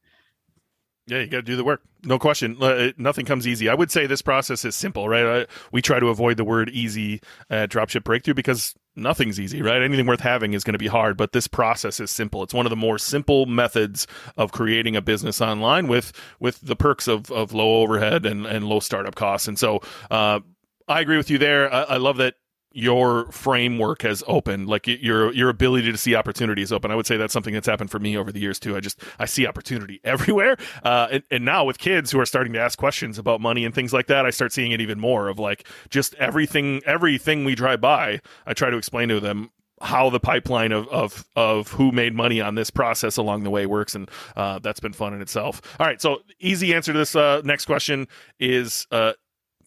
yeah, 1.08 1.20
you 1.20 1.26
got 1.26 1.38
to 1.38 1.42
do 1.42 1.56
the 1.56 1.64
work. 1.64 1.80
No 2.04 2.18
question. 2.18 2.56
Uh, 2.60 2.92
nothing 2.98 3.24
comes 3.24 3.46
easy. 3.46 3.68
I 3.68 3.74
would 3.74 3.90
say 3.90 4.06
this 4.06 4.20
process 4.20 4.64
is 4.64 4.76
simple, 4.76 5.08
right? 5.08 5.48
we 5.72 5.80
try 5.80 5.98
to 5.98 6.08
avoid 6.08 6.36
the 6.36 6.44
word 6.44 6.68
easy 6.68 7.20
at 7.48 7.70
Dropship 7.70 8.02
Breakthru 8.02 8.34
because 8.34 8.74
nothing's 8.94 9.40
easy, 9.40 9.62
right? 9.62 9.80
Anything 9.80 10.06
worth 10.06 10.20
having 10.20 10.52
is 10.52 10.64
going 10.64 10.74
to 10.74 10.78
be 10.78 10.86
hard, 10.86 11.16
but 11.16 11.32
this 11.32 11.48
process 11.48 11.98
is 11.98 12.10
simple. 12.10 12.42
It's 12.42 12.52
one 12.52 12.66
of 12.66 12.70
the 12.70 12.76
more 12.76 12.98
simple 12.98 13.46
methods 13.46 14.06
of 14.36 14.52
creating 14.52 14.96
a 14.96 15.02
business 15.02 15.40
online 15.40 15.88
with 15.88 16.12
with 16.40 16.60
the 16.60 16.76
perks 16.76 17.08
of 17.08 17.32
of 17.32 17.54
low 17.54 17.80
overhead 17.82 18.26
and 18.26 18.44
and 18.44 18.68
low 18.68 18.80
startup 18.80 19.14
costs. 19.14 19.48
And 19.48 19.58
so, 19.58 19.80
uh, 20.10 20.40
I 20.88 21.00
agree 21.00 21.16
with 21.16 21.30
you 21.30 21.38
there. 21.38 21.72
I, 21.72 21.82
I 21.84 21.96
love 21.96 22.18
that 22.18 22.34
your 22.72 23.30
framework 23.32 24.02
has 24.02 24.22
opened 24.26 24.68
like 24.68 24.86
your 24.86 25.32
your 25.32 25.48
ability 25.48 25.90
to 25.90 25.98
see 25.98 26.14
opportunities 26.14 26.72
open. 26.72 26.90
I 26.90 26.94
would 26.94 27.06
say 27.06 27.16
that's 27.16 27.32
something 27.32 27.54
that's 27.54 27.66
happened 27.66 27.90
for 27.90 27.98
me 27.98 28.16
over 28.16 28.30
the 28.30 28.40
years 28.40 28.58
too. 28.58 28.76
I 28.76 28.80
just 28.80 29.00
i 29.18 29.24
see 29.24 29.46
opportunity 29.46 30.00
everywhere. 30.04 30.56
Uh, 30.82 31.08
and, 31.12 31.22
and 31.30 31.44
now 31.44 31.64
with 31.64 31.78
kids 31.78 32.10
who 32.10 32.20
are 32.20 32.26
starting 32.26 32.52
to 32.52 32.60
ask 32.60 32.78
questions 32.78 33.18
about 33.18 33.40
money 33.40 33.64
and 33.64 33.74
things 33.74 33.92
like 33.92 34.06
that 34.06 34.26
i 34.26 34.30
start 34.30 34.52
seeing 34.52 34.72
it 34.72 34.80
even 34.80 34.98
more 34.98 35.28
of 35.28 35.38
like 35.38 35.66
just 35.90 36.14
everything 36.14 36.80
everything 36.84 37.44
we 37.44 37.54
drive 37.54 37.80
by 37.80 38.20
i 38.46 38.52
try 38.52 38.70
to 38.70 38.76
explain 38.76 39.08
to 39.08 39.20
them 39.20 39.50
how 39.80 40.10
the 40.10 40.20
pipeline 40.20 40.72
of, 40.72 40.88
of 40.88 41.24
of 41.36 41.68
who 41.68 41.92
made 41.92 42.14
money 42.14 42.40
on 42.40 42.54
this 42.54 42.70
process 42.70 43.16
along 43.16 43.44
the 43.44 43.50
way 43.50 43.66
works 43.66 43.94
and 43.94 44.10
uh, 44.36 44.58
that's 44.58 44.80
been 44.80 44.92
fun 44.92 45.14
in 45.14 45.20
itself. 45.20 45.60
All 45.78 45.86
right 45.86 46.00
so 46.00 46.18
easy 46.40 46.74
answer 46.74 46.92
to 46.92 46.98
this 46.98 47.14
uh, 47.14 47.40
next 47.44 47.66
question 47.66 48.08
is 48.40 48.86
uh, 48.90 49.12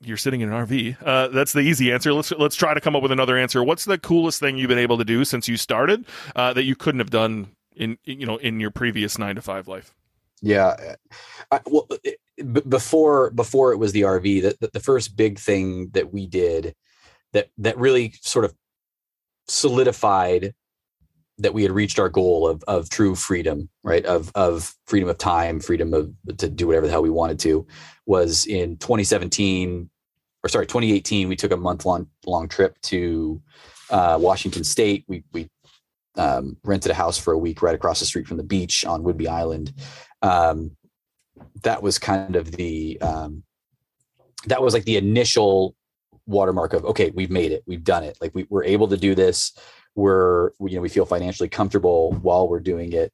you're 0.04 0.18
sitting 0.18 0.42
in 0.42 0.52
an 0.52 0.66
RV. 0.66 0.98
Uh, 1.04 1.28
that's 1.30 1.54
the 1.54 1.60
easy 1.60 1.92
answer. 1.92 2.14
Let's 2.14 2.32
let's 2.32 2.56
try 2.56 2.74
to 2.74 2.82
come 2.82 2.96
up 2.96 3.04
with 3.04 3.12
another 3.12 3.38
answer. 3.38 3.64
What's 3.64 3.86
the 3.86 3.98
coolest 3.98 4.40
thing 4.40 4.58
you've 4.58 4.70
been 4.70 4.78
able 4.78 4.98
to 4.98 5.06
do 5.06 5.24
since 5.26 5.48
you 5.48 5.58
started 5.58 6.06
uh, 6.36 6.54
that 6.54 6.64
you 6.64 6.76
couldn't 6.76 7.00
have 7.00 7.10
done 7.10 7.50
in 7.76 7.98
you 8.04 8.26
know 8.26 8.38
in 8.38 8.60
your 8.60 8.72
previous 8.72 9.18
nine 9.18 9.36
to 9.36 9.42
five 9.42 9.68
life? 9.68 9.94
Yeah, 10.42 10.96
I, 11.52 11.60
well, 11.66 11.88
it, 12.04 12.18
before 12.70 13.30
before 13.30 13.74
it 13.74 13.78
was 13.78 13.92
the 13.92 14.02
RV, 14.02 14.58
the, 14.60 14.70
the 14.74 14.80
first 14.80 15.16
big 15.16 15.38
thing 15.38 15.90
that 15.90 16.12
we 16.12 16.26
did 16.26 16.74
that 17.34 17.50
that 17.60 17.78
really 17.78 18.16
sort 18.22 18.46
of 18.46 18.56
solidified 19.48 20.54
that 21.38 21.54
we 21.54 21.64
had 21.64 21.72
reached 21.72 22.00
our 22.00 22.10
goal 22.10 22.48
of 22.48 22.64
of 22.68 22.90
true 22.90 23.14
freedom, 23.14 23.70
right? 23.84 24.06
Of 24.06 24.32
of 24.34 24.74
freedom 24.88 25.10
of 25.10 25.20
time, 25.20 25.60
freedom 25.60 25.94
of 25.94 26.12
to 26.38 26.50
do 26.50 26.66
whatever 26.66 26.88
the 26.88 26.92
hell 26.92 27.04
we 27.04 27.12
wanted 27.12 27.40
to, 27.42 27.68
was 28.08 28.48
in 28.48 28.78
2017 28.78 29.91
or 30.44 30.50
sorry 30.50 30.66
2018. 30.66 31.28
We 31.28 31.36
took 31.36 31.52
a 31.52 31.58
month 31.58 31.86
long 31.86 32.08
long 32.26 32.48
trip 32.48 32.80
to 32.84 33.42
uh, 33.90 34.18
Washington 34.20 34.64
State. 34.64 35.06
We 35.08 35.24
we 35.34 35.50
um, 36.16 36.58
rented 36.64 36.92
a 36.92 36.96
house 36.96 37.18
for 37.18 37.34
a 37.34 37.38
week 37.38 37.62
right 37.62 37.76
across 37.76 38.00
the 38.00 38.06
street 38.06 38.28
from 38.28 38.38
the 38.38 38.44
beach 38.44 38.86
on 38.86 39.04
Whidbey 39.04 39.28
Island. 39.28 39.74
Um, 40.22 40.76
that 41.64 41.82
was 41.82 41.98
kind 41.98 42.36
of 42.36 42.52
the 42.52 43.00
um, 43.02 43.44
that 44.46 44.62
was 44.62 44.74
like 44.74 44.86
the 44.86 44.98
initial 44.98 45.76
watermark 46.26 46.74
of 46.74 46.86
okay, 46.86 47.12
we've 47.12 47.32
made 47.32 47.52
it, 47.52 47.64
we've 47.66 47.84
done 47.84 48.04
it. 48.04 48.18
Like 48.22 48.34
we, 48.36 48.46
we're 48.50 48.64
able 48.64 48.88
to 48.88 48.98
do 48.98 49.16
this 49.16 49.54
we're 49.96 50.52
you 50.62 50.76
know 50.76 50.82
we 50.82 50.90
feel 50.90 51.06
financially 51.06 51.50
comfortable 51.50 52.14
while 52.22 52.48
we're 52.48 52.60
doing 52.60 52.94
it 52.94 53.12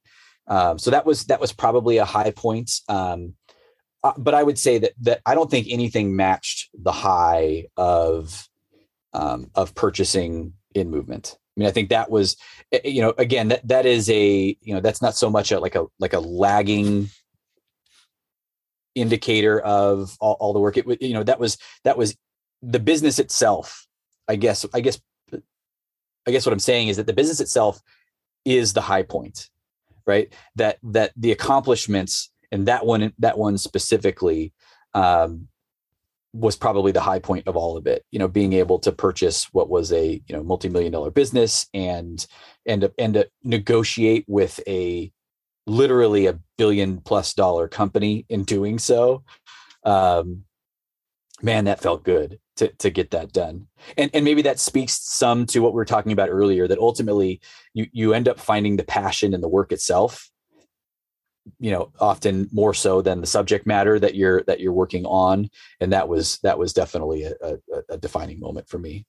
um, 0.48 0.78
so 0.78 0.92
that 0.92 1.06
was 1.06 1.26
that 1.26 1.40
was 1.40 1.52
probably 1.52 1.98
a 1.98 2.06
high 2.06 2.32
point 2.32 2.72
um, 2.88 3.34
uh, 4.04 4.14
but 4.18 4.34
i 4.34 4.44
would 4.44 4.58
say 4.58 4.78
that 4.78 4.94
that 5.00 5.22
i 5.26 5.36
don't 5.36 5.52
think 5.52 5.68
anything 5.70 6.16
matched 6.16 6.70
the 6.74 6.92
high 6.92 7.66
of 7.78 8.48
um, 9.14 9.50
of 9.56 9.74
purchasing 9.74 10.54
InMovement 10.76 11.34
i 11.36 11.60
mean 11.60 11.68
i 11.68 11.72
think 11.72 11.90
that 11.90 12.12
was 12.12 12.38
eh, 12.72 12.80
eh, 12.84 12.90
you 12.90 13.02
know 13.02 13.14
again 13.18 13.48
that 13.50 13.68
that 13.68 13.86
is 13.86 14.10
a 14.10 14.58
you 14.62 14.74
know 14.74 14.82
that's 14.82 15.02
not 15.02 15.16
so 15.16 15.30
much 15.30 15.52
a 15.52 15.60
like 15.60 15.76
a 15.76 15.86
like 16.00 16.14
a 16.14 16.20
lagging 16.20 17.10
indicator 18.96 19.60
of 19.60 20.18
all, 20.20 20.38
all 20.40 20.54
the 20.54 20.60
work 20.60 20.78
it 20.78 21.02
you 21.02 21.14
know 21.14 21.24
that 21.24 21.40
was 21.40 21.58
that 21.84 21.98
was 21.98 22.16
the 22.62 22.80
business 22.80 23.20
itself 23.20 23.88
i 24.28 24.36
guess 24.36 24.66
i 24.74 24.80
guess 24.80 25.00
I 26.28 26.32
guess 26.32 26.46
what 26.46 26.54
I'm 26.54 26.60
saying 26.60 26.90
is 26.90 26.98
that 26.98 27.08
the 27.08 27.14
business 27.14 27.40
itself 27.40 27.82
is 28.44 28.74
the 28.74 28.82
high 28.82 29.04
point, 29.04 29.50
right? 30.06 30.32
That 30.56 30.78
that 30.84 31.14
the 31.16 31.32
accomplishments 31.32 32.30
and 32.52 32.68
that 32.68 32.86
one 32.86 33.14
that 33.20 33.38
one 33.38 33.58
specifically 33.58 34.54
um, 34.94 35.48
was 36.34 36.56
probably 36.56 36.92
the 36.92 37.02
high 37.02 37.20
point 37.20 37.48
of 37.48 37.56
all 37.56 37.78
of 37.78 37.88
it. 37.88 38.06
You 38.12 38.20
know, 38.20 38.28
being 38.28 38.54
able 38.54 38.80
to 38.80 38.92
purchase 38.92 39.46
what 39.52 39.70
was 39.70 39.92
a 39.92 40.22
you 40.28 40.36
know 40.36 40.44
multi-million 40.44 40.92
dollar 40.92 41.12
business 41.12 41.68
and 41.74 42.26
and 42.66 42.84
up 42.84 42.94
and 42.98 43.14
to 43.16 43.30
negotiate 43.44 44.26
with 44.28 44.60
a 44.68 45.12
literally 45.66 46.28
a 46.28 46.40
billion 46.58 47.02
plus 47.02 47.34
dollar 47.34 47.68
company 47.68 48.26
in 48.30 48.44
doing 48.44 48.80
so. 48.80 49.24
Um, 49.84 50.44
man, 51.42 51.66
that 51.66 51.82
felt 51.82 52.04
good 52.04 52.40
to, 52.58 52.70
to 52.70 52.90
get 52.90 53.12
that 53.12 53.32
done. 53.32 53.68
And, 53.98 54.10
and 54.14 54.26
maybe 54.26 54.42
that 54.44 54.60
speaks 54.60 55.00
some 55.04 55.46
to 55.48 55.60
what 55.60 55.74
we 55.74 55.78
were 55.78 55.86
talking 55.86 56.12
about 56.12 56.30
earlier, 56.30 56.68
that 56.68 56.80
ultimately 56.80 57.42
you, 57.74 57.88
you 57.92 58.14
end 58.14 58.28
up 58.28 58.40
finding 58.40 58.78
the 58.78 58.84
passion 58.84 59.34
in 59.34 59.42
the 59.42 59.48
work 59.48 59.72
itself, 59.72 60.30
you 61.60 61.72
know, 61.72 61.92
often 62.00 62.50
more 62.52 62.74
so 62.74 63.02
than 63.02 63.22
the 63.22 63.28
subject 63.28 63.66
matter 63.66 64.00
that 64.00 64.16
you're, 64.16 64.44
that 64.44 64.60
you're 64.60 64.74
working 64.74 65.06
on. 65.06 65.50
And 65.80 65.94
that 65.94 66.08
was, 66.08 66.40
that 66.44 66.58
was 66.58 66.74
definitely 66.74 67.24
a, 67.24 67.34
a, 67.42 67.58
a 67.90 67.98
defining 67.98 68.40
moment 68.40 68.70
for 68.70 68.80
me. 68.80 69.06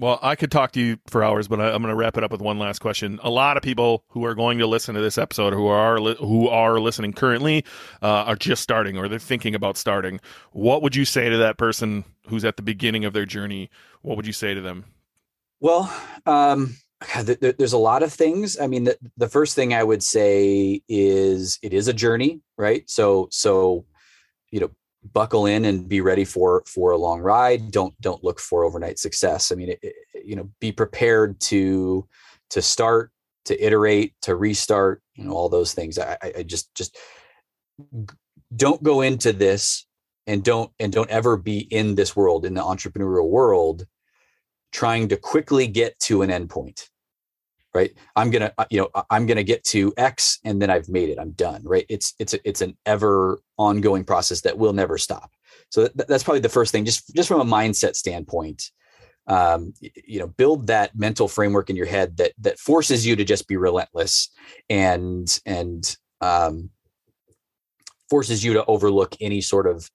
Well, 0.00 0.18
I 0.22 0.34
could 0.34 0.50
talk 0.50 0.72
to 0.72 0.80
you 0.80 0.98
for 1.06 1.22
hours, 1.22 1.46
but 1.46 1.60
I, 1.60 1.72
am 1.72 1.80
going 1.82 1.92
to 1.92 1.94
wrap 1.94 2.16
it 2.16 2.24
up 2.24 2.32
with 2.32 2.40
one 2.40 2.58
last 2.58 2.80
question. 2.80 3.20
A 3.22 3.30
lot 3.30 3.56
of 3.56 3.62
people 3.62 4.04
who 4.08 4.24
are 4.24 4.34
going 4.34 4.58
to 4.58 4.66
listen 4.66 4.96
to 4.96 5.00
this 5.00 5.18
episode, 5.18 5.52
who 5.52 5.68
are 5.68 5.98
who 5.98 6.48
are 6.48 6.80
listening 6.80 7.12
currently, 7.12 7.64
uh, 8.02 8.24
are 8.26 8.34
just 8.34 8.60
starting 8.60 8.98
or 8.98 9.06
they're 9.06 9.20
thinking 9.20 9.54
about 9.54 9.76
starting. 9.76 10.18
What 10.50 10.82
would 10.82 10.96
you 10.96 11.04
say 11.04 11.28
to 11.28 11.36
that 11.36 11.58
person 11.58 12.04
who's 12.26 12.44
at 12.44 12.56
the 12.56 12.62
beginning 12.62 13.04
of 13.04 13.12
their 13.12 13.24
journey? 13.24 13.70
What 14.02 14.16
would 14.16 14.26
you 14.26 14.32
say 14.32 14.52
to 14.52 14.60
them? 14.60 14.84
Well, 15.60 15.94
um, 16.26 16.76
there's 17.22 17.72
a 17.72 17.78
lot 17.78 18.02
of 18.02 18.12
things. 18.12 18.58
I 18.58 18.66
mean, 18.66 18.84
the, 18.84 18.98
the 19.16 19.28
first 19.28 19.54
thing 19.54 19.74
I 19.74 19.84
would 19.84 20.02
say 20.02 20.82
is 20.88 21.58
it 21.62 21.72
is 21.72 21.88
a 21.88 21.92
journey, 21.92 22.40
right? 22.56 22.88
So, 22.88 23.28
so 23.30 23.84
you 24.50 24.60
know, 24.60 24.70
buckle 25.12 25.46
in 25.46 25.64
and 25.64 25.88
be 25.88 26.00
ready 26.00 26.24
for 26.24 26.62
for 26.66 26.92
a 26.92 26.96
long 26.96 27.20
ride 27.20 27.70
don't 27.70 27.98
don't 28.00 28.24
look 28.24 28.40
for 28.40 28.64
overnight 28.64 28.98
success 28.98 29.52
i 29.52 29.54
mean 29.54 29.70
it, 29.70 29.78
it, 29.82 29.94
you 30.24 30.34
know 30.34 30.48
be 30.60 30.72
prepared 30.72 31.38
to 31.40 32.06
to 32.48 32.62
start 32.62 33.10
to 33.44 33.62
iterate 33.62 34.14
to 34.22 34.34
restart 34.34 35.02
you 35.14 35.24
know 35.24 35.32
all 35.32 35.48
those 35.48 35.74
things 35.74 35.98
i 35.98 36.16
i 36.22 36.42
just 36.42 36.74
just 36.74 36.96
don't 38.56 38.82
go 38.82 39.02
into 39.02 39.32
this 39.32 39.86
and 40.26 40.42
don't 40.42 40.70
and 40.80 40.92
don't 40.92 41.10
ever 41.10 41.36
be 41.36 41.58
in 41.58 41.94
this 41.94 42.16
world 42.16 42.46
in 42.46 42.54
the 42.54 42.62
entrepreneurial 42.62 43.28
world 43.28 43.86
trying 44.72 45.08
to 45.08 45.16
quickly 45.16 45.66
get 45.66 45.98
to 45.98 46.22
an 46.22 46.30
endpoint 46.30 46.88
right? 47.74 47.92
I'm 48.16 48.30
gonna 48.30 48.52
uh, 48.58 48.64
you 48.70 48.78
know 48.78 48.88
i'm 49.10 49.26
gonna 49.26 49.42
get 49.42 49.64
to 49.64 49.92
x 49.96 50.38
and 50.44 50.60
then 50.60 50.70
i've 50.70 50.88
made 50.88 51.08
it. 51.08 51.18
I'm 51.18 51.32
done 51.32 51.62
right? 51.64 51.86
It's 51.88 52.14
it's 52.18 52.34
a, 52.34 52.48
it's 52.48 52.60
an 52.60 52.76
ever 52.86 53.40
ongoing 53.58 54.04
process 54.04 54.40
that 54.42 54.56
will 54.56 54.72
never 54.72 54.98
stop. 54.98 55.30
So 55.70 55.88
that's 55.94 56.22
probably 56.22 56.40
the 56.40 56.48
first 56.48 56.72
thing 56.72 56.84
just 56.84 57.14
just 57.14 57.28
from 57.28 57.40
a 57.40 57.44
mindset 57.44 57.96
standpoint 57.96 58.70
um, 59.26 59.72
you 59.82 60.18
know 60.18 60.26
build 60.26 60.66
that 60.66 60.96
mental 60.96 61.28
framework 61.28 61.70
in 61.70 61.76
your 61.76 61.86
head 61.86 62.16
that 62.18 62.32
that 62.38 62.58
forces 62.58 63.06
you 63.06 63.16
to 63.16 63.24
just 63.24 63.48
be 63.48 63.56
relentless 63.56 64.30
and 64.68 65.40
and 65.46 65.96
um, 66.20 66.70
forces 68.10 68.44
you 68.44 68.52
to 68.54 68.64
overlook 68.66 69.16
any 69.20 69.40
sort 69.40 69.66
of 69.66 69.90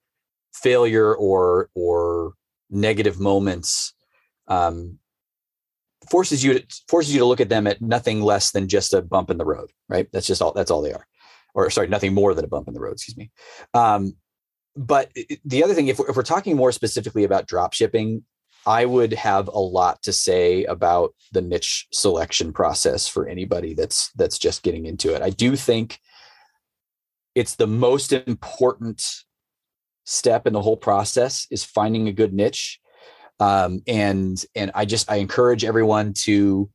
failure 0.54 1.16
or 1.16 1.70
or 1.76 2.34
negative 2.70 3.20
moments 3.20 3.94
um, 4.48 4.98
forces 6.10 6.44
you 6.44 6.60
to 6.60 6.82
forces 6.88 7.14
you 7.14 7.20
to 7.20 7.26
look 7.26 7.42
at 7.42 7.50
them 7.50 7.68
at 7.68 7.82
nothing 7.82 8.22
less 8.22 8.52
than 8.52 8.68
just 8.68 8.94
a 8.94 9.02
bump 9.02 9.30
in 9.30 9.38
the 9.38 9.46
road, 9.46 9.72
right? 9.88 10.08
That's 10.12 10.28
just 10.28 10.42
all. 10.42 10.54
That's 10.54 10.72
all 10.72 10.82
they 10.82 10.94
are, 10.94 11.06
or 11.54 11.70
sorry, 11.70 11.88
nothing 11.88 12.14
more 12.14 12.34
than 12.34 12.46
a 12.46 12.50
bump 12.50 12.68
in 12.68 12.74
the 12.74 12.82
road. 12.82 12.94
Excuse 12.94 13.18
me. 13.18 13.32
Um, 13.74 14.16
but 14.76 15.12
the 15.46 15.64
other 15.64 15.74
thing, 15.74 15.88
if 15.88 16.00
if 16.00 16.16
we're 16.16 16.24
talking 16.24 16.56
more 16.56 16.72
specifically 16.72 17.24
about 17.24 17.48
drop 17.48 17.74
shipping, 17.74 18.24
I 18.66 18.86
would 18.86 19.14
have 19.14 19.48
a 19.48 19.60
lot 19.60 20.02
to 20.04 20.14
say 20.14 20.64
about 20.66 21.14
the 21.32 21.42
niche 21.42 21.88
selection 21.92 22.54
process 22.54 23.08
for 23.08 23.28
anybody 23.28 23.74
that's 23.74 24.12
that's 24.14 24.38
just 24.38 24.64
getting 24.64 24.86
into 24.86 25.14
it. 25.14 25.22
I 25.22 25.30
do 25.30 25.56
think 25.56 26.00
it's 27.36 27.56
the 27.56 27.68
most 27.68 28.12
important 28.12 29.24
step 30.06 30.48
in 30.48 30.54
the 30.54 30.62
whole 30.62 30.78
process 30.78 31.46
is 31.52 31.64
finding 31.64 32.08
a 32.08 32.14
good 32.14 32.34
niche 32.34 32.80
um, 33.40 33.82
and 33.88 34.46
and 34.56 34.72
i 34.76 34.86
just 34.86 35.10
i 35.12 35.16
encourage 35.16 35.64
everyone 35.64 36.14
to 36.14 36.70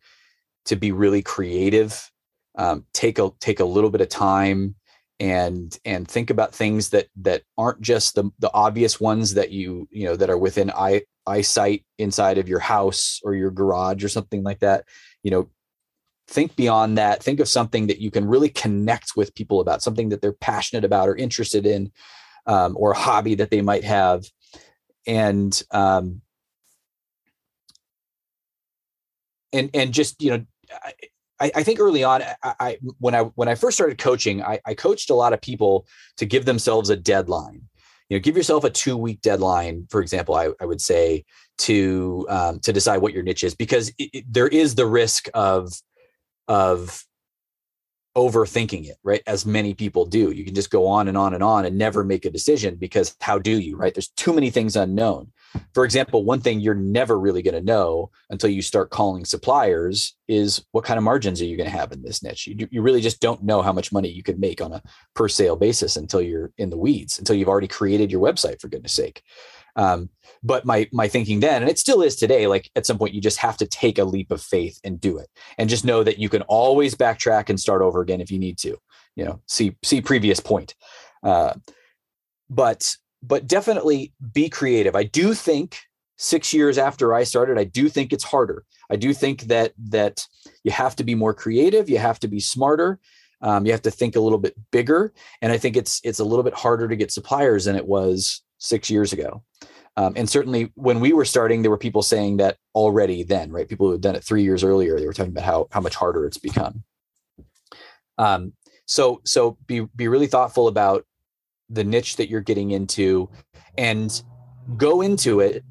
to 0.66 0.76
be 0.76 0.92
really 0.92 1.22
creative. 1.22 2.10
Um, 2.56 2.86
take 2.92 3.18
a 3.18 3.30
take 3.40 3.60
a 3.60 3.64
little 3.64 3.90
bit 3.90 4.00
of 4.00 4.08
time 4.08 4.76
and 5.20 5.76
and 5.84 6.06
think 6.06 6.30
about 6.30 6.54
things 6.54 6.90
that 6.90 7.08
that 7.16 7.42
aren't 7.58 7.80
just 7.80 8.14
the 8.14 8.30
the 8.38 8.52
obvious 8.54 9.00
ones 9.00 9.34
that 9.34 9.50
you 9.50 9.88
you 9.90 10.04
know 10.04 10.16
that 10.16 10.30
are 10.30 10.38
within 10.38 10.70
eye 10.70 11.02
eyesight 11.26 11.84
inside 11.98 12.38
of 12.38 12.48
your 12.48 12.60
house 12.60 13.20
or 13.24 13.34
your 13.34 13.50
garage 13.50 14.04
or 14.04 14.08
something 14.08 14.42
like 14.42 14.60
that. 14.60 14.84
You 15.22 15.30
know 15.30 15.50
think 16.28 16.56
beyond 16.56 16.96
that. 16.96 17.22
Think 17.22 17.40
of 17.40 17.48
something 17.48 17.88
that 17.88 18.00
you 18.00 18.10
can 18.10 18.26
really 18.26 18.48
connect 18.48 19.12
with 19.14 19.34
people 19.34 19.60
about 19.60 19.82
something 19.82 20.08
that 20.08 20.22
they're 20.22 20.32
passionate 20.32 20.84
about 20.84 21.08
or 21.08 21.16
interested 21.16 21.66
in 21.66 21.92
um, 22.46 22.76
or 22.78 22.92
a 22.92 22.98
hobby 22.98 23.34
that 23.34 23.50
they 23.50 23.60
might 23.60 23.84
have. 23.84 24.24
And 25.06 25.62
um, 25.70 26.22
and 29.54 29.70
and 29.72 29.94
just 29.94 30.20
you 30.20 30.30
know 30.30 30.44
I, 31.40 31.50
I, 31.56 31.62
think 31.62 31.80
early 31.80 32.04
on, 32.04 32.22
I, 32.22 32.54
I, 32.60 32.78
when 32.98 33.14
I 33.14 33.22
when 33.22 33.48
I 33.48 33.54
first 33.54 33.76
started 33.76 33.98
coaching, 33.98 34.42
I, 34.42 34.60
I 34.64 34.74
coached 34.74 35.10
a 35.10 35.14
lot 35.14 35.32
of 35.32 35.40
people 35.40 35.86
to 36.16 36.26
give 36.26 36.44
themselves 36.44 36.90
a 36.90 36.96
deadline. 36.96 37.62
You 38.08 38.16
know, 38.16 38.20
give 38.20 38.36
yourself 38.36 38.64
a 38.64 38.70
two 38.70 38.96
week 38.96 39.20
deadline, 39.20 39.86
for 39.90 40.00
example. 40.00 40.34
I, 40.34 40.50
I 40.60 40.64
would 40.64 40.80
say 40.80 41.24
to 41.58 42.26
um, 42.28 42.60
to 42.60 42.72
decide 42.72 42.98
what 42.98 43.12
your 43.12 43.22
niche 43.22 43.44
is, 43.44 43.54
because 43.54 43.88
it, 43.98 44.10
it, 44.12 44.24
there 44.32 44.48
is 44.48 44.74
the 44.74 44.86
risk 44.86 45.28
of 45.34 45.72
of 46.46 47.04
overthinking 48.16 48.86
it, 48.86 48.96
right? 49.02 49.22
As 49.26 49.44
many 49.44 49.74
people 49.74 50.04
do. 50.04 50.30
You 50.30 50.44
can 50.44 50.54
just 50.54 50.70
go 50.70 50.86
on 50.86 51.08
and 51.08 51.16
on 51.16 51.34
and 51.34 51.42
on 51.42 51.64
and 51.64 51.76
never 51.76 52.04
make 52.04 52.24
a 52.24 52.30
decision 52.30 52.76
because 52.76 53.16
how 53.20 53.38
do 53.38 53.58
you, 53.58 53.76
right? 53.76 53.92
There's 53.92 54.08
too 54.08 54.32
many 54.32 54.50
things 54.50 54.76
unknown. 54.76 55.32
For 55.72 55.84
example, 55.84 56.24
one 56.24 56.40
thing 56.40 56.60
you're 56.60 56.74
never 56.74 57.18
really 57.18 57.42
going 57.42 57.54
to 57.54 57.60
know 57.60 58.10
until 58.30 58.50
you 58.50 58.62
start 58.62 58.90
calling 58.90 59.24
suppliers 59.24 60.16
is 60.28 60.64
what 60.72 60.84
kind 60.84 60.98
of 60.98 61.04
margins 61.04 61.40
are 61.40 61.44
you 61.44 61.56
going 61.56 61.70
to 61.70 61.76
have 61.76 61.92
in 61.92 62.02
this 62.02 62.22
niche? 62.22 62.46
You, 62.46 62.68
you 62.70 62.82
really 62.82 63.00
just 63.00 63.20
don't 63.20 63.42
know 63.42 63.62
how 63.62 63.72
much 63.72 63.92
money 63.92 64.08
you 64.08 64.22
could 64.22 64.40
make 64.40 64.60
on 64.60 64.72
a 64.72 64.82
per 65.14 65.28
sale 65.28 65.56
basis 65.56 65.96
until 65.96 66.22
you're 66.22 66.52
in 66.58 66.70
the 66.70 66.78
weeds, 66.78 67.18
until 67.18 67.36
you've 67.36 67.48
already 67.48 67.68
created 67.68 68.10
your 68.10 68.20
website, 68.20 68.60
for 68.60 68.68
goodness 68.68 68.92
sake. 68.92 69.22
Um, 69.76 70.08
but 70.42 70.64
my 70.64 70.88
my 70.92 71.08
thinking 71.08 71.40
then, 71.40 71.62
and 71.62 71.70
it 71.70 71.78
still 71.78 72.02
is 72.02 72.16
today, 72.16 72.46
like 72.46 72.70
at 72.76 72.86
some 72.86 72.98
point 72.98 73.14
you 73.14 73.20
just 73.20 73.38
have 73.38 73.56
to 73.58 73.66
take 73.66 73.98
a 73.98 74.04
leap 74.04 74.30
of 74.30 74.42
faith 74.42 74.80
and 74.84 75.00
do 75.00 75.18
it, 75.18 75.28
and 75.58 75.68
just 75.68 75.84
know 75.84 76.02
that 76.04 76.18
you 76.18 76.28
can 76.28 76.42
always 76.42 76.94
backtrack 76.94 77.48
and 77.48 77.58
start 77.58 77.82
over 77.82 78.00
again 78.00 78.20
if 78.20 78.30
you 78.30 78.38
need 78.38 78.58
to. 78.58 78.76
You 79.16 79.24
know, 79.24 79.40
see 79.46 79.76
see 79.82 80.00
previous 80.00 80.40
point. 80.40 80.74
Uh, 81.22 81.54
but 82.50 82.96
but 83.22 83.46
definitely 83.46 84.12
be 84.32 84.48
creative. 84.48 84.94
I 84.94 85.04
do 85.04 85.34
think 85.34 85.78
six 86.16 86.52
years 86.52 86.78
after 86.78 87.14
I 87.14 87.24
started, 87.24 87.58
I 87.58 87.64
do 87.64 87.88
think 87.88 88.12
it's 88.12 88.24
harder. 88.24 88.64
I 88.90 88.96
do 88.96 89.12
think 89.12 89.42
that 89.42 89.72
that 89.90 90.26
you 90.62 90.70
have 90.70 90.94
to 90.96 91.04
be 91.04 91.14
more 91.14 91.34
creative. 91.34 91.88
You 91.88 91.98
have 91.98 92.20
to 92.20 92.28
be 92.28 92.40
smarter. 92.40 93.00
Um, 93.40 93.66
you 93.66 93.72
have 93.72 93.82
to 93.82 93.90
think 93.90 94.16
a 94.16 94.20
little 94.20 94.38
bit 94.38 94.54
bigger, 94.70 95.12
and 95.42 95.52
I 95.52 95.58
think 95.58 95.76
it's 95.76 96.00
it's 96.04 96.20
a 96.20 96.24
little 96.24 96.44
bit 96.44 96.54
harder 96.54 96.88
to 96.88 96.96
get 96.96 97.12
suppliers 97.12 97.64
than 97.64 97.76
it 97.76 97.86
was 97.86 98.42
six 98.58 98.88
years 98.90 99.12
ago. 99.12 99.42
Um, 99.96 100.14
and 100.16 100.28
certainly 100.28 100.72
when 100.74 101.00
we 101.00 101.12
were 101.12 101.24
starting, 101.24 101.62
there 101.62 101.70
were 101.70 101.78
people 101.78 102.02
saying 102.02 102.38
that 102.38 102.56
already 102.74 103.22
then, 103.22 103.52
right? 103.52 103.68
People 103.68 103.86
who 103.86 103.92
had 103.92 104.00
done 104.00 104.16
it 104.16 104.24
three 104.24 104.42
years 104.42 104.64
earlier, 104.64 104.98
they 104.98 105.06
were 105.06 105.12
talking 105.12 105.32
about 105.32 105.44
how 105.44 105.68
how 105.70 105.80
much 105.80 105.94
harder 105.94 106.26
it's 106.26 106.38
become. 106.38 106.82
Um, 108.18 108.52
so 108.86 109.20
so 109.24 109.56
be 109.66 109.80
be 109.96 110.08
really 110.08 110.26
thoughtful 110.26 110.68
about 110.68 111.04
the 111.70 111.84
niche 111.84 112.16
that 112.16 112.28
you're 112.28 112.40
getting 112.40 112.72
into, 112.72 113.30
and 113.78 114.22
go 114.76 115.00
into 115.00 115.40
it 115.40 115.64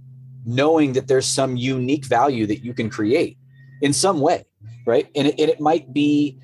knowing 0.45 0.93
that 0.93 1.07
there's 1.07 1.27
some 1.27 1.55
unique 1.55 2.05
value 2.05 2.45
that 2.47 2.63
you 2.63 2.73
can 2.73 2.89
create 2.89 3.37
in 3.81 3.93
some 3.93 4.19
way, 4.19 4.45
right? 4.85 5.09
And 5.15 5.27
it, 5.27 5.39
and 5.39 5.49
it 5.49 5.59
might 5.59 5.93
be 5.93 6.39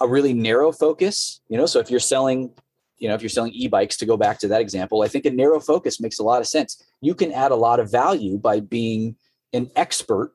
a 0.00 0.06
really 0.06 0.32
narrow 0.32 0.72
focus, 0.72 1.40
you 1.48 1.56
know. 1.56 1.66
So 1.66 1.78
if 1.78 1.90
you're 1.90 2.00
selling 2.00 2.52
you 2.98 3.08
know 3.08 3.14
if 3.14 3.22
you're 3.22 3.28
selling 3.28 3.52
e-bikes 3.52 3.96
to 3.96 4.06
go 4.06 4.16
back 4.16 4.38
to 4.38 4.48
that 4.48 4.60
example 4.60 5.02
i 5.02 5.08
think 5.08 5.24
a 5.26 5.30
narrow 5.30 5.60
focus 5.60 6.00
makes 6.00 6.18
a 6.18 6.22
lot 6.22 6.40
of 6.40 6.46
sense. 6.46 6.82
You 7.00 7.14
can 7.14 7.32
add 7.32 7.52
a 7.52 7.56
lot 7.56 7.80
of 7.80 7.90
value 7.90 8.38
by 8.38 8.60
being 8.60 9.16
an 9.52 9.70
expert 9.76 10.32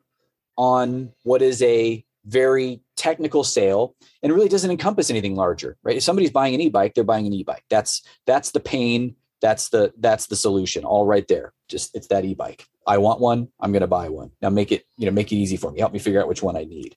on 0.58 1.12
what 1.24 1.42
is 1.42 1.62
a 1.62 2.06
very 2.26 2.82
technical 2.96 3.44
sale 3.44 3.96
and 4.22 4.32
really 4.32 4.48
doesn't 4.48 4.70
encompass 4.70 5.10
anything 5.10 5.36
larger 5.36 5.78
right? 5.84 5.98
If 5.98 6.04
somebody's 6.04 6.32
buying 6.32 6.54
an 6.54 6.62
e-bike 6.62 6.94
they're 6.94 7.04
buying 7.04 7.26
an 7.26 7.34
e-bike. 7.34 7.66
That's 7.70 8.04
that's 8.26 8.52
the 8.52 8.60
pain 8.60 9.16
that's 9.42 9.70
the 9.70 9.92
that's 9.98 10.28
the 10.28 10.36
solution 10.36 10.86
all 10.86 11.06
right 11.06 11.28
there. 11.28 11.54
Just 11.68 11.96
it's 11.96 12.08
that 12.08 12.26
e-bike. 12.26 12.68
I 12.86 12.98
want 12.98 13.20
one 13.20 13.48
i'm 13.60 13.72
going 13.72 13.82
to 13.82 13.88
buy 13.88 14.10
one. 14.10 14.32
Now 14.42 14.50
make 14.50 14.72
it 14.72 14.86
you 14.98 15.06
know 15.06 15.12
make 15.12 15.32
it 15.32 15.36
easy 15.36 15.58
for 15.58 15.72
me. 15.72 15.80
Help 15.80 15.94
me 15.94 16.00
figure 16.00 16.22
out 16.22 16.28
which 16.28 16.44
one 16.44 16.56
i 16.56 16.64
need. 16.64 16.96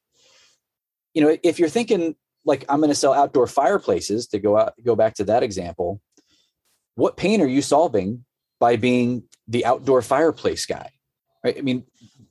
You 1.14 1.22
know 1.22 1.36
if 1.42 1.58
you're 1.58 1.68
thinking 1.70 2.16
like 2.44 2.64
I'm 2.68 2.78
going 2.78 2.90
to 2.90 2.94
sell 2.94 3.14
outdoor 3.14 3.46
fireplaces 3.46 4.26
to 4.28 4.38
go 4.38 4.58
out 4.58 4.74
go 4.84 4.96
back 4.96 5.14
to 5.14 5.24
that 5.24 5.42
example. 5.42 6.00
What 6.94 7.16
pain 7.16 7.40
are 7.40 7.46
you 7.46 7.62
solving 7.62 8.24
by 8.60 8.76
being 8.76 9.24
the 9.48 9.64
outdoor 9.64 10.02
fireplace 10.02 10.66
guy? 10.66 10.90
Right? 11.42 11.56
I 11.58 11.60
mean, 11.60 11.84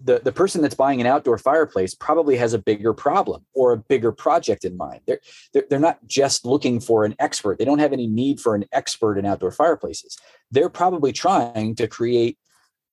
the, 0.03 0.19
the 0.19 0.31
person 0.31 0.61
that's 0.61 0.75
buying 0.75 0.99
an 0.99 1.07
outdoor 1.07 1.37
fireplace 1.37 1.93
probably 1.95 2.35
has 2.37 2.53
a 2.53 2.59
bigger 2.59 2.93
problem 2.93 3.45
or 3.53 3.71
a 3.71 3.77
bigger 3.77 4.11
project 4.11 4.65
in 4.65 4.75
mind. 4.75 5.01
They're, 5.07 5.19
they're, 5.53 5.63
they're 5.69 5.79
not 5.79 6.05
just 6.07 6.45
looking 6.45 6.79
for 6.79 7.05
an 7.05 7.15
expert. 7.19 7.57
They 7.57 7.65
don't 7.65 7.79
have 7.79 7.93
any 7.93 8.07
need 8.07 8.39
for 8.39 8.55
an 8.55 8.65
expert 8.71 9.17
in 9.17 9.25
outdoor 9.25 9.51
fireplaces. 9.51 10.17
They're 10.51 10.69
probably 10.69 11.13
trying 11.13 11.75
to 11.75 11.87
create 11.87 12.37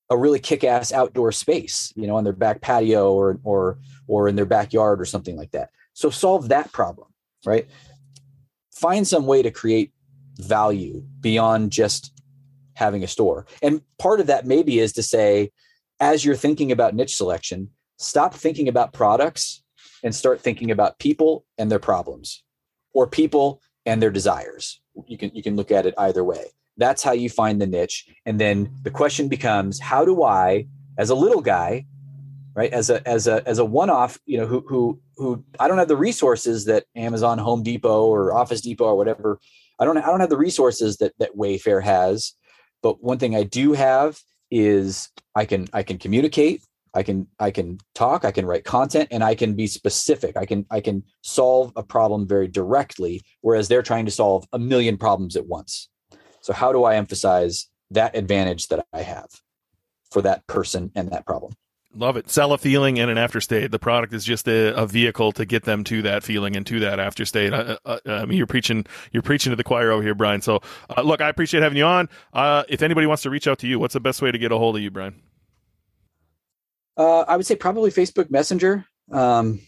a 0.09 0.17
really 0.17 0.39
kick-ass 0.39 0.91
outdoor 0.91 1.31
space, 1.31 1.93
you 1.95 2.05
know, 2.05 2.15
on 2.15 2.23
their 2.23 2.33
back 2.33 2.61
patio 2.61 3.13
or 3.13 3.39
or 3.43 3.77
or 4.07 4.27
in 4.27 4.35
their 4.35 4.45
backyard 4.45 4.99
or 4.99 5.05
something 5.05 5.37
like 5.37 5.51
that. 5.51 5.69
So 5.93 6.09
solve 6.09 6.49
that 6.49 6.71
problem 6.73 7.07
right? 7.45 7.67
Find 8.73 9.07
some 9.07 9.25
way 9.25 9.41
to 9.41 9.51
create 9.51 9.91
value 10.37 11.03
beyond 11.19 11.71
just 11.71 12.13
having 12.73 13.03
a 13.03 13.07
store. 13.07 13.45
And 13.61 13.81
part 13.99 14.19
of 14.19 14.27
that 14.27 14.45
maybe 14.45 14.79
is 14.79 14.93
to 14.93 15.03
say, 15.03 15.51
as 15.99 16.25
you're 16.25 16.35
thinking 16.35 16.71
about 16.71 16.95
niche 16.95 17.15
selection, 17.15 17.69
stop 17.97 18.33
thinking 18.33 18.67
about 18.67 18.93
products 18.93 19.63
and 20.03 20.15
start 20.15 20.41
thinking 20.41 20.71
about 20.71 20.97
people 20.97 21.45
and 21.57 21.69
their 21.69 21.79
problems 21.79 22.43
or 22.93 23.07
people 23.07 23.61
and 23.85 24.01
their 24.01 24.09
desires. 24.09 24.81
You 25.07 25.17
can 25.17 25.31
you 25.33 25.43
can 25.43 25.55
look 25.55 25.71
at 25.71 25.85
it 25.85 25.93
either 25.97 26.23
way. 26.23 26.45
That's 26.77 27.03
how 27.03 27.11
you 27.11 27.29
find 27.29 27.61
the 27.61 27.67
niche. 27.67 28.07
And 28.25 28.39
then 28.39 28.73
the 28.81 28.91
question 28.91 29.27
becomes, 29.27 29.79
how 29.79 30.05
do 30.05 30.23
I, 30.23 30.67
as 30.97 31.09
a 31.09 31.15
little 31.15 31.41
guy, 31.41 31.85
right? 32.53 32.71
As 32.71 32.89
a 32.89 33.07
as 33.07 33.27
a 33.27 33.47
as 33.47 33.59
a 33.59 33.65
one-off 33.65 34.19
you 34.25 34.37
know 34.37 34.45
who 34.45 34.63
who 34.67 34.99
who 35.15 35.43
i 35.59 35.67
don't 35.67 35.77
have 35.77 35.87
the 35.87 35.97
resources 35.97 36.65
that 36.65 36.85
amazon 36.95 37.37
home 37.37 37.63
depot 37.63 38.05
or 38.05 38.33
office 38.33 38.61
depot 38.61 38.85
or 38.85 38.97
whatever. 38.97 39.39
I 39.79 39.85
don't 39.85 39.97
i 39.97 40.07
don't 40.07 40.19
have 40.19 40.29
the 40.29 40.37
resources 40.37 40.97
that 40.97 41.13
that 41.19 41.35
wayfair 41.37 41.81
has. 41.83 42.33
But 42.83 43.03
one 43.03 43.19
thing 43.19 43.35
i 43.35 43.43
do 43.43 43.73
have 43.73 44.19
is 44.49 45.09
i 45.35 45.45
can 45.45 45.67
i 45.73 45.83
can 45.83 45.97
communicate 45.97 46.61
i 46.93 47.03
can 47.03 47.27
i 47.39 47.51
can 47.51 47.77
talk 47.95 48.25
i 48.25 48.31
can 48.31 48.45
write 48.45 48.65
content 48.65 49.07
and 49.11 49.23
i 49.23 49.33
can 49.35 49.55
be 49.55 49.67
specific. 49.67 50.35
I 50.35 50.45
can 50.45 50.65
i 50.69 50.81
can 50.81 51.03
solve 51.21 51.71
a 51.75 51.83
problem 51.83 52.27
very 52.27 52.47
directly 52.47 53.23
whereas 53.41 53.67
they're 53.67 53.83
trying 53.83 54.05
to 54.05 54.11
solve 54.11 54.45
a 54.51 54.59
million 54.59 54.97
problems 54.97 55.35
at 55.35 55.47
once. 55.47 55.89
So 56.41 56.53
how 56.53 56.73
do 56.73 56.83
i 56.83 56.95
emphasize 56.95 57.67
that 57.91 58.15
advantage 58.15 58.67
that 58.67 58.85
i 58.93 59.01
have 59.01 59.29
for 60.11 60.21
that 60.23 60.45
person 60.47 60.91
and 60.95 61.09
that 61.11 61.25
problem 61.25 61.53
Love 61.93 62.15
it. 62.15 62.29
Sell 62.29 62.53
a 62.53 62.57
feeling 62.57 62.99
and 62.99 63.11
an 63.11 63.17
after 63.17 63.41
state. 63.41 63.69
The 63.69 63.79
product 63.79 64.13
is 64.13 64.23
just 64.23 64.47
a, 64.47 64.73
a, 64.75 64.87
vehicle 64.87 65.33
to 65.33 65.45
get 65.45 65.63
them 65.63 65.83
to 65.85 66.01
that 66.03 66.23
feeling 66.23 66.55
and 66.55 66.65
to 66.67 66.79
that 66.79 67.01
after 67.01 67.25
state. 67.25 67.53
I, 67.53 67.77
I, 67.85 67.99
I 68.05 68.25
mean, 68.25 68.37
you're 68.37 68.47
preaching, 68.47 68.85
you're 69.11 69.23
preaching 69.23 69.49
to 69.49 69.57
the 69.57 69.63
choir 69.63 69.91
over 69.91 70.01
here, 70.01 70.15
Brian. 70.15 70.41
So, 70.41 70.61
uh, 70.95 71.01
look, 71.01 71.19
I 71.19 71.27
appreciate 71.27 71.63
having 71.63 71.77
you 71.77 71.83
on. 71.83 72.07
Uh, 72.31 72.63
if 72.69 72.81
anybody 72.81 73.07
wants 73.07 73.23
to 73.23 73.29
reach 73.29 73.45
out 73.45 73.59
to 73.59 73.67
you, 73.67 73.77
what's 73.77 73.93
the 73.93 73.99
best 73.99 74.21
way 74.21 74.31
to 74.31 74.37
get 74.37 74.53
a 74.53 74.57
hold 74.57 74.77
of 74.77 74.81
you, 74.81 74.89
Brian? 74.89 75.21
Uh, 76.95 77.21
I 77.21 77.35
would 77.35 77.45
say 77.45 77.55
probably 77.55 77.91
Facebook 77.91 78.31
Messenger. 78.31 78.85
Um, 79.11 79.59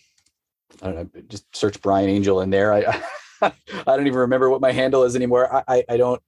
I 0.81 0.85
don't 0.85 0.95
know. 0.95 1.21
Just 1.27 1.53
search 1.55 1.81
Brian 1.81 2.09
Angel 2.09 2.39
in 2.39 2.49
there. 2.51 2.73
I, 2.73 3.03
I 3.41 3.51
don't 3.85 4.07
even 4.07 4.19
remember 4.19 4.49
what 4.49 4.61
my 4.61 4.71
handle 4.71 5.03
is 5.03 5.17
anymore. 5.17 5.53
I, 5.53 5.63
I, 5.67 5.83
I 5.89 5.97
don't. 5.97 6.21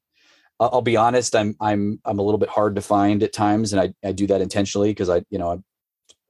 I'll 0.60 0.82
be 0.82 0.96
honest. 0.96 1.36
I'm 1.36 1.56
I'm 1.60 2.00
I'm 2.06 2.20
a 2.20 2.22
little 2.22 2.38
bit 2.38 2.48
hard 2.48 2.76
to 2.76 2.82
find 2.82 3.24
at 3.24 3.34
times, 3.34 3.74
and 3.74 3.82
I, 3.82 3.94
I 4.08 4.14
do 4.14 4.26
that 4.28 4.40
intentionally 4.40 4.90
because 4.90 5.10
I 5.10 5.24
you 5.30 5.38
know 5.38 5.52
I'm 5.52 5.66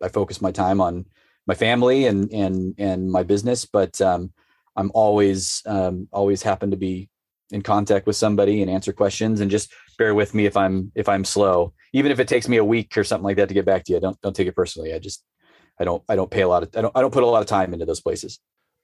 I 0.01 0.09
focus 0.09 0.41
my 0.41 0.51
time 0.51 0.81
on 0.81 1.05
my 1.47 1.55
family 1.55 2.05
and 2.05 2.31
and 2.31 2.75
and 2.77 3.11
my 3.11 3.23
business, 3.23 3.65
but 3.65 3.99
um, 4.01 4.31
I'm 4.75 4.91
always 4.93 5.61
um, 5.65 6.07
always 6.11 6.41
happen 6.41 6.71
to 6.71 6.77
be 6.77 7.09
in 7.51 7.61
contact 7.61 8.07
with 8.07 8.15
somebody 8.15 8.61
and 8.61 8.71
answer 8.71 8.91
questions 8.91 9.39
and 9.39 9.51
just 9.51 9.71
bear 9.97 10.15
with 10.15 10.33
me 10.33 10.45
if 10.45 10.57
I'm 10.57 10.91
if 10.95 11.07
I'm 11.07 11.23
slow, 11.23 11.73
even 11.93 12.11
if 12.11 12.19
it 12.19 12.27
takes 12.27 12.47
me 12.47 12.57
a 12.57 12.65
week 12.65 12.97
or 12.97 13.03
something 13.03 13.23
like 13.23 13.37
that 13.37 13.47
to 13.47 13.53
get 13.53 13.65
back 13.65 13.83
to 13.85 13.93
you. 13.93 13.99
Don't 13.99 14.19
don't 14.21 14.35
take 14.35 14.47
it 14.47 14.55
personally. 14.55 14.93
I 14.93 14.99
just 14.99 15.23
I 15.79 15.85
don't 15.85 16.03
I 16.09 16.15
don't 16.15 16.31
pay 16.31 16.41
a 16.41 16.47
lot 16.47 16.63
of 16.63 16.69
I 16.75 16.81
don't 16.81 16.91
I 16.95 17.01
don't 17.01 17.13
put 17.13 17.23
a 17.23 17.27
lot 17.27 17.41
of 17.41 17.47
time 17.47 17.73
into 17.73 17.85
those 17.85 18.01
places. 18.01 18.39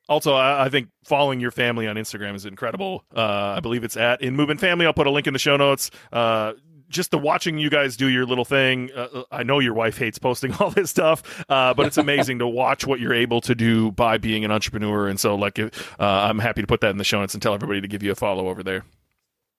Also, 0.10 0.36
I, 0.36 0.68
think 0.68 0.90
following 1.06 1.40
your 1.40 1.52
family 1.52 1.88
on 1.88 1.96
Instagram 1.96 2.36
is 2.36 2.46
incredible. 2.46 3.06
Uh, 3.16 3.54
I 3.56 3.60
believe 3.62 3.84
it's 3.84 3.96
at 3.96 4.20
InMovement 4.20 4.60
Family. 4.60 4.86
I'll 4.86 4.94
put 4.94 5.08
a 5.08 5.12
link 5.12 5.28
in 5.28 5.32
the 5.32 5.40
show 5.40 5.56
notes. 5.56 5.90
Uh, 6.12 6.54
just 6.92 7.12
the 7.12 7.18
watching 7.18 7.58
you 7.58 7.70
guys 7.70 7.98
do 7.98 8.08
your 8.08 8.26
little 8.26 8.46
thing. 8.46 8.92
Uh, 8.96 9.08
uh 9.14 9.24
I 9.32 9.44
know 9.44 9.60
your 9.60 9.74
wife 9.74 9.98
hates 9.98 10.20
posting 10.20 10.54
all 10.60 10.70
this 10.70 10.90
stuff, 10.90 11.44
uh, 11.50 11.74
but 11.74 11.88
it's 11.88 11.98
amazing 11.98 12.40
to 12.40 12.48
watch 12.48 12.86
what 12.86 13.00
you're 13.00 13.14
able 13.14 13.42
to 13.42 13.56
do 13.56 13.92
by 13.92 14.18
being 14.18 14.46
an 14.46 14.52
entrepreneur. 14.52 15.08
And 15.08 15.20
so, 15.20 15.36
like, 15.36 15.58
uh, 15.60 15.70
I'm 16.00 16.40
happy 16.40 16.62
to 16.62 16.68
put 16.68 16.82
that 16.82 16.92
in 16.92 16.98
the 16.98 17.04
show 17.04 17.20
notes 17.20 17.34
and 17.34 17.42
tell 17.42 17.54
everybody 17.54 17.82
to 17.82 17.88
give 17.88 18.04
you 18.04 18.12
a 18.12 18.16
follow 18.16 18.48
over 18.48 18.62
there. 18.62 18.86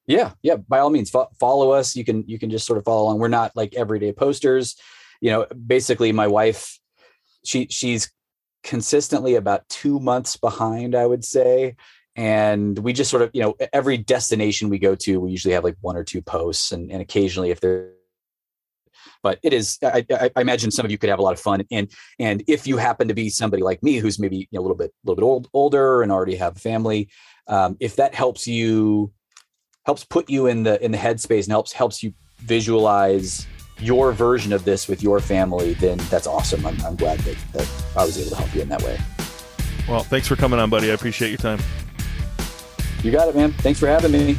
Yeah, 0.06 0.32
yeah. 0.42 0.56
By 0.56 0.80
all 0.80 0.90
means, 0.90 1.10
fo- 1.10 1.30
follow 1.38 1.70
us. 1.70 1.96
You 1.96 2.04
can 2.04 2.24
you 2.26 2.38
can 2.38 2.50
just 2.50 2.66
sort 2.66 2.78
of 2.78 2.84
follow 2.84 3.04
along. 3.04 3.18
We're 3.18 3.28
not 3.28 3.56
like 3.56 3.74
everyday 3.74 4.12
posters. 4.12 4.76
You 5.20 5.30
know, 5.30 5.46
basically, 5.66 6.12
my 6.12 6.26
wife, 6.26 6.78
she 7.44 7.68
she's 7.70 8.10
consistently 8.62 9.36
about 9.36 9.68
two 9.68 10.00
months 10.00 10.36
behind, 10.36 10.94
I 10.94 11.06
would 11.06 11.24
say. 11.24 11.76
And 12.14 12.78
we 12.78 12.93
just 12.93 13.10
sort 13.10 13.22
of, 13.22 13.30
you 13.32 13.43
know, 13.43 13.55
every 13.72 13.97
destination 13.97 14.68
we 14.68 14.78
go 14.78 14.94
to, 14.97 15.20
we 15.20 15.30
usually 15.30 15.55
have 15.55 15.64
like 15.64 15.76
one 15.80 15.97
or 15.97 16.05
two 16.05 16.20
posts, 16.20 16.72
and, 16.72 16.90
and 16.90 17.01
occasionally 17.01 17.51
if 17.51 17.60
there 17.60 17.93
but 19.22 19.39
it 19.44 19.52
is 19.52 19.78
I, 19.84 20.05
I, 20.10 20.30
imagine 20.40 20.72
some 20.72 20.84
of 20.84 20.90
you 20.90 20.98
could 20.98 21.09
have 21.09 21.20
a 21.20 21.22
lot 21.22 21.32
of 21.32 21.40
fun 21.40 21.62
and 21.70 21.89
and 22.18 22.43
if 22.48 22.66
you 22.66 22.76
happen 22.76 23.06
to 23.06 23.14
be 23.14 23.30
somebody 23.30 23.62
like 23.62 23.80
me 23.82 23.97
who's 23.97 24.18
maybe 24.18 24.36
you 24.39 24.47
know, 24.52 24.60
a 24.60 24.62
little 24.62 24.76
bit 24.76 24.90
a 24.90 25.09
little 25.09 25.14
bit 25.14 25.24
old, 25.24 25.48
older 25.55 26.02
and 26.02 26.10
already 26.10 26.34
have 26.34 26.56
a 26.56 26.59
family 26.59 27.09
um, 27.47 27.76
if 27.78 27.97
that 27.97 28.14
helps 28.14 28.48
you 28.48 29.12
helps 29.84 30.05
put 30.05 30.28
you 30.28 30.47
in 30.47 30.64
the 30.64 30.82
in 30.84 30.90
the 30.90 30.98
headspace 30.98 31.44
and 31.44 31.52
helps 31.52 31.72
helps 31.72 32.02
you 32.02 32.12
visualize 32.39 33.47
your 33.78 34.12
version 34.12 34.52
of 34.52 34.64
this 34.64 34.89
with 34.89 35.02
your 35.02 35.20
family, 35.20 35.74
then 35.74 35.98
that's 36.10 36.26
awesome. 36.26 36.64
I'm, 36.64 36.80
I'm 36.84 36.97
glad 36.97 37.18
that, 37.20 37.36
that 37.52 37.68
I 37.97 38.05
was 38.05 38.16
able 38.18 38.30
to 38.30 38.36
help 38.36 38.55
you 38.55 38.62
in 38.62 38.68
that 38.68 38.82
way. 38.82 38.98
Well, 39.89 40.05
thanks 40.05 40.28
for 40.28 40.36
coming 40.36 40.60
on, 40.60 40.70
buddy. 40.70 40.90
I 40.90 40.94
appreciate 40.94 41.30
your 41.30 41.39
time. 41.39 41.59
You 43.02 43.10
got 43.10 43.28
it, 43.28 43.34
man. 43.34 43.52
Thanks 43.52 43.80
for 43.80 43.86
having 43.86 44.12
me. 44.12 44.36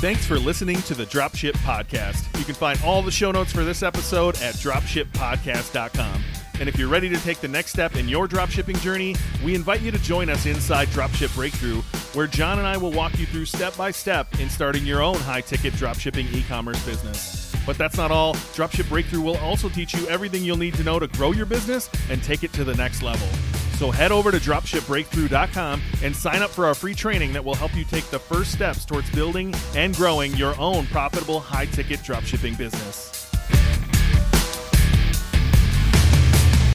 Thanks 0.00 0.24
for 0.24 0.38
listening 0.38 0.80
to 0.82 0.94
the 0.94 1.06
Dropship 1.06 1.54
Podcast. 1.58 2.38
You 2.38 2.44
can 2.44 2.54
find 2.54 2.80
all 2.84 3.02
the 3.02 3.10
show 3.10 3.32
notes 3.32 3.52
for 3.52 3.64
this 3.64 3.82
episode 3.82 4.40
at 4.40 4.54
dropshippodcast.com. 4.54 6.22
And 6.60 6.68
if 6.68 6.78
you're 6.78 6.88
ready 6.88 7.08
to 7.08 7.16
take 7.18 7.40
the 7.40 7.48
next 7.48 7.72
step 7.72 7.96
in 7.96 8.08
your 8.08 8.26
dropshipping 8.26 8.80
journey, 8.80 9.14
we 9.44 9.54
invite 9.54 9.80
you 9.80 9.92
to 9.92 9.98
join 9.98 10.28
us 10.28 10.46
inside 10.46 10.88
Dropship 10.88 11.28
Breakthru, 11.28 11.82
where 12.14 12.26
Jon 12.26 12.58
and 12.58 12.66
I 12.66 12.76
will 12.76 12.90
walk 12.90 13.16
you 13.18 13.26
through 13.26 13.44
step 13.44 13.76
by 13.76 13.92
step 13.92 14.40
in 14.40 14.48
starting 14.48 14.84
your 14.84 15.02
own 15.02 15.16
high 15.16 15.40
ticket 15.40 15.72
dropshipping 15.74 16.32
e 16.32 16.42
commerce 16.48 16.84
business. 16.84 17.54
But 17.64 17.78
that's 17.78 17.96
not 17.96 18.10
all. 18.10 18.34
Dropship 18.34 18.84
Breakthru 18.84 19.22
will 19.22 19.36
also 19.38 19.68
teach 19.68 19.94
you 19.94 20.06
everything 20.08 20.42
you'll 20.42 20.56
need 20.56 20.74
to 20.74 20.82
know 20.82 20.98
to 20.98 21.06
grow 21.06 21.32
your 21.32 21.46
business 21.46 21.88
and 22.10 22.22
take 22.22 22.42
it 22.42 22.52
to 22.54 22.64
the 22.64 22.74
next 22.74 23.02
level. 23.02 23.28
So 23.78 23.92
head 23.92 24.10
over 24.10 24.32
to 24.32 24.38
dropshipbreakthru.com 24.38 25.80
and 26.02 26.16
sign 26.16 26.42
up 26.42 26.50
for 26.50 26.66
our 26.66 26.74
free 26.74 26.96
training 26.96 27.32
that 27.34 27.44
will 27.44 27.54
help 27.54 27.76
you 27.76 27.84
take 27.84 28.10
the 28.10 28.18
first 28.18 28.50
steps 28.50 28.84
towards 28.84 29.08
building 29.10 29.54
and 29.76 29.94
growing 29.94 30.34
your 30.34 30.58
own 30.58 30.84
profitable 30.88 31.38
high 31.38 31.66
ticket 31.66 32.00
dropshipping 32.00 32.58
business. 32.58 33.17